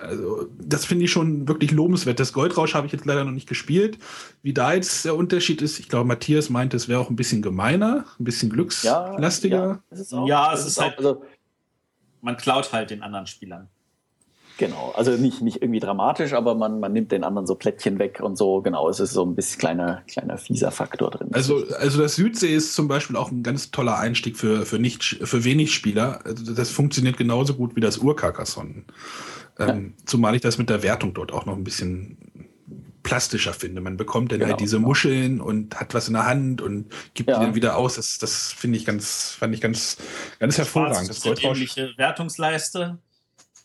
also 0.00 0.48
das 0.58 0.84
finde 0.84 1.04
ich 1.04 1.10
schon 1.10 1.48
wirklich 1.48 1.70
lobenswert. 1.70 2.20
Das 2.20 2.32
Goldrausch 2.32 2.74
habe 2.74 2.86
ich 2.86 2.92
jetzt 2.92 3.06
leider 3.06 3.24
noch 3.24 3.32
nicht 3.32 3.48
gespielt. 3.48 3.98
Wie 4.42 4.52
da 4.52 4.74
jetzt 4.74 5.04
der 5.04 5.16
Unterschied 5.16 5.62
ist, 5.62 5.78
ich 5.78 5.88
glaube, 5.88 6.06
Matthias 6.06 6.50
meinte, 6.50 6.76
es 6.76 6.88
wäre 6.88 7.00
auch 7.00 7.10
ein 7.10 7.16
bisschen 7.16 7.42
gemeiner, 7.42 8.04
ein 8.18 8.24
bisschen 8.24 8.50
glückslastiger. 8.50 9.56
Ja, 9.56 9.66
ja, 9.66 9.82
es 9.90 10.00
ist, 10.00 10.12
auch, 10.12 10.28
ja, 10.28 10.52
es 10.52 10.66
ist 10.66 10.80
halt, 10.80 10.98
also, 10.98 11.24
man 12.20 12.36
klaut 12.36 12.72
halt 12.72 12.90
den 12.90 13.02
anderen 13.02 13.26
Spielern. 13.26 13.68
Genau, 14.58 14.92
also 14.96 15.12
nicht, 15.12 15.42
nicht 15.42 15.60
irgendwie 15.60 15.80
dramatisch, 15.80 16.32
aber 16.32 16.54
man, 16.54 16.80
man 16.80 16.92
nimmt 16.92 17.12
den 17.12 17.24
anderen 17.24 17.46
so 17.46 17.56
Plättchen 17.56 17.98
weg 17.98 18.20
und 18.22 18.38
so, 18.38 18.62
genau, 18.62 18.88
es 18.88 19.00
ist 19.00 19.12
so 19.12 19.22
ein 19.22 19.34
bisschen 19.34 19.58
kleiner, 19.58 20.02
kleiner 20.08 20.38
fieser 20.38 20.70
Faktor 20.70 21.10
drin. 21.10 21.28
Also, 21.32 21.62
also 21.78 22.00
das 22.00 22.14
Südsee 22.14 22.54
ist 22.54 22.74
zum 22.74 22.88
Beispiel 22.88 23.16
auch 23.16 23.30
ein 23.30 23.42
ganz 23.42 23.70
toller 23.70 23.98
Einstieg 23.98 24.38
für, 24.38 24.64
für, 24.64 24.78
nicht, 24.78 25.20
für 25.22 25.44
wenig 25.44 25.74
Spieler. 25.74 26.20
Also 26.24 26.54
das 26.54 26.70
funktioniert 26.70 27.18
genauso 27.18 27.54
gut 27.54 27.76
wie 27.76 27.80
das 27.80 27.98
Ur-Carcassonne. 27.98 28.84
Ähm, 29.58 29.94
ja. 29.98 30.04
Zumal 30.06 30.34
ich 30.34 30.40
das 30.40 30.56
mit 30.56 30.70
der 30.70 30.82
Wertung 30.82 31.12
dort 31.12 31.32
auch 31.32 31.44
noch 31.44 31.56
ein 31.56 31.64
bisschen 31.64 32.16
plastischer 33.02 33.52
finde. 33.52 33.82
Man 33.82 33.98
bekommt 33.98 34.32
dann 34.32 34.40
halt 34.40 34.46
genau, 34.46 34.52
halt 34.52 34.60
diese 34.60 34.76
genau. 34.76 34.88
Muscheln 34.88 35.40
und 35.40 35.78
hat 35.78 35.92
was 35.92 36.08
in 36.08 36.14
der 36.14 36.26
Hand 36.26 36.62
und 36.62 36.92
gibt 37.12 37.28
ja. 37.28 37.38
die 37.38 37.44
dann 37.44 37.54
wieder 37.54 37.76
aus. 37.76 37.96
Das, 37.96 38.18
das 38.18 38.52
finde 38.52 38.78
ich 38.78 38.86
ganz, 38.86 39.36
fand 39.38 39.54
ich 39.54 39.60
ganz, 39.60 39.98
ganz 40.38 40.56
hervorragend. 40.56 41.10
Das 41.10 41.20
Goldrausch. 41.20 41.76
Wertungsleiste 41.98 42.98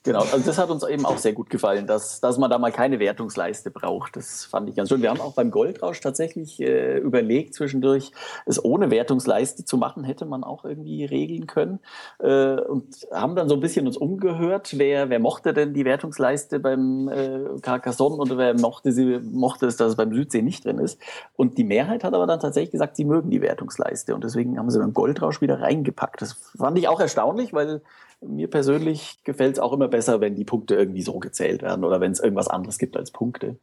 Genau, 0.04 0.22
also 0.22 0.40
das 0.40 0.58
hat 0.58 0.72
uns 0.72 0.84
eben 0.84 1.06
auch 1.06 1.20
sehr 1.20 1.34
gut 1.34 1.52
gefallen, 1.52 1.86
dass, 1.86 2.20
dass 2.22 2.40
man 2.40 2.50
da 2.50 2.58
mal 2.58 2.72
keine 2.72 3.00
Wertungsleiste 3.00 3.70
braucht. 3.70 4.16
Das 4.16 4.46
fand 4.46 4.68
ich 4.68 4.76
ganz 4.76 4.90
schön. 4.90 5.04
Wir 5.04 5.12
haben 5.12 5.22
auch 5.22 5.34
beim 5.34 5.52
Goldrausch 5.52 6.00
tatsächlich 6.00 6.60
äh, 6.60 6.98
überlegt, 6.98 7.54
zwischendurch 7.54 8.12
es 8.48 8.64
ohne 8.64 8.90
Wertungsleiste 8.90 9.64
zu 9.64 9.78
machen, 9.78 10.04
hätte 10.04 10.26
man 10.26 10.44
auch 10.44 10.66
irgendwie 10.66 11.06
regeln 11.06 11.46
können. 11.46 11.80
Äh, 12.18 12.56
und 12.62 13.08
haben 13.12 13.36
dann 13.36 13.48
so 13.48 13.54
ein 13.54 13.60
bisschen 13.60 13.86
uns 13.86 13.96
umgehört, 13.96 14.80
wer, 14.80 15.12
wer 15.12 15.20
mochte 15.20 15.54
denn 15.54 15.76
die 15.76 15.86
Wertungsleiste 15.86 16.60
beim 16.60 17.08
äh, 17.08 17.60
Carcassonne 17.62 18.16
und 18.16 18.36
wer 18.36 18.60
mochte, 18.60 18.92
sie, 18.94 19.20
mochte 19.20 19.68
es, 19.68 19.78
dass 19.78 19.90
es 19.90 19.98
beim 19.98 20.16
Südsee 20.16 20.42
nicht 20.42 20.66
drin 20.66 20.80
ist. 20.80 21.00
Und 21.36 21.60
die 21.60 21.64
Mehrheit 21.64 22.04
hat 22.04 22.16
aber 22.16 22.26
dann 22.26 22.40
tatsächlich 22.40 22.72
gesagt, 22.72 22.96
sie 22.96 23.06
mögen 23.06 23.30
die 23.30 23.42
Wertungsleiste. 23.42 24.16
Und 24.16 24.24
deswegen 24.24 24.58
haben 24.58 24.72
sie 24.72 24.80
beim 24.80 24.96
Goldrausch 24.96 25.42
wieder 25.42 25.62
reingepackt. 25.62 26.24
Das 26.24 26.34
fand 26.58 26.80
ich 26.80 26.88
auch 26.88 27.00
erstaunlich, 27.00 27.54
weil 27.54 27.84
mir 28.22 28.50
persönlich 28.50 29.20
gefällt 29.24 29.54
es 29.54 29.60
auch 29.60 29.74
immer 29.74 29.88
besser, 29.88 30.22
wenn 30.22 30.36
die 30.36 30.46
Punkte 30.46 30.76
irgendwie 30.76 31.02
so 31.02 31.20
gezählt 31.20 31.62
werden 31.62 31.84
oder 31.84 32.00
wenn 32.00 32.12
es 32.12 32.20
irgendwas 32.20 32.48
anderes 32.48 32.78
gibt 32.78 32.96
als 32.96 33.12
Punkte. 33.12 33.58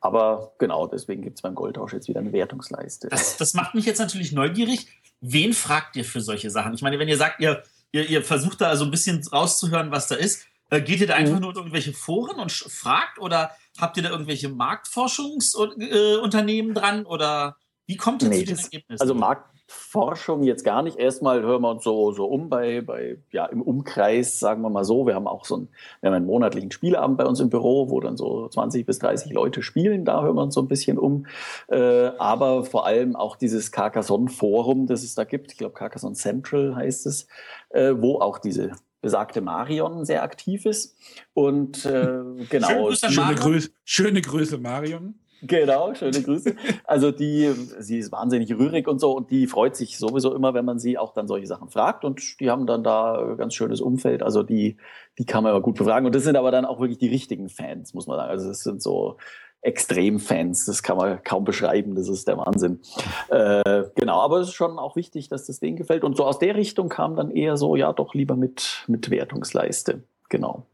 Aber 0.00 0.52
genau, 0.58 0.86
deswegen 0.86 1.22
gibt 1.22 1.38
es 1.38 1.42
beim 1.42 1.54
Goldtausch 1.54 1.92
jetzt 1.92 2.08
wieder 2.08 2.20
eine 2.20 2.32
Wertungsleiste. 2.32 3.08
Das, 3.08 3.36
das, 3.36 3.54
macht 3.54 3.74
mich 3.74 3.86
jetzt 3.86 3.98
natürlich 3.98 4.32
neugierig. 4.32 4.88
Wen 5.20 5.52
fragt 5.52 5.96
ihr 5.96 6.04
für 6.04 6.20
solche 6.20 6.50
Sachen? 6.50 6.74
Ich 6.74 6.82
meine, 6.82 6.98
wenn 6.98 7.08
ihr 7.08 7.16
sagt, 7.16 7.40
ihr, 7.40 7.62
ihr, 7.92 8.08
ihr 8.08 8.22
versucht 8.22 8.60
da 8.60 8.76
so 8.76 8.84
ein 8.84 8.90
bisschen 8.90 9.26
rauszuhören, 9.26 9.90
was 9.90 10.08
da 10.08 10.16
ist, 10.16 10.46
äh, 10.70 10.80
geht 10.80 11.00
ihr 11.00 11.06
da 11.06 11.14
einfach 11.14 11.36
mhm. 11.36 11.40
nur 11.40 11.50
in 11.50 11.56
irgendwelche 11.56 11.92
Foren 11.92 12.38
und 12.38 12.52
fragt 12.52 13.18
oder 13.18 13.50
habt 13.78 13.96
ihr 13.96 14.02
da 14.02 14.10
irgendwelche 14.10 14.48
Marktforschungsunternehmen 14.48 16.72
äh, 16.72 16.74
dran 16.74 17.06
oder 17.06 17.56
wie 17.86 17.96
kommt 17.96 18.22
ihr 18.22 18.28
nee, 18.28 18.40
zu 18.40 18.46
den 18.46 18.58
Ergebnissen? 18.58 19.00
Also 19.00 19.14
Markt, 19.14 19.55
Forschung 19.66 20.42
jetzt 20.44 20.64
gar 20.64 20.82
nicht. 20.82 20.98
Erstmal 20.98 21.42
hören 21.42 21.62
wir 21.62 21.70
uns 21.70 21.82
so, 21.82 22.12
so 22.12 22.26
um 22.26 22.48
bei, 22.48 22.82
bei, 22.82 23.18
ja, 23.32 23.46
im 23.46 23.60
Umkreis, 23.62 24.38
sagen 24.38 24.62
wir 24.62 24.70
mal 24.70 24.84
so. 24.84 25.06
Wir 25.06 25.14
haben 25.14 25.26
auch 25.26 25.44
so 25.44 25.56
einen, 25.56 25.68
wir 26.00 26.08
haben 26.08 26.14
einen 26.14 26.26
monatlichen 26.26 26.70
Spieleabend 26.70 27.18
bei 27.18 27.24
uns 27.24 27.40
im 27.40 27.50
Büro, 27.50 27.90
wo 27.90 28.00
dann 28.00 28.16
so 28.16 28.48
20 28.48 28.86
bis 28.86 29.00
30 29.00 29.32
Leute 29.32 29.62
spielen. 29.62 30.04
Da 30.04 30.22
hören 30.22 30.36
wir 30.36 30.42
uns 30.42 30.54
so 30.54 30.62
ein 30.62 30.68
bisschen 30.68 30.98
um. 30.98 31.26
Äh, 31.68 32.10
aber 32.18 32.64
vor 32.64 32.86
allem 32.86 33.16
auch 33.16 33.36
dieses 33.36 33.72
Carcassonne-Forum, 33.72 34.86
das 34.86 35.02
es 35.02 35.14
da 35.14 35.24
gibt. 35.24 35.52
Ich 35.52 35.58
glaube, 35.58 35.74
Carcassonne 35.74 36.14
Central 36.14 36.76
heißt 36.76 37.06
es, 37.06 37.26
äh, 37.70 37.94
wo 37.96 38.20
auch 38.20 38.38
diese 38.38 38.72
besagte 39.00 39.40
Marion 39.40 40.04
sehr 40.04 40.22
aktiv 40.22 40.64
ist. 40.66 40.96
Und 41.34 41.84
äh, 41.86 42.22
genau. 42.48 42.92
Schöne 42.92 43.34
Grüße, 43.34 43.70
schöne 43.84 44.20
Grüße, 44.20 44.58
Marion. 44.58 45.14
Genau, 45.42 45.94
schöne 45.94 46.22
Grüße. 46.22 46.54
Also 46.84 47.10
die, 47.10 47.52
sie 47.78 47.98
ist 47.98 48.12
wahnsinnig 48.12 48.52
rührig 48.54 48.88
und 48.88 49.00
so 49.00 49.16
und 49.16 49.30
die 49.30 49.46
freut 49.46 49.76
sich 49.76 49.98
sowieso 49.98 50.34
immer, 50.34 50.54
wenn 50.54 50.64
man 50.64 50.78
sie 50.78 50.98
auch 50.98 51.12
dann 51.12 51.28
solche 51.28 51.46
Sachen 51.46 51.68
fragt 51.68 52.04
und 52.04 52.40
die 52.40 52.50
haben 52.50 52.66
dann 52.66 52.82
da 52.82 53.34
ganz 53.36 53.54
schönes 53.54 53.80
Umfeld. 53.80 54.22
Also 54.22 54.42
die, 54.42 54.76
die 55.18 55.26
kann 55.26 55.42
man 55.42 55.52
aber 55.52 55.62
gut 55.62 55.76
befragen 55.76 56.06
und 56.06 56.14
das 56.14 56.24
sind 56.24 56.36
aber 56.36 56.50
dann 56.50 56.64
auch 56.64 56.80
wirklich 56.80 56.98
die 56.98 57.08
richtigen 57.08 57.48
Fans, 57.48 57.92
muss 57.94 58.06
man 58.06 58.16
sagen. 58.16 58.30
Also 58.30 58.48
das 58.48 58.60
sind 58.60 58.82
so 58.82 59.18
Extremfans, 59.60 60.64
das 60.66 60.82
kann 60.82 60.96
man 60.96 61.22
kaum 61.24 61.44
beschreiben, 61.44 61.96
das 61.96 62.08
ist 62.08 62.28
der 62.28 62.38
Wahnsinn. 62.38 62.80
Äh, 63.28 63.84
genau, 63.94 64.20
aber 64.20 64.38
es 64.38 64.48
ist 64.48 64.54
schon 64.54 64.78
auch 64.78 64.96
wichtig, 64.96 65.28
dass 65.28 65.46
das 65.46 65.60
denen 65.60 65.76
gefällt 65.76 66.04
und 66.04 66.16
so 66.16 66.24
aus 66.24 66.38
der 66.38 66.54
Richtung 66.54 66.88
kam 66.88 67.16
dann 67.16 67.30
eher 67.30 67.56
so, 67.56 67.74
ja 67.76 67.92
doch 67.92 68.14
lieber 68.14 68.36
mit, 68.36 68.84
mit 68.86 69.10
Wertungsleiste. 69.10 70.04
Genau. 70.28 70.66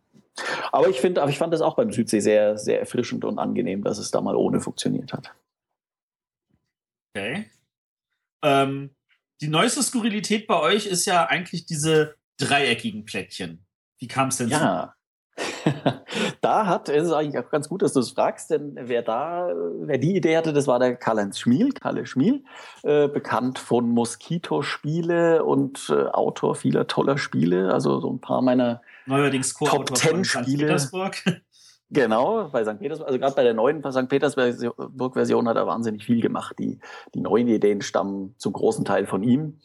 Aber 0.70 0.88
ich 0.88 1.00
finde, 1.00 1.22
aber 1.22 1.30
ich 1.30 1.38
fand 1.38 1.52
das 1.52 1.60
auch 1.60 1.76
beim 1.76 1.92
Südsee 1.92 2.20
sehr, 2.20 2.56
sehr 2.56 2.80
erfrischend 2.80 3.24
und 3.24 3.38
angenehm, 3.38 3.84
dass 3.84 3.98
es 3.98 4.10
da 4.10 4.20
mal 4.20 4.36
ohne 4.36 4.60
funktioniert 4.60 5.12
hat. 5.12 5.34
Okay. 7.14 7.50
Ähm, 8.42 8.90
die 9.40 9.48
neueste 9.48 9.82
Skurrilität 9.82 10.46
bei 10.46 10.58
euch 10.58 10.86
ist 10.86 11.04
ja 11.04 11.26
eigentlich 11.26 11.66
diese 11.66 12.14
dreieckigen 12.38 13.04
Plättchen. 13.04 13.66
Wie 13.98 14.08
kam 14.08 14.28
es 14.28 14.38
denn 14.38 14.48
ja. 14.48 14.94
da 16.40 16.66
hat, 16.66 16.88
es 16.88 17.06
ist 17.06 17.12
eigentlich 17.12 17.42
auch 17.42 17.50
ganz 17.50 17.68
gut, 17.68 17.82
dass 17.82 17.92
du 17.92 18.00
es 18.00 18.10
fragst, 18.10 18.50
denn 18.50 18.76
wer 18.78 19.02
da, 19.02 19.48
wer 19.80 19.98
die 19.98 20.16
Idee 20.16 20.36
hatte, 20.36 20.52
das 20.52 20.66
war 20.66 20.78
der 20.78 20.96
Karl-Heinz 20.96 21.38
Schmiel, 21.38 21.72
Kalle 21.72 22.06
Schmiel, 22.06 22.44
äh, 22.82 23.08
bekannt 23.08 23.58
von 23.58 23.88
Moskito-Spiele 23.90 25.44
und 25.44 25.88
äh, 25.90 26.04
Autor 26.08 26.54
vieler 26.54 26.86
toller 26.86 27.18
Spiele, 27.18 27.72
also 27.72 28.00
so 28.00 28.10
ein 28.10 28.20
paar 28.20 28.42
meiner 28.42 28.82
neuerdings 29.06 29.54
Co-Autor 29.54 29.96
von 29.96 30.24
St. 30.24 30.44
Petersburg. 30.44 31.16
Genau, 31.94 32.48
bei 32.48 32.64
St. 32.64 32.78
Petersburg, 32.78 33.06
also 33.06 33.18
gerade 33.18 33.34
bei 33.34 33.42
der 33.42 33.52
neuen 33.52 33.82
St. 33.82 34.08
Petersburg-Version 34.08 35.46
hat 35.46 35.58
er 35.58 35.66
wahnsinnig 35.66 36.06
viel 36.06 36.22
gemacht. 36.22 36.56
Die, 36.58 36.78
die 37.14 37.20
neuen 37.20 37.48
Ideen 37.48 37.82
stammen 37.82 38.34
zum 38.38 38.54
großen 38.54 38.86
Teil 38.86 39.06
von 39.06 39.22
ihm. 39.22 39.58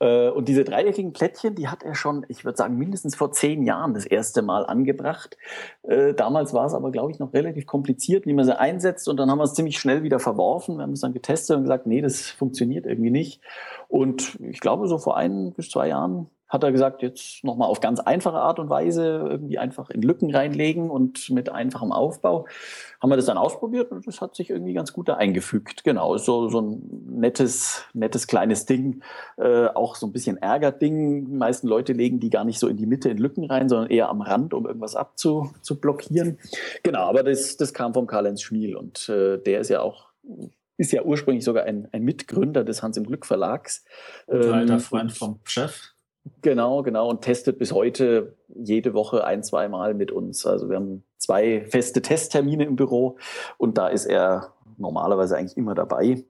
Äh, 0.00 0.30
und 0.30 0.48
diese 0.48 0.64
dreieckigen 0.64 1.12
Plättchen, 1.12 1.54
die 1.54 1.68
hat 1.68 1.82
er 1.82 1.94
schon, 1.94 2.24
ich 2.28 2.44
würde 2.44 2.56
sagen, 2.56 2.76
mindestens 2.76 3.14
vor 3.14 3.32
zehn 3.32 3.62
Jahren 3.62 3.94
das 3.94 4.06
erste 4.06 4.42
Mal 4.42 4.66
angebracht. 4.66 5.36
Äh, 5.82 6.14
damals 6.14 6.52
war 6.52 6.66
es 6.66 6.74
aber, 6.74 6.90
glaube 6.90 7.12
ich, 7.12 7.18
noch 7.18 7.32
relativ 7.32 7.66
kompliziert, 7.66 8.26
wie 8.26 8.32
man 8.32 8.44
sie 8.44 8.58
einsetzt. 8.58 9.08
Und 9.08 9.16
dann 9.16 9.30
haben 9.30 9.38
wir 9.38 9.44
es 9.44 9.54
ziemlich 9.54 9.78
schnell 9.78 10.02
wieder 10.02 10.18
verworfen. 10.18 10.76
Wir 10.76 10.82
haben 10.82 10.92
es 10.92 11.00
dann 11.00 11.12
getestet 11.12 11.56
und 11.56 11.62
gesagt, 11.62 11.86
nee, 11.86 12.00
das 12.00 12.28
funktioniert 12.30 12.86
irgendwie 12.86 13.10
nicht. 13.10 13.40
Und 13.88 14.38
ich 14.40 14.60
glaube, 14.60 14.88
so 14.88 14.98
vor 14.98 15.16
ein 15.16 15.52
bis 15.52 15.70
zwei 15.70 15.88
Jahren 15.88 16.28
hat 16.48 16.62
er 16.62 16.72
gesagt, 16.72 17.02
jetzt 17.02 17.44
nochmal 17.44 17.68
auf 17.68 17.80
ganz 17.80 18.00
einfache 18.00 18.38
Art 18.38 18.58
und 18.58 18.70
Weise 18.70 19.26
irgendwie 19.28 19.58
einfach 19.58 19.90
in 19.90 20.00
Lücken 20.02 20.34
reinlegen 20.34 20.90
und 20.90 21.28
mit 21.30 21.50
einfachem 21.50 21.92
Aufbau. 21.92 22.46
Haben 23.00 23.10
wir 23.10 23.16
das 23.16 23.26
dann 23.26 23.36
ausprobiert 23.36 23.92
und 23.92 24.06
das 24.06 24.20
hat 24.20 24.34
sich 24.34 24.50
irgendwie 24.50 24.72
ganz 24.72 24.92
gut 24.92 25.08
da 25.08 25.14
eingefügt. 25.14 25.84
Genau, 25.84 26.16
so, 26.16 26.48
so 26.48 26.60
ein 26.60 26.82
nettes, 27.06 27.84
nettes 27.92 28.26
kleines 28.26 28.64
Ding, 28.64 29.02
äh, 29.36 29.66
auch 29.66 29.94
so 29.94 30.06
ein 30.06 30.12
bisschen 30.12 30.38
Ärgerding. 30.38 31.26
Die 31.26 31.36
meisten 31.36 31.68
Leute 31.68 31.92
legen 31.92 32.18
die 32.18 32.30
gar 32.30 32.44
nicht 32.44 32.58
so 32.58 32.68
in 32.68 32.76
die 32.76 32.86
Mitte 32.86 33.10
in 33.10 33.18
Lücken 33.18 33.44
rein, 33.44 33.68
sondern 33.68 33.90
eher 33.90 34.08
am 34.08 34.22
Rand, 34.22 34.54
um 34.54 34.66
irgendwas 34.66 34.96
abzublockieren. 34.96 36.38
Genau, 36.82 37.00
aber 37.00 37.22
das, 37.22 37.58
das 37.58 37.74
kam 37.74 37.92
vom 37.92 38.06
Karl-Heinz 38.06 38.40
Schmiel 38.40 38.74
und 38.74 39.08
äh, 39.08 39.38
der 39.38 39.60
ist 39.60 39.68
ja 39.68 39.82
auch 39.82 40.08
ist 40.78 40.92
ja 40.92 41.02
ursprünglich 41.02 41.44
sogar 41.44 41.64
ein, 41.64 41.88
ein 41.92 42.04
Mitgründer 42.04 42.64
des 42.64 42.82
Hans 42.82 42.96
im 42.96 43.04
Glück 43.04 43.26
Verlags. 43.26 43.84
Und 44.26 44.44
alter 44.44 44.74
ähm, 44.74 44.80
Freund 44.80 45.12
vom 45.12 45.40
Chef. 45.44 45.92
Genau, 46.42 46.82
genau. 46.82 47.08
Und 47.08 47.22
testet 47.22 47.58
bis 47.58 47.72
heute 47.72 48.36
jede 48.48 48.94
Woche 48.94 49.24
ein, 49.24 49.42
zwei 49.42 49.68
Mal 49.68 49.94
mit 49.94 50.10
uns. 50.10 50.46
Also 50.46 50.68
wir 50.68 50.76
haben 50.76 51.04
zwei 51.16 51.64
feste 51.68 52.02
Testtermine 52.02 52.64
im 52.64 52.76
Büro 52.76 53.16
und 53.56 53.78
da 53.78 53.88
ist 53.88 54.06
er 54.06 54.54
normalerweise 54.76 55.36
eigentlich 55.36 55.56
immer 55.56 55.74
dabei 55.74 56.24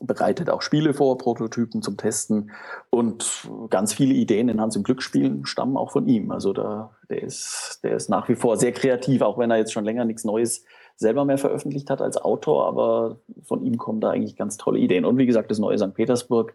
bereitet 0.00 0.50
auch 0.50 0.60
Spiele 0.60 0.92
vor, 0.92 1.16
Prototypen 1.16 1.80
zum 1.80 1.96
Testen 1.96 2.50
und 2.90 3.48
ganz 3.70 3.94
viele 3.94 4.14
Ideen 4.14 4.48
in 4.48 4.60
Hans 4.60 4.76
im 4.76 4.82
Glücksspielen 4.82 5.46
stammen 5.46 5.76
auch 5.76 5.90
von 5.90 6.06
ihm. 6.06 6.30
Also 6.30 6.52
da, 6.52 6.94
der 7.08 7.22
ist, 7.22 7.80
der 7.82 7.96
ist 7.96 8.10
nach 8.10 8.28
wie 8.28 8.34
vor 8.34 8.58
sehr 8.58 8.72
kreativ, 8.72 9.22
auch 9.22 9.38
wenn 9.38 9.50
er 9.50 9.56
jetzt 9.56 9.72
schon 9.72 9.84
länger 9.84 10.04
nichts 10.04 10.24
Neues 10.24 10.64
selber 10.96 11.24
mehr 11.24 11.38
veröffentlicht 11.38 11.88
hat 11.90 12.02
als 12.02 12.16
Autor, 12.16 12.66
aber 12.66 13.20
von 13.42 13.62
ihm 13.64 13.78
kommen 13.78 14.00
da 14.00 14.10
eigentlich 14.10 14.36
ganz 14.36 14.56
tolle 14.56 14.78
Ideen. 14.78 15.04
Und 15.04 15.18
wie 15.18 15.26
gesagt, 15.26 15.50
das 15.50 15.58
neue 15.58 15.78
St. 15.78 15.94
Petersburg 15.94 16.54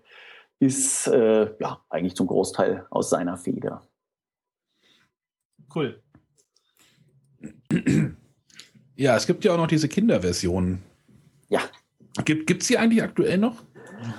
ist 0.62 1.08
äh, 1.08 1.54
ja 1.60 1.84
eigentlich 1.90 2.16
zum 2.16 2.28
Großteil 2.28 2.86
aus 2.90 3.10
seiner 3.10 3.36
Feder. 3.36 3.82
Cool. 5.74 6.02
Ja, 8.96 9.16
es 9.16 9.26
gibt 9.26 9.44
ja 9.44 9.54
auch 9.54 9.58
noch 9.58 9.68
diese 9.68 9.90
Kinderversion. 9.90 10.84
Ja, 11.50 11.62
Gibt 12.26 12.62
es 12.62 12.68
die 12.68 12.78
eigentlich 12.78 13.02
aktuell 13.02 13.38
noch? 13.38 13.64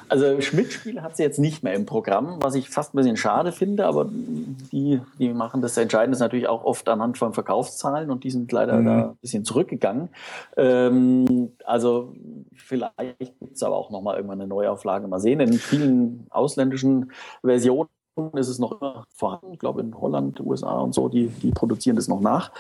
Also 0.09 0.41
Schmidt-Spiele 0.41 1.03
hat 1.03 1.17
sie 1.17 1.23
jetzt 1.23 1.39
nicht 1.39 1.63
mehr 1.63 1.75
im 1.75 1.87
Programm, 1.87 2.39
was 2.41 2.55
ich 2.55 2.69
fast 2.69 2.95
ein 2.95 2.99
bisschen 2.99 3.17
schade 3.17 3.53
finde, 3.53 3.87
aber 3.87 4.09
die, 4.11 5.01
die 5.19 5.33
machen 5.33 5.63
das 5.63 5.77
Entscheidende 5.77 6.19
natürlich 6.19 6.49
auch 6.49 6.65
oft 6.65 6.89
anhand 6.89 7.19
von 7.19 7.33
Verkaufszahlen 7.33 8.11
und 8.11 8.25
die 8.25 8.31
sind 8.31 8.51
leider 8.53 8.79
mhm. 8.79 8.85
da 8.85 8.99
ein 9.11 9.17
bisschen 9.21 9.45
zurückgegangen. 9.45 10.09
Ähm, 10.57 11.53
also 11.65 12.15
vielleicht 12.57 13.19
gibt 13.19 13.55
es 13.55 13.63
aber 13.63 13.77
auch 13.77 13.91
nochmal 13.91 14.17
irgendwann 14.17 14.41
eine 14.41 14.49
Neuauflage. 14.49 15.09
Mal 15.09 15.21
sehen. 15.21 15.41
In 15.41 15.55
vielen 15.55 16.27
ausländischen 16.31 17.13
Versionen 17.43 17.89
ist 18.35 18.49
es 18.49 18.59
noch 18.59 18.81
immer 18.81 19.07
vorhanden. 19.15 19.55
Ich 19.55 19.59
glaube, 19.59 19.81
in 19.81 19.99
Holland, 19.99 20.41
USA 20.41 20.79
und 20.81 20.95
so, 20.95 21.09
die, 21.09 21.29
die 21.29 21.51
produzieren 21.51 21.97
das 21.97 22.09
noch 22.09 22.21
nach. 22.21 22.53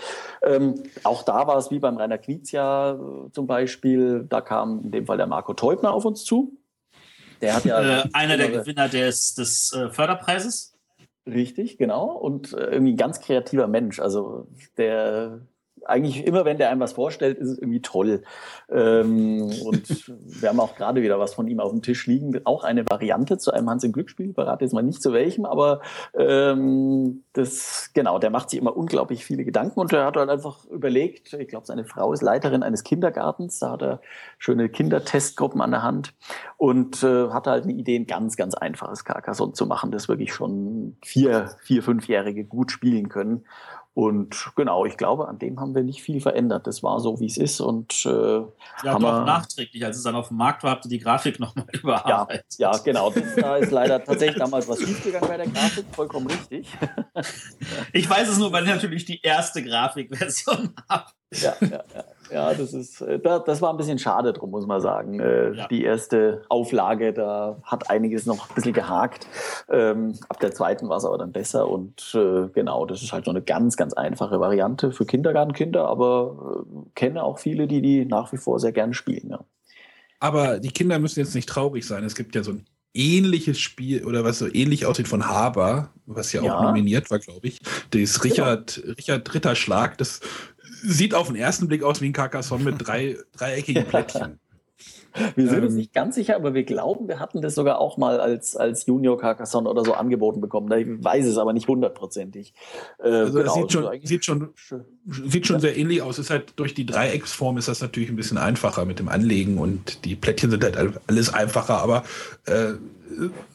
Ähm, 0.42 0.82
auch 1.04 1.22
da 1.22 1.46
war 1.46 1.58
es 1.58 1.70
wie 1.70 1.78
beim 1.78 1.98
Rainer 1.98 2.18
Knizia 2.18 2.92
äh, 2.92 3.30
zum 3.32 3.46
Beispiel. 3.46 4.24
Da 4.28 4.40
kam 4.40 4.80
in 4.84 4.90
dem 4.90 5.06
Fall 5.06 5.18
der 5.18 5.26
Marco 5.26 5.52
Teubner 5.52 5.92
auf 5.92 6.04
uns 6.04 6.24
zu. 6.24 6.52
Der 7.42 7.56
hat 7.56 7.64
ja. 7.64 8.02
Äh, 8.02 8.08
einer 8.12 8.36
der 8.36 8.50
Gewinner 8.50 8.88
des, 8.88 9.34
des 9.34 9.72
äh, 9.72 9.90
Förderpreises. 9.90 10.78
Richtig, 11.26 11.76
genau. 11.76 12.06
Und 12.12 12.52
äh, 12.52 12.66
irgendwie 12.66 12.92
ein 12.92 12.96
ganz 12.96 13.20
kreativer 13.20 13.68
Mensch. 13.68 14.00
Also 14.00 14.48
der 14.76 15.46
eigentlich 15.86 16.26
immer, 16.26 16.44
wenn 16.44 16.58
der 16.58 16.70
einem 16.70 16.80
was 16.80 16.92
vorstellt, 16.92 17.38
ist 17.38 17.48
es 17.48 17.58
irgendwie 17.58 17.82
toll. 17.82 18.22
Ähm, 18.70 19.50
und 19.64 20.04
wir 20.40 20.48
haben 20.48 20.60
auch 20.60 20.74
gerade 20.76 21.02
wieder 21.02 21.18
was 21.18 21.34
von 21.34 21.48
ihm 21.48 21.60
auf 21.60 21.70
dem 21.70 21.82
Tisch 21.82 22.06
liegen. 22.06 22.40
Auch 22.44 22.64
eine 22.64 22.84
Variante 22.88 23.38
zu 23.38 23.52
einem 23.52 23.68
Hans 23.68 23.84
im 23.84 23.92
Glücksspiel. 23.92 24.30
Ich 24.30 24.34
verrate 24.34 24.64
jetzt 24.64 24.72
mal 24.72 24.82
nicht 24.82 25.02
zu 25.02 25.12
welchem, 25.12 25.44
aber 25.44 25.80
ähm, 26.14 27.24
das, 27.32 27.90
genau, 27.94 28.18
der 28.18 28.30
macht 28.30 28.50
sich 28.50 28.58
immer 28.58 28.76
unglaublich 28.76 29.24
viele 29.24 29.44
Gedanken 29.44 29.80
und 29.80 29.92
er 29.92 30.06
hat 30.06 30.16
halt 30.16 30.30
einfach 30.30 30.64
überlegt, 30.66 31.32
ich 31.32 31.48
glaube, 31.48 31.66
seine 31.66 31.84
Frau 31.84 32.12
ist 32.12 32.22
Leiterin 32.22 32.62
eines 32.62 32.84
Kindergartens, 32.84 33.58
da 33.58 33.72
hat 33.72 33.82
er 33.82 34.00
schöne 34.38 34.68
Kindertestgruppen 34.68 35.60
an 35.60 35.70
der 35.70 35.82
Hand 35.82 36.14
und 36.56 37.02
äh, 37.02 37.30
hatte 37.30 37.50
halt 37.50 37.64
eine 37.64 37.72
Idee, 37.72 37.96
ein 37.96 38.06
ganz, 38.06 38.36
ganz 38.36 38.54
einfaches 38.54 39.04
Carcassonne 39.04 39.52
zu 39.52 39.66
machen, 39.66 39.90
das 39.90 40.08
wirklich 40.08 40.32
schon 40.32 40.96
vier, 41.04 41.50
vier, 41.62 41.82
fünfjährige 41.82 42.44
gut 42.44 42.70
spielen 42.70 43.08
können. 43.08 43.44
Und 43.94 44.52
genau, 44.56 44.86
ich 44.86 44.96
glaube, 44.96 45.28
an 45.28 45.38
dem 45.38 45.60
haben 45.60 45.74
wir 45.74 45.82
nicht 45.82 46.02
viel 46.02 46.20
verändert. 46.20 46.66
Das 46.66 46.82
war 46.82 46.98
so, 46.98 47.20
wie 47.20 47.26
es 47.26 47.36
ist. 47.36 47.60
Und, 47.60 48.06
äh, 48.06 48.38
ja, 48.38 48.46
haben 48.86 49.02
doch 49.02 49.26
nachträglich, 49.26 49.84
als 49.84 49.98
es 49.98 50.02
dann 50.02 50.14
auf 50.14 50.28
dem 50.28 50.38
Markt 50.38 50.62
war, 50.62 50.70
habt 50.70 50.86
ihr 50.86 50.88
die 50.88 50.98
Grafik 50.98 51.38
nochmal 51.38 51.66
überarbeitet. 51.72 52.46
Ja, 52.56 52.72
ja 52.72 52.78
genau. 52.78 53.10
Das, 53.10 53.36
da 53.36 53.56
ist 53.56 53.70
leider 53.70 54.02
tatsächlich 54.02 54.38
damals 54.38 54.66
was 54.66 54.80
schiefgegangen 54.80 55.28
bei 55.28 55.36
der 55.36 55.46
Grafik. 55.46 55.84
Vollkommen 55.92 56.26
richtig. 56.26 56.66
ich 57.92 58.08
weiß 58.08 58.28
es 58.28 58.38
nur, 58.38 58.50
weil 58.50 58.64
ich 58.64 58.70
natürlich 58.70 59.04
die 59.04 59.20
erste 59.20 59.62
Grafikversion 59.62 60.74
habe. 60.88 61.06
Ja, 61.32 61.54
ja, 61.60 61.68
ja. 61.94 62.04
Ja, 62.32 62.54
das 62.54 62.72
ist, 62.72 63.00
äh, 63.02 63.18
das 63.20 63.60
war 63.60 63.70
ein 63.70 63.76
bisschen 63.76 63.98
schade 63.98 64.32
drum, 64.32 64.50
muss 64.50 64.66
man 64.66 64.80
sagen. 64.80 65.20
Äh, 65.20 65.52
ja. 65.52 65.68
Die 65.68 65.84
erste 65.84 66.42
Auflage, 66.48 67.12
da 67.12 67.58
hat 67.62 67.90
einiges 67.90 68.26
noch 68.26 68.48
ein 68.48 68.54
bisschen 68.54 68.72
gehakt. 68.72 69.26
Ähm, 69.68 70.14
ab 70.28 70.40
der 70.40 70.52
zweiten 70.52 70.88
war 70.88 70.96
es 70.96 71.04
aber 71.04 71.18
dann 71.18 71.32
besser 71.32 71.68
und 71.68 72.14
äh, 72.14 72.48
genau, 72.52 72.86
das 72.86 73.02
ist 73.02 73.12
halt 73.12 73.26
so 73.26 73.30
eine 73.30 73.42
ganz, 73.42 73.76
ganz 73.76 73.92
einfache 73.92 74.40
Variante 74.40 74.92
für 74.92 75.04
Kindergartenkinder, 75.04 75.86
aber 75.86 76.64
kenne 76.94 77.22
auch 77.22 77.38
viele, 77.38 77.66
die 77.66 77.82
die 77.82 78.04
nach 78.04 78.32
wie 78.32 78.38
vor 78.38 78.58
sehr 78.58 78.72
gerne 78.72 78.94
spielen. 78.94 79.30
Ja. 79.30 79.44
Aber 80.20 80.58
die 80.58 80.70
Kinder 80.70 80.98
müssen 80.98 81.20
jetzt 81.20 81.34
nicht 81.34 81.48
traurig 81.48 81.86
sein. 81.86 82.04
Es 82.04 82.14
gibt 82.14 82.34
ja 82.34 82.42
so 82.42 82.52
ein 82.52 82.64
ähnliches 82.94 83.58
Spiel 83.58 84.04
oder 84.04 84.22
was 84.22 84.38
so 84.38 84.52
ähnlich 84.52 84.86
aussieht 84.86 85.08
von 85.08 85.26
Haber, 85.26 85.90
was 86.06 86.32
ja, 86.32 86.42
ja. 86.42 86.56
auch 86.56 86.62
nominiert 86.62 87.10
war, 87.10 87.18
glaube 87.18 87.48
ich. 87.48 87.60
Das 87.90 88.22
Richard, 88.22 88.76
genau. 88.76 88.94
Richard 88.94 89.34
Ritterschlag, 89.34 89.98
das 89.98 90.20
sieht 90.82 91.14
auf 91.14 91.28
den 91.28 91.36
ersten 91.36 91.68
Blick 91.68 91.82
aus 91.82 92.00
wie 92.00 92.06
ein 92.06 92.12
Carcassonne 92.12 92.64
mit 92.64 92.86
drei 92.86 93.16
dreieckigen 93.32 93.86
Plättchen. 93.86 94.40
Wir 95.34 95.48
sind 95.48 95.58
ähm, 95.58 95.64
uns 95.64 95.74
nicht 95.74 95.92
ganz 95.92 96.14
sicher, 96.14 96.36
aber 96.36 96.54
wir 96.54 96.64
glauben, 96.64 97.08
wir 97.08 97.20
hatten 97.20 97.42
das 97.42 97.54
sogar 97.54 97.78
auch 97.78 97.96
mal 97.96 98.20
als, 98.20 98.56
als 98.56 98.86
Junior 98.86 99.18
Carcassonne 99.18 99.68
oder 99.68 99.84
so 99.84 99.94
angeboten 99.94 100.40
bekommen. 100.40 100.70
Ich 100.72 101.04
weiß 101.04 101.26
es 101.26 101.38
aber 101.38 101.52
nicht 101.52 101.68
hundertprozentig. 101.68 102.54
Äh, 102.98 103.08
also 103.08 103.38
genau, 103.38 103.54
sieht 103.54 103.72
schon, 103.72 104.00
sieht 104.02 104.24
schon, 104.24 104.48
sieht 105.06 105.46
schon 105.46 105.60
sehr 105.60 105.76
ähnlich 105.76 106.02
aus. 106.02 106.18
Ist 106.18 106.30
halt 106.30 106.54
durch 106.56 106.74
die 106.74 106.86
Dreiecksform 106.86 107.58
ist 107.58 107.68
das 107.68 107.80
natürlich 107.80 108.10
ein 108.10 108.16
bisschen 108.16 108.38
einfacher 108.38 108.84
mit 108.84 108.98
dem 108.98 109.08
Anlegen 109.08 109.58
und 109.58 110.04
die 110.04 110.16
Plättchen 110.16 110.50
sind 110.50 110.64
halt 110.64 111.00
alles 111.06 111.32
einfacher, 111.32 111.78
aber 111.78 112.04
äh, 112.46 112.74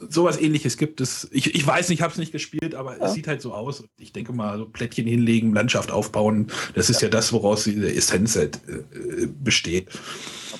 sowas 0.09 0.39
ähnliches 0.39 0.77
gibt 0.77 1.01
es. 1.01 1.27
Ich, 1.31 1.53
ich 1.55 1.65
weiß 1.65 1.89
nicht, 1.89 1.99
ich 1.99 2.03
habe 2.03 2.11
es 2.11 2.17
nicht 2.17 2.31
gespielt, 2.31 2.75
aber 2.75 2.97
ja. 2.97 3.05
es 3.05 3.13
sieht 3.13 3.27
halt 3.27 3.41
so 3.41 3.53
aus. 3.53 3.83
Ich 3.97 4.13
denke 4.13 4.33
mal, 4.33 4.57
so 4.57 4.65
Plättchen 4.65 5.07
hinlegen, 5.07 5.53
Landschaft 5.53 5.91
aufbauen, 5.91 6.47
das 6.75 6.89
ist 6.89 7.01
ja, 7.01 7.07
ja 7.07 7.11
das, 7.11 7.33
woraus 7.33 7.63
die 7.63 7.75
Essenz 7.85 8.35
halt 8.35 8.59
äh, 8.67 9.27
besteht. 9.27 9.89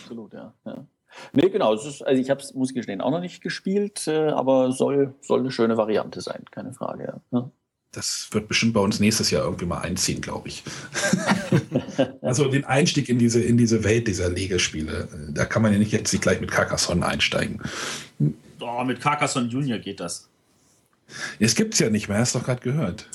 Absolut, 0.07 0.33
ja. 0.33 0.53
ja. 0.65 0.85
Nee, 1.33 1.49
genau. 1.49 1.73
Ist, 1.73 2.01
also 2.01 2.21
ich 2.21 2.29
habe 2.29 2.41
es, 2.41 2.53
muss 2.53 2.69
ich 2.69 2.75
gestehen, 2.75 3.01
auch 3.01 3.11
noch 3.11 3.19
nicht 3.19 3.41
gespielt, 3.41 4.07
äh, 4.07 4.29
aber 4.29 4.71
soll, 4.71 5.15
soll 5.21 5.39
eine 5.39 5.51
schöne 5.51 5.77
Variante 5.77 6.21
sein, 6.21 6.45
keine 6.51 6.73
Frage. 6.73 7.21
Ja. 7.31 7.51
Das 7.91 8.29
wird 8.31 8.47
bestimmt 8.47 8.73
bei 8.73 8.79
uns 8.79 8.99
nächstes 8.99 9.31
Jahr 9.31 9.43
irgendwie 9.43 9.65
mal 9.65 9.79
einziehen, 9.79 10.21
glaube 10.21 10.49
ich. 10.49 10.63
also 12.21 12.47
den 12.49 12.65
Einstieg 12.65 13.09
in 13.09 13.17
diese, 13.17 13.41
in 13.41 13.57
diese 13.57 13.83
Welt 13.83 14.07
dieser 14.07 14.29
Legespiele, 14.29 15.07
da 15.31 15.45
kann 15.45 15.61
man 15.61 15.73
ja 15.73 15.79
nicht 15.79 15.91
jetzt 15.91 16.11
nicht 16.11 16.21
gleich 16.21 16.39
mit 16.39 16.51
Carcassonne 16.51 17.05
einsteigen. 17.05 17.61
Oh, 18.59 18.83
mit 18.83 19.01
Carcassonne 19.01 19.47
Junior 19.47 19.79
geht 19.79 19.99
das. 19.99 20.29
Es 21.39 21.55
gibt 21.55 21.73
es 21.73 21.79
ja 21.79 21.89
nicht 21.89 22.09
mehr, 22.09 22.19
hast 22.19 22.35
du 22.35 22.39
doch 22.39 22.45
gerade 22.45 22.61
gehört. 22.61 23.07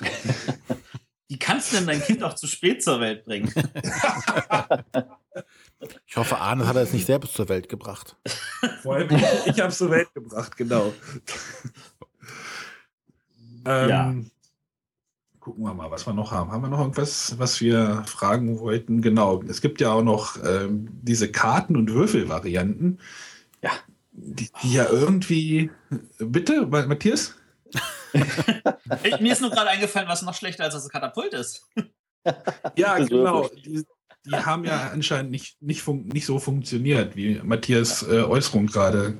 Wie 1.28 1.38
kannst 1.38 1.72
du 1.72 1.76
denn 1.76 1.86
dein 1.86 2.02
Kind 2.02 2.22
auch 2.22 2.34
zu 2.34 2.46
spät 2.46 2.82
zur 2.82 3.00
Welt 3.00 3.24
bringen? 3.24 3.52
Ich 6.06 6.16
hoffe, 6.16 6.38
Arne 6.38 6.66
hat 6.66 6.76
er 6.76 6.82
es 6.82 6.92
nicht 6.92 7.06
selbst 7.06 7.34
zur 7.34 7.48
Welt 7.48 7.68
gebracht. 7.68 8.16
Vor 8.82 8.94
allem, 8.94 9.10
ich 9.10 9.60
habe 9.60 9.68
es 9.68 9.78
zur 9.78 9.90
Welt 9.90 10.12
gebracht, 10.14 10.56
genau. 10.56 10.92
ähm, 13.66 13.88
ja. 13.88 14.14
Gucken 15.40 15.64
wir 15.64 15.74
mal, 15.74 15.90
was 15.90 16.06
wir 16.06 16.14
noch 16.14 16.32
haben. 16.32 16.50
Haben 16.50 16.62
wir 16.62 16.70
noch 16.70 16.80
irgendwas, 16.80 17.38
was 17.38 17.60
wir 17.60 18.02
fragen 18.06 18.58
wollten? 18.58 19.02
Genau, 19.02 19.42
es 19.42 19.60
gibt 19.60 19.80
ja 19.80 19.92
auch 19.92 20.02
noch 20.02 20.42
ähm, 20.44 20.88
diese 21.02 21.30
Karten- 21.30 21.76
und 21.76 21.92
Würfelvarianten. 21.92 22.98
Ja. 23.62 23.72
Die, 24.12 24.50
die 24.62 24.72
ja 24.72 24.88
irgendwie. 24.88 25.70
Bitte, 26.18 26.66
Matthias? 26.66 27.36
Mir 29.20 29.32
ist 29.32 29.42
nur 29.42 29.50
gerade 29.50 29.70
eingefallen, 29.70 30.08
was 30.08 30.22
noch 30.22 30.34
schlechter 30.34 30.64
als 30.64 30.74
das 30.74 30.88
Katapult 30.88 31.34
ist. 31.34 31.68
ja, 32.76 32.98
genau. 32.98 33.48
Die, 33.48 33.84
die 34.26 34.34
haben 34.34 34.64
ja 34.64 34.90
anscheinend 34.92 35.30
nicht, 35.30 35.60
nicht, 35.62 35.86
nicht 35.88 36.26
so 36.26 36.38
funktioniert, 36.38 37.16
wie 37.16 37.40
Matthias 37.42 38.06
äh, 38.08 38.22
Äußerung 38.22 38.66
gerade. 38.66 39.18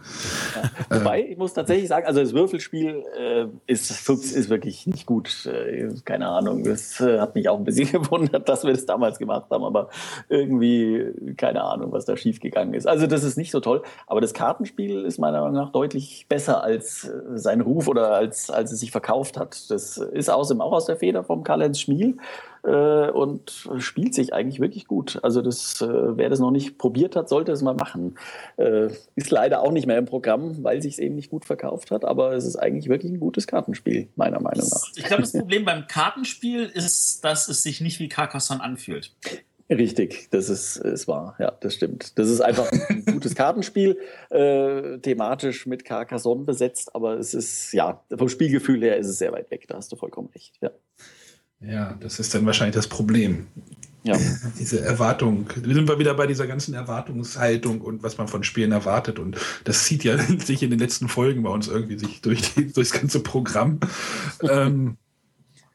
Ja. 0.90 0.98
Wobei, 0.98 1.26
ich 1.30 1.36
muss 1.36 1.54
tatsächlich 1.54 1.88
sagen, 1.88 2.06
also 2.06 2.20
das 2.20 2.32
Würfelspiel 2.32 3.04
äh, 3.18 3.46
ist, 3.66 3.90
ist 3.90 4.48
wirklich 4.48 4.86
nicht 4.86 5.06
gut. 5.06 5.46
Äh, 5.46 5.88
keine 6.04 6.28
Ahnung, 6.28 6.64
das 6.64 7.00
äh, 7.00 7.20
hat 7.20 7.34
mich 7.34 7.48
auch 7.48 7.58
ein 7.58 7.64
bisschen 7.64 7.90
gewundert, 8.02 8.48
dass 8.48 8.64
wir 8.64 8.72
das 8.72 8.86
damals 8.86 9.18
gemacht 9.18 9.46
haben, 9.50 9.64
aber 9.64 9.90
irgendwie 10.28 11.34
keine 11.36 11.62
Ahnung, 11.62 11.92
was 11.92 12.04
da 12.04 12.16
schiefgegangen 12.16 12.74
ist. 12.74 12.86
Also 12.86 13.06
das 13.06 13.24
ist 13.24 13.36
nicht 13.36 13.50
so 13.50 13.60
toll, 13.60 13.82
aber 14.06 14.20
das 14.20 14.34
Kartenspiel 14.34 15.04
ist 15.04 15.18
meiner 15.18 15.40
Meinung 15.40 15.56
nach 15.56 15.72
deutlich 15.72 16.26
besser 16.28 16.62
als 16.62 17.04
äh, 17.04 17.12
sein 17.34 17.60
Ruf 17.60 17.88
oder 17.88 18.12
als, 18.12 18.50
als 18.50 18.72
es 18.72 18.80
sich 18.80 18.90
verkauft 18.90 19.36
hat. 19.36 19.70
Das 19.70 19.98
ist 19.98 20.28
außerdem 20.28 20.60
auch 20.60 20.72
aus 20.72 20.86
der 20.86 20.96
Feder 20.96 21.24
vom 21.24 21.44
Karl-Heinz 21.44 21.80
Schmiel 21.80 22.16
äh, 22.66 23.10
und 23.10 23.68
spielt 23.78 24.14
sich 24.14 24.34
eigentlich 24.34 24.60
wirklich 24.60 24.86
gut. 24.86 25.20
Also 25.22 25.40
das, 25.40 25.80
äh, 25.80 25.86
wer 25.86 26.28
das 26.28 26.40
noch 26.40 26.50
nicht 26.50 26.78
probiert 26.78 27.14
hat, 27.16 27.28
sollte 27.28 27.52
es 27.52 27.62
mal 27.62 27.74
machen. 27.74 28.18
Äh, 28.56 28.88
ist 29.14 29.30
leider 29.30 29.62
auch 29.62 29.70
nicht 29.70 29.86
mehr 29.86 29.98
im 29.98 30.06
Programm, 30.06 30.64
weil 30.64 30.82
sich 30.82 30.94
es 30.94 30.98
eben 30.98 31.14
nicht 31.14 31.30
gut 31.30 31.44
verkauft 31.44 31.90
hat, 31.90 32.04
aber 32.04 32.32
es 32.32 32.44
ist 32.44 32.56
eigentlich 32.56 32.88
wirklich 32.88 33.12
ein 33.12 33.20
gutes 33.20 33.46
Kartenspiel, 33.46 34.08
meiner 34.16 34.40
Meinung 34.40 34.68
nach. 34.68 34.82
Ich 34.96 35.04
glaube, 35.04 35.22
das 35.22 35.32
Problem 35.32 35.64
beim 35.64 35.86
Kartenspiel 35.86 36.64
ist, 36.64 37.24
dass 37.24 37.48
es 37.48 37.62
sich 37.62 37.80
nicht 37.80 38.00
wie 38.00 38.08
Carcassonne 38.08 38.62
anfühlt. 38.62 39.12
Richtig, 39.68 40.28
das 40.30 40.48
ist, 40.48 40.76
ist 40.76 41.08
wahr, 41.08 41.34
ja, 41.40 41.50
das 41.60 41.74
stimmt. 41.74 42.18
Das 42.18 42.28
ist 42.28 42.40
einfach 42.40 42.70
ein 42.70 43.04
gutes 43.12 43.34
Kartenspiel, 43.34 43.98
äh, 44.30 44.98
thematisch 44.98 45.66
mit 45.66 45.84
Carcassonne 45.84 46.44
besetzt, 46.44 46.94
aber 46.94 47.18
es 47.18 47.34
ist, 47.34 47.72
ja, 47.72 48.00
vom 48.16 48.28
Spielgefühl 48.28 48.80
her 48.82 48.96
ist 48.96 49.08
es 49.08 49.18
sehr 49.18 49.32
weit 49.32 49.50
weg, 49.50 49.66
da 49.66 49.76
hast 49.76 49.90
du 49.90 49.96
vollkommen 49.96 50.28
recht, 50.34 50.54
ja. 50.60 50.70
Ja, 51.60 51.96
das 52.00 52.18
ist 52.18 52.34
dann 52.34 52.46
wahrscheinlich 52.46 52.76
das 52.76 52.88
Problem. 52.88 53.46
Ja. 54.06 54.16
Diese 54.58 54.80
Erwartung. 54.80 55.48
Wir 55.56 55.74
sind 55.74 55.88
wir 55.88 55.98
wieder 55.98 56.14
bei 56.14 56.26
dieser 56.26 56.46
ganzen 56.46 56.74
Erwartungshaltung 56.74 57.80
und 57.80 58.02
was 58.02 58.18
man 58.18 58.28
von 58.28 58.44
Spielen 58.44 58.72
erwartet. 58.72 59.18
Und 59.18 59.36
das 59.64 59.84
zieht 59.84 60.04
ja 60.04 60.16
sich 60.38 60.62
in 60.62 60.70
den 60.70 60.78
letzten 60.78 61.08
Folgen 61.08 61.42
bei 61.42 61.50
uns 61.50 61.68
irgendwie 61.68 61.98
sich 61.98 62.20
durch 62.20 62.54
die, 62.54 62.66
durchs 62.72 62.92
ganze 62.92 63.20
Programm. 63.20 63.80
ähm, 64.42 64.96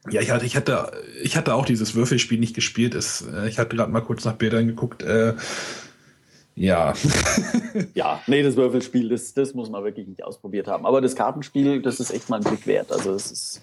ja, 0.09 0.21
ich 0.21 0.31
hatte, 0.31 0.45
ich 0.45 0.55
hatte, 0.55 0.91
ich 1.21 1.37
hatte 1.37 1.53
auch 1.53 1.65
dieses 1.65 1.93
Würfelspiel 1.93 2.39
nicht 2.39 2.55
gespielt. 2.55 2.95
Es, 2.95 3.21
äh, 3.21 3.47
ich 3.47 3.59
hatte 3.59 3.75
gerade 3.75 3.91
mal 3.91 4.01
kurz 4.01 4.25
nach 4.25 4.33
Bildern 4.33 4.67
geguckt. 4.67 5.03
Äh, 5.03 5.35
ja. 6.55 6.93
ja, 7.93 8.21
nee, 8.27 8.43
das 8.43 8.55
Würfelspiel, 8.55 9.09
das, 9.09 9.33
das 9.33 9.53
muss 9.53 9.69
man 9.69 9.83
wirklich 9.83 10.07
nicht 10.07 10.23
ausprobiert 10.23 10.67
haben. 10.67 10.85
Aber 10.85 11.01
das 11.01 11.15
Kartenspiel, 11.15 11.81
das 11.81 11.99
ist 11.99 12.11
echt 12.11 12.29
mal 12.29 12.37
ein 12.37 12.43
Blick 12.43 12.65
wert. 12.65 12.91
Also 12.91 13.13
es 13.13 13.31
ist 13.31 13.61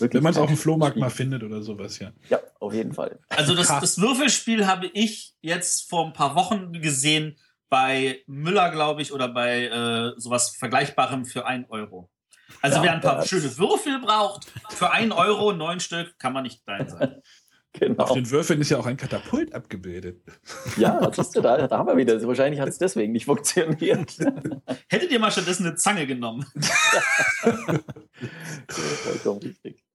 wirklich. 0.00 0.18
Wenn 0.18 0.22
man 0.22 0.32
es 0.32 0.38
auf 0.38 0.48
dem 0.48 0.56
Flohmarkt 0.56 0.96
mal 0.96 1.10
findet 1.10 1.42
oder 1.42 1.62
sowas, 1.62 1.98
ja. 1.98 2.12
Ja, 2.28 2.40
auf 2.60 2.72
jeden 2.72 2.92
Fall. 2.92 3.18
Also 3.28 3.54
das, 3.54 3.68
das 3.68 4.00
Würfelspiel 4.00 4.66
habe 4.66 4.86
ich 4.86 5.34
jetzt 5.40 5.88
vor 5.88 6.06
ein 6.06 6.12
paar 6.12 6.34
Wochen 6.34 6.72
gesehen 6.72 7.36
bei 7.68 8.22
Müller, 8.26 8.70
glaube 8.70 9.02
ich, 9.02 9.12
oder 9.12 9.28
bei 9.28 9.66
äh, 9.66 10.12
sowas 10.20 10.50
Vergleichbarem 10.50 11.24
für 11.24 11.46
1 11.46 11.70
Euro. 11.70 12.10
Also 12.62 12.76
ja, 12.78 12.82
wer 12.84 12.92
ein 12.92 13.00
paar 13.00 13.26
schöne 13.26 13.56
Würfel 13.58 14.00
braucht, 14.00 14.46
für 14.70 14.90
einen 14.90 15.12
Euro, 15.12 15.52
neun 15.52 15.80
Stück, 15.80 16.18
kann 16.18 16.32
man 16.32 16.44
nicht 16.44 16.64
klein 16.64 16.88
sein. 16.88 17.22
Genau. 17.78 18.04
Auf 18.04 18.12
den 18.12 18.30
Würfeln 18.30 18.60
ist 18.62 18.70
ja 18.70 18.78
auch 18.78 18.86
ein 18.86 18.96
Katapult 18.96 19.54
abgebildet. 19.54 20.22
Ja, 20.78 21.10
siehst 21.12 21.36
du, 21.36 21.42
da, 21.42 21.66
da 21.66 21.78
haben 21.78 21.86
wir 21.86 21.96
wieder. 21.96 22.22
Wahrscheinlich 22.26 22.58
hat 22.60 22.68
es 22.68 22.78
deswegen 22.78 23.12
nicht 23.12 23.26
funktioniert. 23.26 24.16
Hättet 24.88 25.10
ihr 25.10 25.18
mal 25.18 25.30
stattdessen 25.30 25.66
eine 25.66 25.76
Zange 25.76 26.06
genommen? 26.06 26.46
Vollkommen 28.68 29.40
richtig. 29.40 29.85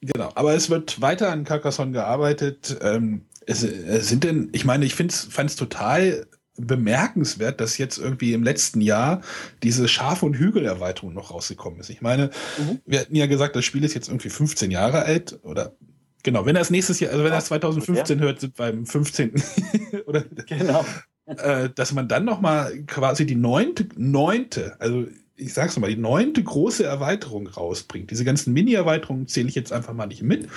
Genau, 0.00 0.30
aber 0.34 0.54
es 0.54 0.70
wird 0.70 1.00
weiter 1.00 1.30
an 1.30 1.44
Carcassonne 1.44 1.92
gearbeitet. 1.92 2.78
Ähm, 2.82 3.26
es, 3.46 3.62
es, 3.62 4.08
sind 4.08 4.24
denn, 4.24 4.48
ich 4.52 4.64
meine, 4.64 4.84
ich 4.84 4.94
fand 4.94 5.12
es 5.12 5.56
total 5.56 6.26
bemerkenswert, 6.56 7.60
dass 7.60 7.78
jetzt 7.78 7.98
irgendwie 7.98 8.32
im 8.32 8.42
letzten 8.42 8.80
Jahr 8.80 9.22
diese 9.62 9.88
Schaf- 9.88 10.22
und 10.22 10.34
Hügel-Erweiterung 10.34 11.14
noch 11.14 11.30
rausgekommen 11.30 11.80
ist. 11.80 11.90
Ich 11.90 12.02
meine, 12.02 12.30
mhm. 12.58 12.80
wir 12.86 13.00
hatten 13.00 13.14
ja 13.14 13.26
gesagt, 13.26 13.56
das 13.56 13.64
Spiel 13.64 13.84
ist 13.84 13.94
jetzt 13.94 14.08
irgendwie 14.08 14.30
15 14.30 14.70
Jahre 14.70 15.02
alt 15.02 15.38
oder 15.42 15.74
genau, 16.22 16.46
wenn 16.46 16.56
er 16.56 16.62
es 16.62 16.70
nächstes 16.70 17.00
Jahr, 17.00 17.12
also 17.12 17.24
wenn 17.24 17.32
er 17.32 17.38
es 17.38 17.46
2015 17.46 18.18
ja. 18.18 18.24
hört, 18.24 18.40
sind 18.40 18.58
wir 18.58 18.66
beim 18.72 18.86
15. 18.86 19.34
oder 20.06 20.24
genau. 20.46 20.84
Äh, 21.26 21.70
dass 21.74 21.92
man 21.92 22.08
dann 22.08 22.24
noch 22.24 22.40
mal 22.40 22.82
quasi 22.86 23.24
die 23.24 23.36
neunte, 23.36 23.86
neunte, 23.96 24.76
also 24.80 25.06
ich 25.40 25.52
sag's 25.54 25.78
mal, 25.78 25.90
die 25.90 26.00
neunte 26.00 26.42
große 26.42 26.84
Erweiterung 26.84 27.46
rausbringt. 27.46 28.10
Diese 28.10 28.24
ganzen 28.24 28.52
Mini-Erweiterungen 28.52 29.26
zähle 29.26 29.48
ich 29.48 29.54
jetzt 29.54 29.72
einfach 29.72 29.94
mal 29.94 30.06
nicht 30.06 30.22
mit. 30.22 30.48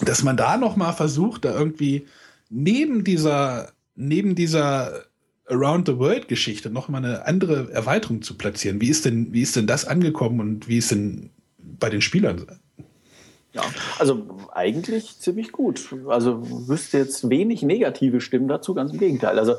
Dass 0.00 0.22
man 0.22 0.36
da 0.36 0.56
noch 0.56 0.76
mal 0.76 0.92
versucht, 0.92 1.44
da 1.44 1.52
irgendwie 1.52 2.06
neben 2.50 3.04
dieser 3.04 3.72
neben 3.98 4.34
dieser 4.34 5.04
Around 5.46 5.88
the 5.88 5.98
World 5.98 6.28
Geschichte 6.28 6.70
noch 6.70 6.88
mal 6.88 6.98
eine 6.98 7.26
andere 7.26 7.70
Erweiterung 7.72 8.22
zu 8.22 8.36
platzieren. 8.36 8.80
Wie 8.80 8.88
ist 8.88 9.04
denn, 9.04 9.32
wie 9.32 9.42
ist 9.42 9.56
denn 9.56 9.66
das 9.66 9.84
angekommen 9.84 10.40
und 10.40 10.68
wie 10.68 10.78
ist 10.78 10.90
denn 10.90 11.30
bei 11.58 11.90
den 11.90 12.00
Spielern? 12.00 12.46
Ja, 13.52 13.62
also 13.98 14.26
eigentlich 14.52 15.18
ziemlich 15.18 15.52
gut. 15.52 15.94
Also 16.06 16.68
wüsste 16.68 16.98
jetzt 16.98 17.28
wenig 17.28 17.62
negative 17.62 18.20
Stimmen 18.20 18.46
dazu, 18.46 18.74
ganz 18.74 18.92
im 18.92 18.98
Gegenteil. 18.98 19.38
Also 19.38 19.54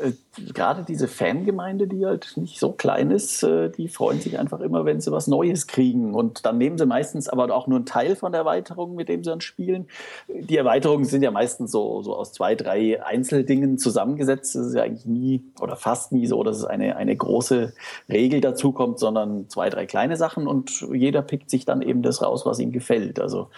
äh, 0.00 0.12
gerade 0.52 0.84
diese 0.84 1.08
Fangemeinde, 1.08 1.86
die 1.86 2.04
halt 2.04 2.32
nicht 2.36 2.58
so 2.58 2.72
klein 2.72 3.10
ist, 3.10 3.42
äh, 3.42 3.70
die 3.70 3.88
freuen 3.88 4.20
sich 4.20 4.38
einfach 4.38 4.60
immer, 4.60 4.84
wenn 4.84 5.00
sie 5.00 5.12
was 5.12 5.26
Neues 5.26 5.66
kriegen. 5.66 6.14
Und 6.14 6.44
dann 6.44 6.58
nehmen 6.58 6.78
sie 6.78 6.86
meistens 6.86 7.28
aber 7.28 7.54
auch 7.54 7.66
nur 7.66 7.76
einen 7.76 7.86
Teil 7.86 8.16
von 8.16 8.32
der 8.32 8.40
Erweiterung, 8.42 8.94
mit 8.94 9.08
dem 9.08 9.22
sie 9.22 9.30
dann 9.30 9.40
spielen. 9.40 9.86
Die 10.28 10.56
Erweiterungen 10.56 11.04
sind 11.04 11.22
ja 11.22 11.30
meistens 11.30 11.72
so, 11.72 12.02
so 12.02 12.16
aus 12.16 12.32
zwei, 12.32 12.54
drei 12.54 13.02
Einzeldingen 13.04 13.78
zusammengesetzt. 13.78 14.54
Das 14.54 14.66
ist 14.66 14.74
ja 14.74 14.82
eigentlich 14.82 15.06
nie 15.06 15.44
oder 15.60 15.76
fast 15.76 16.12
nie 16.12 16.26
so, 16.26 16.42
dass 16.42 16.58
es 16.58 16.64
eine, 16.64 16.96
eine 16.96 17.16
große 17.16 17.72
Regel 18.08 18.40
dazu 18.40 18.72
kommt, 18.72 18.98
sondern 18.98 19.48
zwei, 19.48 19.70
drei 19.70 19.86
kleine 19.86 20.16
Sachen 20.16 20.46
und 20.46 20.86
jeder 20.92 21.22
pickt 21.22 21.50
sich 21.50 21.64
dann 21.64 21.82
eben 21.82 22.02
das 22.02 22.22
raus, 22.22 22.44
was 22.44 22.58
ihm 22.58 22.72
gefällt. 22.72 23.20
Also 23.20 23.48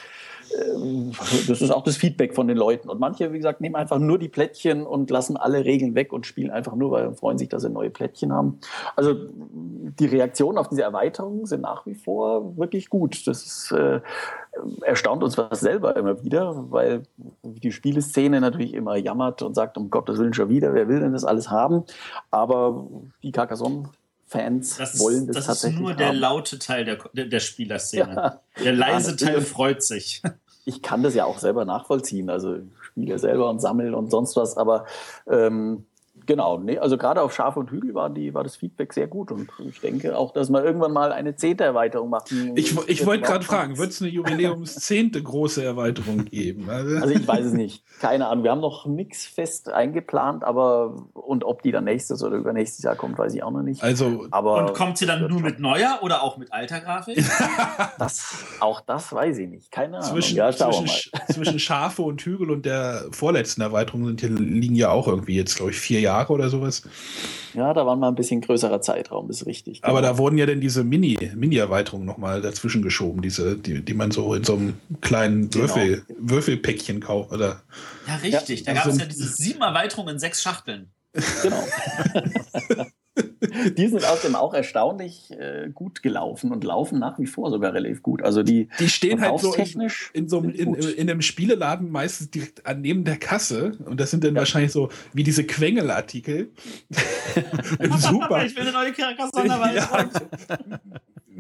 das 1.49 1.63
ist 1.63 1.71
auch 1.71 1.83
das 1.83 1.97
Feedback 1.97 2.35
von 2.35 2.49
den 2.49 2.57
Leuten. 2.57 2.89
Und 2.89 3.01
manche, 3.01 3.33
wie 3.33 3.37
gesagt, 3.39 3.61
nehmen 3.61 3.75
einfach 3.75 3.99
nur 3.99 4.19
die 4.19 4.29
Plättchen 4.29 4.87
und 4.87 5.11
lassen 5.11 5.37
alle 5.37 5.65
Regeln 5.65 5.95
weg 5.95 6.13
und 6.13 6.27
spielen 6.27 6.51
einfach 6.51 6.75
nur, 6.75 6.91
weil 6.91 7.11
sie 7.11 7.17
freuen 7.17 7.39
sich, 7.39 7.49
dass 7.49 7.63
sie 7.63 7.71
neue 7.71 7.91
Plättchen 7.91 8.33
haben. 8.33 8.61
Also 8.97 9.15
die 9.15 10.07
Reaktionen 10.07 10.59
auf 10.59 10.69
diese 10.69 10.83
Erweiterung 10.83 11.47
sind 11.47 11.63
nach 11.63 11.87
wie 11.87 11.95
vor 11.95 12.57
wirklich 12.57 12.89
gut. 12.89 13.27
Das 13.27 13.45
ist, 13.45 13.73
äh, 13.73 14.01
erstaunt 14.83 15.23
uns 15.23 15.39
was 15.39 15.61
selber 15.61 15.97
immer 15.97 16.23
wieder, 16.23 16.71
weil 16.71 17.03
die 17.43 17.73
Spieleszene 17.73 18.41
natürlich 18.41 18.75
immer 18.75 18.97
jammert 18.97 19.43
und 19.43 19.55
sagt, 19.55 19.77
um 19.77 19.91
Gottes 19.91 20.19
Willen 20.19 20.35
schon 20.35 20.49
wieder, 20.49 20.75
wer 20.75 20.89
will 20.89 21.01
denn 21.01 21.13
das 21.13 21.25
alles 21.25 21.51
haben? 21.51 21.85
Aber 22.31 22.87
die 23.23 23.33
Carcassonne 23.33 23.85
Fans 24.29 24.77
das 24.77 24.99
wollen 25.01 25.27
das, 25.27 25.37
das 25.37 25.47
tatsächlich. 25.47 25.81
Das 25.81 25.81
ist 25.81 25.81
nur 25.81 25.95
der 25.95 26.13
laute 26.13 26.59
Teil 26.59 26.85
der, 26.85 26.99
der, 27.15 27.27
der 27.27 27.41
Spielerszene. 27.41 28.15
Ja. 28.15 28.41
Der 28.63 28.73
leise 28.73 29.13
ja, 29.13 29.17
Teil 29.17 29.41
freut 29.41 29.83
sich. 29.83 30.23
Ich 30.65 30.83
kann 30.83 31.03
das 31.03 31.15
ja 31.15 31.25
auch 31.25 31.39
selber 31.39 31.65
nachvollziehen. 31.65 32.29
Also 32.29 32.57
ich 32.57 32.63
spiele 32.83 33.19
selber 33.19 33.49
und 33.49 33.59
sammle 33.59 33.97
und 33.97 34.11
sonst 34.11 34.37
was, 34.37 34.59
aber 34.59 34.85
ähm, 35.27 35.87
Genau, 36.29 36.59
nee, 36.59 36.77
also 36.77 36.99
gerade 36.99 37.23
auf 37.23 37.35
Schaf 37.35 37.57
und 37.57 37.71
Hügel 37.71 37.95
war, 37.95 38.11
die, 38.11 38.35
war 38.35 38.45
das 38.45 38.55
Feedback 38.55 38.93
sehr 38.93 39.07
gut 39.07 39.33
und 39.33 39.49
ich 39.67 39.81
denke 39.81 40.15
auch, 40.15 40.35
dass 40.35 40.51
wir 40.51 40.63
irgendwann 40.63 40.93
mal 40.93 41.11
eine 41.11 41.37
zehnte 41.37 41.65
Erweiterung 41.65 42.11
machen. 42.11 42.53
Ich, 42.55 42.77
ich 42.87 43.07
wollte 43.07 43.25
gerade 43.25 43.47
fragen, 43.47 43.79
wird 43.79 43.93
es 43.93 44.03
eine 44.03 44.11
Jubiläumszehnte 44.11 45.23
große 45.23 45.65
Erweiterung 45.65 46.27
geben? 46.27 46.69
Also, 46.69 46.97
also 46.97 47.09
ich 47.15 47.27
weiß 47.27 47.47
es 47.47 47.53
nicht, 47.55 47.83
keine 47.99 48.27
Ahnung. 48.27 48.45
Wir 48.45 48.51
haben 48.51 48.61
noch 48.61 48.85
nichts 48.85 49.25
fest 49.25 49.71
eingeplant, 49.71 50.45
aber 50.45 51.07
und 51.15 51.45
ob 51.45 51.63
die 51.63 51.73
dann 51.73 51.85
nächstes 51.85 52.23
oder 52.23 52.37
übernächstes 52.37 52.85
Jahr 52.85 52.95
kommt, 52.95 53.17
weiß 53.17 53.33
ich 53.33 53.43
auch 53.43 53.51
noch 53.51 53.63
nicht. 53.63 53.83
Also, 53.83 54.27
aber 54.31 54.67
und 54.67 54.75
kommt 54.75 54.99
sie 54.99 55.07
dann 55.07 55.27
nur 55.27 55.41
mit 55.41 55.61
neuer 55.61 56.01
oder 56.03 56.23
auch 56.23 56.37
mit 56.37 56.53
alter 56.53 56.81
Grafik? 56.81 57.25
das, 57.99 58.45
auch 58.61 58.83
das 58.83 59.11
weiß 59.15 59.39
ich 59.39 59.49
nicht, 59.49 59.73
keine 59.73 59.97
Ahnung. 59.97 60.11
Zwischen, 60.11 60.37
ja, 60.37 60.53
zwischen, 60.53 60.91
zwischen 61.33 61.59
Schafe 61.59 62.03
und 62.03 62.21
Hügel 62.21 62.51
und 62.51 62.67
der 62.67 63.07
vorletzten 63.13 63.63
Erweiterung 63.63 64.05
sind 64.05 64.21
hier, 64.21 64.29
liegen 64.29 64.75
ja 64.75 64.91
auch 64.91 65.09
irgendwie 65.09 65.35
jetzt, 65.35 65.57
glaube 65.57 65.71
ich, 65.71 65.79
vier 65.79 66.01
Jahre 66.01 66.18
Jahre 66.19 66.33
oder 66.33 66.49
sowas. 66.49 66.83
Ja, 67.55 67.73
da 67.73 67.87
war 67.87 67.97
mal 67.97 68.09
ein 68.09 68.15
bisschen 68.15 68.41
größerer 68.41 68.81
Zeitraum, 68.81 69.31
ist 69.31 69.47
richtig. 69.47 69.85
Aber 69.85 70.01
genau. 70.01 70.13
da 70.13 70.19
wurden 70.19 70.39
ja 70.39 70.47
dann 70.47 70.61
diese 70.61 70.85
Mini, 70.85 71.19
Mini-Erweiterungen 71.35 72.07
nochmal 72.07 72.43
dazwischen 72.43 72.83
geschoben, 72.83 73.23
diese, 73.23 73.57
die, 73.57 73.85
die 73.85 73.95
man 73.95 74.11
so 74.11 74.35
in 74.35 74.45
so 74.45 74.55
einem 74.55 74.75
kleinen 75.01 75.51
genau. 75.51 75.65
Würfel, 75.65 76.03
Würfelpäckchen 76.19 77.01
kauft. 77.01 77.33
Oder 77.33 77.63
ja, 78.07 78.17
richtig. 78.17 78.61
Ja, 78.61 78.75
da 78.75 78.81
gab 78.81 78.87
es 78.87 78.99
ja 78.99 79.07
diese 79.07 79.29
sieben 79.29 79.63
Erweiterungen 79.63 80.15
in 80.15 80.19
sechs 80.19 80.43
Schachteln. 80.43 80.91
Genau. 81.43 81.65
die 83.77 83.89
sind 83.89 84.05
außerdem 84.05 84.37
auch 84.37 84.55
erstaunlich 84.55 85.31
äh, 85.33 85.71
gut 85.73 86.03
gelaufen 86.03 86.53
und 86.53 86.65
laufen 86.65 86.99
nach 86.99 87.19
wie 87.19 87.27
vor 87.27 87.51
sogar 87.51 87.75
relativ 87.75 88.03
gut. 88.03 88.23
Also 88.23 88.43
die, 88.43 88.69
die 88.79 88.89
stehen 88.89 89.21
halt 89.21 89.41
so 89.41 89.55
in, 89.55 89.91
in 90.13 90.29
so 90.29 90.39
einem, 90.39 90.51
in, 90.51 90.75
in, 90.75 91.11
einem 91.11 91.23
Spieleladen 91.23 91.91
meistens 91.91 92.31
direkt 92.31 92.67
an 92.67 92.81
neben 92.81 93.05
der 93.05 93.17
Kasse 93.17 93.79
und 93.85 94.01
das 94.01 94.11
sind 94.11 94.25
dann 94.25 94.35
ja. 94.35 94.41
wahrscheinlich 94.41 94.73
so 94.73 94.89
wie 95.13 95.23
diese 95.23 95.45
Quengelartikel. 95.45 96.51
Super. 97.99 98.45
ich 98.45 98.55
will 98.57 98.63
eine 98.63 98.73
neue 98.73 98.93
Carcassonne 98.93 99.75
ja. 99.75 100.11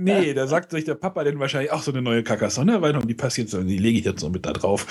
Nee, 0.01 0.33
da 0.33 0.47
sagt 0.47 0.71
sich 0.71 0.85
der 0.85 0.95
Papa 0.95 1.25
dann 1.25 1.41
wahrscheinlich 1.41 1.73
auch 1.73 1.83
so 1.83 1.91
eine 1.91 2.01
neue 2.01 2.23
Carcassonne-Erweiterung, 2.23 3.09
die 3.09 3.15
passiert 3.15 3.51
so, 3.51 3.61
die 3.61 3.79
lege 3.79 3.99
ich 3.99 4.05
jetzt 4.05 4.21
so 4.21 4.31
mit 4.31 4.47
da 4.47 4.53
drauf. 4.53 4.87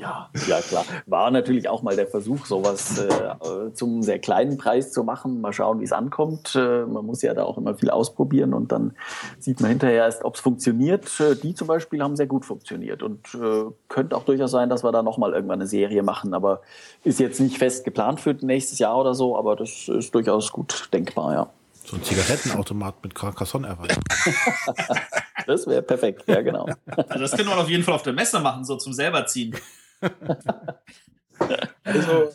ja, 0.00 0.28
ja, 0.48 0.60
klar. 0.62 0.84
War 1.06 1.30
natürlich 1.30 1.68
auch 1.68 1.82
mal 1.84 1.94
der 1.94 2.08
Versuch, 2.08 2.44
sowas 2.44 2.98
äh, 2.98 3.72
zum 3.72 4.02
sehr 4.02 4.18
kleinen 4.18 4.56
Preis 4.56 4.90
zu 4.90 5.04
machen. 5.04 5.40
Mal 5.40 5.52
schauen, 5.52 5.78
wie 5.78 5.84
es 5.84 5.92
ankommt. 5.92 6.35
Äh, 6.54 6.86
man 6.86 7.04
muss 7.04 7.22
ja 7.22 7.34
da 7.34 7.44
auch 7.44 7.58
immer 7.58 7.74
viel 7.74 7.90
ausprobieren 7.90 8.54
und 8.54 8.72
dann 8.72 8.94
sieht 9.38 9.60
man 9.60 9.70
hinterher 9.70 10.04
erst, 10.04 10.24
ob 10.24 10.34
es 10.34 10.40
funktioniert. 10.40 11.08
Äh, 11.20 11.36
die 11.36 11.54
zum 11.54 11.66
Beispiel 11.66 12.02
haben 12.02 12.16
sehr 12.16 12.26
gut 12.26 12.44
funktioniert 12.44 13.02
und 13.02 13.34
äh, 13.34 13.64
könnte 13.88 14.16
auch 14.16 14.24
durchaus 14.24 14.50
sein, 14.50 14.68
dass 14.68 14.84
wir 14.84 14.92
da 14.92 15.02
nochmal 15.02 15.32
irgendwann 15.32 15.60
eine 15.60 15.68
Serie 15.68 16.02
machen, 16.02 16.34
aber 16.34 16.60
ist 17.04 17.20
jetzt 17.20 17.40
nicht 17.40 17.58
fest 17.58 17.84
geplant 17.84 18.20
für 18.20 18.34
nächstes 18.40 18.78
Jahr 18.78 18.98
oder 18.98 19.14
so, 19.14 19.36
aber 19.36 19.56
das 19.56 19.88
ist 19.88 20.14
durchaus 20.14 20.52
gut 20.52 20.88
denkbar, 20.92 21.32
ja. 21.32 21.50
So 21.84 21.96
ein 21.96 22.02
Zigarettenautomat 22.02 22.96
mit 23.04 23.14
Carcassonne 23.14 23.68
erweitert. 23.68 24.02
das 25.46 25.66
wäre 25.68 25.82
perfekt, 25.82 26.24
ja, 26.26 26.42
genau. 26.42 26.66
Also 26.86 27.20
das 27.20 27.32
können 27.32 27.48
wir 27.48 27.58
auf 27.58 27.68
jeden 27.68 27.84
Fall 27.84 27.94
auf 27.94 28.02
der 28.02 28.12
Messe 28.12 28.40
machen, 28.40 28.64
so 28.64 28.76
zum 28.76 28.92
selber 28.92 29.24
ziehen. 29.26 29.54
Also, 31.84 32.32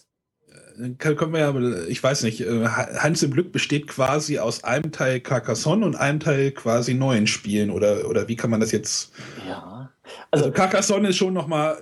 äh, 0.82 1.16
können 1.16 1.34
wir 1.34 1.40
ja, 1.40 1.88
ich 1.88 2.04
weiß 2.04 2.24
nicht, 2.24 2.42
äh, 2.42 2.68
Hans 2.68 3.24
im 3.24 3.32
Glück 3.32 3.52
besteht 3.52 3.88
quasi 3.88 4.40
aus 4.40 4.64
einem 4.64 4.92
Teil 4.92 5.20
Carcassonne 5.20 5.86
und 5.86 5.96
einem 5.96 6.20
Teil 6.20 6.52
quasi 6.52 6.94
neuen 6.94 7.28
Spielen 7.28 7.70
oder, 7.70 8.08
oder 8.10 8.28
wie 8.28 8.36
kann 8.36 8.50
man 8.50 8.60
das 8.60 8.72
jetzt? 8.72 9.12
Ja. 9.48 9.92
Also, 10.32 10.46
also 10.46 10.52
Carcassonne 10.52 11.10
ist 11.10 11.18
schon 11.18 11.34
nochmal 11.34 11.78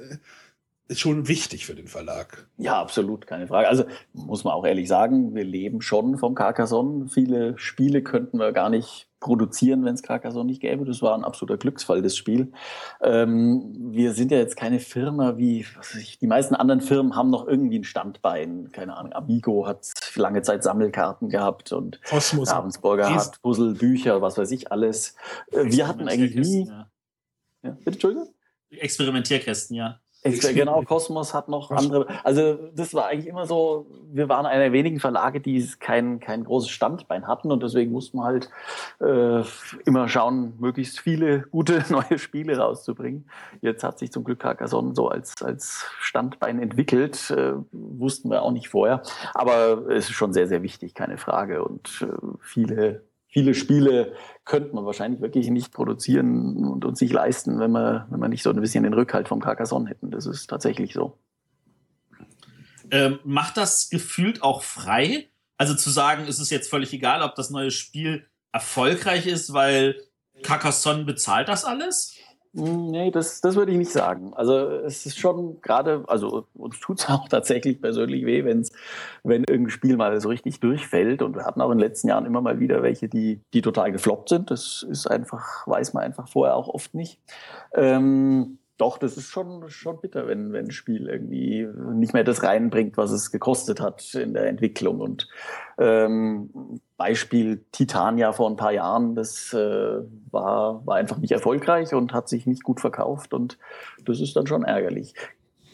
ist 0.90 0.99
schon 0.99 1.28
wichtig 1.28 1.66
für 1.66 1.76
den 1.76 1.88
Verlag. 1.88 2.48
Ja, 2.57 2.82
absolut, 2.82 3.28
keine 3.28 3.48
Frage. 3.48 3.68
Also 3.68 3.86
muss 4.14 4.44
man 4.44 4.53
auch 4.53 4.66
ehrlich 4.66 4.88
sagen, 4.88 5.36
wir 5.36 5.44
leben 5.44 5.82
schon 5.82 6.18
vom 6.18 6.36
Carcassonne. 6.36 7.07
Viele 7.07 7.57
Spiele 7.57 8.02
könnten 8.02 8.40
wir 8.40 8.52
gar 8.52 8.70
nicht 8.70 9.07
produzieren, 9.20 9.86
wenn 9.86 9.94
es 9.94 10.02
Carcassonne 10.02 10.45
nicht 10.45 10.61
gäbe. 10.61 10.86
Das 10.86 11.02
war 11.02 11.14
ein 11.14 11.24
absoluter 11.24 11.57
Glücksfall, 11.57 12.02
das 12.02 12.18
Spiel. 12.18 12.52
Ähm, 13.02 13.91
wir 13.91 14.14
sind 14.14 14.32
ja 14.32 14.40
jetzt 14.40 14.56
keine 14.56 14.80
Firma 14.80 15.38
wie, 15.38 15.66
was 15.78 15.94
weiß 15.94 16.02
ich, 16.02 16.18
die 16.18 16.28
meisten 16.28 16.56
anderen 16.56 16.82
Firmen 16.82 17.16
haben 17.16 17.30
noch 17.30 17.48
irgendwie 17.48 17.80
ein 17.80 17.84
Standbein. 17.84 18.72
Keine 18.72 18.98
Ahnung, 18.98 19.14
Amigo 19.14 19.68
hat 19.68 19.91
lange 20.16 20.41
Zeit 20.41 20.64
Sammelkarten 20.64 21.30
gehabt 21.30 21.72
und 21.72 22.02
Kosmos. 22.03 22.49
Ravensburger 22.49 23.14
hat 23.14 23.41
Puzzle, 23.41 23.76
Bücher, 23.76 24.22
was 24.22 24.38
weiß 24.38 24.49
ich 24.52 24.72
alles. 24.72 25.16
Äh, 25.52 25.66
Wir 25.66 25.88
hatten 25.88 26.07
eigentlich 26.07 26.36
nie... 26.36 26.68
Ja. 26.68 26.90
Ja, 27.61 27.72
bitte, 27.72 27.91
Entschuldigung? 27.91 28.34
Experimentierkästen, 28.70 29.76
ja. 29.76 29.99
Ich, 30.22 30.41
genau, 30.41 30.82
Kosmos 30.82 31.34
hat 31.34 31.48
noch 31.48 31.72
andere. 31.72 32.08
Also 32.26 32.56
das 32.76 32.94
war 32.94 33.08
eigentlich 33.08 33.28
immer 33.28 33.46
so, 33.46 33.88
wir 34.12 34.28
waren 34.28 34.46
einer 34.46 34.64
der 34.64 34.74
wenigen 34.74 35.00
Verlage, 35.00 35.40
die 35.40 35.66
kein, 35.80 36.20
kein 36.20 36.44
großes 36.44 36.70
Standbein 36.70 37.26
hatten 37.26 37.52
und 37.52 37.64
deswegen 37.64 37.94
mussten 37.94 38.18
wir 38.18 38.26
halt 38.26 38.50
äh, 39.00 39.44
immer 39.86 40.10
schauen, 40.10 40.56
möglichst 40.60 41.00
viele 41.00 41.44
gute 41.52 41.86
neue 41.90 42.20
Spiele 42.20 42.58
rauszubringen. 42.58 43.30
Jetzt 43.62 43.84
hat 43.84 44.00
sich 44.00 44.12
zum 44.12 44.26
Glück 44.26 44.40
Carcassonne 44.40 44.94
so 44.94 45.08
als, 45.08 45.41
als 45.41 45.86
Standbein 46.00 46.60
entwickelt, 46.60 47.32
äh, 47.32 47.54
wussten 47.72 48.30
wir 48.30 48.41
auch 48.41 48.52
nicht 48.52 48.68
vorher. 48.68 49.02
Aber 49.34 49.90
es 49.90 50.10
ist 50.10 50.16
schon 50.16 50.34
sehr, 50.34 50.48
sehr 50.50 50.64
wichtig, 50.64 50.96
keine 50.96 51.18
Frage. 51.18 51.64
Und 51.64 52.02
äh, 52.02 52.08
viele 52.41 53.04
viele 53.30 53.54
Spiele 53.54 54.14
könnte 54.44 54.76
man 54.76 54.86
wahrscheinlich 54.86 55.22
wirklich 55.22 55.50
nicht 55.50 55.72
produzieren 55.72 56.66
und 56.66 56.84
uns 56.84 57.00
nicht 57.00 57.14
leisten, 57.14 57.60
wenn 57.60 57.72
wir, 57.72 58.08
wenn 58.10 58.20
wir 58.20 58.28
nicht 58.28 58.44
so 58.44 58.50
ein 58.50 58.60
bisschen 58.60 58.84
den 58.84 58.94
Rückhalt 58.94 59.28
vom 59.28 59.40
Carcassonne 59.40 59.90
hätten. 59.90 60.12
Das 60.12 60.26
ist 60.26 60.48
tatsächlich 60.48 60.94
so. 60.94 61.18
Ähm, 62.92 63.20
macht 63.24 63.58
das 63.58 63.90
gefühlt 63.90 64.42
auch 64.42 64.64
frei? 64.64 65.30
Also 65.58 65.76
zu 65.76 65.90
sagen, 65.90 66.26
es 66.28 66.40
ist 66.40 66.50
jetzt 66.50 66.70
völlig 66.70 66.92
egal, 66.94 67.22
ob 67.22 67.36
das 67.36 67.52
neue 67.52 67.70
Spiel 67.70 68.26
erfolgreich 68.52 69.28
ist, 69.28 69.54
weil 69.54 70.02
Carcassonne 70.42 71.04
bezahlt 71.04 71.50
das 71.50 71.66
alles? 71.66 72.16
Hm, 72.56 72.92
Nee, 72.92 73.12
das, 73.12 73.42
das 73.42 73.56
würde 73.56 73.72
ich 73.72 73.78
nicht 73.78 73.92
sagen. 73.92 74.34
Also 74.34 74.54
es 74.70 75.06
ist 75.06 75.20
schon 75.20 75.62
gerade, 75.62 76.04
also 76.08 76.48
uns 76.56 76.80
tut 76.80 77.00
es 77.00 77.06
auch 77.10 77.28
tatsächlich 77.28 77.82
persönlich 77.82 78.26
weh, 78.26 78.44
wenn's, 78.44 78.72
wenn 79.24 79.44
irgendein 79.44 79.70
Spiel 79.72 79.98
mal 79.98 80.20
so 80.20 80.30
richtig 80.30 80.60
durchfällt. 80.60 81.22
Und 81.22 81.36
wir 81.36 81.46
hatten 81.46 81.62
auch 81.62 81.72
in 81.72 81.78
den 81.78 81.88
letzten 81.88 82.08
Jahren 82.10 82.26
immer 82.26 82.42
mal 82.42 82.60
wieder 82.60 82.82
welche, 82.84 83.08
die, 83.10 83.42
die 83.54 83.62
total 83.62 83.92
gefloppt 83.92 84.30
sind. 84.30 84.52
Das 84.52 84.84
ist 84.90 85.08
einfach, 85.08 85.68
weiß 85.68 85.94
man 85.94 86.04
einfach 86.04 86.28
vorher 86.28 86.56
auch 86.56 86.68
oft 86.68 86.94
nicht. 86.94 87.20
Ähm, 87.74 88.59
doch, 88.80 88.98
das 88.98 89.18
ist 89.18 89.30
schon, 89.30 89.70
schon 89.70 90.00
bitter, 90.00 90.28
wenn, 90.28 90.54
wenn 90.54 90.68
ein 90.68 90.72
Spiel 90.72 91.08
irgendwie 91.08 91.68
nicht 91.94 92.14
mehr 92.14 92.24
das 92.24 92.44
reinbringt, 92.44 92.96
was 92.96 93.12
es 93.12 93.30
gekostet 93.30 93.82
hat 93.82 94.16
in 94.16 94.34
der 94.34 94.48
Entwicklung. 94.48 95.02
Und 95.02 95.28
ähm, 95.78 96.80
Beispiel 96.96 97.66
Titania 97.74 98.32
vor 98.32 98.50
ein 98.50 98.56
paar 98.56 98.72
Jahren, 98.72 99.16
das 99.16 99.54
äh, 99.54 100.00
war, 100.32 100.86
war 100.86 100.96
einfach 100.96 101.18
nicht 101.18 101.32
erfolgreich 101.32 101.94
und 101.94 102.14
hat 102.14 102.30
sich 102.30 102.48
nicht 102.48 102.64
gut 102.64 102.80
verkauft 102.80 103.34
und 103.34 103.58
das 104.06 104.22
ist 104.22 104.38
dann 104.38 104.48
schon 104.48 104.64
ärgerlich. 104.64 105.14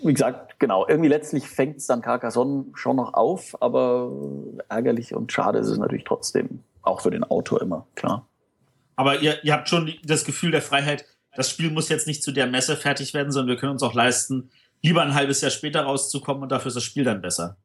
Wie 0.04 0.14
gesagt, 0.14 0.60
genau, 0.60 0.88
irgendwie 0.88 1.10
letztlich 1.10 1.48
fängt 1.48 1.78
es 1.78 1.86
dann 1.86 2.02
Carcassonne 2.02 2.66
schon 2.74 2.96
noch 2.96 3.14
auf, 3.14 3.56
aber 3.62 4.12
ärgerlich 4.68 5.14
und 5.14 5.32
schade 5.32 5.60
ist 5.60 5.68
es 5.68 5.78
natürlich 5.78 6.06
trotzdem, 6.06 6.64
auch 6.82 7.02
für 7.02 7.12
den 7.12 7.24
Autor 7.24 7.62
immer, 7.62 7.86
klar. 7.94 8.28
Aber 8.96 9.22
ihr, 9.22 9.44
ihr 9.44 9.54
habt 9.54 9.70
schon 9.70 9.94
das 10.04 10.26
Gefühl 10.26 10.52
der 10.52 10.62
Freiheit, 10.62 11.06
das 11.36 11.50
Spiel 11.50 11.72
muss 11.72 11.90
jetzt 11.90 12.08
nicht 12.08 12.24
zu 12.24 12.32
der 12.32 12.48
Messe 12.48 12.76
fertig 12.76 13.14
werden, 13.14 13.32
sondern 13.32 13.56
wir 13.56 13.60
können 13.60 13.74
uns 13.74 13.84
auch 13.84 13.94
leisten, 13.94 14.50
lieber 14.82 15.02
ein 15.02 15.16
halbes 15.16 15.42
Jahr 15.42 15.52
später 15.52 15.82
rauszukommen 15.82 16.44
und 16.44 16.52
dafür 16.52 16.70
ist 16.70 16.76
das 16.76 16.84
Spiel 16.84 17.04
dann 17.04 17.22
besser. 17.22 17.58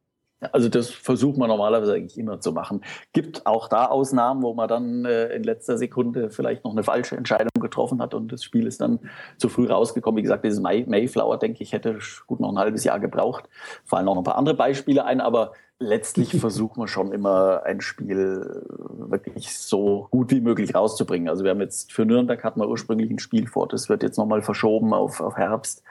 Also 0.51 0.69
das 0.69 0.89
versucht 0.89 1.37
man 1.37 1.49
normalerweise 1.49 1.93
eigentlich 1.93 2.17
immer 2.17 2.39
zu 2.39 2.51
machen. 2.51 2.81
Gibt 3.13 3.45
auch 3.45 3.67
da 3.67 3.85
Ausnahmen, 3.85 4.41
wo 4.41 4.55
man 4.55 4.67
dann 4.67 5.05
äh, 5.05 5.27
in 5.35 5.43
letzter 5.43 5.77
Sekunde 5.77 6.31
vielleicht 6.31 6.63
noch 6.63 6.71
eine 6.71 6.81
falsche 6.81 7.15
Entscheidung 7.15 7.51
getroffen 7.59 8.01
hat 8.01 8.15
und 8.15 8.31
das 8.31 8.43
Spiel 8.43 8.65
ist 8.65 8.81
dann 8.81 8.99
zu 9.37 9.49
früh 9.49 9.67
rausgekommen. 9.67 10.17
Wie 10.17 10.23
gesagt, 10.23 10.43
dieses 10.43 10.59
May 10.59 10.83
Mayflower, 10.87 11.37
denke 11.37 11.61
ich, 11.61 11.73
hätte 11.73 11.99
gut 12.25 12.39
noch 12.39 12.51
ein 12.51 12.57
halbes 12.57 12.83
Jahr 12.83 12.99
gebraucht. 12.99 13.49
Fallen 13.85 14.07
auch 14.07 14.15
noch 14.15 14.21
ein 14.21 14.25
paar 14.25 14.37
andere 14.37 14.55
Beispiele 14.55 15.05
ein, 15.05 15.21
aber 15.21 15.53
letztlich 15.81 16.31
versucht 16.39 16.77
man 16.77 16.87
schon 16.87 17.11
immer 17.11 17.63
ein 17.65 17.81
Spiel 17.81 18.63
wirklich 18.89 19.57
so 19.57 20.07
gut 20.11 20.31
wie 20.31 20.39
möglich 20.39 20.75
rauszubringen. 20.75 21.27
Also 21.27 21.43
wir 21.43 21.51
haben 21.51 21.59
jetzt 21.59 21.91
für 21.91 22.05
Nürnberg 22.05 22.43
hatten 22.43 22.61
wir 22.61 22.69
ursprünglich 22.69 23.09
ein 23.09 23.19
Spiel 23.19 23.47
vor, 23.47 23.67
das 23.67 23.89
wird 23.89 24.03
jetzt 24.03 24.17
nochmal 24.17 24.41
verschoben 24.41 24.93
auf, 24.93 25.19
auf 25.19 25.35
Herbst, 25.35 25.83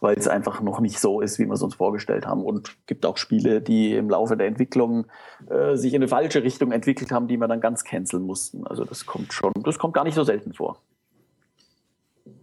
weil 0.00 0.16
es 0.16 0.28
einfach 0.28 0.60
noch 0.60 0.80
nicht 0.80 0.98
so 0.98 1.20
ist, 1.20 1.38
wie 1.38 1.46
wir 1.46 1.54
es 1.54 1.62
uns 1.62 1.76
vorgestellt 1.76 2.26
haben. 2.26 2.44
Und 2.44 2.76
gibt 2.86 3.06
auch 3.06 3.16
Spiele, 3.16 3.62
die 3.62 3.94
im 3.94 4.10
Laufe 4.10 4.36
der 4.36 4.46
Entwicklung 4.46 5.06
äh, 5.48 5.76
sich 5.76 5.94
in 5.94 6.02
eine 6.02 6.08
falsche 6.08 6.42
Richtung 6.42 6.72
entwickelt 6.72 7.12
haben, 7.12 7.28
die 7.28 7.38
wir 7.38 7.48
dann 7.48 7.60
ganz 7.60 7.84
canceln 7.84 8.24
mussten. 8.24 8.66
Also 8.66 8.84
das 8.84 9.06
kommt 9.06 9.32
schon, 9.32 9.52
das 9.62 9.78
kommt 9.78 9.94
gar 9.94 10.04
nicht 10.04 10.14
so 10.14 10.24
selten 10.24 10.52
vor. 10.52 10.82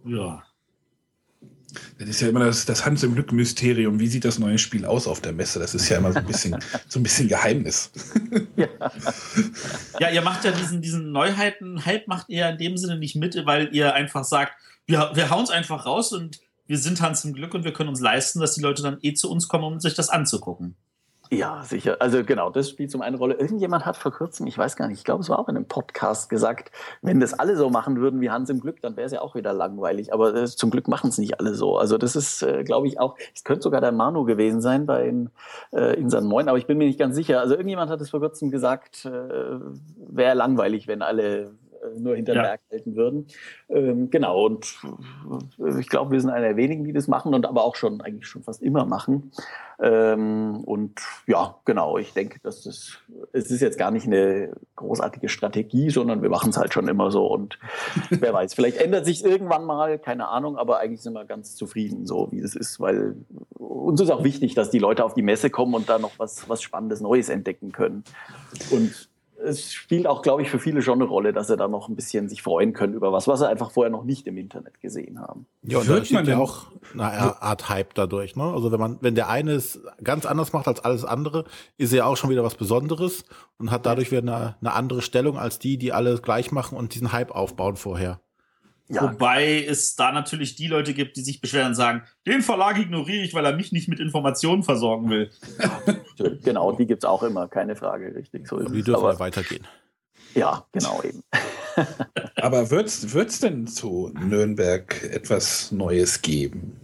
Ja. 0.04 0.42
Das 1.98 2.08
ist 2.08 2.20
ja 2.20 2.28
immer 2.28 2.44
das, 2.44 2.64
das 2.64 2.84
Hans 2.84 3.02
im 3.02 3.14
Glück-Mysterium. 3.14 4.00
Wie 4.00 4.06
sieht 4.06 4.24
das 4.24 4.38
neue 4.38 4.58
Spiel 4.58 4.84
aus 4.84 5.06
auf 5.06 5.20
der 5.20 5.32
Messe? 5.32 5.58
Das 5.58 5.74
ist 5.74 5.88
ja 5.88 5.98
immer 5.98 6.12
so 6.12 6.18
ein 6.18 6.26
bisschen, 6.26 6.56
so 6.88 7.00
ein 7.00 7.02
bisschen 7.02 7.28
Geheimnis. 7.28 7.90
Ja. 8.56 8.68
Ja, 10.00 10.10
ihr 10.10 10.22
macht 10.22 10.44
ja 10.44 10.50
diesen, 10.50 10.82
diesen 10.82 11.12
Neuheiten-Hype 11.12 12.08
macht 12.08 12.28
ihr 12.28 12.48
in 12.48 12.58
dem 12.58 12.76
Sinne 12.76 12.98
nicht 12.98 13.14
mit, 13.14 13.36
weil 13.46 13.72
ihr 13.72 13.94
einfach 13.94 14.24
sagt, 14.24 14.52
wir, 14.86 15.12
wir 15.14 15.30
hauen 15.30 15.44
es 15.44 15.50
einfach 15.50 15.86
raus 15.86 16.12
und 16.12 16.40
wir 16.66 16.78
sind 16.78 17.00
Hans 17.00 17.24
im 17.24 17.32
Glück 17.32 17.54
und 17.54 17.64
wir 17.64 17.72
können 17.72 17.88
uns 17.88 18.00
leisten, 18.00 18.40
dass 18.40 18.54
die 18.54 18.60
Leute 18.60 18.82
dann 18.82 18.98
eh 19.02 19.14
zu 19.14 19.30
uns 19.30 19.48
kommen, 19.48 19.64
um 19.64 19.80
sich 19.80 19.94
das 19.94 20.08
anzugucken. 20.08 20.76
Ja, 21.34 21.62
sicher. 21.64 21.96
Also 21.98 22.22
genau, 22.22 22.50
das 22.50 22.70
spielt 22.70 22.92
zum 22.92 23.02
einen 23.02 23.16
Rolle. 23.16 23.34
Irgendjemand 23.34 23.84
hat 23.84 23.96
vor 23.96 24.12
kurzem, 24.12 24.46
ich 24.46 24.56
weiß 24.56 24.76
gar 24.76 24.86
nicht, 24.86 24.98
ich 24.98 25.04
glaube, 25.04 25.22
es 25.22 25.28
war 25.28 25.38
auch 25.40 25.48
in 25.48 25.56
einem 25.56 25.66
Podcast 25.66 26.30
gesagt, 26.30 26.70
wenn 27.02 27.18
das 27.18 27.34
alle 27.34 27.56
so 27.56 27.70
machen 27.70 27.96
würden 27.96 28.20
wie 28.20 28.30
Hans 28.30 28.50
im 28.50 28.60
Glück, 28.60 28.80
dann 28.80 28.96
wäre 28.96 29.06
es 29.06 29.12
ja 29.12 29.20
auch 29.20 29.34
wieder 29.34 29.52
langweilig. 29.52 30.12
Aber 30.12 30.32
äh, 30.34 30.46
zum 30.46 30.70
Glück 30.70 30.86
machen 30.86 31.10
es 31.10 31.18
nicht 31.18 31.40
alle 31.40 31.54
so. 31.54 31.76
Also 31.76 31.98
das 31.98 32.14
ist, 32.14 32.42
äh, 32.42 32.62
glaube 32.62 32.86
ich, 32.86 33.00
auch, 33.00 33.16
es 33.34 33.42
könnte 33.42 33.62
sogar 33.62 33.80
der 33.80 33.90
Manu 33.90 34.24
gewesen 34.24 34.60
sein 34.60 34.86
bei 34.86 35.08
in, 35.08 35.30
äh, 35.72 35.98
in 35.98 36.08
San 36.08 36.24
Moin, 36.24 36.48
aber 36.48 36.58
ich 36.58 36.66
bin 36.66 36.78
mir 36.78 36.86
nicht 36.86 37.00
ganz 37.00 37.16
sicher. 37.16 37.40
Also 37.40 37.54
irgendjemand 37.54 37.90
hat 37.90 38.00
es 38.00 38.10
vor 38.10 38.20
kurzem 38.20 38.52
gesagt, 38.52 39.04
äh, 39.04 39.58
wäre 39.96 40.34
langweilig, 40.34 40.86
wenn 40.86 41.02
alle 41.02 41.50
nur 41.98 42.16
hinter 42.16 42.34
Ja. 42.34 42.42
Berg 42.42 42.60
halten 42.70 42.96
würden. 42.96 43.26
Ähm, 43.68 44.10
genau, 44.10 44.44
und 44.46 44.76
äh, 45.58 45.80
ich 45.80 45.88
glaube, 45.88 46.12
wir 46.12 46.20
sind 46.20 46.30
einer 46.30 46.48
der 46.48 46.56
wenigen, 46.56 46.84
die 46.84 46.92
das 46.92 47.08
machen 47.08 47.34
und 47.34 47.46
aber 47.46 47.64
auch 47.64 47.76
schon 47.76 48.00
eigentlich 48.00 48.26
schon 48.26 48.42
fast 48.42 48.62
immer 48.62 48.84
machen. 48.84 49.32
Ähm, 49.80 50.62
und 50.64 51.00
ja, 51.26 51.56
genau, 51.64 51.98
ich 51.98 52.12
denke, 52.12 52.38
dass 52.42 52.62
das, 52.62 52.98
es 53.32 53.50
ist 53.50 53.60
jetzt 53.60 53.78
gar 53.78 53.90
nicht 53.90 54.06
eine 54.06 54.52
großartige 54.76 55.28
Strategie, 55.28 55.90
sondern 55.90 56.22
wir 56.22 56.30
machen 56.30 56.50
es 56.50 56.56
halt 56.56 56.72
schon 56.72 56.88
immer 56.88 57.10
so 57.10 57.26
und 57.26 57.58
wer 58.10 58.32
weiß, 58.32 58.54
vielleicht 58.54 58.78
ändert 58.78 59.04
sich 59.04 59.24
irgendwann 59.24 59.64
mal, 59.64 59.98
keine 59.98 60.28
Ahnung, 60.28 60.56
aber 60.56 60.78
eigentlich 60.78 61.02
sind 61.02 61.14
wir 61.14 61.24
ganz 61.24 61.56
zufrieden, 61.56 62.06
so 62.06 62.28
wie 62.30 62.40
es 62.40 62.54
ist, 62.54 62.80
weil 62.80 63.16
uns 63.84 64.00
ist 64.00 64.10
auch 64.10 64.24
wichtig, 64.24 64.54
dass 64.54 64.70
die 64.70 64.78
Leute 64.78 65.04
auf 65.04 65.14
die 65.14 65.22
Messe 65.22 65.50
kommen 65.50 65.74
und 65.74 65.88
da 65.88 65.98
noch 65.98 66.18
was, 66.18 66.48
was 66.48 66.62
Spannendes 66.62 67.00
Neues 67.00 67.28
entdecken 67.28 67.72
können. 67.72 68.04
Und 68.70 69.08
es 69.44 69.72
spielt 69.72 70.06
auch, 70.06 70.22
glaube 70.22 70.42
ich, 70.42 70.50
für 70.50 70.58
viele 70.58 70.82
schon 70.82 70.94
eine 71.00 71.04
Rolle, 71.04 71.32
dass 71.32 71.46
sie 71.48 71.56
da 71.56 71.68
noch 71.68 71.88
ein 71.88 71.96
bisschen 71.96 72.28
sich 72.28 72.42
freuen 72.42 72.72
können 72.72 72.94
über 72.94 73.12
was, 73.12 73.28
was 73.28 73.40
sie 73.40 73.48
einfach 73.48 73.70
vorher 73.70 73.90
noch 73.90 74.04
nicht 74.04 74.26
im 74.26 74.36
Internet 74.36 74.80
gesehen 74.80 75.20
haben. 75.20 75.46
Ja, 75.62 75.78
und 75.78 75.88
Wird 75.88 76.10
man 76.12 76.24
ja 76.24 76.32
denn- 76.32 76.40
auch 76.42 76.66
eine 76.92 77.42
Art 77.42 77.68
Hype 77.68 77.94
dadurch. 77.94 78.36
Ne? 78.36 78.44
Also 78.44 78.72
wenn 78.72 78.80
man, 78.80 78.98
wenn 79.00 79.14
der 79.14 79.28
eine 79.28 79.52
es 79.52 79.80
ganz 80.02 80.26
anders 80.26 80.52
macht 80.52 80.66
als 80.68 80.80
alles 80.84 81.04
andere, 81.04 81.44
ist 81.76 81.92
er 81.92 81.98
ja 81.98 82.04
auch 82.06 82.16
schon 82.16 82.30
wieder 82.30 82.42
was 82.44 82.54
Besonderes 82.54 83.24
und 83.58 83.70
hat 83.70 83.86
dadurch 83.86 84.10
wieder 84.10 84.22
eine, 84.22 84.56
eine 84.60 84.72
andere 84.72 85.02
Stellung 85.02 85.38
als 85.38 85.58
die, 85.58 85.78
die 85.78 85.92
alle 85.92 86.18
gleich 86.18 86.50
machen 86.52 86.76
und 86.76 86.94
diesen 86.94 87.12
Hype 87.12 87.30
aufbauen 87.30 87.76
vorher. 87.76 88.20
Ja, 88.88 89.02
Wobei 89.02 89.64
es 89.64 89.96
da 89.96 90.12
natürlich 90.12 90.56
die 90.56 90.66
Leute 90.66 90.92
gibt, 90.92 91.16
die 91.16 91.22
sich 91.22 91.40
beschweren 91.40 91.68
und 91.68 91.74
sagen, 91.74 92.02
den 92.26 92.42
Verlag 92.42 92.78
ignoriere 92.78 93.24
ich, 93.24 93.32
weil 93.32 93.46
er 93.46 93.56
mich 93.56 93.72
nicht 93.72 93.88
mit 93.88 93.98
Informationen 93.98 94.62
versorgen 94.62 95.08
will. 95.08 95.30
genau, 96.44 96.72
die 96.72 96.86
gibt's 96.86 97.06
auch 97.06 97.22
immer, 97.22 97.48
keine 97.48 97.76
Frage, 97.76 98.14
richtig. 98.14 98.46
So 98.46 98.58
die 98.58 98.80
es. 98.80 98.84
dürfen 98.84 99.00
Aber, 99.00 99.14
ja 99.14 99.18
weitergehen. 99.18 99.66
ja, 100.34 100.66
genau 100.72 101.02
eben. 101.02 101.22
Aber 102.36 102.70
wird's 102.70 103.14
wird's 103.14 103.40
denn 103.40 103.66
zu 103.66 104.12
Nürnberg 104.14 105.02
etwas 105.04 105.72
Neues 105.72 106.20
geben? 106.20 106.78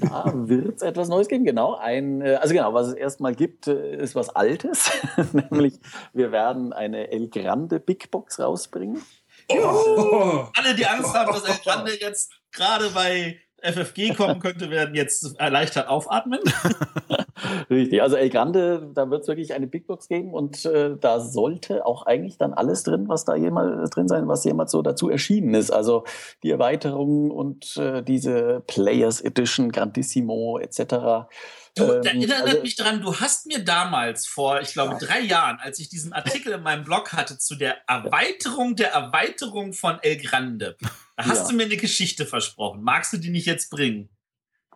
Da 0.00 0.32
wird 0.34 0.76
es 0.76 0.82
etwas 0.82 1.08
Neues 1.08 1.28
geben, 1.28 1.44
genau. 1.44 1.74
Ein, 1.74 2.20
äh, 2.22 2.34
also 2.34 2.54
genau, 2.54 2.74
was 2.74 2.88
es 2.88 2.94
erstmal 2.94 3.34
gibt, 3.34 3.66
äh, 3.66 3.96
ist 3.96 4.14
was 4.14 4.30
Altes. 4.30 4.90
Nämlich, 5.50 5.74
wir 6.12 6.32
werden 6.32 6.72
eine 6.72 7.10
El 7.10 7.28
Grande 7.28 7.80
Big 7.80 8.10
Box 8.10 8.40
rausbringen. 8.40 9.00
Oh, 9.48 10.46
Alle, 10.56 10.74
die 10.74 10.86
Angst 10.86 11.14
haben, 11.14 11.32
dass 11.32 11.44
El 11.44 11.56
Grande 11.62 11.92
jetzt 12.00 12.32
gerade 12.52 12.90
bei 12.90 13.40
FFG 13.64 14.14
kommen 14.14 14.40
könnte, 14.40 14.70
werden 14.70 14.94
jetzt 14.94 15.38
erleichtert 15.38 15.88
aufatmen. 15.88 16.40
Richtig, 17.70 18.02
also 18.02 18.16
El 18.16 18.30
Grande, 18.30 18.90
da 18.94 19.10
wird 19.10 19.22
es 19.22 19.28
wirklich 19.28 19.54
eine 19.54 19.66
Big 19.66 19.86
Box 19.86 20.08
geben 20.08 20.32
und 20.34 20.64
äh, 20.66 20.96
da 20.98 21.20
sollte 21.20 21.86
auch 21.86 22.04
eigentlich 22.06 22.36
dann 22.36 22.52
alles 22.52 22.82
drin, 22.82 23.08
was 23.08 23.24
da 23.24 23.34
jemals 23.34 23.90
drin 23.90 24.08
sein, 24.08 24.28
was 24.28 24.44
jemals 24.44 24.70
so 24.70 24.82
dazu 24.82 25.08
erschienen 25.08 25.54
ist. 25.54 25.70
Also 25.70 26.04
die 26.42 26.50
Erweiterungen 26.50 27.30
und 27.30 27.76
äh, 27.76 28.02
diese 28.02 28.62
Players 28.66 29.20
Edition, 29.20 29.72
Grandissimo 29.72 30.58
etc. 30.58 31.26
Du, 31.74 31.86
da 31.86 32.10
ähm, 32.10 32.20
erinnert 32.20 32.42
also, 32.42 32.62
mich 32.62 32.76
daran, 32.76 33.00
du 33.00 33.18
hast 33.18 33.46
mir 33.46 33.64
damals 33.64 34.26
vor, 34.26 34.60
ich 34.60 34.72
glaube, 34.72 34.96
drei 35.04 35.20
Jahren, 35.20 35.58
als 35.58 35.80
ich 35.80 35.88
diesen 35.88 36.12
Artikel 36.12 36.52
in 36.52 36.62
meinem 36.62 36.84
Blog 36.84 37.12
hatte 37.12 37.36
zu 37.36 37.56
der 37.56 37.88
Erweiterung 37.88 38.76
der 38.76 38.92
Erweiterung 38.92 39.72
von 39.72 39.98
El 40.02 40.18
Grande, 40.18 40.76
da 41.16 41.26
hast 41.26 41.42
ja. 41.42 41.48
du 41.48 41.56
mir 41.56 41.64
eine 41.64 41.76
Geschichte 41.76 42.26
versprochen. 42.26 42.82
Magst 42.82 43.12
du 43.12 43.16
die 43.16 43.30
nicht 43.30 43.46
jetzt 43.46 43.70
bringen? 43.70 44.08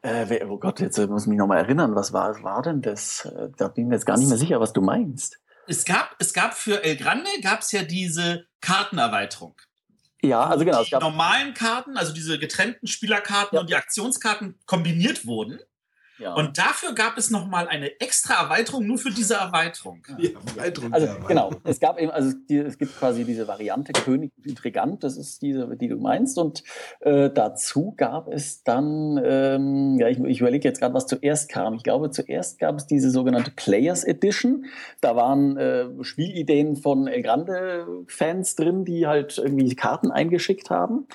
Äh, 0.03 0.45
oh 0.45 0.59
Gott, 0.59 0.81
jetzt 0.81 0.99
muss 0.99 1.23
ich 1.23 1.29
mich 1.29 1.39
nochmal 1.39 1.59
erinnern. 1.59 1.95
Was 1.95 2.12
war, 2.12 2.43
war 2.43 2.62
denn 2.62 2.83
das? 2.83 3.25
Äh, 3.25 3.49
da 3.57 3.69
bin 3.69 3.85
ich 3.85 3.89
mir 3.89 3.95
jetzt 3.95 4.07
gar 4.07 4.16
nicht 4.16 4.29
mehr 4.29 4.39
sicher, 4.39 4.61
was 4.61 4.73
du 4.73 4.81
meinst. 4.81 5.39
Es 5.66 5.85
gab, 5.85 6.16
es 6.19 6.33
gab 6.33 6.55
für 6.55 6.83
El 6.83 6.97
Grande 6.97 7.31
gab 7.43 7.61
es 7.61 7.73
ja 7.73 7.83
diese 7.83 8.47
Kartenerweiterung. 8.61 9.55
Ja, 10.23 10.47
also 10.47 10.65
genau. 10.65 10.83
Die 10.83 10.95
normalen 10.95 11.55
Karten, 11.55 11.97
also 11.97 12.12
diese 12.12 12.39
getrennten 12.39 12.87
Spielerkarten 12.87 13.55
ja. 13.55 13.61
und 13.61 13.70
die 13.70 13.77
Aktionskarten 13.77 14.59
kombiniert 14.66 15.27
wurden. 15.27 15.61
Ja. 16.19 16.35
Und 16.35 16.59
dafür 16.59 16.95
gab 16.95 17.16
es 17.16 17.31
nochmal 17.31 17.69
eine 17.69 18.01
extra 18.01 18.43
Erweiterung 18.43 18.86
nur 18.86 18.99
für 18.99 19.11
diese 19.11 19.35
Erweiterung. 19.35 20.03
Ja, 20.19 20.31
Erweiterung 20.57 20.93
also 20.93 21.09
genau, 21.27 21.53
es 21.65 21.78
gab 21.78 22.01
eben, 22.01 22.11
also 22.11 22.32
die, 22.49 22.59
es 22.59 22.77
gibt 22.78 22.99
quasi 22.99 23.24
diese 23.24 23.47
Variante 23.47 23.93
König 23.93 24.32
Intrigant, 24.45 25.05
das 25.05 25.16
ist 25.16 25.43
diese, 25.43 25.77
die 25.77 25.89
du 25.89 25.97
meinst. 25.97 26.39
Und 26.39 26.65
äh, 27.01 27.31
dazu 27.31 27.95
gab 27.97 28.28
es 28.28 28.65
dann, 28.65 29.20
ähm, 29.24 29.99
ja, 30.01 30.09
ich, 30.09 30.19
ich 30.19 30.40
überlege 30.40 30.66
jetzt 30.66 30.81
gerade, 30.81 30.95
was 30.95 31.07
zuerst 31.07 31.49
kam. 31.49 31.74
Ich 31.74 31.85
glaube, 31.85 32.11
zuerst 32.11 32.59
gab 32.59 32.77
es 32.77 32.86
diese 32.86 33.11
sogenannte 33.11 33.53
Players 33.53 34.05
Edition. 34.05 34.66
Da 35.01 35.15
waren 35.15 35.57
äh, 35.57 35.86
Spielideen 36.03 36.77
von 36.77 37.07
El 37.07 37.23
Grande-Fans 37.23 38.57
drin, 38.57 38.85
die 38.85 39.07
halt 39.07 39.39
irgendwie 39.39 39.74
Karten 39.77 40.11
eingeschickt 40.11 40.70
haben. 40.70 41.07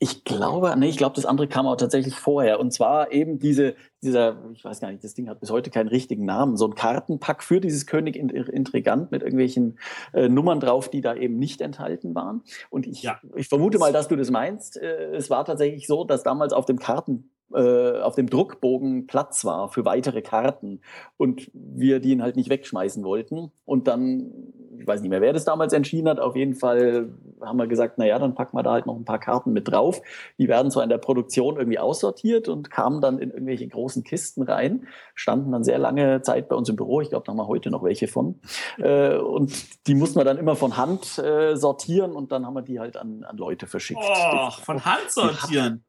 Ich 0.00 0.22
glaube, 0.22 0.72
nee, 0.78 0.88
ich 0.88 0.96
glaube, 0.96 1.16
das 1.16 1.26
andere 1.26 1.48
kam 1.48 1.66
auch 1.66 1.76
tatsächlich 1.76 2.14
vorher. 2.14 2.60
Und 2.60 2.72
zwar 2.72 3.10
eben 3.10 3.40
diese, 3.40 3.74
dieser, 4.02 4.36
ich 4.52 4.64
weiß 4.64 4.80
gar 4.80 4.92
nicht, 4.92 5.02
das 5.02 5.14
Ding 5.14 5.28
hat 5.28 5.40
bis 5.40 5.50
heute 5.50 5.70
keinen 5.70 5.88
richtigen 5.88 6.24
Namen, 6.24 6.56
so 6.56 6.66
ein 6.66 6.76
Kartenpack 6.76 7.42
für 7.42 7.60
dieses 7.60 7.86
König 7.86 8.14
Intrigant 8.14 9.10
mit 9.10 9.22
irgendwelchen 9.22 9.78
äh, 10.12 10.28
Nummern 10.28 10.60
drauf, 10.60 10.88
die 10.88 11.00
da 11.00 11.16
eben 11.16 11.38
nicht 11.38 11.60
enthalten 11.60 12.14
waren. 12.14 12.42
Und 12.70 12.86
ich, 12.86 13.02
ja. 13.02 13.18
ich 13.34 13.48
vermute 13.48 13.78
mal, 13.78 13.92
dass 13.92 14.06
du 14.06 14.14
das 14.14 14.30
meinst. 14.30 14.76
Äh, 14.76 15.16
es 15.16 15.30
war 15.30 15.44
tatsächlich 15.44 15.88
so, 15.88 16.04
dass 16.04 16.22
damals 16.22 16.52
auf 16.52 16.64
dem 16.64 16.78
Karten 16.78 17.30
äh, 17.52 18.00
auf 18.00 18.14
dem 18.14 18.28
Druckbogen 18.28 19.06
Platz 19.06 19.44
war 19.44 19.68
für 19.68 19.84
weitere 19.84 20.20
Karten 20.20 20.80
und 21.16 21.50
wir 21.54 21.98
die 21.98 22.10
ihn 22.10 22.22
halt 22.22 22.36
nicht 22.36 22.50
wegschmeißen 22.50 23.02
wollten. 23.04 23.52
Und 23.64 23.88
dann, 23.88 24.52
ich 24.78 24.86
weiß 24.86 25.00
nicht 25.00 25.10
mehr, 25.10 25.20
wer 25.20 25.32
das 25.32 25.44
damals 25.44 25.72
entschieden 25.72 26.08
hat, 26.08 26.20
auf 26.20 26.36
jeden 26.36 26.54
Fall 26.54 27.10
haben 27.40 27.58
wir 27.58 27.66
gesagt, 27.66 27.94
na 27.98 28.06
ja, 28.06 28.18
dann 28.18 28.34
packen 28.34 28.56
wir 28.56 28.62
da 28.62 28.72
halt 28.72 28.86
noch 28.86 28.96
ein 28.96 29.04
paar 29.04 29.18
Karten 29.18 29.52
mit 29.52 29.68
drauf. 29.68 30.00
Die 30.38 30.48
werden 30.48 30.70
zwar 30.70 30.82
in 30.82 30.88
der 30.88 30.98
Produktion 30.98 31.56
irgendwie 31.56 31.78
aussortiert 31.78 32.48
und 32.48 32.70
kamen 32.70 33.00
dann 33.00 33.18
in 33.18 33.30
irgendwelche 33.30 33.68
großen 33.68 34.04
Kisten 34.04 34.42
rein, 34.42 34.86
standen 35.14 35.52
dann 35.52 35.64
sehr 35.64 35.78
lange 35.78 36.22
Zeit 36.22 36.48
bei 36.48 36.56
uns 36.56 36.68
im 36.68 36.76
Büro. 36.76 37.00
Ich 37.00 37.10
glaube, 37.10 37.24
da 37.26 37.32
haben 37.32 37.38
wir 37.38 37.48
heute 37.48 37.70
noch 37.70 37.82
welche 37.82 38.08
von. 38.08 38.40
Äh, 38.78 39.16
und 39.16 39.86
die 39.86 39.94
mussten 39.94 40.20
wir 40.20 40.24
dann 40.24 40.38
immer 40.38 40.54
von 40.54 40.76
Hand 40.76 41.18
äh, 41.18 41.56
sortieren 41.56 42.12
und 42.12 42.30
dann 42.30 42.46
haben 42.46 42.54
wir 42.54 42.62
die 42.62 42.78
halt 42.78 42.96
an, 42.96 43.24
an 43.24 43.36
Leute 43.36 43.66
verschickt. 43.66 44.00
Oh, 44.00 44.50
von 44.50 44.84
Hand 44.84 45.10
sortieren? 45.10 45.84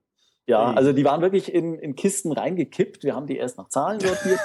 Ja, 0.50 0.74
also 0.74 0.94
die 0.94 1.06
waren 1.06 1.22
wirklich 1.22 1.54
in, 1.54 1.76
in 1.76 1.96
Kisten 1.96 2.32
reingekippt. 2.32 3.04
Wir 3.04 3.14
haben 3.14 3.28
die 3.28 3.38
erst 3.38 3.60
nach 3.60 3.70
Zahlen 3.70 4.00
sortiert 4.00 4.40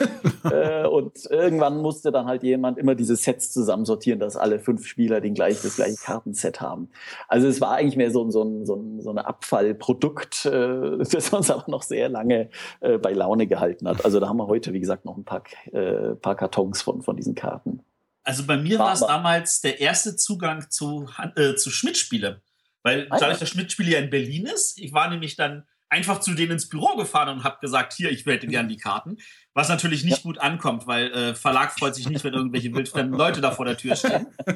äh, 0.52 0.86
und 0.86 1.24
irgendwann 1.30 1.78
musste 1.78 2.12
dann 2.12 2.26
halt 2.26 2.42
jemand 2.42 2.76
immer 2.76 2.94
diese 2.94 3.16
Sets 3.16 3.50
zusammensortieren, 3.54 4.20
dass 4.20 4.36
alle 4.36 4.58
fünf 4.58 4.86
Spieler 4.86 5.22
den 5.22 5.32
gleich, 5.32 5.62
das 5.62 5.76
gleiche 5.76 5.96
Kartenset 5.96 6.60
haben. 6.60 6.90
Also 7.26 7.48
es 7.48 7.62
war 7.62 7.72
eigentlich 7.72 7.96
mehr 7.96 8.10
so, 8.10 8.30
so, 8.30 8.42
ein, 8.42 8.66
so, 8.66 8.74
ein, 8.74 9.00
so 9.00 9.08
ein 9.12 9.18
Abfallprodukt, 9.18 10.44
äh, 10.44 10.98
das 11.10 11.30
uns 11.30 11.50
aber 11.50 11.64
noch 11.68 11.82
sehr 11.82 12.10
lange 12.10 12.50
äh, 12.80 12.98
bei 12.98 13.14
Laune 13.14 13.46
gehalten 13.46 13.88
hat. 13.88 14.04
Also 14.04 14.20
da 14.20 14.28
haben 14.28 14.36
wir 14.36 14.46
heute, 14.46 14.74
wie 14.74 14.80
gesagt, 14.80 15.06
noch 15.06 15.16
ein 15.16 15.24
paar, 15.24 15.42
äh, 15.72 16.16
paar 16.16 16.34
Kartons 16.34 16.82
von, 16.82 17.00
von 17.00 17.16
diesen 17.16 17.34
Karten. 17.34 17.80
Also 18.24 18.44
bei 18.44 18.58
mir 18.58 18.78
war 18.78 18.92
es 18.92 19.00
damals 19.00 19.62
der 19.62 19.80
erste 19.80 20.16
Zugang 20.16 20.66
zu, 20.68 21.08
äh, 21.36 21.54
zu 21.54 21.70
Schmidt-Spiele. 21.70 22.42
Weil 22.82 23.06
ah, 23.08 23.16
dadurch, 23.18 23.38
dass 23.38 23.48
Schmidt-Spiele 23.48 23.92
ja 23.92 24.00
in 24.00 24.10
Berlin 24.10 24.44
ist, 24.44 24.78
ich 24.78 24.92
war 24.92 25.08
nämlich 25.08 25.36
dann 25.36 25.64
einfach 25.94 26.18
zu 26.18 26.34
denen 26.34 26.52
ins 26.52 26.68
Büro 26.68 26.96
gefahren 26.96 27.28
und 27.28 27.44
habe 27.44 27.58
gesagt, 27.60 27.92
hier, 27.92 28.10
ich 28.10 28.26
hätte 28.26 28.48
gern 28.48 28.68
die 28.68 28.76
Karten. 28.76 29.18
Was 29.52 29.68
natürlich 29.68 30.02
nicht 30.02 30.18
ja. 30.18 30.22
gut 30.22 30.38
ankommt, 30.38 30.88
weil 30.88 31.12
äh, 31.12 31.34
Verlag 31.36 31.72
freut 31.72 31.94
sich 31.94 32.08
nicht, 32.08 32.24
wenn 32.24 32.34
irgendwelche 32.34 32.74
wildfremden 32.74 33.16
Leute 33.16 33.40
da 33.40 33.52
vor 33.52 33.64
der 33.64 33.76
Tür 33.76 33.94
stehen. 33.94 34.26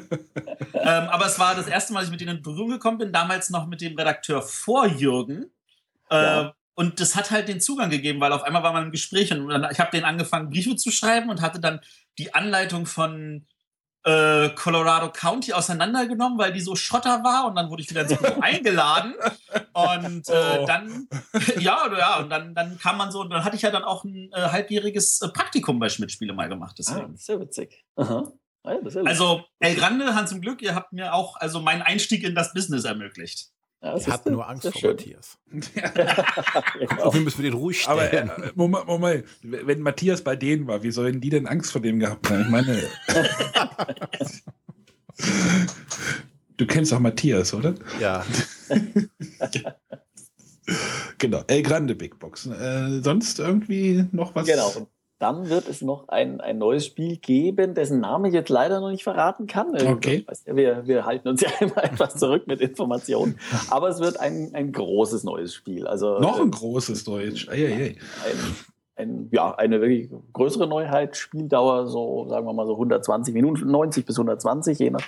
ähm, 0.74 1.04
aber 1.08 1.26
es 1.26 1.38
war 1.38 1.54
das 1.54 1.68
erste 1.68 1.92
Mal, 1.92 2.00
dass 2.00 2.08
ich 2.08 2.10
mit 2.10 2.20
denen 2.20 2.38
in 2.38 2.42
Berührung 2.42 2.70
gekommen 2.70 2.98
bin, 2.98 3.12
damals 3.12 3.50
noch 3.50 3.68
mit 3.68 3.80
dem 3.80 3.96
Redakteur 3.96 4.42
vor 4.42 4.88
Jürgen. 4.88 5.46
Äh, 6.10 6.16
ja. 6.16 6.54
Und 6.74 6.98
das 6.98 7.14
hat 7.14 7.30
halt 7.30 7.46
den 7.46 7.60
Zugang 7.60 7.90
gegeben, 7.90 8.20
weil 8.20 8.32
auf 8.32 8.42
einmal 8.42 8.64
war 8.64 8.72
man 8.72 8.86
im 8.86 8.90
Gespräch 8.90 9.32
und 9.32 9.48
dann, 9.48 9.68
ich 9.70 9.78
habe 9.78 9.92
denen 9.92 10.04
angefangen, 10.04 10.50
Briefe 10.50 10.74
zu 10.74 10.90
schreiben 10.90 11.30
und 11.30 11.40
hatte 11.40 11.60
dann 11.60 11.80
die 12.18 12.34
Anleitung 12.34 12.86
von 12.86 13.46
äh, 14.08 14.48
Colorado 14.54 15.12
County 15.12 15.52
auseinandergenommen, 15.52 16.38
weil 16.38 16.52
die 16.52 16.60
so 16.60 16.74
Schotter 16.74 17.22
war 17.22 17.46
und 17.46 17.56
dann 17.56 17.68
wurde 17.68 17.82
ich 17.82 17.90
wieder 17.90 18.02
ins 18.02 18.16
Büro 18.16 18.38
eingeladen 18.40 19.14
und 19.74 20.28
äh, 20.28 20.58
oh. 20.60 20.66
dann 20.66 21.08
ja 21.58 21.86
ja 21.96 22.18
und 22.18 22.30
dann 22.30 22.54
dann 22.54 22.78
kam 22.78 22.96
man 22.96 23.12
so 23.12 23.20
und 23.20 23.30
dann 23.30 23.44
hatte 23.44 23.56
ich 23.56 23.62
ja 23.62 23.70
dann 23.70 23.84
auch 23.84 24.04
ein 24.04 24.30
äh, 24.32 24.40
halbjähriges 24.40 25.20
äh, 25.20 25.28
Praktikum 25.28 25.78
bei 25.78 25.88
Schmidt 25.90 26.10
Spiele 26.10 26.32
mal 26.32 26.48
gemacht 26.48 26.76
deswegen. 26.78 27.14
Ah, 27.14 27.18
sehr 27.18 27.38
witzig. 27.40 27.84
Aha. 27.96 28.32
Ah, 28.64 28.76
also 29.04 29.44
El 29.60 29.76
Grande, 29.76 30.14
Hans 30.14 30.32
im 30.32 30.40
Glück, 30.40 30.62
ihr 30.62 30.74
habt 30.74 30.92
mir 30.92 31.14
auch 31.14 31.36
also 31.36 31.60
meinen 31.60 31.82
Einstieg 31.82 32.24
in 32.24 32.34
das 32.34 32.52
Business 32.54 32.84
ermöglicht. 32.84 33.50
Ja, 33.80 33.96
ich 33.96 34.08
habe 34.08 34.32
nur 34.32 34.48
Angst 34.48 34.64
vor 34.64 34.72
schön. 34.72 34.90
Matthias. 34.90 35.38
genau. 35.50 37.14
Wir 37.14 37.20
müssen 37.20 37.42
wir 37.42 37.50
den 37.50 37.58
ruhig 37.58 37.82
stellen. 37.82 38.30
Aber 38.30 38.44
äh, 38.44 38.52
Moment, 38.56 38.86
Moment, 38.86 39.24
wenn 39.42 39.80
Matthias 39.80 40.22
bei 40.22 40.34
denen 40.34 40.66
war, 40.66 40.82
wie 40.82 40.90
sollen 40.90 41.20
die 41.20 41.30
denn 41.30 41.46
Angst 41.46 41.70
vor 41.70 41.80
dem 41.80 42.00
gehabt 42.00 42.28
haben? 42.28 42.42
Ich 42.42 42.48
meine, 42.48 42.76
du 46.56 46.66
kennst 46.66 46.92
auch 46.92 46.98
Matthias, 46.98 47.54
oder? 47.54 47.74
Ja. 48.00 48.26
genau, 51.18 51.44
El 51.46 51.62
Grande 51.62 51.94
Big 51.94 52.18
Box. 52.18 52.46
Äh, 52.46 53.00
sonst 53.00 53.38
irgendwie 53.38 54.06
noch 54.10 54.34
was? 54.34 54.46
Genau. 54.46 54.88
Dann 55.18 55.48
wird 55.48 55.68
es 55.68 55.82
noch 55.82 56.08
ein, 56.08 56.40
ein 56.40 56.58
neues 56.58 56.86
Spiel 56.86 57.16
geben, 57.16 57.74
dessen 57.74 58.00
Name 58.00 58.28
ich 58.28 58.34
jetzt 58.34 58.50
leider 58.50 58.80
noch 58.80 58.90
nicht 58.90 59.02
verraten 59.02 59.48
kann. 59.48 59.74
Äh, 59.74 59.90
okay. 59.90 60.24
Ja, 60.46 60.56
wir, 60.56 60.86
wir 60.86 61.06
halten 61.06 61.28
uns 61.28 61.40
ja 61.40 61.50
immer 61.60 61.82
etwas 61.82 62.14
zurück 62.16 62.46
mit 62.46 62.60
Informationen. 62.60 63.38
Aber 63.68 63.88
es 63.88 63.98
wird 63.98 64.20
ein, 64.20 64.50
ein 64.54 64.70
großes 64.70 65.24
neues 65.24 65.54
Spiel. 65.54 65.86
Also, 65.86 66.20
noch 66.20 66.40
ein 66.40 66.48
äh, 66.48 66.50
großes 66.50 67.06
neues 67.06 67.48
Ei, 67.48 67.54
ei, 67.54 67.72
ei. 67.72 67.96
Ein, 68.24 68.56
ein, 68.98 69.28
ja, 69.32 69.54
eine 69.54 69.80
wirklich 69.80 70.10
größere 70.32 70.66
Neuheit, 70.66 71.16
Spieldauer 71.16 71.86
so, 71.86 72.28
sagen 72.28 72.46
wir 72.46 72.52
mal 72.52 72.66
so 72.66 72.74
120 72.74 73.32
Minuten, 73.32 73.70
90 73.70 74.04
bis 74.04 74.18
120, 74.18 74.78
je 74.78 74.90
nach 74.90 75.04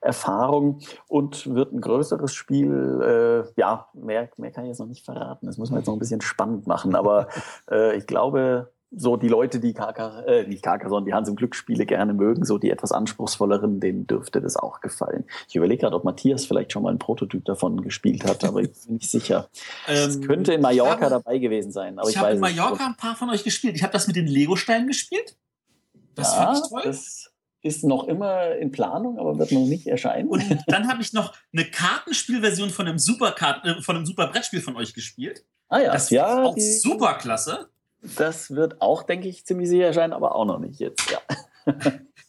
Erfahrung 0.00 0.80
und 1.08 1.54
wird 1.54 1.72
ein 1.72 1.80
größeres 1.80 2.32
Spiel. 2.32 3.00
Äh, 3.02 3.60
ja, 3.60 3.88
mehr, 3.94 4.28
mehr 4.36 4.50
kann 4.50 4.64
ich 4.64 4.68
jetzt 4.68 4.80
noch 4.80 4.86
nicht 4.86 5.04
verraten. 5.04 5.46
Das 5.46 5.58
muss 5.58 5.70
man 5.70 5.80
jetzt 5.80 5.86
noch 5.86 5.94
ein 5.94 5.98
bisschen 5.98 6.20
spannend 6.20 6.66
machen, 6.66 6.94
aber 6.94 7.28
äh, 7.70 7.96
ich 7.96 8.06
glaube, 8.06 8.70
so 8.94 9.16
die 9.16 9.28
Leute, 9.28 9.58
die 9.58 9.72
KK, 9.72 10.20
äh, 10.26 10.46
nicht 10.46 10.62
KK, 10.62 10.88
sondern 10.88 11.06
die 11.06 11.14
Hans 11.14 11.28
im 11.28 11.36
Glücksspiele 11.36 11.86
gerne 11.86 12.12
mögen, 12.12 12.44
so 12.44 12.58
die 12.58 12.70
etwas 12.70 12.92
anspruchsvolleren, 12.92 13.80
denen 13.80 14.06
dürfte 14.06 14.40
das 14.40 14.56
auch 14.56 14.80
gefallen. 14.80 15.24
Ich 15.48 15.56
überlege 15.56 15.80
gerade, 15.80 15.96
ob 15.96 16.04
Matthias 16.04 16.44
vielleicht 16.44 16.72
schon 16.72 16.82
mal 16.82 16.92
ein 16.92 16.98
Prototyp 16.98 17.44
davon 17.44 17.82
gespielt 17.82 18.24
hat, 18.24 18.44
aber 18.44 18.60
ich 18.60 18.70
bin 18.72 18.94
nicht 18.96 19.10
sicher. 19.10 19.48
Es 19.86 20.16
ähm, 20.16 20.22
könnte 20.22 20.52
in 20.52 20.60
Mallorca 20.60 21.02
habe, 21.02 21.10
dabei 21.10 21.38
gewesen 21.38 21.72
sein. 21.72 21.98
Aber 21.98 22.08
ich, 22.08 22.16
ich 22.16 22.20
habe 22.20 22.32
in 22.32 22.40
Mallorca 22.40 22.86
ein 22.86 22.96
paar 22.96 23.16
von 23.16 23.30
euch 23.30 23.44
gespielt. 23.44 23.76
Ich 23.76 23.82
habe 23.82 23.92
das 23.92 24.06
mit 24.06 24.16
den 24.16 24.26
Lego-Steinen 24.26 24.86
gespielt. 24.86 25.36
Das 26.14 26.34
ja, 26.34 26.44
fand 26.44 26.58
ich 26.58 26.70
toll. 26.70 26.82
Das 26.84 27.32
ist 27.62 27.84
noch 27.84 28.08
immer 28.08 28.56
in 28.56 28.72
Planung, 28.72 29.18
aber 29.18 29.38
wird 29.38 29.52
noch 29.52 29.66
nicht 29.66 29.86
erscheinen. 29.86 30.28
Und 30.28 30.42
dann 30.66 30.88
habe 30.88 31.00
ich 31.00 31.12
noch 31.12 31.32
eine 31.52 31.64
Kartenspielversion 31.64 32.70
von 32.70 32.86
einem 32.86 32.98
Super, 32.98 33.34
äh, 33.64 33.80
von 33.80 33.96
einem 33.96 34.06
Super 34.06 34.26
Brettspiel 34.26 34.60
von 34.60 34.76
euch 34.76 34.92
gespielt. 34.92 35.44
Ah 35.68 35.78
ja, 35.78 35.92
das 35.92 36.10
ja, 36.10 36.42
auch 36.42 36.56
super 36.58 37.14
klasse. 37.14 37.70
Das 38.16 38.50
wird 38.50 38.80
auch, 38.80 39.04
denke 39.04 39.28
ich, 39.28 39.46
ziemlich 39.46 39.68
sicher 39.68 39.86
erscheinen, 39.86 40.12
aber 40.12 40.34
auch 40.34 40.44
noch 40.44 40.58
nicht 40.58 40.80
jetzt, 40.80 41.10
ja. 41.10 41.20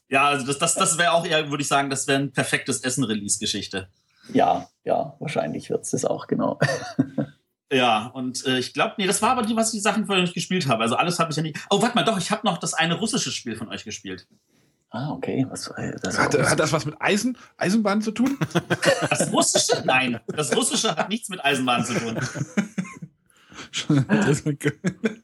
ja, 0.10 0.26
also 0.26 0.46
das, 0.46 0.60
das, 0.60 0.76
das 0.76 0.98
wäre 0.98 1.14
auch 1.14 1.26
eher, 1.26 1.50
würde 1.50 1.62
ich 1.62 1.68
sagen, 1.68 1.90
das 1.90 2.08
wäre 2.08 2.20
ein 2.20 2.32
perfektes 2.32 2.82
Essen-Release-Geschichte. 2.82 3.88
Ja, 4.32 4.70
ja, 4.84 5.16
wahrscheinlich 5.20 5.70
wird 5.70 5.84
es 5.84 5.92
das 5.92 6.06
auch, 6.06 6.28
genau. 6.28 6.60
Ja, 7.74 8.08
und 8.14 8.46
äh, 8.46 8.60
ich 8.60 8.74
glaube, 8.74 8.94
nee, 8.98 9.08
das 9.08 9.22
war 9.24 9.32
aber 9.32 9.42
die, 9.42 9.56
was 9.56 9.70
ich 9.70 9.80
die 9.80 9.82
Sachen 9.82 10.06
von 10.06 10.20
euch 10.20 10.34
gespielt 10.34 10.68
habe. 10.68 10.84
Also 10.84 10.96
alles 10.96 11.18
habe 11.18 11.32
ich 11.32 11.38
ja 11.38 11.42
nicht. 11.42 11.58
Oh, 11.72 11.82
warte 11.82 11.96
mal, 11.96 12.04
doch, 12.04 12.20
ich 12.20 12.30
habe 12.30 12.46
noch 12.46 12.60
das 12.60 12.76
eine 12.76 13.00
russische 13.00 13.32
Spiel 13.32 13.56
von 13.56 13.68
euch 13.70 13.84
gespielt. 13.84 14.28
Ah, 14.92 15.10
okay. 15.10 15.48
Was, 15.50 15.70
äh, 15.70 15.96
das 16.00 16.20
hat, 16.20 16.38
hat, 16.38 16.60
das 16.60 16.72
was 16.72 16.86
mit 16.86 16.96
Eisen, 17.00 17.36
Eisenbahn 17.58 18.04
zu 18.04 18.12
tun? 18.12 18.38
Das 19.10 19.32
russische? 19.34 19.82
Nein, 19.86 20.20
das 20.28 20.56
russische 20.56 20.96
hat 20.96 21.10
nichts 21.10 21.30
mit 21.30 21.44
Eisenbahn 21.44 21.84
zu 21.84 21.96
tun. 21.96 22.20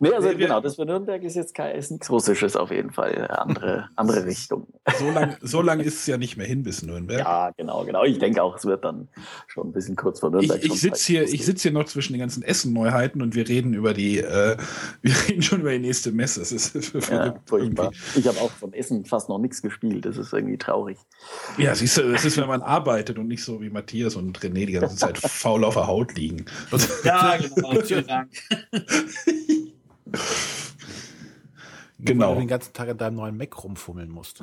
Nee, 0.00 0.12
also 0.12 0.28
nee, 0.28 0.34
genau, 0.34 0.60
das 0.60 0.76
für 0.76 0.84
Nürnberg 0.84 1.22
ist 1.22 1.34
jetzt 1.34 1.54
kein, 1.54 1.76
ist 1.76 1.90
nichts 1.90 2.10
Russisches 2.10 2.56
auf 2.56 2.70
jeden 2.70 2.92
Fall. 2.92 3.28
Andere, 3.30 3.88
andere 3.96 4.26
Richtung. 4.26 4.66
So 4.98 5.10
lange 5.10 5.36
so 5.40 5.62
lang 5.62 5.80
ist 5.80 6.00
es 6.00 6.06
ja 6.06 6.16
nicht 6.16 6.36
mehr 6.36 6.46
hin 6.46 6.62
bis 6.62 6.82
Nürnberg. 6.82 7.20
Ja, 7.20 7.50
genau, 7.56 7.84
genau. 7.84 8.04
Ich 8.04 8.18
denke 8.18 8.42
auch, 8.42 8.56
es 8.56 8.64
wird 8.64 8.84
dann 8.84 9.08
schon 9.46 9.68
ein 9.68 9.72
bisschen 9.72 9.96
kurz 9.96 10.20
vor 10.20 10.30
Nürnberg. 10.30 10.62
Ich, 10.62 10.72
ich 10.72 10.80
sitze 10.80 11.06
hier, 11.06 11.28
sitz 11.28 11.62
hier 11.62 11.72
noch 11.72 11.84
zwischen 11.84 12.12
den 12.12 12.20
ganzen 12.20 12.42
Essen-Neuheiten 12.42 13.22
und 13.22 13.34
wir 13.34 13.48
reden 13.48 13.74
über 13.74 13.94
die, 13.94 14.18
äh, 14.18 14.56
wir 15.02 15.14
reden 15.28 15.42
schon 15.42 15.60
über 15.60 15.72
die 15.72 15.78
nächste 15.78 16.12
Messe. 16.12 16.40
Das 16.40 16.52
ist 16.52 16.94
ja, 17.10 17.34
furchtbar. 17.46 17.92
Ich 18.14 18.26
habe 18.26 18.40
auch 18.40 18.50
von 18.50 18.72
Essen 18.72 19.04
fast 19.04 19.28
noch 19.28 19.38
nichts 19.38 19.62
gespielt. 19.62 20.04
Das 20.04 20.16
ist 20.18 20.32
irgendwie 20.32 20.58
traurig. 20.58 20.98
Ja, 21.58 21.74
siehst 21.74 21.96
du, 21.96 22.12
das 22.12 22.24
ist, 22.24 22.36
wenn 22.36 22.48
man 22.48 22.62
arbeitet 22.62 23.18
und 23.18 23.28
nicht 23.28 23.44
so 23.44 23.60
wie 23.60 23.70
Matthias 23.70 24.16
und 24.16 24.38
René 24.40 24.66
die 24.66 24.72
ganze 24.72 24.96
Zeit 24.96 25.18
faul 25.18 25.64
auf 25.64 25.74
der 25.74 25.86
Haut 25.86 26.16
liegen. 26.16 26.44
Ja, 27.04 27.36
genau. 27.36 27.80
Vielen 27.80 28.06
Dank. 28.06 28.30
genau. 31.98 32.28
Weil 32.28 32.34
du 32.34 32.40
den 32.40 32.48
ganzen 32.48 32.72
Tag 32.72 32.88
an 32.88 32.98
deinem 32.98 33.16
neuen 33.16 33.36
Mac 33.36 33.62
rumfummeln 33.62 34.10
musst. 34.10 34.42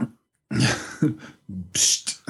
Psst. 1.73 2.23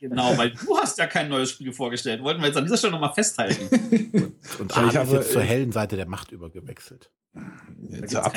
Genau, 0.00 0.36
weil 0.36 0.50
du 0.50 0.76
hast 0.78 0.98
ja 0.98 1.06
kein 1.06 1.28
neues 1.28 1.50
Spiel 1.50 1.72
vorgestellt. 1.72 2.22
Wollten 2.22 2.40
wir 2.40 2.48
jetzt 2.48 2.56
an 2.56 2.64
dieser 2.64 2.76
Stelle 2.76 2.92
nochmal 2.92 3.14
festhalten. 3.14 3.68
und 4.58 4.60
und 4.60 4.76
Arne 4.76 5.02
ist 5.02 5.12
jetzt 5.12 5.32
zur 5.32 5.42
äh, 5.42 5.46
hellen 5.46 5.72
Seite 5.72 5.96
der 5.96 6.06
Macht 6.06 6.30
übergewechselt. 6.30 7.10
Ja, 7.90 8.06
zur, 8.06 8.24
Ab 8.24 8.34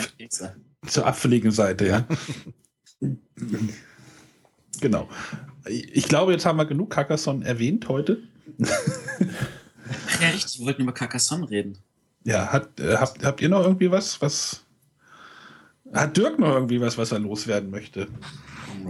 zur 0.88 1.06
abfälligen 1.06 1.52
Seite, 1.52 1.88
ja. 1.88 2.08
genau. 4.80 5.10
Ich 5.68 6.08
glaube, 6.08 6.32
jetzt 6.32 6.46
haben 6.46 6.58
wir 6.58 6.66
genug 6.66 6.90
Carcassonne 6.90 7.46
erwähnt 7.46 7.90
heute. 7.90 8.24
Ach 8.62 10.22
ja, 10.22 10.30
richtig, 10.30 10.60
wir 10.60 10.68
wollten 10.68 10.82
über 10.84 10.94
Carcassonne 10.94 11.50
reden. 11.50 11.78
Ja, 12.28 12.52
hat, 12.52 12.78
äh, 12.82 12.98
habt, 12.98 13.24
habt 13.24 13.42
ihr 13.42 13.48
noch 13.48 13.64
irgendwie 13.64 13.90
was, 13.90 14.22
was. 14.22 14.66
Hat 15.94 16.18
Dirk 16.18 16.38
noch 16.38 16.50
irgendwie 16.54 16.82
was, 16.82 16.98
was 16.98 17.14
er 17.14 17.20
loswerden 17.20 17.72
möchte? 17.72 18.10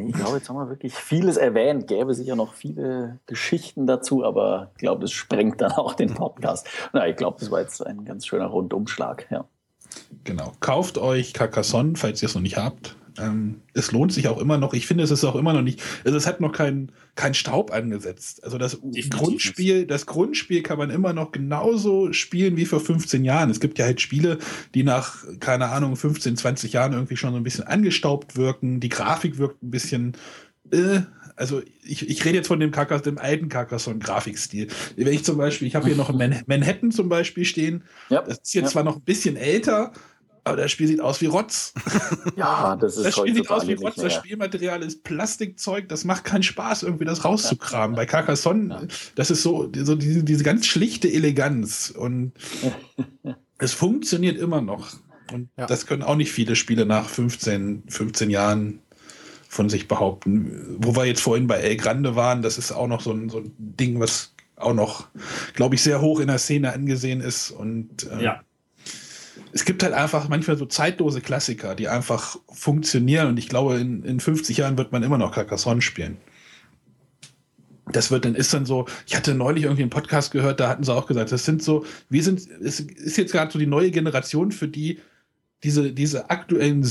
Ich 0.07 0.13
glaube, 0.13 0.37
jetzt 0.37 0.49
haben 0.49 0.55
wir 0.55 0.69
wirklich 0.69 0.95
vieles 0.95 1.37
erwähnt. 1.37 1.85
Gäbe 1.85 2.15
sicher 2.15 2.35
noch 2.35 2.55
viele 2.55 3.19
Geschichten 3.27 3.85
dazu, 3.85 4.25
aber 4.25 4.71
ich 4.73 4.79
glaube, 4.79 5.01
das 5.01 5.11
sprengt 5.11 5.61
dann 5.61 5.71
auch 5.73 5.93
den 5.93 6.15
Podcast. 6.15 6.67
Na, 6.93 7.07
ich 7.07 7.15
glaube, 7.15 7.37
das 7.39 7.51
war 7.51 7.61
jetzt 7.61 7.85
ein 7.85 8.05
ganz 8.05 8.25
schöner 8.25 8.47
Rundumschlag, 8.47 9.27
ja. 9.29 9.45
Genau. 10.23 10.53
Kauft 10.59 10.97
euch 10.97 11.35
Carcassonne, 11.35 11.93
falls 11.95 12.23
ihr 12.23 12.29
es 12.29 12.33
noch 12.33 12.41
nicht 12.41 12.57
habt. 12.57 12.95
Ähm, 13.19 13.61
es 13.73 13.91
lohnt 13.91 14.13
sich 14.13 14.27
auch 14.27 14.39
immer 14.39 14.57
noch. 14.57 14.73
Ich 14.73 14.87
finde, 14.87 15.03
es 15.03 15.11
ist 15.11 15.23
auch 15.23 15.35
immer 15.35 15.53
noch 15.53 15.61
nicht, 15.61 15.81
also 16.05 16.17
es 16.17 16.27
hat 16.27 16.41
noch 16.41 16.51
keinen 16.51 16.91
kein 17.15 17.33
Staub 17.33 17.71
angesetzt. 17.71 18.43
Also 18.43 18.57
das 18.57 18.73
Definitiv 18.73 19.09
Grundspiel, 19.09 19.85
das 19.85 20.05
Grundspiel 20.05 20.63
kann 20.63 20.77
man 20.77 20.89
immer 20.89 21.13
noch 21.13 21.31
genauso 21.31 22.13
spielen 22.13 22.57
wie 22.57 22.65
vor 22.65 22.79
15 22.79 23.25
Jahren. 23.25 23.49
Es 23.49 23.59
gibt 23.59 23.79
ja 23.79 23.85
halt 23.85 24.01
Spiele, 24.01 24.37
die 24.73 24.83
nach, 24.83 25.23
keine 25.39 25.69
Ahnung, 25.69 25.95
15, 25.95 26.37
20 26.37 26.73
Jahren 26.73 26.93
irgendwie 26.93 27.17
schon 27.17 27.31
so 27.31 27.37
ein 27.37 27.43
bisschen 27.43 27.65
angestaubt 27.65 28.37
wirken. 28.37 28.79
Die 28.79 28.89
Grafik 28.89 29.37
wirkt 29.37 29.63
ein 29.63 29.71
bisschen, 29.71 30.13
äh, 30.71 31.01
also 31.35 31.61
ich, 31.83 32.07
ich 32.09 32.25
rede 32.25 32.37
jetzt 32.37 32.47
von 32.47 32.59
dem, 32.59 32.71
Carcass, 32.71 33.03
dem 33.03 33.17
alten 33.17 33.49
Carcassonne-Grafikstil. 33.49 34.67
Wenn 34.95 35.13
ich 35.13 35.23
zum 35.23 35.37
Beispiel, 35.37 35.67
ich 35.67 35.75
habe 35.75 35.87
hier 35.87 35.95
noch 35.95 36.11
Manhattan 36.47 36.91
zum 36.91 37.09
Beispiel 37.09 37.45
stehen. 37.45 37.83
Ja, 38.09 38.21
das 38.21 38.39
ist 38.39 38.53
jetzt 38.53 38.65
ja. 38.65 38.71
zwar 38.71 38.83
noch 38.83 38.97
ein 38.97 39.03
bisschen 39.03 39.35
älter, 39.35 39.91
aber 40.47 40.57
das 40.57 40.71
Spiel 40.71 40.87
sieht 40.87 41.01
aus 41.01 41.21
wie 41.21 41.27
Rotz. 41.27 41.73
Ja, 42.35 42.75
das 42.75 42.97
ist 42.97 43.05
Das 43.05 43.15
Spiel 43.15 43.35
sieht 43.35 43.49
aus 43.49 43.67
wie 43.67 43.73
Rotz. 43.73 43.95
Das 43.95 44.13
Spielmaterial 44.13 44.81
ist 44.83 45.03
Plastikzeug. 45.03 45.89
Das 45.89 46.05
macht 46.05 46.23
keinen 46.23 46.43
Spaß, 46.43 46.83
irgendwie 46.83 47.05
das 47.05 47.25
rauszukramen. 47.25 47.95
Bei 47.95 48.05
Carcassonne, 48.05 48.69
ja. 48.69 48.81
das 49.15 49.31
ist 49.31 49.43
so, 49.43 49.71
so 49.75 49.95
diese, 49.95 50.23
diese 50.23 50.43
ganz 50.43 50.65
schlichte 50.65 51.11
Eleganz. 51.11 51.89
Und 51.89 52.33
es 53.57 53.73
funktioniert 53.73 54.37
immer 54.37 54.61
noch. 54.61 54.89
Und 55.31 55.49
ja. 55.57 55.65
das 55.65 55.85
können 55.85 56.03
auch 56.03 56.15
nicht 56.15 56.31
viele 56.31 56.55
Spiele 56.55 56.85
nach 56.85 57.09
15, 57.09 57.83
15 57.87 58.29
Jahren 58.29 58.79
von 59.49 59.69
sich 59.69 59.87
behaupten. 59.87 60.77
Wo 60.79 60.95
wir 60.95 61.05
jetzt 61.05 61.21
vorhin 61.21 61.47
bei 61.47 61.57
El 61.57 61.77
Grande 61.77 62.15
waren, 62.15 62.41
das 62.41 62.57
ist 62.57 62.71
auch 62.71 62.87
noch 62.87 63.01
so 63.01 63.11
ein, 63.11 63.29
so 63.29 63.39
ein 63.39 63.53
Ding, 63.57 63.99
was 63.99 64.33
auch 64.55 64.73
noch, 64.73 65.07
glaube 65.53 65.75
ich, 65.75 65.83
sehr 65.83 66.01
hoch 66.01 66.19
in 66.19 66.27
der 66.27 66.37
Szene 66.37 66.73
angesehen 66.73 67.21
ist. 67.21 67.51
Und 67.51 68.09
äh, 68.11 68.23
ja 68.23 68.41
es 69.51 69.65
gibt 69.65 69.83
halt 69.83 69.93
einfach 69.93 70.29
manchmal 70.29 70.57
so 70.57 70.65
zeitlose 70.65 71.21
Klassiker, 71.21 71.75
die 71.75 71.87
einfach 71.87 72.37
funktionieren 72.49 73.27
und 73.27 73.39
ich 73.39 73.49
glaube, 73.49 73.77
in, 73.77 74.03
in 74.03 74.19
50 74.19 74.57
Jahren 74.57 74.77
wird 74.77 74.91
man 74.91 75.03
immer 75.03 75.17
noch 75.17 75.31
Carcassonne 75.33 75.81
spielen. 75.81 76.17
Das 77.91 78.11
wird 78.11 78.25
dann, 78.25 78.35
ist 78.35 78.53
dann 78.53 78.65
so, 78.65 78.85
ich 79.05 79.15
hatte 79.15 79.33
neulich 79.33 79.63
irgendwie 79.63 79.83
einen 79.83 79.89
Podcast 79.89 80.31
gehört, 80.31 80.59
da 80.59 80.67
hatten 80.67 80.83
sie 80.83 80.93
auch 80.93 81.07
gesagt, 81.07 81.31
das 81.31 81.45
sind 81.45 81.63
so, 81.63 81.85
wir 82.09 82.23
sind, 82.23 82.45
es 82.61 82.81
ist 82.81 83.17
jetzt 83.17 83.31
gerade 83.31 83.51
so 83.51 83.59
die 83.59 83.67
neue 83.67 83.91
Generation, 83.91 84.51
für 84.51 84.67
die 84.67 84.99
diese, 85.63 85.91
diese 85.93 86.29
aktuellen 86.29 86.85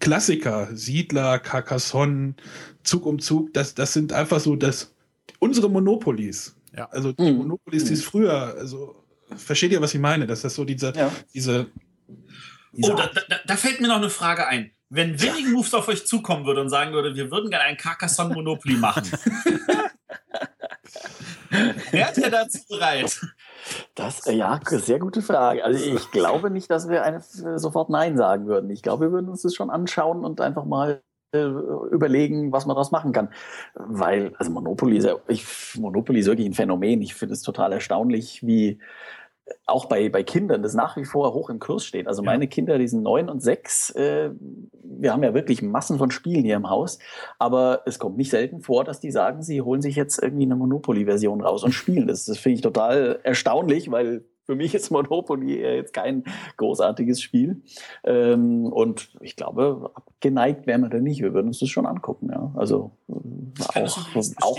Klassiker, 0.00 0.68
Siedler, 0.74 1.38
Carcassonne, 1.38 2.34
Zug 2.82 3.04
um 3.04 3.18
Zug, 3.18 3.52
das, 3.52 3.74
das 3.74 3.92
sind 3.92 4.12
einfach 4.12 4.40
so 4.40 4.56
das, 4.56 4.94
unsere 5.38 5.68
Monopolies. 5.68 6.56
Ja. 6.76 6.88
Also 6.90 7.12
die 7.12 7.30
mhm. 7.30 7.38
Monopolies, 7.38 7.84
die 7.84 7.94
es 7.94 8.04
früher, 8.04 8.54
also 8.58 9.02
versteht 9.36 9.72
ihr, 9.72 9.80
was 9.80 9.94
ich 9.94 10.00
meine? 10.00 10.26
Dass 10.26 10.42
das 10.42 10.54
so 10.54 10.64
diese, 10.64 10.92
ja. 10.94 11.10
diese, 11.34 11.66
diese 12.72 12.92
Oh, 12.92 12.96
da, 12.96 13.08
da, 13.28 13.36
da, 13.46 13.56
fällt 13.56 13.80
mir 13.80 13.88
noch 13.88 13.96
eine 13.96 14.10
Frage 14.10 14.46
ein. 14.46 14.70
Wenn 14.88 15.20
Winning 15.20 15.52
Moves 15.52 15.74
auf 15.74 15.88
euch 15.88 16.06
zukommen 16.06 16.46
würde 16.46 16.60
und 16.60 16.68
sagen 16.68 16.92
würde, 16.92 17.16
wir 17.16 17.30
würden 17.30 17.50
gerne 17.50 17.64
ein 17.64 17.76
Carcassonne 17.76 18.34
Monopoly 18.34 18.76
machen. 18.76 19.04
Wärt 21.90 22.18
ihr 22.18 22.30
dazu 22.30 22.60
bereit? 22.68 23.20
Das, 23.94 24.24
ja, 24.26 24.60
sehr 24.64 24.98
gute 24.98 25.22
Frage. 25.22 25.64
Also 25.64 25.84
ich 25.84 26.10
glaube 26.10 26.50
nicht, 26.50 26.70
dass 26.70 26.88
wir 26.88 27.02
eine, 27.02 27.20
sofort 27.56 27.90
Nein 27.90 28.16
sagen 28.16 28.46
würden. 28.46 28.70
Ich 28.70 28.82
glaube, 28.82 29.06
wir 29.06 29.12
würden 29.12 29.28
uns 29.28 29.42
das 29.42 29.54
schon 29.54 29.70
anschauen 29.70 30.24
und 30.24 30.40
einfach 30.40 30.64
mal 30.64 31.02
äh, 31.32 31.46
überlegen, 31.90 32.52
was 32.52 32.66
man 32.66 32.74
daraus 32.74 32.92
machen 32.92 33.12
kann. 33.12 33.30
Weil, 33.74 34.34
also 34.38 34.50
Monopoly 34.50 34.98
ist, 34.98 35.04
ja, 35.04 35.16
ich, 35.26 35.44
Monopoly 35.76 36.20
ist 36.20 36.26
wirklich 36.26 36.46
ein 36.46 36.54
Phänomen. 36.54 37.02
Ich 37.02 37.14
finde 37.14 37.34
es 37.34 37.42
total 37.42 37.72
erstaunlich, 37.72 38.46
wie 38.46 38.78
auch 39.66 39.86
bei, 39.86 40.08
bei 40.08 40.22
Kindern 40.22 40.62
das 40.62 40.74
nach 40.74 40.96
wie 40.96 41.04
vor 41.04 41.34
hoch 41.34 41.50
im 41.50 41.58
Kurs 41.58 41.84
steht. 41.84 42.06
Also 42.06 42.22
meine 42.22 42.48
Kinder, 42.48 42.78
die 42.78 42.88
sind 42.88 43.02
neun 43.02 43.28
und 43.28 43.40
sechs. 43.40 43.90
Äh, 43.90 44.30
wir 44.82 45.12
haben 45.12 45.22
ja 45.22 45.34
wirklich 45.34 45.62
Massen 45.62 45.98
von 45.98 46.10
Spielen 46.10 46.44
hier 46.44 46.56
im 46.56 46.68
Haus. 46.68 46.98
Aber 47.38 47.82
es 47.86 47.98
kommt 47.98 48.16
nicht 48.16 48.30
selten 48.30 48.60
vor, 48.60 48.84
dass 48.84 49.00
die 49.00 49.10
sagen, 49.10 49.42
sie 49.42 49.60
holen 49.62 49.82
sich 49.82 49.96
jetzt 49.96 50.22
irgendwie 50.22 50.44
eine 50.44 50.56
Monopoly-Version 50.56 51.40
raus 51.42 51.64
und 51.64 51.72
spielen 51.72 52.08
das. 52.08 52.24
Das 52.24 52.38
finde 52.38 52.56
ich 52.56 52.62
total 52.62 53.20
erstaunlich, 53.22 53.90
weil 53.90 54.24
für 54.46 54.54
mich 54.54 54.74
ist 54.74 54.90
Monopoly 54.90 55.60
jetzt 55.60 55.92
kein 55.92 56.24
großartiges 56.56 57.20
Spiel. 57.20 57.62
Ähm, 58.04 58.66
und 58.66 59.10
ich 59.20 59.36
glaube, 59.36 59.92
geneigt 60.20 60.66
wären 60.66 60.82
wir 60.82 60.88
da 60.88 60.98
nicht. 60.98 61.20
Wir 61.20 61.34
würden 61.34 61.48
uns 61.48 61.58
das 61.58 61.68
schon 61.68 61.86
angucken. 61.86 62.30
Ja. 62.30 62.52
Also 62.54 62.92
auch, 63.74 63.98
auch 64.40 64.58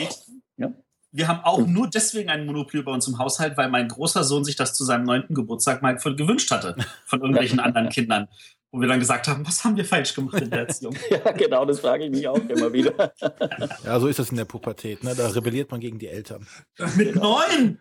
ja. 0.57 0.73
Wir 1.11 1.27
haben 1.27 1.39
auch 1.43 1.65
nur 1.65 1.89
deswegen 1.89 2.29
ein 2.29 2.45
Monopoly 2.45 2.83
bei 2.83 2.91
uns 2.91 3.07
im 3.07 3.17
Haushalt, 3.17 3.57
weil 3.57 3.69
mein 3.69 3.87
großer 3.87 4.23
Sohn 4.23 4.43
sich 4.43 4.55
das 4.55 4.73
zu 4.73 4.83
seinem 4.83 5.05
neunten 5.05 5.33
Geburtstag 5.33 5.81
mal 5.81 5.95
gewünscht 5.95 6.51
hatte 6.51 6.75
von 7.05 7.21
irgendwelchen 7.21 7.59
anderen 7.59 7.89
Kindern. 7.89 8.27
Wo 8.71 8.81
wir 8.81 8.87
dann 8.89 8.99
gesagt 8.99 9.29
haben, 9.29 9.47
was 9.47 9.63
haben 9.63 9.77
wir 9.77 9.85
falsch 9.85 10.13
gemacht 10.13 10.41
in 10.41 10.49
der 10.49 10.67
Erziehung? 10.67 10.93
ja, 11.09 11.31
genau, 11.31 11.63
das 11.65 11.79
frage 11.79 12.03
ich 12.03 12.11
mich 12.11 12.27
auch 12.27 12.37
immer 12.49 12.73
wieder. 12.73 13.13
ja, 13.85 13.99
so 13.99 14.07
ist 14.07 14.19
das 14.19 14.29
in 14.29 14.35
der 14.35 14.45
Pubertät. 14.45 15.05
Ne? 15.05 15.15
Da 15.15 15.29
rebelliert 15.29 15.71
man 15.71 15.79
gegen 15.79 15.99
die 15.99 16.07
Eltern. 16.07 16.45
Mit 16.97 17.13
genau. 17.13 17.39
neun! 17.39 17.79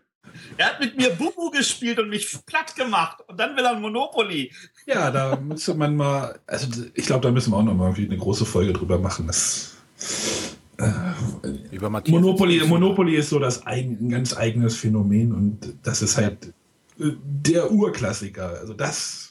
Er 0.57 0.67
hat 0.67 0.81
mit 0.81 0.97
mir 0.97 1.11
Bubu 1.11 1.51
gespielt 1.51 1.99
und 1.99 2.09
mich 2.09 2.39
platt 2.47 2.75
gemacht. 2.77 3.23
Und 3.27 3.39
dann 3.39 3.57
will 3.57 3.65
er 3.65 3.73
ein 3.73 3.81
Monopoly. 3.81 4.53
Ja, 4.87 5.11
da 5.11 5.37
müsste 5.37 5.75
man 5.75 5.97
mal, 5.97 6.39
also 6.47 6.69
ich 6.95 7.07
glaube, 7.07 7.23
da 7.23 7.31
müssen 7.31 7.53
wir 7.53 7.57
auch 7.57 7.63
noch 7.63 7.75
mal 7.75 7.95
eine 7.95 8.17
große 8.17 8.45
Folge 8.45 8.73
drüber 8.73 8.99
machen. 8.99 9.27
Das, 9.27 9.77
Über 11.71 11.89
Monopoly, 11.89 12.67
Monopoly 12.67 13.17
ist 13.17 13.31
so 13.31 13.39
das 13.39 13.67
ein, 13.67 13.99
ein 14.01 14.09
ganz 14.11 14.37
eigenes 14.37 14.77
Phänomen 14.77 15.33
und 15.33 15.75
das 15.83 16.03
ist 16.03 16.17
halt 16.17 16.53
äh, 16.99 17.13
der 17.23 17.71
Urklassiker. 17.71 18.59
Also 18.61 18.75
das 18.75 19.27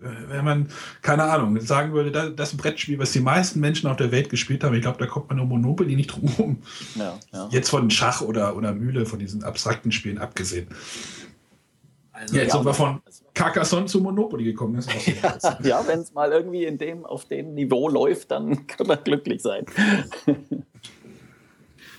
wenn 0.00 0.44
man, 0.44 0.68
keine 1.02 1.24
Ahnung, 1.24 1.60
sagen 1.60 1.92
würde, 1.92 2.10
das, 2.10 2.34
das 2.36 2.48
ist 2.48 2.54
ein 2.54 2.58
Brettspiel, 2.58 2.98
was 2.98 3.12
die 3.12 3.20
meisten 3.20 3.60
Menschen 3.60 3.88
auf 3.88 3.96
der 3.96 4.12
Welt 4.12 4.28
gespielt 4.28 4.64
haben, 4.64 4.74
ich 4.74 4.82
glaube, 4.82 4.98
da 4.98 5.06
kommt 5.06 5.28
man 5.28 5.40
um 5.40 5.48
Monopoly 5.48 5.96
nicht 5.96 6.08
drum 6.08 6.28
rum. 6.38 6.62
Ja, 6.94 7.18
ja. 7.32 7.48
Jetzt 7.50 7.70
von 7.70 7.90
Schach 7.90 8.20
oder, 8.20 8.56
oder 8.56 8.72
Mühle, 8.72 9.06
von 9.06 9.18
diesen 9.18 9.44
abstrakten 9.44 9.92
Spielen 9.92 10.18
abgesehen. 10.18 10.68
Also, 12.12 12.34
ja, 12.34 12.42
jetzt 12.42 12.52
ja, 12.52 12.58
sind 12.58 12.66
wir 12.66 12.74
von 12.74 13.00
Carcassonne 13.36 13.84
zu 13.84 14.00
Monopoly 14.00 14.44
gekommen. 14.44 14.82
ja, 15.22 15.58
ja 15.62 15.86
wenn 15.86 16.00
es 16.00 16.12
mal 16.14 16.32
irgendwie 16.32 16.64
in 16.64 16.78
dem, 16.78 17.04
auf 17.04 17.26
dem 17.26 17.54
Niveau 17.54 17.88
läuft, 17.88 18.30
dann 18.30 18.66
können 18.66 18.88
wir 18.88 18.96
glücklich 18.96 19.42
sein. 19.42 19.66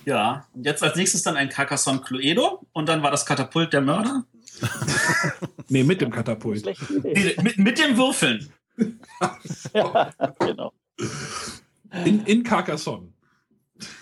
ja, 0.05 0.47
und 0.53 0.65
jetzt 0.65 0.83
als 0.83 0.95
nächstes 0.95 1.21
dann 1.21 1.37
ein 1.37 1.49
Carcassonne 1.49 2.01
Cluedo 2.01 2.65
und 2.73 2.89
dann 2.89 3.03
war 3.03 3.11
das 3.11 3.25
Katapult 3.25 3.71
der 3.71 3.81
Mörder. 3.81 4.25
nee, 5.69 5.83
mit 5.83 6.01
dem 6.01 6.09
Katapult. 6.09 6.65
Nee, 6.65 7.35
mit, 7.43 7.59
mit 7.59 7.77
dem 7.77 7.95
Würfeln. 7.95 8.51
ja, 9.73 10.09
genau. 10.39 10.73
In, 12.03 12.25
in 12.25 12.43
Carcassonne. 12.43 13.13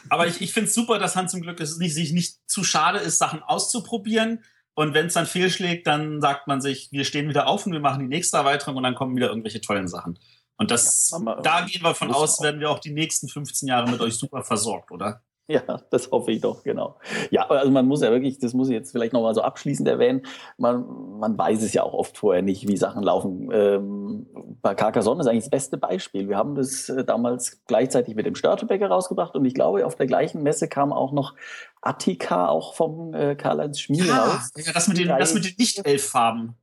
Aber 0.07 0.27
ich, 0.27 0.39
ich 0.39 0.53
finde 0.53 0.69
es 0.69 0.75
super, 0.75 0.99
dass 0.99 1.17
Hans 1.17 1.31
zum 1.31 1.41
Glück 1.41 1.59
es 1.59 1.77
nicht, 1.77 1.93
sich 1.93 2.13
nicht 2.13 2.37
zu 2.49 2.63
schade 2.63 2.99
ist, 2.99 3.17
Sachen 3.17 3.43
auszuprobieren. 3.43 4.39
Und 4.75 4.93
wenn 4.93 5.07
es 5.07 5.13
dann 5.13 5.25
fehlschlägt, 5.25 5.87
dann 5.87 6.21
sagt 6.21 6.47
man 6.47 6.61
sich, 6.61 6.89
wir 6.91 7.05
stehen 7.05 7.29
wieder 7.29 7.47
auf 7.47 7.65
und 7.65 7.71
wir 7.71 7.79
machen 7.79 8.01
die 8.01 8.07
nächste 8.07 8.37
Erweiterung 8.37 8.75
und 8.75 8.83
dann 8.83 8.93
kommen 8.93 9.15
wieder 9.15 9.29
irgendwelche 9.29 9.61
tollen 9.61 9.87
Sachen. 9.87 10.19
Und 10.57 10.69
das, 10.69 11.11
ja, 11.11 11.41
da 11.41 11.61
gehen 11.65 11.81
wir 11.81 11.95
von 11.95 12.11
aus, 12.11 12.41
werden 12.41 12.59
wir 12.59 12.69
auch 12.69 12.79
die 12.79 12.91
nächsten 12.91 13.27
15 13.27 13.69
Jahre 13.69 13.89
mit 13.89 14.01
euch 14.01 14.15
super 14.15 14.43
versorgt, 14.43 14.91
oder? 14.91 15.21
Ja, 15.47 15.61
das 15.91 16.09
hoffe 16.11 16.31
ich 16.31 16.41
doch, 16.41 16.63
genau. 16.63 16.97
Ja, 17.29 17.47
also 17.47 17.71
man 17.71 17.87
muss 17.87 18.01
ja 18.01 18.09
wirklich, 18.09 18.39
das 18.39 18.53
muss 18.53 18.67
ich 18.67 18.73
jetzt 18.73 18.91
vielleicht 18.91 19.13
nochmal 19.13 19.35
so 19.35 19.41
abschließend 19.41 19.87
erwähnen, 19.87 20.23
man, 20.57 21.19
man 21.19 21.37
weiß 21.37 21.61
es 21.61 21.73
ja 21.73 21.83
auch 21.83 21.93
oft 21.93 22.17
vorher 22.17 22.41
nicht, 22.41 22.67
wie 22.67 22.77
Sachen 22.77 23.03
laufen. 23.03 23.49
Ähm, 23.53 24.25
bei 24.61 24.73
Carcassonne 24.73 25.21
ist 25.21 25.27
eigentlich 25.27 25.43
das 25.43 25.51
beste 25.51 25.77
Beispiel. 25.77 26.27
Wir 26.29 26.37
haben 26.37 26.55
das 26.55 26.89
äh, 26.89 27.03
damals 27.03 27.63
gleichzeitig 27.67 28.15
mit 28.15 28.25
dem 28.25 28.33
Störtebecker 28.33 28.87
rausgebracht 28.87 29.35
und 29.35 29.45
ich 29.45 29.53
glaube, 29.53 29.85
auf 29.85 29.95
der 29.95 30.07
gleichen 30.07 30.41
Messe 30.41 30.67
kam 30.67 30.91
auch 30.91 31.11
noch 31.11 31.35
Attika, 31.81 32.47
auch 32.47 32.73
vom 32.73 33.13
äh, 33.13 33.35
Karl-Heinz 33.35 33.79
Schmiel 33.79 34.07
ja, 34.07 34.23
raus. 34.23 34.51
Ja, 34.55 34.73
das 34.73 34.87
mit 34.87 34.97
den, 34.97 35.09
das 35.09 35.33
mit 35.35 35.45
den 35.45 35.53
Nicht-Elf-Farben. 35.59 36.55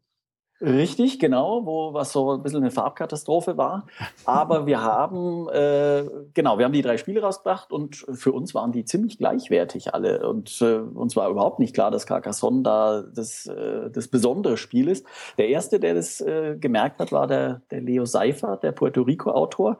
Richtig, 0.63 1.19
genau, 1.19 1.67
wo 1.67 1.93
was 1.93 2.13
so 2.13 2.35
ein 2.35 2.43
bisschen 2.45 2.61
eine 2.61 2.71
Farbkatastrophe 2.71 3.57
war. 3.57 3.85
Aber 4.25 4.65
wir 4.65 4.81
haben, 4.83 5.49
äh, 5.49 6.05
genau, 6.35 6.57
wir 6.57 6.65
haben 6.65 6.73
die 6.73 6.83
drei 6.83 6.99
Spiele 6.99 7.21
rausgebracht 7.21 7.73
und 7.73 8.07
für 8.13 8.31
uns 8.31 8.55
waren 8.55 8.71
die 8.71 8.85
ziemlich 8.85 9.19
gleichwertig 9.19 9.93
alle. 9.93 10.29
Und 10.29 10.63
äh, 10.63 10.77
uns 10.77 11.17
war 11.17 11.29
überhaupt 11.29 11.59
nicht 11.59 11.75
klar, 11.75 11.91
dass 11.91 12.07
Carcassonne 12.07 12.63
da 12.63 13.03
das, 13.03 13.47
äh, 13.47 13.91
das 13.91 14.07
besondere 14.07 14.57
Spiel 14.57 14.87
ist. 14.87 15.05
Der 15.37 15.49
erste, 15.49 15.81
der 15.81 15.95
das 15.95 16.21
äh, 16.21 16.57
gemerkt 16.61 17.01
hat, 17.01 17.11
war 17.11 17.27
der, 17.27 17.63
der 17.73 17.81
Leo 17.81 18.05
Seifer, 18.05 18.57
der 18.57 18.71
Puerto 18.71 19.03
Rico-Autor. 19.03 19.79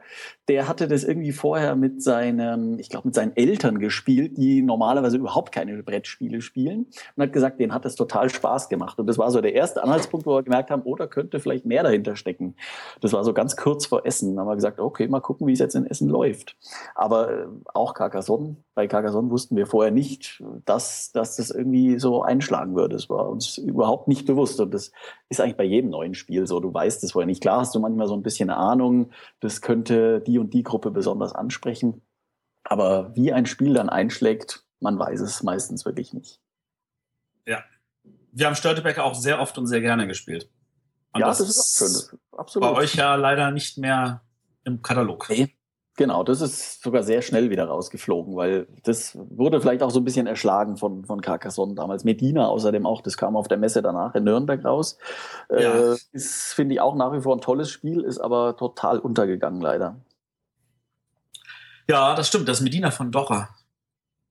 Der 0.49 0.67
hatte 0.67 0.87
das 0.87 1.03
irgendwie 1.03 1.31
vorher 1.31 1.75
mit 1.75 2.03
seinen, 2.03 2.79
ich 2.79 2.89
glaube, 2.89 3.07
mit 3.07 3.15
seinen 3.15 3.35
Eltern 3.35 3.79
gespielt, 3.79 4.37
die 4.37 4.61
normalerweise 4.61 5.17
überhaupt 5.17 5.51
keine 5.51 5.81
Brettspiele 5.83 6.41
spielen. 6.41 6.87
Und 7.15 7.23
hat 7.23 7.33
gesagt, 7.33 7.59
denen 7.59 7.73
hat 7.73 7.85
das 7.85 7.95
total 7.95 8.29
Spaß 8.29 8.69
gemacht. 8.69 8.99
Und 8.99 9.07
das 9.07 9.17
war 9.17 9.31
so 9.31 9.41
der 9.41 9.53
erste 9.53 9.83
Anhaltspunkt, 9.83 10.25
wo 10.25 10.35
er 10.35 10.43
gemerkt 10.43 10.69
haben, 10.69 10.83
oder 10.83 11.07
könnte 11.07 11.39
vielleicht 11.39 11.65
mehr 11.65 11.83
dahinter 11.83 12.15
stecken. 12.15 12.55
Das 13.01 13.13
war 13.13 13.23
so 13.23 13.33
ganz 13.33 13.55
kurz 13.55 13.85
vor 13.85 14.05
Essen. 14.05 14.35
Da 14.35 14.41
haben 14.41 14.49
wir 14.49 14.55
gesagt, 14.55 14.79
okay, 14.79 15.07
mal 15.07 15.21
gucken, 15.21 15.47
wie 15.47 15.53
es 15.53 15.59
jetzt 15.59 15.75
in 15.75 15.85
Essen 15.85 16.09
läuft. 16.09 16.57
Aber 16.95 17.31
äh, 17.31 17.45
auch 17.73 17.93
Carcassonne, 17.93 18.57
bei 18.75 18.87
Carcassonne 18.87 19.29
wussten 19.29 19.55
wir 19.55 19.67
vorher 19.67 19.91
nicht, 19.91 20.43
dass, 20.65 21.11
dass 21.11 21.35
das 21.35 21.51
irgendwie 21.51 21.99
so 21.99 22.23
einschlagen 22.23 22.75
würde. 22.75 22.95
Das 22.95 23.09
war 23.09 23.29
uns 23.29 23.57
überhaupt 23.57 24.07
nicht 24.07 24.25
bewusst. 24.25 24.59
Und 24.59 24.73
das 24.73 24.91
ist 25.33 25.41
eigentlich 25.41 25.57
bei 25.57 25.63
jedem 25.63 25.89
neuen 25.89 26.13
Spiel 26.13 26.47
so. 26.47 26.59
Du 26.59 26.73
weißt 26.73 27.03
es 27.03 27.11
vorher 27.11 27.27
nicht. 27.27 27.41
Klar 27.41 27.59
hast 27.59 27.75
du 27.75 27.79
manchmal 27.79 28.07
so 28.07 28.15
ein 28.15 28.23
bisschen 28.23 28.49
Ahnung, 28.49 29.11
das 29.39 29.61
könnte 29.61 30.21
die 30.21 30.39
und 30.39 30.53
die 30.53 30.63
Gruppe 30.63 30.91
besonders 30.91 31.33
ansprechen. 31.33 32.01
Aber 32.63 33.15
wie 33.15 33.33
ein 33.33 33.45
Spiel 33.45 33.73
dann 33.73 33.89
einschlägt, 33.89 34.63
man 34.79 34.97
weiß 34.97 35.21
es 35.21 35.43
meistens 35.43 35.85
wirklich 35.85 36.13
nicht. 36.13 36.39
Ja. 37.45 37.63
Wir 38.31 38.47
haben 38.47 38.55
Störtebecker 38.55 39.03
auch 39.03 39.15
sehr 39.15 39.39
oft 39.39 39.57
und 39.57 39.67
sehr 39.67 39.81
gerne 39.81 40.07
gespielt. 40.07 40.49
Und 41.13 41.21
ja, 41.21 41.27
das, 41.27 41.39
das, 41.39 41.49
ist 41.49 41.59
auch 41.59 42.09
schön. 42.09 42.19
Absolut. 42.31 42.69
Bei 42.69 42.75
euch 42.75 42.95
ja 42.95 43.15
leider 43.15 43.51
nicht 43.51 43.77
mehr 43.77 44.21
im 44.63 44.81
Katalog. 44.81 45.27
Nee. 45.29 45.55
Genau, 45.95 46.23
das 46.23 46.41
ist 46.41 46.81
sogar 46.81 47.03
sehr 47.03 47.21
schnell 47.21 47.51
wieder 47.51 47.65
rausgeflogen, 47.65 48.35
weil 48.35 48.67
das 48.83 49.15
wurde 49.15 49.61
vielleicht 49.61 49.83
auch 49.83 49.91
so 49.91 49.99
ein 49.99 50.03
bisschen 50.03 50.25
erschlagen 50.25 50.75
von, 50.77 51.05
von 51.05 51.21
Carcassonne 51.21 51.75
damals. 51.75 52.03
Medina 52.03 52.47
außerdem 52.47 52.85
auch, 52.87 53.01
das 53.01 53.15
kam 53.15 53.35
auf 53.35 53.47
der 53.47 53.57
Messe 53.57 53.83
danach 53.83 54.15
in 54.15 54.23
Nürnberg 54.23 54.65
raus. 54.65 54.97
Ja. 55.51 55.93
Äh, 55.93 55.97
ist, 56.11 56.53
finde 56.53 56.75
ich, 56.75 56.81
auch 56.81 56.95
nach 56.95 57.13
wie 57.13 57.21
vor 57.21 57.35
ein 57.35 57.41
tolles 57.41 57.69
Spiel, 57.69 58.01
ist 58.01 58.17
aber 58.17 58.57
total 58.57 58.97
untergegangen 58.97 59.61
leider. 59.61 59.97
Ja, 61.87 62.15
das 62.15 62.27
stimmt, 62.27 62.47
das 62.47 62.61
Medina 62.61 62.89
von 62.89 63.11
Docher. 63.11 63.49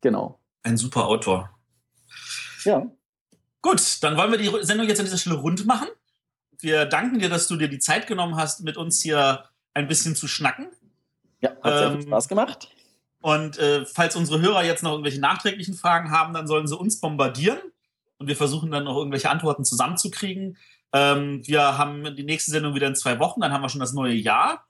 Genau. 0.01 0.41
Ein 0.65 0.77
super 0.77 1.07
Autor. 1.07 1.51
Ja. 2.65 2.87
Gut, 3.61 4.03
dann 4.03 4.17
wollen 4.17 4.33
wir 4.33 4.39
die 4.39 4.65
Sendung 4.65 4.89
jetzt 4.89 4.99
an 4.99 5.07
dieser 5.07 5.19
Stelle 5.19 5.37
rund 5.37 5.65
machen 5.65 5.89
wir 6.63 6.87
danken 6.87 7.19
dir, 7.19 7.29
dass 7.29 7.49
du 7.49 7.57
dir 7.57 7.69
die 7.69 7.79
Zeit 7.79 8.07
genommen 8.07 8.37
hast, 8.37 8.63
mit 8.63 8.77
uns 8.77 9.03
hier 9.03 9.45
ein 9.75 9.89
bisschen 9.89 10.15
zu 10.15 10.29
schnacken. 10.29 10.69
Ja, 11.43 11.51
hat 11.63 11.79
sehr 11.79 11.87
ähm, 11.89 11.93
viel 11.99 12.09
Spaß 12.09 12.29
gemacht. 12.29 12.69
Und 13.21 13.59
äh, 13.59 13.85
falls 13.85 14.17
unsere 14.17 14.41
Hörer 14.41 14.65
jetzt 14.65 14.83
noch 14.83 14.93
irgendwelche 14.93 15.21
nachträglichen 15.21 15.75
Fragen 15.75 16.11
haben, 16.11 16.35
dann 16.35 16.47
sollen 16.47 16.67
sie 16.67 16.77
uns 16.77 17.01
bombardieren 17.01 17.59
und 18.19 18.27
wir 18.27 18.37
versuchen 18.37 18.71
dann 18.71 18.85
noch 18.85 18.97
irgendwelche 18.97 19.31
Antworten 19.31 19.65
zusammenzukriegen. 19.65 20.57
Ähm, 20.93 21.47
wir 21.47 21.79
haben 21.79 22.17
die 22.17 22.25
nächste 22.25 22.51
Sendung 22.51 22.75
wieder 22.75 22.89
in 22.89 22.97
zwei 22.97 23.19
Wochen, 23.19 23.41
dann 23.41 23.53
haben 23.53 23.63
wir 23.63 23.69
schon 23.69 23.81
das 23.81 23.93
neue 23.93 24.15
Jahr. 24.15 24.67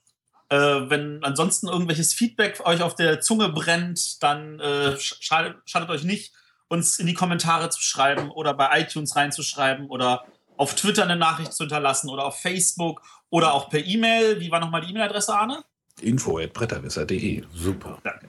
Äh, 0.49 0.57
wenn 0.57 1.23
ansonsten 1.23 1.67
irgendwelches 1.67 2.13
Feedback 2.13 2.61
euch 2.65 2.81
auf 2.81 2.95
der 2.95 3.21
Zunge 3.21 3.49
brennt, 3.49 4.21
dann 4.21 4.59
äh, 4.59 4.97
schadet, 4.99 5.57
schadet 5.65 5.89
euch 5.89 6.03
nicht, 6.03 6.33
uns 6.67 6.99
in 6.99 7.07
die 7.07 7.13
Kommentare 7.13 7.69
zu 7.69 7.81
schreiben 7.81 8.29
oder 8.29 8.53
bei 8.53 8.81
iTunes 8.81 9.15
reinzuschreiben 9.15 9.87
oder 9.87 10.25
auf 10.57 10.75
Twitter 10.75 11.03
eine 11.03 11.15
Nachricht 11.15 11.53
zu 11.53 11.63
hinterlassen 11.63 12.09
oder 12.09 12.25
auf 12.25 12.39
Facebook 12.39 13.01
oder 13.29 13.53
auch 13.53 13.69
per 13.69 13.83
E-Mail. 13.83 14.39
Wie 14.39 14.51
war 14.51 14.59
nochmal 14.59 14.81
die 14.81 14.89
E-Mail-Adresse, 14.89 15.35
Arne? 15.35 15.63
info.bretterwisser.de. 16.01 17.43
Super. 17.53 17.99
Danke. 18.03 18.27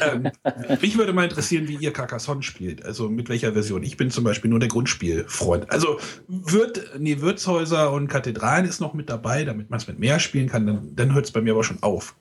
ähm, 0.00 0.30
mich 0.80 0.96
würde 0.96 1.12
mal 1.12 1.24
interessieren, 1.24 1.68
wie 1.68 1.76
ihr 1.76 1.92
Carcassonne 1.92 2.42
spielt. 2.42 2.84
Also 2.84 3.08
mit 3.08 3.28
welcher 3.28 3.52
Version. 3.52 3.82
Ich 3.82 3.96
bin 3.96 4.10
zum 4.10 4.24
Beispiel 4.24 4.50
nur 4.50 4.60
der 4.60 4.68
Grundspielfreund. 4.68 5.70
Also 5.70 5.98
Wirt, 6.28 6.98
nee, 6.98 7.20
Wirtshäuser 7.20 7.92
und 7.92 8.08
Kathedralen 8.08 8.66
ist 8.66 8.80
noch 8.80 8.94
mit 8.94 9.10
dabei, 9.10 9.44
damit 9.44 9.70
man 9.70 9.78
es 9.78 9.88
mit 9.88 9.98
mehr 9.98 10.20
spielen 10.20 10.48
kann. 10.48 10.66
Dann, 10.66 10.96
dann 10.96 11.14
hört 11.14 11.26
es 11.26 11.32
bei 11.32 11.40
mir 11.40 11.52
aber 11.52 11.64
schon 11.64 11.82
auf. 11.82 12.14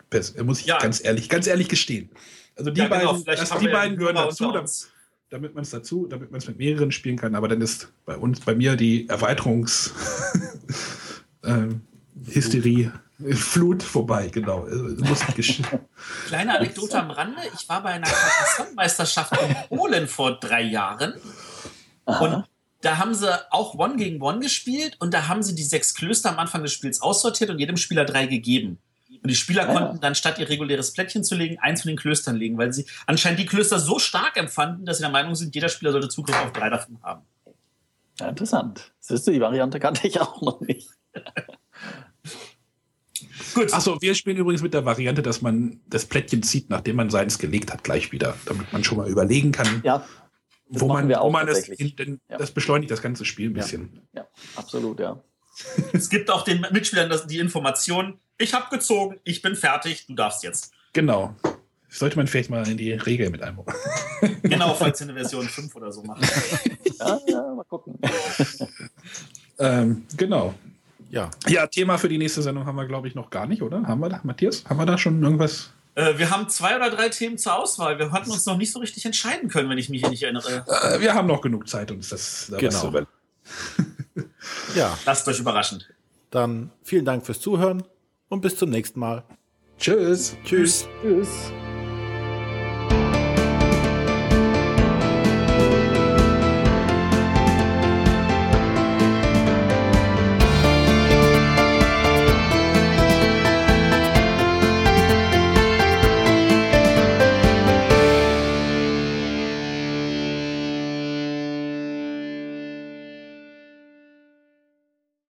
Muss 0.43 0.61
ich 0.61 0.65
ja. 0.65 0.79
ganz 0.79 1.03
ehrlich, 1.03 1.29
ganz 1.29 1.47
ehrlich 1.47 1.69
gestehen. 1.69 2.09
Also 2.55 2.71
die 2.71 2.81
ja, 2.81 2.87
genau. 2.87 3.13
beiden, 3.13 3.25
das, 3.25 3.57
die 3.59 3.67
beiden 3.67 3.97
gehören 3.97 4.15
dazu. 4.15 4.51
Uns 4.51 4.89
damit 5.29 5.53
man 5.53 5.63
es 5.63 5.69
dazu, 5.69 6.07
damit 6.07 6.31
man 6.31 6.39
es 6.39 6.47
mit 6.47 6.57
mehreren 6.57 6.91
spielen 6.91 7.17
kann. 7.17 7.35
Aber 7.35 7.47
dann 7.47 7.61
ist 7.61 7.93
bei 8.05 8.17
uns, 8.17 8.39
bei 8.41 8.55
mir 8.55 8.75
die 8.75 9.07
Erweiterungshysterie, 9.07 11.43
äh, 12.85 12.91
Flut 13.31 13.83
vorbei, 13.83 14.29
genau. 14.29 14.65
Kleine 16.27 16.57
Anekdote 16.57 16.99
am 16.99 17.11
Rande. 17.11 17.41
Ich 17.53 17.67
war 17.67 17.83
bei 17.83 17.89
einer 17.89 18.07
Carcassonne-Meisterschaft 18.07 19.33
in 19.41 19.77
Polen 19.77 20.07
vor 20.07 20.39
drei 20.39 20.61
Jahren. 20.61 21.15
Aha. 22.05 22.25
Und 22.25 22.45
da 22.81 22.97
haben 22.97 23.13
sie 23.13 23.29
auch 23.51 23.75
One 23.75 23.97
gegen 23.97 24.21
One 24.21 24.39
gespielt 24.39 24.95
und 24.99 25.13
da 25.13 25.27
haben 25.27 25.43
sie 25.43 25.53
die 25.53 25.63
sechs 25.63 25.93
Klöster 25.93 26.29
am 26.29 26.39
Anfang 26.39 26.63
des 26.63 26.71
Spiels 26.71 27.01
aussortiert 27.01 27.49
und 27.49 27.59
jedem 27.59 27.75
Spieler 27.75 28.05
drei 28.05 28.25
gegeben. 28.25 28.79
Und 29.21 29.29
die 29.29 29.35
Spieler 29.35 29.67
ja. 29.67 29.73
konnten 29.73 29.99
dann 29.99 30.15
statt 30.15 30.39
ihr 30.39 30.47
reguläres 30.47 30.93
Plättchen 30.93 31.25
zu 31.25 31.35
legen, 31.35 31.59
eins 31.59 31.81
von 31.81 31.89
den 31.89 31.97
Klöstern 31.97 32.37
legen, 32.37 32.57
weil 32.57 32.71
sie 32.71 32.85
anscheinend 33.05 33.39
die 33.39 33.45
Klöster 33.45 33.79
so 33.79 33.99
stark 33.99 34.37
empfanden, 34.37 34.85
dass 34.85 34.97
sie 34.97 35.03
der 35.03 35.11
Meinung 35.11 35.35
sind, 35.35 35.53
jeder 35.53 35.67
Spieler 35.67 35.91
sollte 35.91 36.07
Zugriff 36.07 36.41
auf 36.41 36.53
drei 36.53 36.69
davon 36.69 36.97
haben. 37.03 37.23
Ja, 38.17 38.29
interessant. 38.29 38.93
Siehst 39.01 39.27
du, 39.27 39.31
die 39.31 39.41
Variante 39.41 39.79
kannte 39.79 40.07
ich 40.07 40.21
auch 40.21 40.41
noch 40.41 40.61
nicht. 40.61 40.89
Gut. 43.53 43.73
Achso, 43.73 44.01
wir 44.01 44.15
spielen 44.15 44.37
übrigens 44.37 44.61
mit 44.61 44.73
der 44.73 44.85
Variante, 44.85 45.21
dass 45.21 45.41
man 45.41 45.79
das 45.87 46.05
Plättchen 46.05 46.43
zieht, 46.43 46.69
nachdem 46.69 46.95
man 46.95 47.09
seins 47.09 47.39
gelegt 47.39 47.71
hat, 47.71 47.83
gleich 47.83 48.11
wieder, 48.11 48.35
damit 48.45 48.71
man 48.73 48.83
schon 48.83 48.97
mal 48.97 49.09
überlegen 49.09 49.51
kann. 49.51 49.81
Ja. 49.83 50.05
wo 50.67 50.87
man, 50.87 51.07
wir 51.07 51.21
auch 51.21 51.27
wo 51.27 51.31
man 51.31 51.47
das, 51.47 51.63
denn, 51.63 52.19
ja. 52.29 52.37
das 52.37 52.51
beschleunigt 52.51 52.91
das 52.91 53.01
ganze 53.01 53.25
Spiel 53.25 53.49
ein 53.49 53.53
bisschen. 53.53 54.01
Ja, 54.13 54.21
ja 54.21 54.27
absolut, 54.55 54.99
ja. 54.99 55.21
es 55.93 56.09
gibt 56.09 56.29
auch 56.29 56.43
den 56.43 56.65
Mitspielern 56.71 57.11
die 57.27 57.39
Information, 57.39 58.19
ich 58.37 58.53
habe 58.53 58.69
gezogen, 58.69 59.19
ich 59.23 59.41
bin 59.41 59.55
fertig, 59.55 60.05
du 60.07 60.15
darfst 60.15 60.43
jetzt. 60.43 60.71
Genau. 60.93 61.35
Sollte 61.89 62.17
man 62.17 62.27
vielleicht 62.27 62.51
mal 62.51 62.67
in 62.67 62.77
die 62.77 62.93
Regel 62.93 63.31
mit 63.31 63.41
einbauen. 63.41 63.73
genau, 64.43 64.75
falls 64.75 65.01
ihr 65.01 65.09
eine 65.09 65.13
Version 65.19 65.47
5 65.47 65.75
oder 65.75 65.91
so 65.91 66.03
macht. 66.03 66.21
ja, 66.99 67.19
ja, 67.27 67.53
mal 67.53 67.63
gucken. 67.63 67.99
ähm, 69.57 70.05
genau. 70.15 70.53
Ja. 71.09 71.31
ja, 71.47 71.67
Thema 71.67 71.97
für 71.97 72.09
die 72.09 72.17
nächste 72.17 72.41
Sendung 72.41 72.65
haben 72.65 72.75
wir, 72.75 72.85
glaube 72.85 73.07
ich, 73.07 73.15
noch 73.15 73.29
gar 73.29 73.47
nicht, 73.47 73.61
oder? 73.61 73.83
Haben 73.83 74.01
wir 74.01 74.09
da, 74.09 74.19
Matthias? 74.23 74.63
Haben 74.65 74.77
wir 74.77 74.85
da 74.85 74.97
schon 74.97 75.21
irgendwas? 75.23 75.71
Äh, 75.95 76.17
wir 76.17 76.29
haben 76.29 76.47
zwei 76.49 76.75
oder 76.75 76.89
drei 76.89 77.09
Themen 77.09 77.37
zur 77.37 77.55
Auswahl. 77.55 77.97
Wir 77.97 78.11
hatten 78.11 78.29
uns 78.31 78.45
noch 78.45 78.57
nicht 78.57 78.71
so 78.71 78.79
richtig 78.79 79.05
entscheiden 79.05 79.49
können, 79.49 79.69
wenn 79.69 79.77
ich 79.77 79.89
mich 79.89 80.07
nicht 80.07 80.23
erinnere. 80.23 80.65
Äh, 80.67 81.01
wir 81.01 81.13
haben 81.13 81.27
noch 81.27 81.41
genug 81.41 81.67
Zeit, 81.67 81.91
uns 81.91 82.09
das 82.09 82.47
da 82.49 82.57
genau. 82.57 82.93
ja. 84.75 84.97
Lasst 85.05 85.27
euch 85.27 85.39
überraschen. 85.39 85.83
Dann 86.29 86.71
vielen 86.83 87.05
Dank 87.05 87.25
fürs 87.25 87.41
Zuhören 87.41 87.83
und 88.29 88.41
bis 88.41 88.55
zum 88.55 88.69
nächsten 88.69 88.99
Mal. 88.99 89.23
Tschüss. 89.79 90.35
Tschüss. 90.43 90.87
Tschüss. 91.01 91.51